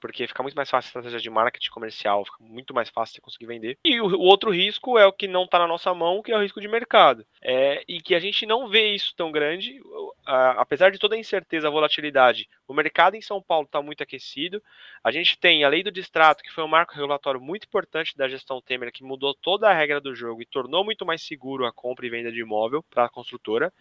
porque 0.00 0.26
fica 0.26 0.42
muito 0.42 0.54
mais 0.54 0.68
fácil 0.68 0.88
a 0.88 0.90
estratégia 0.90 1.20
de 1.20 1.30
marketing 1.30 1.70
comercial, 1.70 2.24
fica 2.24 2.36
muito 2.40 2.74
mais 2.74 2.88
fácil 2.88 3.14
você 3.14 3.20
conseguir 3.20 3.46
vender. 3.46 3.78
E 3.84 4.00
o, 4.00 4.06
o 4.06 4.20
outro 4.20 4.50
risco 4.50 4.98
é 4.98 5.06
o 5.06 5.12
que 5.12 5.26
não 5.26 5.44
está 5.44 5.58
na 5.58 5.66
nossa 5.66 5.92
mão, 5.94 6.22
que 6.22 6.32
é 6.32 6.36
o 6.36 6.42
risco 6.42 6.60
de 6.60 6.68
mercado. 6.68 7.26
É, 7.42 7.82
e 7.88 8.00
que 8.00 8.14
a 8.14 8.20
gente 8.20 8.46
não 8.46 8.68
vê 8.68 8.94
isso 8.94 9.14
tão 9.16 9.32
grande, 9.32 9.80
apesar 10.26 10.90
de 10.90 10.98
toda 10.98 11.14
a 11.14 11.18
incerteza, 11.18 11.68
a 11.68 11.70
volatilidade, 11.70 12.48
o 12.68 12.74
mercado 12.74 13.16
em 13.16 13.22
São 13.22 13.40
Paulo 13.40 13.64
está 13.64 13.80
muito 13.80 14.02
aquecido. 14.02 14.62
A 15.02 15.10
gente 15.10 15.38
tem 15.38 15.64
a 15.64 15.68
lei 15.68 15.82
do 15.82 15.90
distrato, 15.90 16.42
que 16.42 16.52
foi 16.52 16.64
um 16.64 16.68
marco 16.68 16.94
regulatório 16.94 17.40
muito 17.40 17.64
importante 17.64 18.16
da 18.16 18.28
gestão 18.28 18.60
Temer, 18.60 18.92
que 18.92 19.04
mudou 19.04 19.34
toda 19.34 19.68
a 19.68 19.74
regra 19.74 20.00
do 20.00 20.14
jogo 20.14 20.42
e 20.42 20.46
tornou 20.46 20.84
muito 20.84 21.06
mais 21.06 21.22
seguro 21.22 21.64
a 21.64 21.72
compra 21.72 22.06
e 22.06 22.10
venda 22.10 22.30
de 22.30 22.40
imóvel 22.40 22.82
para 22.82 23.04
a 23.04 23.08
construtora. 23.08 23.72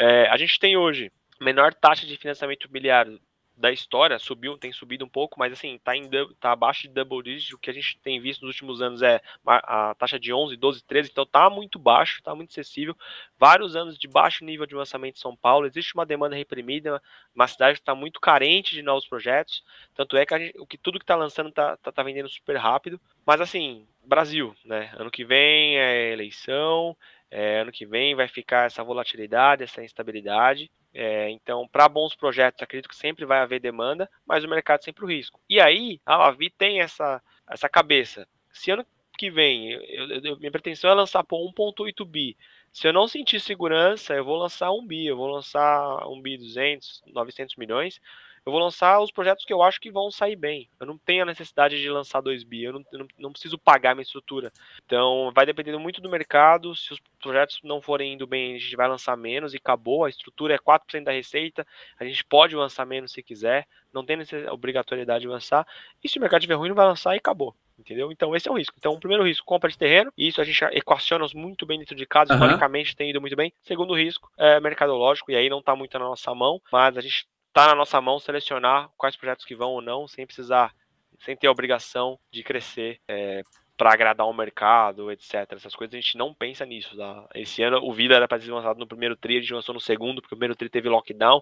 É, 0.00 0.30
a 0.30 0.36
gente 0.38 0.58
tem 0.58 0.78
hoje 0.78 1.12
menor 1.38 1.74
taxa 1.74 2.06
de 2.06 2.16
financiamento 2.16 2.64
imobiliário 2.64 3.20
da 3.54 3.70
história, 3.70 4.18
subiu, 4.18 4.56
tem 4.56 4.72
subido 4.72 5.04
um 5.04 5.08
pouco, 5.08 5.38
mas 5.38 5.52
assim, 5.52 5.78
tá, 5.84 5.94
em, 5.94 6.08
tá 6.40 6.52
abaixo 6.52 6.88
de 6.88 6.94
double 6.94 7.22
digit, 7.22 7.54
o 7.54 7.58
que 7.58 7.68
a 7.68 7.72
gente 7.74 7.98
tem 7.98 8.18
visto 8.18 8.40
nos 8.40 8.54
últimos 8.54 8.80
anos 8.80 9.02
é 9.02 9.20
a, 9.44 9.94
taxa 9.96 10.18
de 10.18 10.32
11, 10.32 10.56
12, 10.56 10.82
13, 10.84 11.10
então 11.10 11.26
tá 11.26 11.50
muito 11.50 11.78
baixo, 11.78 12.22
tá 12.22 12.34
muito 12.34 12.48
acessível, 12.48 12.96
vários 13.38 13.76
anos 13.76 13.98
de 13.98 14.08
baixo 14.08 14.42
nível 14.42 14.64
de 14.64 14.74
lançamento 14.74 15.16
em 15.16 15.20
São 15.20 15.36
Paulo, 15.36 15.66
existe 15.66 15.92
uma 15.92 16.06
demanda 16.06 16.34
reprimida, 16.34 17.02
uma 17.34 17.46
cidade 17.46 17.78
está 17.78 17.94
muito 17.94 18.18
carente 18.18 18.74
de 18.74 18.80
novos 18.80 19.06
projetos, 19.06 19.62
tanto 19.94 20.16
é 20.16 20.24
que, 20.24 20.38
gente, 20.38 20.58
o 20.58 20.66
que 20.66 20.78
tudo 20.78 20.98
que 20.98 21.04
tá 21.04 21.14
lançando 21.14 21.52
tá, 21.52 21.76
tá, 21.76 21.92
tá 21.92 22.02
vendendo 22.02 22.30
super 22.30 22.56
rápido, 22.56 22.98
mas 23.26 23.42
assim, 23.42 23.86
Brasil, 24.02 24.56
né, 24.64 24.90
ano 24.96 25.10
que 25.10 25.26
vem 25.26 25.76
é 25.76 26.10
eleição, 26.12 26.96
é, 27.30 27.60
ano 27.60 27.70
que 27.70 27.86
vem 27.86 28.14
vai 28.14 28.26
ficar 28.26 28.66
essa 28.66 28.82
volatilidade, 28.82 29.62
essa 29.62 29.82
instabilidade. 29.84 30.70
É, 30.92 31.30
então, 31.30 31.68
para 31.68 31.88
bons 31.88 32.14
projetos, 32.16 32.62
acredito 32.62 32.88
que 32.88 32.96
sempre 32.96 33.24
vai 33.24 33.38
haver 33.38 33.60
demanda, 33.60 34.10
mas 34.26 34.42
o 34.42 34.48
mercado 34.48 34.82
sempre 34.82 35.04
o 35.04 35.08
risco. 35.08 35.40
E 35.48 35.60
aí, 35.60 36.00
a 36.04 36.16
Lavi 36.16 36.50
tem 36.50 36.80
essa, 36.80 37.22
essa 37.48 37.68
cabeça. 37.68 38.26
Se 38.52 38.72
ano 38.72 38.84
que 39.16 39.30
vem, 39.30 39.70
eu, 39.70 40.06
eu, 40.24 40.38
minha 40.38 40.50
pretensão 40.50 40.90
é 40.90 40.94
lançar 40.94 41.22
por 41.22 41.38
1.8 41.38 42.04
bi. 42.04 42.36
Se 42.72 42.88
eu 42.88 42.92
não 42.92 43.06
sentir 43.06 43.40
segurança, 43.40 44.14
eu 44.14 44.24
vou 44.24 44.36
lançar 44.36 44.72
um 44.72 44.84
bi, 44.84 45.06
eu 45.06 45.16
vou 45.16 45.28
lançar 45.28 46.08
um 46.08 46.20
bi 46.20 46.36
200, 46.36 47.02
900 47.06 47.56
milhões, 47.56 48.00
eu 48.44 48.52
vou 48.52 48.60
lançar 48.60 49.00
os 49.00 49.10
projetos 49.10 49.44
que 49.44 49.52
eu 49.52 49.62
acho 49.62 49.80
que 49.80 49.90
vão 49.90 50.10
sair 50.10 50.36
bem. 50.36 50.68
Eu 50.78 50.86
não 50.86 50.96
tenho 50.96 51.22
a 51.22 51.26
necessidade 51.26 51.80
de 51.80 51.90
lançar 51.90 52.20
2 52.20 52.42
bi, 52.42 52.64
eu 52.64 52.72
não, 52.72 52.84
eu 52.92 53.06
não, 53.18 53.32
preciso 53.32 53.58
pagar 53.58 53.94
minha 53.94 54.02
estrutura. 54.02 54.52
Então, 54.84 55.30
vai 55.34 55.44
dependendo 55.44 55.78
muito 55.78 56.00
do 56.00 56.10
mercado. 56.10 56.74
Se 56.74 56.92
os 56.92 57.00
projetos 57.20 57.60
não 57.62 57.80
forem 57.82 58.14
indo 58.14 58.26
bem, 58.26 58.54
a 58.54 58.58
gente 58.58 58.76
vai 58.76 58.88
lançar 58.88 59.16
menos 59.16 59.54
e 59.54 59.58
acabou. 59.58 60.04
A 60.04 60.10
estrutura 60.10 60.54
é 60.54 60.58
4% 60.58 61.04
da 61.04 61.12
receita, 61.12 61.66
a 61.98 62.04
gente 62.04 62.24
pode 62.24 62.56
lançar 62.56 62.86
menos 62.86 63.12
se 63.12 63.22
quiser, 63.22 63.66
não 63.92 64.04
tem 64.04 64.18
obrigatoriedade 64.50 65.22
de 65.22 65.28
lançar. 65.28 65.66
E 66.02 66.08
se 66.08 66.18
o 66.18 66.20
mercado 66.20 66.40
estiver 66.40 66.54
ruim, 66.54 66.68
não 66.68 66.76
vai 66.76 66.86
lançar 66.86 67.14
e 67.14 67.18
acabou 67.18 67.54
entendeu? 67.80 68.12
Então 68.12 68.36
esse 68.36 68.46
é 68.46 68.52
o 68.52 68.58
risco. 68.58 68.76
Então, 68.78 68.92
o 68.92 69.00
primeiro 69.00 69.24
risco, 69.24 69.46
compra 69.46 69.70
de 69.70 69.78
terreno, 69.78 70.12
e 70.16 70.28
isso 70.28 70.40
a 70.40 70.44
gente 70.44 70.62
equaciona 70.64 71.26
muito 71.34 71.64
bem 71.64 71.78
dentro 71.78 71.96
de 71.96 72.06
casa, 72.06 72.34
historicamente 72.34 72.94
tem 72.94 73.10
ido 73.10 73.20
muito 73.20 73.34
bem. 73.34 73.52
Segundo 73.62 73.96
risco, 73.96 74.30
é 74.36 74.60
mercadológico, 74.60 75.30
e 75.30 75.36
aí 75.36 75.48
não 75.48 75.60
está 75.60 75.74
muito 75.74 75.98
na 75.98 76.04
nossa 76.04 76.34
mão, 76.34 76.60
mas 76.70 76.96
a 76.96 77.00
gente 77.00 77.26
está 77.50 77.66
na 77.66 77.74
nossa 77.74 78.00
mão 78.00 78.18
selecionar 78.18 78.88
quais 78.96 79.16
projetos 79.16 79.44
que 79.44 79.54
vão 79.54 79.72
ou 79.72 79.82
não, 79.82 80.08
sem 80.08 80.24
precisar, 80.24 80.72
sem 81.20 81.36
ter 81.36 81.48
a 81.48 81.50
obrigação 81.50 82.18
de 82.32 82.42
crescer 82.42 83.00
é, 83.06 83.42
para 83.76 83.92
agradar 83.92 84.26
o 84.26 84.32
mercado, 84.32 85.10
etc. 85.10 85.52
Essas 85.52 85.74
coisas 85.74 85.94
a 85.94 86.00
gente 86.00 86.16
não 86.16 86.32
pensa 86.32 86.64
nisso. 86.64 86.96
Tá? 86.96 87.26
Esse 87.34 87.62
ano 87.62 87.78
o 87.82 87.92
Vida 87.92 88.14
era 88.14 88.28
para 88.28 88.40
ser 88.40 88.52
lançado 88.52 88.78
no 88.78 88.86
primeiro 88.86 89.16
tri, 89.16 89.38
a 89.38 89.40
gente 89.40 89.54
lançou 89.54 89.74
no 89.74 89.80
segundo, 89.80 90.20
porque 90.20 90.34
o 90.34 90.36
primeiro 90.36 90.54
tri 90.54 90.68
teve 90.68 90.88
lockdown. 90.88 91.40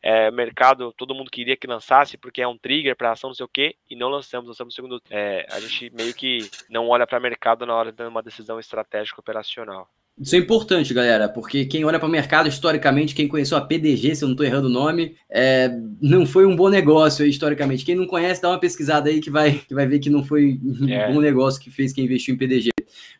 É, 0.00 0.30
mercado, 0.30 0.92
todo 0.96 1.14
mundo 1.14 1.30
queria 1.30 1.56
que 1.56 1.66
lançasse, 1.66 2.16
porque 2.16 2.40
é 2.40 2.48
um 2.48 2.56
trigger 2.56 2.96
para 2.96 3.10
ação, 3.10 3.30
não 3.30 3.34
sei 3.34 3.44
o 3.44 3.48
quê, 3.48 3.76
e 3.88 3.96
não 3.96 4.08
lançamos, 4.08 4.48
lançamos 4.48 4.72
no 4.72 4.76
segundo. 4.76 5.02
É, 5.10 5.44
a 5.50 5.60
gente 5.60 5.90
meio 5.90 6.14
que 6.14 6.48
não 6.70 6.88
olha 6.88 7.06
para 7.06 7.18
o 7.18 7.22
mercado 7.22 7.66
na 7.66 7.74
hora 7.74 7.92
de 7.92 8.02
uma 8.04 8.22
decisão 8.22 8.58
estratégica 8.58 9.20
operacional. 9.20 9.88
Isso 10.20 10.36
é 10.36 10.38
importante, 10.38 10.92
galera, 10.92 11.30
porque 11.30 11.64
quem 11.64 11.82
olha 11.82 11.98
para 11.98 12.06
o 12.06 12.10
mercado 12.10 12.46
historicamente, 12.46 13.14
quem 13.14 13.26
conheceu 13.26 13.56
a 13.56 13.60
PDG, 13.62 14.14
se 14.14 14.22
eu 14.22 14.28
não 14.28 14.34
estou 14.34 14.44
errando 14.44 14.66
o 14.66 14.70
nome, 14.70 15.16
é, 15.30 15.70
não 15.98 16.26
foi 16.26 16.44
um 16.44 16.54
bom 16.54 16.68
negócio 16.68 17.24
historicamente. 17.24 17.86
Quem 17.86 17.94
não 17.94 18.06
conhece, 18.06 18.42
dá 18.42 18.50
uma 18.50 18.60
pesquisada 18.60 19.08
aí 19.08 19.20
que 19.20 19.30
vai, 19.30 19.52
que 19.66 19.74
vai 19.74 19.86
ver 19.86 19.98
que 19.98 20.10
não 20.10 20.22
foi 20.22 20.60
um 20.62 20.88
é. 20.90 21.10
bom 21.10 21.20
negócio 21.20 21.58
que 21.58 21.70
fez 21.70 21.94
quem 21.94 22.04
investiu 22.04 22.34
em 22.34 22.38
PDG. 22.38 22.68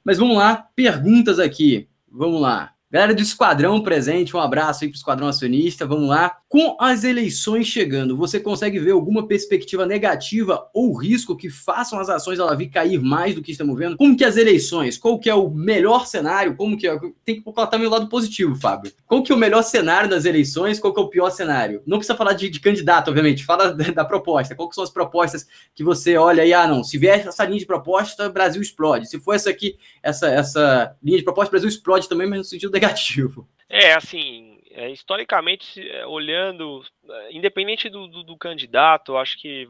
Mas 0.04 0.18
vamos 0.18 0.36
lá, 0.36 0.68
perguntas 0.76 1.38
aqui. 1.38 1.88
Vamos 2.12 2.38
lá. 2.38 2.74
Galera 2.92 3.14
do 3.14 3.22
Esquadrão 3.22 3.80
presente, 3.80 4.36
um 4.36 4.40
abraço 4.40 4.82
aí 4.82 4.90
para 4.90 4.96
o 4.96 4.98
Esquadrão 4.98 5.28
Acionista, 5.28 5.86
vamos 5.86 6.08
lá. 6.08 6.38
Com 6.48 6.76
as 6.80 7.04
eleições 7.04 7.68
chegando, 7.68 8.16
você 8.16 8.40
consegue 8.40 8.80
ver 8.80 8.90
alguma 8.90 9.28
perspectiva 9.28 9.86
negativa 9.86 10.68
ou 10.74 10.92
risco 10.92 11.36
que 11.36 11.48
façam 11.48 12.00
as 12.00 12.08
ações 12.08 12.38
da 12.38 12.46
Lavi 12.46 12.68
cair 12.68 13.00
mais 13.00 13.36
do 13.36 13.42
que 13.42 13.52
estamos 13.52 13.78
vendo? 13.78 13.96
Como 13.96 14.16
que 14.16 14.24
as 14.24 14.36
eleições, 14.36 14.98
qual 14.98 15.20
que 15.20 15.30
é 15.30 15.34
o 15.36 15.48
melhor 15.48 16.04
cenário, 16.04 16.56
como 16.56 16.76
que 16.76 16.88
é, 16.88 16.98
tem 17.24 17.36
que 17.36 17.42
colocar 17.42 17.72
o 17.72 17.88
lado 17.88 18.08
positivo, 18.08 18.56
Fábio. 18.56 18.90
Qual 19.06 19.22
que 19.22 19.30
é 19.30 19.34
o 19.36 19.38
melhor 19.38 19.62
cenário 19.62 20.10
das 20.10 20.24
eleições, 20.24 20.80
qual 20.80 20.92
que 20.92 20.98
é 20.98 21.04
o 21.04 21.08
pior 21.08 21.30
cenário? 21.30 21.84
Não 21.86 21.98
precisa 21.98 22.18
falar 22.18 22.32
de, 22.32 22.50
de 22.50 22.58
candidato, 22.58 23.06
obviamente, 23.06 23.44
fala 23.44 23.72
da, 23.72 23.84
da 23.92 24.04
proposta. 24.04 24.56
Qual 24.56 24.68
que 24.68 24.74
são 24.74 24.82
as 24.82 24.90
propostas 24.90 25.46
que 25.76 25.84
você 25.84 26.16
olha 26.16 26.42
aí, 26.42 26.52
ah 26.52 26.66
não, 26.66 26.82
se 26.82 26.98
vier 26.98 27.24
essa 27.24 27.44
linha 27.44 27.60
de 27.60 27.66
proposta, 27.66 28.28
Brasil 28.28 28.60
explode. 28.60 29.08
Se 29.08 29.20
for 29.20 29.34
essa 29.34 29.48
aqui, 29.48 29.76
essa, 30.02 30.26
essa 30.26 30.96
linha 31.00 31.18
de 31.18 31.22
proposta, 31.22 31.52
Brasil 31.52 31.68
explode 31.68 32.08
também, 32.08 32.28
mas 32.28 32.38
no 32.38 32.44
sentido 32.44 32.79
negativo. 32.80 33.46
É, 33.68 33.92
assim, 33.92 34.60
é, 34.72 34.90
historicamente, 34.90 35.80
é, 35.88 36.04
olhando, 36.06 36.82
é, 37.08 37.36
independente 37.36 37.88
do, 37.88 38.08
do, 38.08 38.22
do, 38.22 38.36
candidato, 38.36 39.16
acho 39.16 39.38
que 39.38 39.68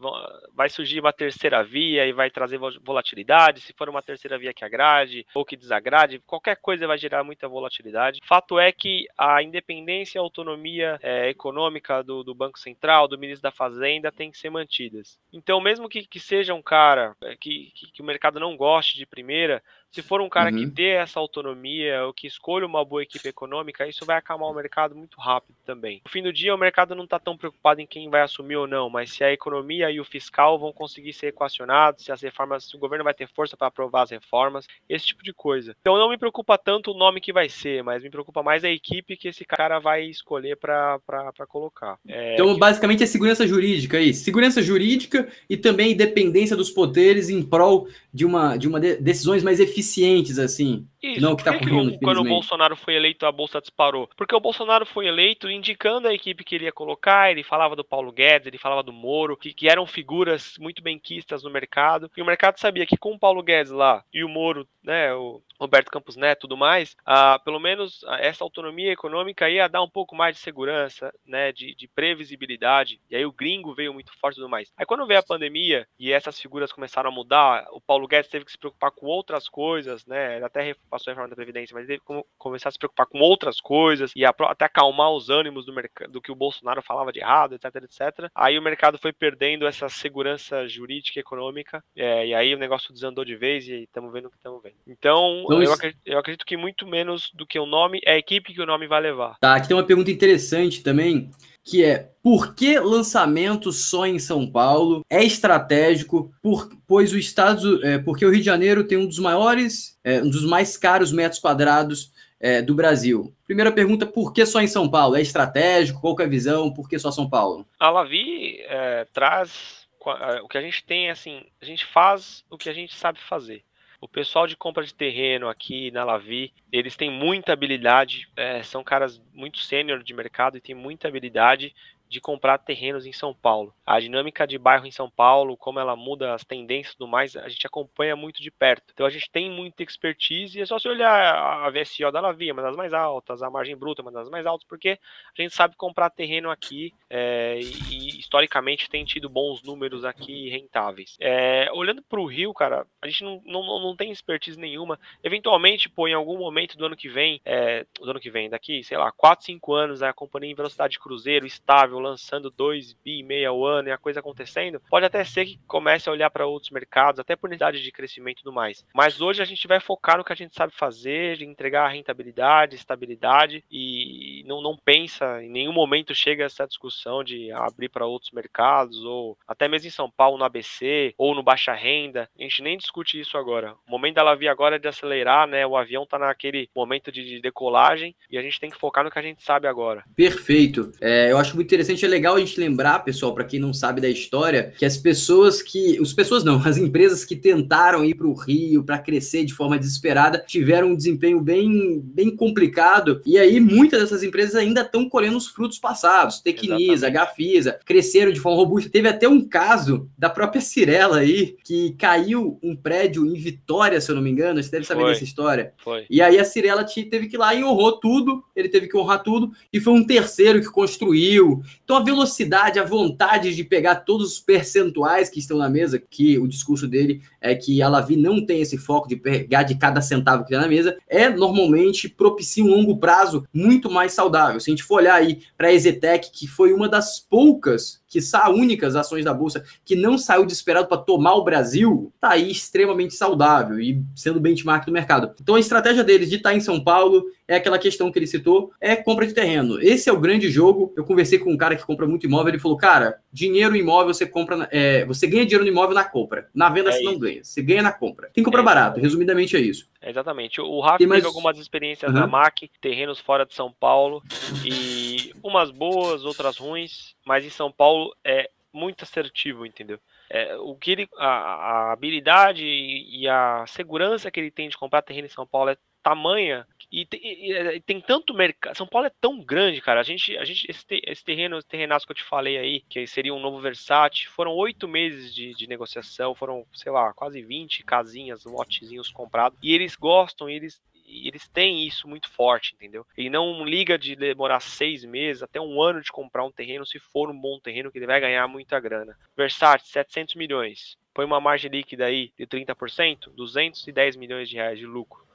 vai 0.54 0.68
surgir 0.70 1.00
uma 1.00 1.12
terceira 1.12 1.62
via 1.62 2.06
e 2.06 2.12
vai 2.12 2.30
trazer 2.30 2.58
volatilidade. 2.58 3.60
Se 3.60 3.72
for 3.72 3.88
uma 3.88 4.02
terceira 4.02 4.38
via 4.38 4.54
que 4.54 4.64
agrade 4.64 5.26
ou 5.34 5.44
que 5.44 5.56
desagrade, 5.56 6.18
qualquer 6.20 6.56
coisa 6.56 6.86
vai 6.86 6.96
gerar 6.96 7.24
muita 7.24 7.48
volatilidade. 7.48 8.20
Fato 8.24 8.58
é 8.58 8.72
que 8.72 9.06
a 9.18 9.42
independência 9.42 10.16
e 10.16 10.20
a 10.20 10.22
autonomia 10.22 10.98
é, 11.02 11.28
econômica 11.28 12.02
do, 12.02 12.22
do, 12.22 12.34
Banco 12.34 12.58
Central, 12.58 13.08
do 13.08 13.18
ministro 13.18 13.42
da 13.42 13.50
Fazenda, 13.50 14.12
tem 14.12 14.30
que 14.30 14.38
ser 14.38 14.48
mantidas. 14.50 15.18
Então, 15.32 15.60
mesmo 15.60 15.88
que, 15.88 16.06
que 16.06 16.20
seja 16.20 16.54
um 16.54 16.62
cara 16.62 17.14
que, 17.38 17.70
que, 17.74 17.92
que 17.92 18.02
o 18.02 18.04
mercado 18.04 18.40
não 18.40 18.56
goste 18.56 18.96
de 18.96 19.04
primeira, 19.04 19.62
se 19.92 20.02
for 20.02 20.20
um 20.20 20.28
cara 20.28 20.50
uhum. 20.50 20.58
que 20.58 20.66
dê 20.66 20.90
essa 20.90 21.18
autonomia, 21.18 22.04
ou 22.04 22.12
que 22.12 22.26
escolha 22.26 22.64
uma 22.64 22.84
boa 22.84 23.02
equipe 23.02 23.28
econômica, 23.28 23.86
isso 23.88 24.04
vai 24.04 24.16
acalmar 24.16 24.48
o 24.48 24.54
mercado 24.54 24.94
muito 24.94 25.20
rápido 25.20 25.56
também. 25.66 26.00
No 26.04 26.10
fim 26.10 26.22
do 26.22 26.32
dia, 26.32 26.54
o 26.54 26.58
mercado 26.58 26.94
não 26.94 27.04
está 27.04 27.18
tão 27.18 27.36
preocupado 27.36 27.80
em 27.80 27.86
quem 27.86 28.08
vai 28.08 28.22
assumir 28.22 28.56
ou 28.56 28.66
não, 28.66 28.88
mas 28.88 29.12
se 29.12 29.24
a 29.24 29.32
economia 29.32 29.90
e 29.90 30.00
o 30.00 30.04
fiscal 30.04 30.58
vão 30.58 30.72
conseguir 30.72 31.12
ser 31.12 31.28
equacionados, 31.28 32.04
se 32.04 32.12
as 32.12 32.22
reformas, 32.22 32.64
se 32.64 32.76
o 32.76 32.78
governo 32.78 33.04
vai 33.04 33.14
ter 33.14 33.28
força 33.28 33.56
para 33.56 33.66
aprovar 33.66 34.02
as 34.02 34.10
reformas, 34.10 34.66
esse 34.88 35.06
tipo 35.06 35.24
de 35.24 35.32
coisa. 35.32 35.74
Então 35.80 35.98
não 35.98 36.08
me 36.08 36.18
preocupa 36.18 36.56
tanto 36.56 36.92
o 36.92 36.96
nome 36.96 37.20
que 37.20 37.32
vai 37.32 37.48
ser, 37.48 37.82
mas 37.82 38.02
me 38.02 38.10
preocupa 38.10 38.42
mais 38.42 38.64
a 38.64 38.70
equipe 38.70 39.16
que 39.16 39.28
esse 39.28 39.44
cara 39.44 39.80
vai 39.80 40.04
escolher 40.04 40.56
para 40.56 41.00
colocar. 41.48 41.98
É, 42.06 42.34
então, 42.34 42.54
que... 42.54 42.60
basicamente, 42.60 43.02
é 43.02 43.06
segurança 43.06 43.46
jurídica 43.46 43.98
aí. 43.98 44.14
Segurança 44.14 44.62
jurídica 44.62 45.28
e 45.48 45.56
também 45.56 45.92
independência 45.92 46.56
dos 46.56 46.70
poderes 46.70 47.28
em 47.28 47.42
prol 47.42 47.88
de 48.14 48.24
uma 48.24 48.56
de 48.56 48.68
uma 48.68 48.78
de 48.78 48.96
decisões 48.96 49.42
mais 49.42 49.58
eficientes 49.58 49.79
eficientes, 49.80 50.38
assim. 50.38 50.86
Isso, 51.02 51.20
não 51.20 51.34
que 51.34 51.44
tá 51.44 51.58
correndo, 51.58 51.92
que, 51.92 51.98
quando 51.98 52.20
o 52.20 52.24
Bolsonaro 52.24 52.76
foi 52.76 52.94
eleito, 52.94 53.24
a 53.24 53.32
bolsa 53.32 53.60
disparou. 53.60 54.08
Porque 54.16 54.34
o 54.34 54.40
Bolsonaro 54.40 54.84
foi 54.84 55.06
eleito 55.06 55.50
indicando 55.50 56.08
a 56.08 56.14
equipe 56.14 56.44
que 56.44 56.54
ele 56.54 56.64
ia 56.64 56.72
colocar, 56.72 57.30
ele 57.30 57.42
falava 57.42 57.74
do 57.74 57.84
Paulo 57.84 58.12
Guedes, 58.12 58.46
ele 58.46 58.58
falava 58.58 58.82
do 58.82 58.92
Moro, 58.92 59.36
que, 59.36 59.54
que 59.54 59.68
eram 59.68 59.86
figuras 59.86 60.54
muito 60.58 60.82
bem 60.82 60.98
quistas 60.98 61.42
no 61.42 61.50
mercado. 61.50 62.10
E 62.16 62.22
o 62.22 62.26
mercado 62.26 62.58
sabia 62.58 62.86
que 62.86 62.96
com 62.96 63.12
o 63.12 63.18
Paulo 63.18 63.42
Guedes 63.42 63.72
lá 63.72 64.04
e 64.12 64.22
o 64.22 64.28
Moro, 64.28 64.68
né, 64.82 65.12
o 65.14 65.42
Roberto 65.58 65.90
Campos 65.90 66.16
Neto 66.16 66.38
e 66.38 66.42
tudo 66.42 66.56
mais, 66.56 66.96
ah, 67.04 67.38
pelo 67.44 67.60
menos 67.60 68.00
essa 68.18 68.44
autonomia 68.44 68.92
econômica 68.92 69.48
ia 69.48 69.68
dar 69.68 69.82
um 69.82 69.88
pouco 69.88 70.14
mais 70.14 70.36
de 70.36 70.42
segurança, 70.42 71.12
né, 71.24 71.52
de, 71.52 71.74
de 71.74 71.88
previsibilidade. 71.88 73.00
E 73.10 73.16
aí 73.16 73.24
o 73.24 73.32
gringo 73.32 73.74
veio 73.74 73.92
muito 73.92 74.12
forte 74.18 74.36
e 74.36 74.40
tudo 74.40 74.48
mais. 74.48 74.72
Aí 74.76 74.86
quando 74.86 75.06
veio 75.06 75.20
a 75.20 75.24
pandemia 75.24 75.86
e 75.98 76.12
essas 76.12 76.40
figuras 76.40 76.72
começaram 76.72 77.10
a 77.10 77.12
mudar, 77.12 77.66
o 77.72 77.80
Paulo 77.80 78.06
Guedes 78.06 78.30
teve 78.30 78.44
que 78.44 78.52
se 78.52 78.58
preocupar 78.58 78.90
com 78.90 79.06
outras 79.06 79.48
coisas, 79.48 80.04
né, 80.06 80.42
até 80.42 80.74
passou 80.90 81.10
a 81.10 81.14
reforma 81.14 81.30
da 81.30 81.36
Previdência, 81.36 81.74
mas 81.74 81.88
ele 81.88 81.98
teve 81.98 82.20
que 82.20 82.28
começar 82.36 82.68
a 82.68 82.72
se 82.72 82.78
preocupar 82.78 83.06
com 83.06 83.18
outras 83.20 83.60
coisas 83.60 84.10
e 84.14 84.24
até 84.24 84.64
acalmar 84.64 85.10
os 85.12 85.30
ânimos 85.30 85.64
do 85.64 85.72
mercado, 85.72 86.10
do 86.10 86.20
que 86.20 86.32
o 86.32 86.34
Bolsonaro 86.34 86.82
falava 86.82 87.12
de 87.12 87.20
errado, 87.20 87.54
etc, 87.54 87.76
etc. 87.76 88.30
Aí 88.34 88.58
o 88.58 88.62
mercado 88.62 88.98
foi 88.98 89.12
perdendo 89.12 89.66
essa 89.66 89.88
segurança 89.88 90.66
jurídica 90.68 91.18
e 91.18 91.22
econômica, 91.22 91.82
é, 91.96 92.26
e 92.26 92.34
aí 92.34 92.54
o 92.54 92.58
negócio 92.58 92.92
desandou 92.92 93.24
de 93.24 93.36
vez 93.36 93.66
e 93.68 93.84
estamos 93.84 94.12
vendo 94.12 94.26
o 94.26 94.30
que 94.30 94.36
estamos 94.36 94.62
vendo. 94.62 94.74
Então, 94.86 95.42
então 95.44 95.62
eu, 95.62 95.72
acredito, 95.72 96.00
eu, 96.04 96.18
acredito, 96.18 96.44
que 96.44 96.56
muito 96.56 96.86
menos 96.86 97.30
do 97.34 97.46
que 97.46 97.58
o 97.58 97.66
nome, 97.66 98.00
é 98.04 98.12
a 98.12 98.18
equipe 98.18 98.52
que 98.52 98.60
o 98.60 98.66
nome 98.66 98.86
vai 98.86 99.00
levar. 99.00 99.36
Tá, 99.40 99.54
aqui 99.54 99.68
tem 99.68 99.76
uma 99.76 99.86
pergunta 99.86 100.10
interessante 100.10 100.82
também, 100.82 101.30
que 101.64 101.84
é 101.84 102.10
por 102.22 102.54
que 102.54 102.78
lançamento 102.78 103.72
só 103.72 104.06
em 104.06 104.18
São 104.18 104.50
Paulo? 104.50 105.04
É 105.08 105.24
estratégico, 105.24 106.32
por, 106.42 106.68
pois 106.86 107.12
o 107.12 107.18
estado, 107.18 107.84
é, 107.84 107.98
porque 107.98 108.24
o 108.24 108.30
Rio 108.30 108.40
de 108.40 108.44
Janeiro 108.44 108.84
tem 108.84 108.98
um 108.98 109.06
dos 109.06 109.18
maiores, 109.18 109.98
é, 110.04 110.22
um 110.22 110.28
dos 110.28 110.44
mais 110.44 110.76
caros 110.76 111.12
metros 111.12 111.40
quadrados 111.40 112.12
é, 112.38 112.60
do 112.60 112.74
Brasil. 112.74 113.34
Primeira 113.46 113.72
pergunta, 113.72 114.06
por 114.06 114.32
que 114.32 114.44
só 114.44 114.60
em 114.60 114.66
São 114.66 114.88
Paulo? 114.88 115.16
É 115.16 115.20
estratégico? 115.20 116.00
Qual 116.00 116.16
é 116.20 116.24
a 116.24 116.28
visão? 116.28 116.72
Por 116.72 116.88
que 116.88 116.98
só 116.98 117.10
São 117.10 117.28
Paulo? 117.28 117.66
A 117.78 117.90
Lavi 117.90 118.60
é, 118.62 119.06
traz 119.12 119.86
é, 120.06 120.40
o 120.42 120.48
que 120.48 120.58
a 120.58 120.62
gente 120.62 120.84
tem, 120.84 121.10
assim, 121.10 121.42
a 121.60 121.64
gente 121.64 121.84
faz 121.86 122.44
o 122.50 122.56
que 122.56 122.68
a 122.68 122.72
gente 122.72 122.94
sabe 122.94 123.18
fazer. 123.20 123.62
O 124.00 124.08
pessoal 124.08 124.46
de 124.46 124.56
compra 124.56 124.82
de 124.82 124.94
terreno 124.94 125.48
aqui 125.48 125.90
na 125.90 126.04
Lavi, 126.04 126.54
eles 126.72 126.96
têm 126.96 127.10
muita 127.10 127.52
habilidade, 127.52 128.28
é, 128.34 128.62
são 128.62 128.82
caras 128.82 129.20
muito 129.34 129.58
sênior 129.58 130.02
de 130.02 130.14
mercado 130.14 130.56
e 130.56 130.60
têm 130.60 130.74
muita 130.74 131.06
habilidade 131.06 131.74
de 132.10 132.20
comprar 132.20 132.58
terrenos 132.58 133.06
em 133.06 133.12
São 133.12 133.32
Paulo. 133.32 133.72
A 133.86 134.00
dinâmica 134.00 134.44
de 134.44 134.58
bairro 134.58 134.84
em 134.84 134.90
São 134.90 135.08
Paulo, 135.08 135.56
como 135.56 135.78
ela 135.78 135.94
muda 135.94 136.34
as 136.34 136.44
tendências 136.44 136.92
e 136.92 136.98
tudo 136.98 137.08
mais, 137.08 137.36
a 137.36 137.48
gente 137.48 137.64
acompanha 137.64 138.16
muito 138.16 138.42
de 138.42 138.50
perto. 138.50 138.92
Então 138.92 139.06
a 139.06 139.10
gente 139.10 139.30
tem 139.30 139.48
muita 139.48 139.84
expertise 139.84 140.58
e 140.58 140.62
é 140.62 140.66
só 140.66 140.76
se 140.76 140.88
olhar 140.88 141.64
a 141.64 141.70
VSO 141.70 142.10
da 142.10 142.20
Lavia, 142.20 142.52
uma 142.52 142.62
das 142.62 142.74
mais 142.74 142.92
altas, 142.92 143.44
a 143.44 143.48
margem 143.48 143.76
bruta, 143.76 144.02
uma 144.02 144.10
das 144.10 144.28
mais 144.28 144.44
altas, 144.44 144.66
porque 144.66 144.98
a 145.38 145.40
gente 145.40 145.54
sabe 145.54 145.76
comprar 145.76 146.10
terreno 146.10 146.50
aqui 146.50 146.92
é, 147.08 147.60
e, 147.60 148.18
historicamente 148.18 148.90
tem 148.90 149.04
tido 149.04 149.28
bons 149.28 149.62
números 149.62 150.04
aqui 150.04 150.48
rentáveis. 150.48 151.16
É, 151.20 151.70
olhando 151.72 152.02
para 152.02 152.20
o 152.20 152.26
Rio, 152.26 152.52
cara, 152.52 152.84
a 153.00 153.06
gente 153.06 153.22
não, 153.22 153.40
não, 153.44 153.80
não 153.80 153.96
tem 153.96 154.10
expertise 154.10 154.58
nenhuma. 154.58 154.98
Eventualmente, 155.22 155.88
pô, 155.88 156.08
em 156.08 156.14
algum 156.14 156.36
momento 156.36 156.76
do 156.76 156.86
ano 156.86 156.96
que 156.96 157.08
vem, 157.08 157.40
é, 157.44 157.86
do 158.00 158.10
ano 158.10 158.18
que 158.18 158.30
vem, 158.30 158.50
daqui, 158.50 158.82
sei 158.82 158.98
lá, 158.98 159.12
4, 159.12 159.44
5 159.44 159.72
anos, 159.72 160.02
a 160.02 160.12
companhia 160.12 160.50
em 160.50 160.56
velocidade 160.56 160.94
de 160.94 160.98
cruzeiro, 160.98 161.46
estável, 161.46 161.99
lançando 162.00 162.50
2 162.50 162.92
bi 163.04 163.20
e 163.20 163.22
meio 163.22 163.50
ao 163.50 163.64
ano 163.64 163.88
e 163.88 163.92
a 163.92 163.98
coisa 163.98 164.20
acontecendo, 164.20 164.80
pode 164.90 165.06
até 165.06 165.22
ser 165.24 165.46
que 165.46 165.60
comece 165.66 166.08
a 166.08 166.12
olhar 166.12 166.30
para 166.30 166.46
outros 166.46 166.70
mercados, 166.70 167.20
até 167.20 167.36
por 167.36 167.48
unidade 167.48 167.82
de 167.82 167.92
crescimento 167.92 168.38
e 168.38 168.42
tudo 168.42 168.52
mais. 168.52 168.84
Mas 168.94 169.20
hoje 169.20 169.42
a 169.42 169.44
gente 169.44 169.66
vai 169.66 169.80
focar 169.80 170.18
no 170.18 170.24
que 170.24 170.32
a 170.32 170.36
gente 170.36 170.54
sabe 170.54 170.72
fazer, 170.74 171.42
entregar 171.42 171.88
rentabilidade, 171.88 172.76
estabilidade 172.76 173.64
e 173.70 174.42
não, 174.46 174.62
não 174.62 174.76
pensa, 174.76 175.42
em 175.42 175.50
nenhum 175.50 175.72
momento 175.72 176.14
chega 176.14 176.44
essa 176.44 176.66
discussão 176.66 177.22
de 177.22 177.50
abrir 177.52 177.88
para 177.88 178.06
outros 178.06 178.32
mercados 178.32 179.04
ou 179.04 179.36
até 179.46 179.68
mesmo 179.68 179.88
em 179.88 179.90
São 179.90 180.10
Paulo, 180.10 180.38
no 180.38 180.44
ABC 180.44 181.14
ou 181.16 181.34
no 181.34 181.42
baixa 181.42 181.72
renda. 181.72 182.28
A 182.38 182.42
gente 182.42 182.62
nem 182.62 182.76
discute 182.76 183.20
isso 183.20 183.36
agora. 183.36 183.74
O 183.86 183.90
momento 183.90 184.16
dela 184.16 184.36
vir 184.36 184.48
agora 184.48 184.76
é 184.76 184.78
de 184.78 184.88
acelerar, 184.88 185.46
né? 185.46 185.66
O 185.66 185.76
avião 185.76 186.04
está 186.04 186.18
naquele 186.18 186.68
momento 186.74 187.10
de 187.12 187.40
decolagem 187.40 188.14
e 188.30 188.38
a 188.38 188.42
gente 188.42 188.60
tem 188.60 188.70
que 188.70 188.78
focar 188.78 189.04
no 189.04 189.10
que 189.10 189.18
a 189.18 189.22
gente 189.22 189.42
sabe 189.42 189.66
agora. 189.66 190.04
Perfeito. 190.14 190.92
É, 191.00 191.30
eu 191.30 191.38
acho 191.38 191.54
muito 191.54 191.68
interessante 191.68 191.89
interessante, 191.90 192.04
é 192.04 192.08
legal 192.08 192.36
a 192.36 192.40
gente 192.40 192.58
lembrar, 192.58 193.00
pessoal, 193.00 193.34
para 193.34 193.44
quem 193.44 193.58
não 193.58 193.72
sabe 193.72 194.00
da 194.00 194.08
história, 194.08 194.72
que 194.78 194.84
as 194.84 194.96
pessoas 194.96 195.62
que. 195.62 195.98
As 196.00 196.12
pessoas 196.12 196.44
não, 196.44 196.56
as 196.64 196.76
empresas 196.76 197.24
que 197.24 197.36
tentaram 197.36 198.04
ir 198.04 198.14
para 198.14 198.26
o 198.26 198.34
Rio 198.34 198.84
para 198.84 198.98
crescer 198.98 199.44
de 199.44 199.54
forma 199.54 199.78
desesperada 199.78 200.44
tiveram 200.46 200.88
um 200.88 200.96
desempenho 200.96 201.40
bem, 201.40 202.00
bem 202.02 202.34
complicado. 202.34 203.20
E 203.26 203.38
aí, 203.38 203.60
muitas 203.60 204.00
dessas 204.00 204.22
empresas 204.22 204.54
ainda 204.54 204.82
estão 204.82 205.08
colhendo 205.08 205.36
os 205.36 205.48
frutos 205.48 205.78
passados. 205.78 206.40
Tecnisa, 206.40 207.10
Gafisa, 207.10 207.78
cresceram 207.84 208.32
de 208.32 208.40
forma 208.40 208.58
robusta. 208.58 208.90
Teve 208.90 209.08
até 209.08 209.28
um 209.28 209.40
caso 209.40 210.08
da 210.16 210.30
própria 210.30 210.60
Cirela 210.60 211.18
aí, 211.18 211.56
que 211.64 211.94
caiu 211.98 212.58
um 212.62 212.76
prédio 212.76 213.26
em 213.26 213.34
Vitória, 213.34 214.00
se 214.00 214.10
eu 214.10 214.14
não 214.14 214.22
me 214.22 214.30
engano. 214.30 214.62
Você 214.62 214.70
deve 214.70 214.86
saber 214.86 215.02
foi, 215.02 215.12
dessa 215.12 215.24
história. 215.24 215.72
Foi. 215.78 216.06
E 216.08 216.20
aí 216.20 216.38
a 216.38 216.44
Cirela 216.44 216.84
teve 216.84 217.28
que 217.28 217.36
ir 217.36 217.38
lá 217.38 217.54
e 217.54 217.64
honrou 217.64 217.98
tudo. 217.98 218.44
Ele 218.54 218.68
teve 218.68 218.86
que 218.88 218.96
honrar 218.96 219.22
tudo. 219.22 219.50
E 219.72 219.80
foi 219.80 219.92
um 219.92 220.04
terceiro 220.04 220.60
que 220.60 220.68
construiu. 220.68 221.62
Então 221.90 221.98
a 221.98 222.04
velocidade, 222.04 222.78
a 222.78 222.84
vontade 222.84 223.52
de 223.52 223.64
pegar 223.64 223.96
todos 223.96 224.34
os 224.34 224.38
percentuais 224.38 225.28
que 225.28 225.40
estão 225.40 225.58
na 225.58 225.68
mesa, 225.68 225.98
que 225.98 226.38
o 226.38 226.46
discurso 226.46 226.86
dele 226.86 227.20
é 227.40 227.52
que 227.52 227.82
a 227.82 227.88
Lavi 227.88 228.16
não 228.16 228.46
tem 228.46 228.60
esse 228.60 228.78
foco 228.78 229.08
de 229.08 229.16
pegar 229.16 229.64
de 229.64 229.74
cada 229.74 230.00
centavo 230.00 230.44
que 230.44 230.54
está 230.54 230.62
na 230.62 230.68
mesa, 230.68 230.96
é 231.08 231.28
normalmente 231.28 232.08
propicia 232.08 232.62
um 232.62 232.68
longo 232.68 232.98
prazo 232.98 233.44
muito 233.52 233.90
mais 233.90 234.12
saudável. 234.12 234.60
Se 234.60 234.70
a 234.70 234.72
gente 234.72 234.84
for 234.84 234.98
olhar 234.98 235.16
aí 235.16 235.40
para 235.58 235.66
a 235.66 235.72
Exetec, 235.72 236.30
que 236.30 236.46
foi 236.46 236.72
uma 236.72 236.88
das 236.88 237.18
poucas, 237.18 238.00
que 238.10 238.20
são 238.20 238.52
únicas 238.52 238.96
ações 238.96 239.24
da 239.24 239.32
Bolsa 239.32 239.64
que 239.84 239.94
não 239.94 240.18
saiu 240.18 240.44
desesperado 240.44 240.88
para 240.88 240.98
tomar 240.98 241.34
o 241.34 241.44
Brasil, 241.44 242.12
tá 242.20 242.30
aí 242.30 242.50
extremamente 242.50 243.14
saudável 243.14 243.78
e 243.78 244.02
sendo 244.16 244.40
benchmark 244.40 244.84
do 244.84 244.92
mercado. 244.92 245.32
Então 245.40 245.54
a 245.54 245.60
estratégia 245.60 246.02
deles 246.02 246.28
de 246.28 246.36
estar 246.36 246.50
tá 246.50 246.56
em 246.56 246.60
São 246.60 246.82
Paulo 246.82 247.24
é 247.46 247.54
aquela 247.54 247.78
questão 247.78 248.10
que 248.10 248.18
ele 248.18 248.26
citou, 248.26 248.72
é 248.80 248.96
compra 248.96 249.26
de 249.26 249.32
terreno. 249.32 249.80
Esse 249.80 250.10
é 250.10 250.12
o 250.12 250.20
grande 250.20 250.50
jogo. 250.50 250.92
Eu 250.96 251.04
conversei 251.04 251.38
com 251.38 251.52
um 251.52 251.56
cara 251.56 251.76
que 251.76 251.86
compra 251.86 252.06
muito 252.06 252.26
imóvel, 252.26 252.48
ele 252.48 252.58
falou, 252.58 252.76
cara, 252.76 253.18
dinheiro 253.32 253.76
imóvel 253.76 254.12
você 254.12 254.26
compra, 254.26 254.68
é, 254.72 255.04
você 255.04 255.26
ganha 255.26 255.44
dinheiro 255.44 255.64
no 255.64 255.70
imóvel 255.70 255.94
na 255.94 256.04
compra. 256.04 256.48
Na 256.52 256.68
venda 256.68 256.90
é 256.90 256.92
você 256.92 257.00
isso. 257.00 257.12
não 257.12 257.18
ganha, 257.18 257.44
você 257.44 257.62
ganha 257.62 257.82
na 257.82 257.92
compra. 257.92 258.28
Tem 258.32 258.42
que 258.42 258.44
comprar 258.44 258.62
é 258.62 258.64
barato, 258.64 259.00
resumidamente 259.00 259.56
é 259.56 259.60
isso. 259.60 259.88
Exatamente. 260.02 260.60
O 260.60 260.80
Rafa 260.80 261.06
mais... 261.06 261.22
teve 261.22 261.26
algumas 261.26 261.58
experiências 261.58 262.12
uhum. 262.12 262.20
na 262.20 262.26
MAC, 262.26 262.70
terrenos 262.80 263.20
fora 263.20 263.44
de 263.44 263.54
São 263.54 263.70
Paulo, 263.72 264.22
e 264.64 265.34
umas 265.42 265.70
boas, 265.70 266.24
outras 266.24 266.56
ruins, 266.56 267.14
mas 267.24 267.44
em 267.44 267.50
São 267.50 267.70
Paulo 267.70 268.14
é 268.24 268.50
muito 268.72 269.02
assertivo, 269.02 269.66
entendeu? 269.66 269.98
É, 270.28 270.56
o 270.56 270.76
que 270.76 270.92
ele, 270.92 271.08
a, 271.18 271.26
a 271.26 271.92
habilidade 271.92 272.64
e, 272.64 273.22
e 273.22 273.28
a 273.28 273.64
segurança 273.66 274.30
que 274.30 274.38
ele 274.38 274.50
tem 274.50 274.68
de 274.68 274.76
comprar 274.76 275.02
terreno 275.02 275.26
em 275.26 275.30
São 275.30 275.46
Paulo 275.46 275.70
é 275.70 275.76
tamanha 276.02 276.66
e 276.90 277.06
tem, 277.06 277.20
e 277.22 277.80
tem, 277.80 278.00
tanto 278.00 278.34
mercado. 278.34 278.76
São 278.76 278.86
Paulo 278.86 279.06
é 279.06 279.12
tão 279.20 279.40
grande, 279.40 279.80
cara. 279.80 280.00
A 280.00 280.02
gente, 280.02 280.36
a 280.36 280.44
gente 280.44 280.68
esse, 280.68 280.84
esse 281.06 281.24
terreno, 281.24 281.56
esse 281.56 281.68
terrenaço 281.68 282.04
que 282.04 282.10
eu 282.10 282.16
te 282.16 282.24
falei 282.24 282.58
aí, 282.58 282.80
que 282.88 283.06
seria 283.06 283.32
um 283.32 283.38
novo 283.38 283.60
Versace, 283.60 284.26
foram 284.26 284.52
oito 284.52 284.88
meses 284.88 285.32
de, 285.32 285.54
de, 285.54 285.68
negociação, 285.68 286.34
foram, 286.34 286.66
sei 286.74 286.90
lá, 286.90 287.12
quase 287.12 287.40
20 287.42 287.84
casinhas, 287.84 288.44
lotezinhos 288.44 289.08
comprados. 289.08 289.56
E 289.62 289.72
eles 289.72 289.94
gostam, 289.94 290.48
eles, 290.48 290.82
eles 291.06 291.46
têm 291.48 291.86
isso 291.86 292.08
muito 292.08 292.28
forte, 292.28 292.74
entendeu? 292.74 293.06
E 293.16 293.30
não 293.30 293.64
liga 293.64 293.96
de 293.96 294.16
demorar 294.16 294.58
seis 294.58 295.04
meses, 295.04 295.44
até 295.44 295.60
um 295.60 295.80
ano 295.80 296.02
de 296.02 296.10
comprar 296.10 296.44
um 296.44 296.50
terreno, 296.50 296.84
se 296.84 296.98
for 296.98 297.30
um 297.30 297.38
bom 297.38 297.60
terreno, 297.60 297.92
que 297.92 297.98
ele 297.98 298.06
vai 298.06 298.20
ganhar 298.20 298.48
muita 298.48 298.80
grana. 298.80 299.16
Versace, 299.36 299.88
700 299.90 300.34
milhões. 300.34 300.98
Põe 301.14 301.24
uma 301.24 301.40
margem 301.40 301.70
líquida 301.70 302.06
aí 302.06 302.32
de 302.36 302.46
30%, 302.48 303.30
210 303.36 304.16
milhões 304.16 304.48
de 304.48 304.56
reais 304.56 304.78
de 304.78 304.86
lucro 304.86 305.29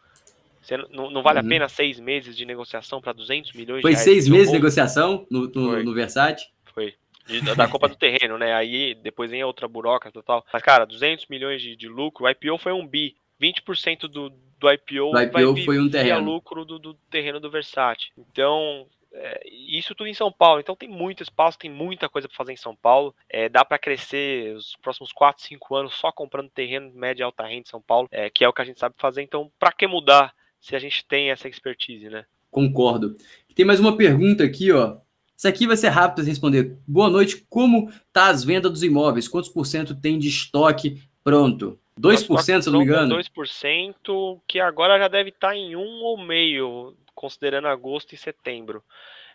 você 0.65 0.77
não, 0.77 1.11
não 1.11 1.21
vale 1.21 1.39
uhum. 1.39 1.45
a 1.45 1.49
pena 1.49 1.69
seis 1.69 1.99
meses 1.99 2.35
de 2.35 2.45
negociação 2.45 2.99
para 2.99 3.13
200 3.13 3.53
milhões 3.53 3.81
Foi 3.81 3.91
de 3.91 3.95
reais? 3.95 4.03
Foi 4.03 4.13
seis 4.13 4.27
meses 4.27 4.47
de 4.47 4.53
negociação 4.53 5.25
no, 5.29 5.47
no, 5.47 5.83
no 5.83 5.93
Versace? 5.93 6.47
Foi. 6.73 6.95
De, 7.27 7.41
da 7.55 7.67
Copa 7.67 7.87
do 7.87 7.95
Terreno, 7.95 8.37
né? 8.37 8.53
Aí 8.53 8.95
depois 8.95 9.31
vem 9.31 9.43
outra 9.43 9.67
burocrata 9.67 10.19
e 10.19 10.23
tal. 10.23 10.45
Mas, 10.51 10.61
cara, 10.61 10.85
200 10.85 11.27
milhões 11.27 11.61
de, 11.61 11.75
de 11.75 11.87
lucro. 11.87 12.25
O 12.25 12.29
IPO 12.29 12.57
foi 12.57 12.71
um 12.71 12.85
bi. 12.85 13.15
20% 13.41 14.07
do, 14.07 14.29
do 14.29 14.71
IPO, 14.71 15.11
do 15.11 15.21
IPO 15.21 15.65
foi 15.65 15.79
um 15.79 15.89
terreno. 15.89 16.21
lucro 16.21 16.63
do, 16.63 16.79
do 16.79 16.93
terreno 17.09 17.39
do 17.39 17.51
Versace. 17.51 18.07
Então, 18.17 18.87
é, 19.17 19.41
isso 19.49 19.95
tudo 19.95 20.07
em 20.07 20.13
São 20.13 20.31
Paulo. 20.31 20.59
Então 20.59 20.75
tem 20.75 20.89
muito 20.89 21.23
espaço, 21.23 21.57
tem 21.57 21.71
muita 21.71 22.09
coisa 22.09 22.27
para 22.27 22.35
fazer 22.35 22.51
em 22.51 22.57
São 22.57 22.75
Paulo. 22.75 23.15
É, 23.29 23.47
dá 23.47 23.63
para 23.63 23.79
crescer 23.79 24.53
os 24.55 24.75
próximos 24.81 25.13
4, 25.13 25.41
5 25.43 25.75
anos 25.75 25.93
só 25.93 26.11
comprando 26.11 26.49
terreno 26.49 26.91
média 26.93 27.23
e 27.23 27.25
alta 27.25 27.43
renda 27.43 27.61
em 27.61 27.69
São 27.69 27.81
Paulo, 27.81 28.09
é, 28.11 28.29
que 28.29 28.43
é 28.43 28.49
o 28.49 28.53
que 28.53 28.61
a 28.61 28.65
gente 28.65 28.79
sabe 28.79 28.95
fazer. 28.97 29.21
Então, 29.21 29.49
para 29.57 29.71
que 29.71 29.87
mudar? 29.87 30.34
Se 30.65 30.75
a 30.75 30.79
gente 30.79 31.05
tem 31.05 31.29
essa 31.29 31.47
expertise, 31.47 32.09
né? 32.09 32.25
Concordo. 32.49 33.15
Tem 33.53 33.63
mais 33.63 33.79
uma 33.79 33.95
pergunta 33.95 34.43
aqui, 34.43 34.71
ó. 34.71 34.97
Isso 35.37 35.47
aqui 35.47 35.67
vai 35.67 35.77
ser 35.77 35.89
rápido 35.89 36.23
de 36.23 36.29
responder. 36.29 36.75
Boa 36.87 37.07
noite. 37.07 37.45
Como 37.47 37.91
tá 38.11 38.29
as 38.29 38.43
vendas 38.43 38.71
dos 38.71 38.81
imóveis? 38.81 39.27
Quantos 39.27 39.49
por 39.51 39.67
cento 39.67 39.93
tem 39.93 40.17
de 40.17 40.27
estoque 40.27 41.03
pronto? 41.23 41.79
2%, 42.01 42.63
se 42.63 42.69
não 42.71 42.79
me 42.79 42.85
engano? 42.85 43.15
2%, 43.15 44.41
que 44.47 44.59
agora 44.59 44.97
já 44.97 45.07
deve 45.07 45.29
estar 45.29 45.49
tá 45.49 45.55
em 45.55 45.75
um 45.75 46.01
ou 46.01 46.17
meio, 46.17 46.97
considerando 47.13 47.67
agosto 47.67 48.13
e 48.13 48.17
setembro. 48.17 48.83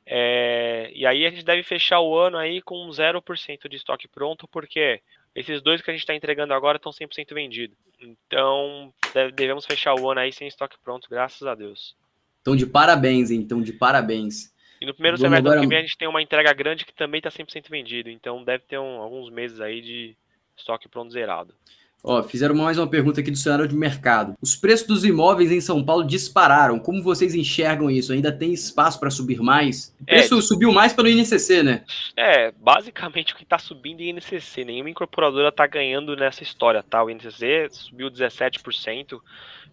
É, 0.04 0.90
e 0.92 1.06
aí 1.06 1.24
a 1.24 1.30
gente 1.30 1.44
deve 1.44 1.62
fechar 1.62 2.00
o 2.00 2.18
ano 2.18 2.38
aí 2.38 2.60
com 2.60 2.88
0% 2.88 3.68
de 3.68 3.76
estoque 3.76 4.08
pronto, 4.08 4.48
porque 4.48 5.00
esses 5.34 5.62
dois 5.62 5.80
que 5.80 5.90
a 5.90 5.94
gente 5.94 6.02
está 6.02 6.14
entregando 6.14 6.54
agora 6.54 6.76
estão 6.76 6.92
100% 6.92 7.34
vendidos. 7.34 7.76
Então, 8.00 8.92
devemos 9.34 9.64
fechar 9.64 9.94
o 9.94 10.10
ano 10.10 10.20
aí 10.20 10.32
sem 10.32 10.48
estoque 10.48 10.76
pronto, 10.82 11.08
graças 11.08 11.46
a 11.46 11.54
Deus. 11.54 11.96
Então, 12.40 12.56
de 12.56 12.66
parabéns, 12.66 13.30
então, 13.30 13.62
de 13.62 13.72
parabéns. 13.72 14.52
E 14.80 14.86
no 14.86 14.94
primeiro 14.94 15.18
semestre 15.18 15.46
agora... 15.46 15.60
do 15.60 15.62
que 15.62 15.68
vem 15.68 15.78
a 15.78 15.82
gente 15.82 15.98
tem 15.98 16.08
uma 16.08 16.22
entrega 16.22 16.52
grande 16.54 16.86
que 16.86 16.94
também 16.94 17.18
está 17.18 17.30
100% 17.30 17.68
vendido. 17.68 18.08
Então, 18.08 18.42
deve 18.42 18.64
ter 18.64 18.78
um, 18.78 19.00
alguns 19.00 19.30
meses 19.30 19.60
aí 19.60 19.80
de 19.82 20.16
estoque 20.56 20.88
pronto 20.88 21.12
zerado. 21.12 21.54
Ó, 22.02 22.22
fizeram 22.22 22.54
mais 22.54 22.78
uma 22.78 22.86
pergunta 22.86 23.20
aqui 23.20 23.30
do 23.30 23.36
cenário 23.36 23.68
de 23.68 23.74
mercado. 23.74 24.34
Os 24.40 24.56
preços 24.56 24.86
dos 24.86 25.04
imóveis 25.04 25.52
em 25.52 25.60
São 25.60 25.84
Paulo 25.84 26.04
dispararam. 26.04 26.78
Como 26.78 27.02
vocês 27.02 27.34
enxergam 27.34 27.90
isso? 27.90 28.12
Ainda 28.12 28.32
tem 28.32 28.52
espaço 28.52 28.98
para 28.98 29.10
subir 29.10 29.40
mais? 29.40 29.94
O 30.00 30.04
preço 30.06 30.38
é, 30.38 30.42
subiu 30.42 30.72
mais 30.72 30.94
pelo 30.94 31.08
INCC, 31.08 31.62
né? 31.62 31.84
É, 32.16 32.50
basicamente 32.52 33.34
o 33.34 33.36
que 33.36 33.42
está 33.42 33.58
subindo 33.58 34.00
é 34.00 34.04
INCC. 34.04 34.64
Nenhuma 34.64 34.88
incorporadora 34.88 35.48
está 35.48 35.66
ganhando 35.66 36.16
nessa 36.16 36.42
história, 36.42 36.82
tá? 36.82 37.04
O 37.04 37.10
INCC 37.10 37.68
subiu 37.70 38.10
17%, 38.10 39.20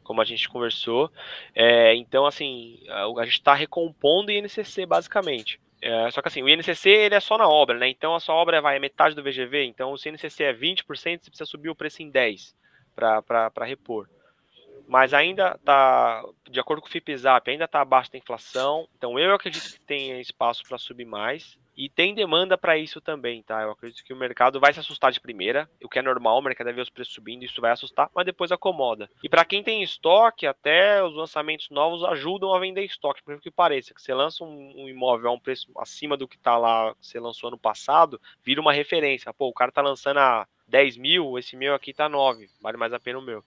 como 0.03 0.21
a 0.21 0.25
gente 0.25 0.49
conversou. 0.49 1.09
É, 1.55 1.95
então, 1.95 2.25
assim, 2.25 2.79
a, 2.89 3.05
a 3.21 3.25
gente 3.25 3.35
está 3.35 3.53
recompondo 3.53 4.31
o 4.31 4.31
INCC, 4.31 4.85
basicamente. 4.85 5.59
É, 5.81 6.09
só 6.11 6.21
que 6.21 6.27
assim, 6.27 6.41
o 6.41 6.49
INCC 6.49 6.89
ele 6.89 7.15
é 7.15 7.19
só 7.19 7.37
na 7.37 7.47
obra, 7.47 7.77
né? 7.77 7.87
Então 7.87 8.15
a 8.15 8.19
sua 8.19 8.35
obra 8.35 8.61
vai 8.61 8.77
é 8.77 8.79
metade 8.79 9.15
do 9.15 9.23
VGV, 9.23 9.65
então 9.65 9.95
se 9.95 10.09
o 10.09 10.11
INCC 10.11 10.43
é 10.43 10.53
20%, 10.53 10.83
você 10.85 11.29
precisa 11.29 11.45
subir 11.45 11.69
o 11.69 11.75
preço 11.75 12.01
em 12.01 12.11
10% 12.11 12.53
para 12.95 13.65
repor. 13.65 14.09
Mas 14.87 15.13
ainda 15.13 15.55
está, 15.59 16.23
de 16.49 16.59
acordo 16.59 16.81
com 16.81 16.87
o 16.87 16.91
FIPZAP, 16.91 17.51
ainda 17.51 17.65
está 17.65 17.81
abaixo 17.81 18.11
da 18.11 18.17
inflação, 18.17 18.87
então 18.97 19.19
eu 19.19 19.33
acredito 19.33 19.73
que 19.73 19.79
tem 19.81 20.19
espaço 20.21 20.63
para 20.67 20.77
subir 20.77 21.05
mais. 21.05 21.57
E 21.77 21.87
tem 21.87 22.15
demanda 22.15 22.57
para 22.57 22.75
isso 22.75 22.99
também, 22.99 23.43
tá? 23.43 23.61
Eu 23.61 23.69
acredito 23.69 24.03
que 24.03 24.11
o 24.11 24.17
mercado 24.17 24.59
vai 24.59 24.73
se 24.73 24.79
assustar 24.79 25.11
de 25.11 25.19
primeira, 25.19 25.69
o 25.83 25.87
que 25.87 25.99
é 25.99 26.01
normal, 26.01 26.39
o 26.39 26.41
mercado 26.41 26.73
ver 26.73 26.81
os 26.81 26.89
preços 26.89 27.13
subindo, 27.13 27.43
isso 27.43 27.61
vai 27.61 27.69
assustar, 27.69 28.09
mas 28.15 28.25
depois 28.25 28.51
acomoda. 28.51 29.07
E 29.21 29.29
para 29.29 29.45
quem 29.45 29.61
tem 29.61 29.83
estoque, 29.83 30.47
até 30.47 31.03
os 31.03 31.13
lançamentos 31.13 31.69
novos 31.69 32.03
ajudam 32.03 32.51
a 32.51 32.59
vender 32.59 32.83
estoque, 32.83 33.21
por 33.21 33.39
que 33.39 33.51
pareça, 33.51 33.93
que 33.93 34.01
você 34.01 34.11
lança 34.11 34.43
um, 34.43 34.89
imóvel 34.89 35.29
a 35.29 35.33
um 35.33 35.39
preço 35.39 35.69
acima 35.77 36.17
do 36.17 36.27
que 36.27 36.39
tá 36.39 36.57
lá, 36.57 36.95
que 36.95 37.05
você 37.05 37.19
lançou 37.19 37.49
ano 37.49 37.59
passado, 37.59 38.19
vira 38.43 38.59
uma 38.59 38.73
referência. 38.73 39.31
Pô, 39.31 39.47
o 39.47 39.53
cara 39.53 39.71
tá 39.71 39.81
lançando 39.83 40.17
a 40.17 40.47
10 40.67 40.97
mil, 40.97 41.37
esse 41.37 41.55
meu 41.55 41.75
aqui 41.75 41.93
tá 41.93 42.09
9, 42.09 42.49
vale 42.59 42.77
mais 42.77 42.91
a 42.91 42.99
pena 42.99 43.19
o 43.19 43.21
meu. 43.21 43.43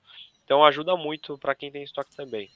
Então 0.51 0.65
ajuda 0.65 0.97
muito 0.97 1.39
para 1.39 1.55
quem 1.55 1.71
tem 1.71 1.85
estoque 1.85 2.11
também. 2.17 2.51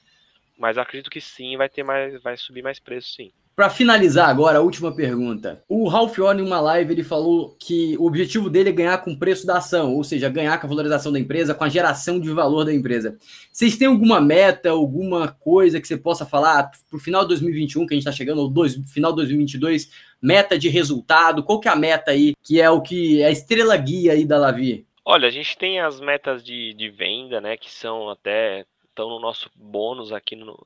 Mas 0.59 0.77
acredito 0.77 1.09
que 1.09 1.21
sim, 1.21 1.55
vai 1.55 1.69
ter 1.69 1.81
mais, 1.81 2.21
vai 2.21 2.35
subir 2.35 2.61
mais 2.61 2.77
preço 2.77 3.07
sim. 3.15 3.31
Para 3.55 3.69
finalizar 3.69 4.27
agora, 4.27 4.57
a 4.57 4.61
última 4.61 4.93
pergunta. 4.93 5.63
O 5.65 5.87
Ralph 5.87 6.19
Orne, 6.19 6.41
em 6.41 6.45
uma 6.45 6.59
live, 6.59 6.91
ele 6.91 7.05
falou 7.05 7.55
que 7.57 7.95
o 7.97 8.05
objetivo 8.05 8.49
dele 8.49 8.67
é 8.67 8.73
ganhar 8.73 8.97
com 8.97 9.13
o 9.13 9.17
preço 9.17 9.47
da 9.47 9.59
ação, 9.59 9.95
ou 9.95 10.03
seja, 10.03 10.27
ganhar 10.27 10.59
com 10.59 10.67
a 10.67 10.69
valorização 10.69 11.09
da 11.09 11.17
empresa, 11.17 11.53
com 11.53 11.63
a 11.63 11.69
geração 11.69 12.19
de 12.19 12.29
valor 12.31 12.65
da 12.65 12.73
empresa. 12.73 13.17
Vocês 13.49 13.77
têm 13.77 13.87
alguma 13.87 14.19
meta, 14.19 14.71
alguma 14.71 15.29
coisa 15.29 15.79
que 15.79 15.87
você 15.87 15.95
possa 15.95 16.25
falar 16.25 16.69
para 16.89 16.97
o 16.97 16.99
final 16.99 17.21
de 17.21 17.29
2021, 17.29 17.87
que 17.87 17.93
a 17.93 17.95
gente 17.95 18.05
está 18.05 18.11
chegando, 18.11 18.41
ou 18.41 18.49
dois, 18.49 18.75
final 18.91 19.13
de 19.13 19.17
2022, 19.19 19.89
meta 20.21 20.59
de 20.59 20.67
resultado? 20.67 21.43
Qual 21.43 21.61
que 21.61 21.69
é 21.69 21.71
a 21.71 21.77
meta 21.77 22.11
aí, 22.11 22.33
que 22.43 22.59
é 22.59 22.69
o 22.69 22.81
que 22.81 23.21
é 23.21 23.27
a 23.27 23.31
estrela 23.31 23.77
guia 23.77 24.11
aí 24.11 24.25
da 24.25 24.37
Lavi? 24.37 24.85
Olha, 25.05 25.27
a 25.27 25.31
gente 25.31 25.57
tem 25.57 25.79
as 25.79 25.99
metas 25.99 26.43
de, 26.43 26.73
de 26.73 26.89
venda, 26.89 27.39
né, 27.39 27.55
que 27.55 27.69
são 27.69 28.09
até 28.09 28.65
estão 28.85 29.09
no 29.09 29.19
nosso 29.19 29.51
bônus 29.55 30.11
aqui 30.11 30.35
no, 30.35 30.57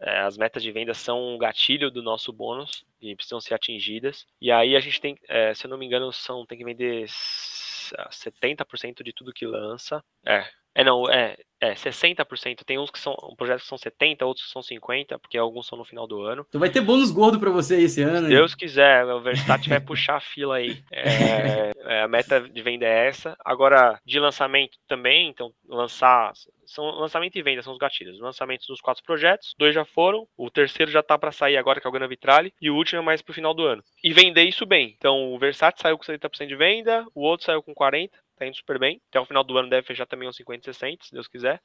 é, 0.00 0.20
as 0.20 0.36
metas 0.36 0.62
de 0.62 0.72
venda 0.72 0.94
são 0.94 1.34
um 1.34 1.38
gatilho 1.38 1.90
do 1.90 2.02
nosso 2.02 2.32
bônus 2.32 2.84
e 3.00 3.14
precisam 3.14 3.40
ser 3.40 3.54
atingidas. 3.54 4.26
E 4.40 4.50
aí 4.50 4.74
a 4.74 4.80
gente 4.80 5.00
tem, 5.00 5.18
é, 5.28 5.52
se 5.54 5.66
eu 5.66 5.70
não 5.70 5.76
me 5.76 5.84
engano, 5.86 6.10
são 6.12 6.46
tem 6.46 6.56
que 6.56 6.64
vender 6.64 7.04
70% 7.06 9.02
de 9.02 9.12
tudo 9.12 9.32
que 9.32 9.46
lança. 9.46 10.02
É, 10.24 10.48
é 10.74 10.84
não, 10.84 11.08
é, 11.10 11.36
é 11.60 11.74
60%. 11.74 12.64
Tem 12.64 12.78
uns 12.78 12.90
que 12.90 12.98
são 12.98 13.14
projetos 13.36 13.64
que 13.64 13.68
são 13.68 13.78
70, 13.78 14.24
outros 14.24 14.46
que 14.46 14.52
são 14.52 14.62
50, 14.62 15.18
porque 15.18 15.36
alguns 15.36 15.66
são 15.66 15.76
no 15.76 15.84
final 15.84 16.06
do 16.06 16.22
ano. 16.22 16.44
Então 16.48 16.60
vai 16.60 16.70
ter 16.70 16.80
bônus 16.80 17.10
gordo 17.10 17.38
para 17.38 17.50
você 17.50 17.80
esse 17.80 18.02
ano. 18.02 18.26
Se 18.26 18.34
Deus 18.34 18.54
quiser, 18.54 19.04
o 19.06 19.20
Verstappen 19.20 19.68
vai 19.68 19.80
puxar 19.80 20.16
a 20.16 20.20
fila 20.20 20.56
aí. 20.56 20.82
É, 20.90 21.72
é, 21.84 22.02
a 22.02 22.08
meta 22.08 22.40
de 22.40 22.62
venda 22.62 22.86
é 22.86 23.08
essa. 23.08 23.36
Agora, 23.44 24.00
de 24.04 24.18
lançamento 24.18 24.78
também, 24.88 25.28
então 25.28 25.52
lançar 25.68 26.32
são 26.66 26.84
lançamento 26.84 27.36
e 27.36 27.42
venda, 27.42 27.62
são 27.62 27.72
os 27.72 27.78
gatilhos. 27.78 28.20
Lançamentos 28.20 28.66
dos 28.66 28.80
quatro 28.80 29.02
projetos, 29.02 29.54
dois 29.58 29.74
já 29.74 29.84
foram, 29.84 30.26
o 30.36 30.50
terceiro 30.50 30.90
já 30.90 31.02
tá 31.02 31.18
para 31.18 31.32
sair 31.32 31.56
agora, 31.56 31.80
que 31.80 31.86
é 31.86 31.90
o 31.90 31.92
Gana 31.92 32.06
Vitrali, 32.06 32.54
e 32.60 32.70
o 32.70 32.76
último 32.76 33.00
é 33.00 33.04
mais 33.04 33.20
pro 33.20 33.34
final 33.34 33.52
do 33.52 33.64
ano. 33.64 33.82
E 34.02 34.12
vender 34.12 34.44
isso 34.44 34.64
bem. 34.64 34.94
Então, 34.96 35.32
o 35.32 35.38
Versace 35.38 35.78
saiu 35.80 35.98
com 35.98 36.04
70% 36.04 36.46
de 36.46 36.56
venda, 36.56 37.04
o 37.14 37.22
outro 37.22 37.46
saiu 37.46 37.62
com 37.62 37.74
40%, 37.74 38.10
tá 38.40 38.46
indo 38.46 38.56
super 38.56 38.78
bem. 38.78 39.00
Até 39.08 39.20
o 39.20 39.24
final 39.24 39.44
do 39.44 39.56
ano 39.56 39.70
deve 39.70 39.86
fechar 39.86 40.06
também 40.06 40.28
uns 40.28 40.36
50, 40.36 40.64
60, 40.64 41.04
se 41.04 41.12
Deus 41.12 41.28
quiser. 41.28 41.60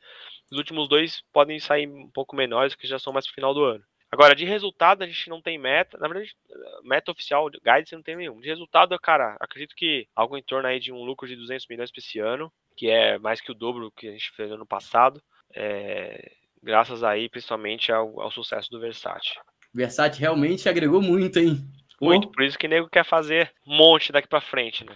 Os 0.52 0.58
últimos 0.58 0.88
dois 0.88 1.24
podem 1.34 1.60
sair 1.60 1.88
um 1.88 2.10
pouco 2.10 2.36
menores, 2.36 2.76
que 2.76 2.88
já 2.88 3.00
são 3.00 3.12
mais 3.12 3.26
pro 3.26 3.36
final 3.36 3.54
do 3.54 3.64
ano. 3.64 3.84
Agora, 4.12 4.36
de 4.36 4.46
resultado, 4.46 5.04
a 5.04 5.08
gente 5.08 5.30
não 5.30 5.42
tem 5.42 5.58
meta. 5.58 5.98
Na 5.98 6.08
verdade, 6.08 6.34
meta 6.84 7.12
oficial, 7.12 7.50
guide, 7.50 7.90
você 7.90 7.96
não 7.96 8.04
tem 8.04 8.16
nenhum. 8.16 8.40
De 8.40 8.48
resultado, 8.48 8.98
cara, 9.00 9.36
acredito 9.40 9.76
que 9.76 10.08
algo 10.16 10.38
em 10.38 10.44
torno 10.44 10.68
aí 10.68 10.80
de 10.80 10.92
um 10.92 11.04
lucro 11.04 11.28
de 11.28 11.36
200 11.36 11.66
milhões 11.68 11.92
para 11.92 12.00
esse 12.00 12.20
ano 12.20 12.52
que 12.76 12.90
é 12.90 13.18
mais 13.18 13.42
que 13.42 13.52
o 13.52 13.56
dobro 13.56 13.92
que 13.92 14.08
a 14.08 14.12
gente 14.12 14.32
fez 14.32 14.52
no 14.52 14.66
passado, 14.66 15.22
é, 15.54 16.34
graças 16.62 17.04
aí 17.04 17.30
principalmente 17.30 17.92
ao, 17.92 18.20
ao 18.20 18.32
sucesso 18.32 18.70
do 18.70 18.80
Versace. 18.80 19.32
Versace 19.74 20.20
realmente 20.20 20.68
agregou 20.70 21.02
muito, 21.02 21.40
hein? 21.40 21.58
Muito, 22.02 22.28
por 22.30 22.44
isso 22.44 22.58
que 22.58 22.68
o 22.68 22.70
nego 22.70 22.90
quer 22.90 23.06
fazer 23.06 23.52
um 23.68 23.76
monte 23.78 24.12
daqui 24.12 24.28
para 24.28 24.42
frente, 24.42 24.86
né? 24.86 24.96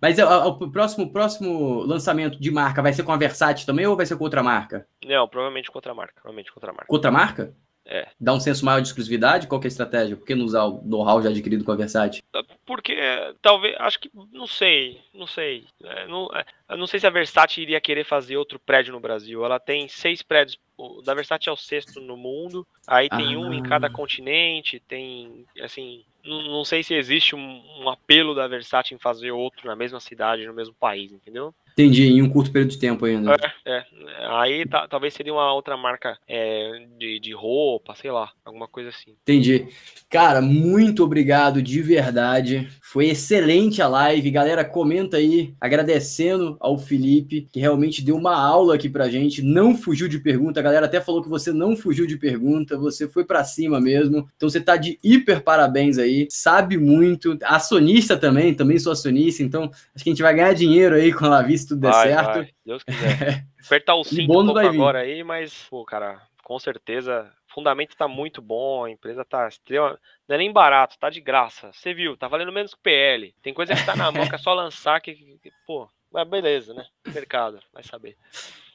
Mas 0.00 0.18
o, 0.18 0.48
o 0.48 0.70
próximo, 0.70 1.10
próximo 1.12 1.80
lançamento 1.80 2.40
de 2.40 2.50
marca 2.50 2.82
vai 2.82 2.92
ser 2.92 3.02
com 3.02 3.12
a 3.12 3.16
Versace 3.16 3.64
também 3.64 3.86
ou 3.86 3.96
vai 3.96 4.04
ser 4.04 4.16
com 4.16 4.24
outra 4.24 4.42
marca? 4.42 4.86
Não, 5.04 5.26
provavelmente 5.28 5.70
com 5.70 5.78
outra 5.78 5.94
marca. 5.94 6.14
Provavelmente 6.14 6.52
com 6.52 6.58
outra 6.58 6.72
marca. 6.72 6.86
Com 6.86 6.94
outra 6.94 7.10
marca? 7.10 7.54
É. 7.90 8.06
Dá 8.20 8.34
um 8.34 8.40
senso 8.40 8.66
maior 8.66 8.80
de 8.80 8.88
exclusividade? 8.88 9.46
Qual 9.46 9.60
é 9.62 9.64
a 9.64 9.68
estratégia? 9.68 10.14
Por 10.14 10.26
que 10.26 10.34
não 10.34 10.44
usar 10.44 10.64
o 10.64 10.82
know-how 10.84 11.22
já 11.22 11.30
adquirido 11.30 11.64
com 11.64 11.72
a 11.72 11.76
Versace? 11.76 12.22
Porque 12.66 12.94
talvez, 13.40 13.74
acho 13.78 13.98
que, 13.98 14.10
não 14.30 14.46
sei, 14.46 15.00
não 15.14 15.26
sei. 15.26 15.64
É, 15.82 16.06
não, 16.06 16.28
é, 16.34 16.76
não 16.76 16.86
sei 16.86 17.00
se 17.00 17.06
a 17.06 17.10
Versace 17.10 17.62
iria 17.62 17.80
querer 17.80 18.04
fazer 18.04 18.36
outro 18.36 18.58
prédio 18.58 18.92
no 18.92 19.00
Brasil. 19.00 19.42
Ela 19.42 19.58
tem 19.58 19.88
seis 19.88 20.20
prédios, 20.20 20.58
o 20.76 21.00
da 21.00 21.14
Versace 21.14 21.48
é 21.48 21.52
o 21.52 21.56
sexto 21.56 21.98
no 21.98 22.16
mundo, 22.16 22.66
aí 22.86 23.08
tem 23.08 23.34
ah. 23.34 23.38
um 23.38 23.54
em 23.54 23.62
cada 23.62 23.88
continente, 23.88 24.78
tem, 24.86 25.46
assim, 25.62 26.04
não, 26.22 26.42
não 26.42 26.64
sei 26.66 26.82
se 26.82 26.94
existe 26.94 27.34
um, 27.34 27.62
um 27.80 27.88
apelo 27.88 28.34
da 28.34 28.46
Versace 28.46 28.94
em 28.94 28.98
fazer 28.98 29.30
outro 29.30 29.66
na 29.66 29.74
mesma 29.74 29.98
cidade, 29.98 30.46
no 30.46 30.52
mesmo 30.52 30.74
país, 30.74 31.10
entendeu? 31.10 31.54
Entendi, 31.78 32.08
em 32.08 32.20
um 32.20 32.28
curto 32.28 32.50
período 32.50 32.72
de 32.72 32.78
tempo 32.78 33.04
ainda. 33.04 33.36
É, 33.64 33.72
é. 33.72 33.84
Aí 34.30 34.66
tá, 34.66 34.88
talvez 34.88 35.14
seria 35.14 35.32
uma 35.32 35.54
outra 35.54 35.76
marca 35.76 36.18
é, 36.26 36.86
de, 36.98 37.20
de 37.20 37.32
roupa, 37.32 37.94
sei 37.94 38.10
lá, 38.10 38.32
alguma 38.44 38.66
coisa 38.66 38.88
assim. 38.88 39.14
Entendi. 39.22 39.68
Cara, 40.10 40.42
muito 40.42 41.04
obrigado 41.04 41.62
de 41.62 41.80
verdade. 41.80 42.68
Foi 42.82 43.06
excelente 43.06 43.80
a 43.80 43.86
live. 43.86 44.28
Galera, 44.28 44.64
comenta 44.64 45.18
aí, 45.18 45.54
agradecendo 45.60 46.56
ao 46.58 46.76
Felipe, 46.78 47.46
que 47.52 47.60
realmente 47.60 48.02
deu 48.02 48.16
uma 48.16 48.34
aula 48.34 48.74
aqui 48.74 48.88
pra 48.88 49.08
gente. 49.08 49.40
Não 49.40 49.76
fugiu 49.76 50.08
de 50.08 50.18
pergunta. 50.18 50.58
A 50.58 50.64
galera 50.64 50.86
até 50.86 51.00
falou 51.00 51.22
que 51.22 51.28
você 51.28 51.52
não 51.52 51.76
fugiu 51.76 52.08
de 52.08 52.16
pergunta, 52.16 52.76
você 52.76 53.06
foi 53.06 53.24
para 53.24 53.44
cima 53.44 53.80
mesmo. 53.80 54.28
Então 54.36 54.50
você 54.50 54.60
tá 54.60 54.76
de 54.76 54.98
hiper 55.00 55.42
parabéns 55.44 55.96
aí. 55.96 56.26
Sabe 56.28 56.76
muito. 56.76 57.38
Acionista 57.44 58.16
também, 58.16 58.52
também 58.52 58.80
sou 58.80 58.90
acionista. 58.90 59.44
Então 59.44 59.70
acho 59.94 60.02
que 60.02 60.10
a 60.10 60.12
gente 60.12 60.22
vai 60.22 60.34
ganhar 60.34 60.54
dinheiro 60.54 60.96
aí 60.96 61.12
com 61.12 61.26
a 61.26 61.40
vista 61.40 61.67
tudo 61.68 61.80
der 61.80 61.92
vai, 61.92 62.08
certo. 62.08 62.34
Vai. 62.34 62.50
Deus 62.64 62.82
quiser. 62.82 63.46
Apertar 63.64 63.94
o 63.94 64.04
cinto 64.04 64.32
um 64.32 64.46
pouco 64.46 64.58
agora 64.58 65.00
aí, 65.00 65.22
mas, 65.22 65.66
pô, 65.68 65.84
cara, 65.84 66.20
com 66.42 66.58
certeza, 66.58 67.30
o 67.48 67.52
fundamento 67.52 67.96
tá 67.96 68.08
muito 68.08 68.40
bom, 68.40 68.84
a 68.84 68.90
empresa 68.90 69.24
tá 69.24 69.46
extrema. 69.46 69.98
Não 70.26 70.34
é 70.34 70.38
nem 70.38 70.52
barato, 70.52 70.98
tá 70.98 71.10
de 71.10 71.20
graça. 71.20 71.70
Você 71.72 71.92
viu, 71.92 72.16
tá 72.16 72.26
valendo 72.28 72.52
menos 72.52 72.72
que 72.72 72.80
o 72.80 72.82
PL. 72.82 73.34
Tem 73.42 73.52
coisa 73.52 73.74
que 73.74 73.84
tá 73.84 73.94
na 73.94 74.10
mão 74.10 74.28
que 74.28 74.34
é 74.34 74.38
só 74.38 74.54
lançar 74.54 75.00
que, 75.00 75.14
que 75.14 75.52
pô, 75.66 75.88
mas 76.10 76.28
beleza, 76.28 76.72
né? 76.72 76.86
Mercado, 77.12 77.60
vai 77.72 77.82
saber. 77.82 78.16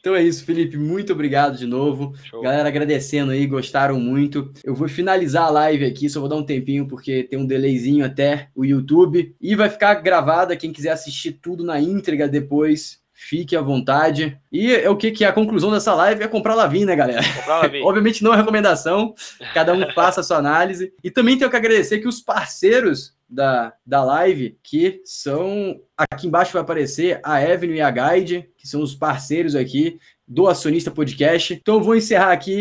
Então 0.03 0.13
é 0.13 0.21
isso, 0.21 0.43
Felipe. 0.43 0.75
Muito 0.75 1.13
obrigado 1.13 1.57
de 1.57 1.65
novo. 1.65 2.13
Show. 2.25 2.41
Galera, 2.41 2.67
agradecendo 2.67 3.31
aí, 3.31 3.47
gostaram 3.47 3.97
muito. 3.97 4.51
Eu 4.61 4.75
vou 4.75 4.89
finalizar 4.89 5.45
a 5.45 5.49
live 5.49 5.85
aqui, 5.85 6.09
só 6.09 6.19
vou 6.19 6.27
dar 6.27 6.35
um 6.35 6.43
tempinho, 6.43 6.85
porque 6.85 7.23
tem 7.23 7.39
um 7.39 7.45
delayzinho 7.45 8.05
até 8.05 8.49
o 8.53 8.65
YouTube. 8.65 9.33
E 9.39 9.55
vai 9.55 9.69
ficar 9.69 9.93
gravada. 9.95 10.57
Quem 10.57 10.73
quiser 10.73 10.89
assistir 10.89 11.39
tudo 11.41 11.63
na 11.63 11.79
íntegra 11.79 12.27
depois, 12.27 12.99
fique 13.27 13.55
à 13.55 13.61
vontade. 13.61 14.37
E 14.51 14.73
é 14.73 14.89
o 14.89 14.97
que, 14.97 15.11
que 15.11 15.23
é 15.23 15.27
a 15.27 15.33
conclusão 15.33 15.71
dessa 15.71 15.93
live 15.93 16.23
é 16.23 16.27
comprar 16.27 16.55
Lavin, 16.55 16.85
né, 16.85 16.95
galera? 16.95 17.21
Obviamente 17.83 18.23
não 18.23 18.33
é 18.33 18.37
recomendação, 18.37 19.13
cada 19.53 19.73
um 19.73 19.89
faça 19.91 20.21
a 20.21 20.23
sua 20.23 20.37
análise. 20.37 20.93
E 21.03 21.09
também 21.09 21.37
tenho 21.37 21.49
que 21.49 21.55
agradecer 21.55 21.99
que 21.99 22.07
os 22.07 22.21
parceiros 22.21 23.13
da, 23.29 23.73
da 23.85 24.03
live, 24.03 24.57
que 24.61 25.01
são. 25.05 25.79
Aqui 25.97 26.27
embaixo 26.27 26.53
vai 26.53 26.61
aparecer 26.61 27.19
a 27.23 27.37
Avenue 27.37 27.77
e 27.77 27.81
a 27.81 27.89
Guide, 27.89 28.49
que 28.57 28.67
são 28.67 28.81
os 28.81 28.93
parceiros 28.93 29.55
aqui 29.55 29.97
do 30.27 30.47
Acionista 30.47 30.91
Podcast. 30.91 31.53
Então 31.53 31.75
eu 31.75 31.81
vou 31.81 31.95
encerrar 31.95 32.31
aqui 32.31 32.53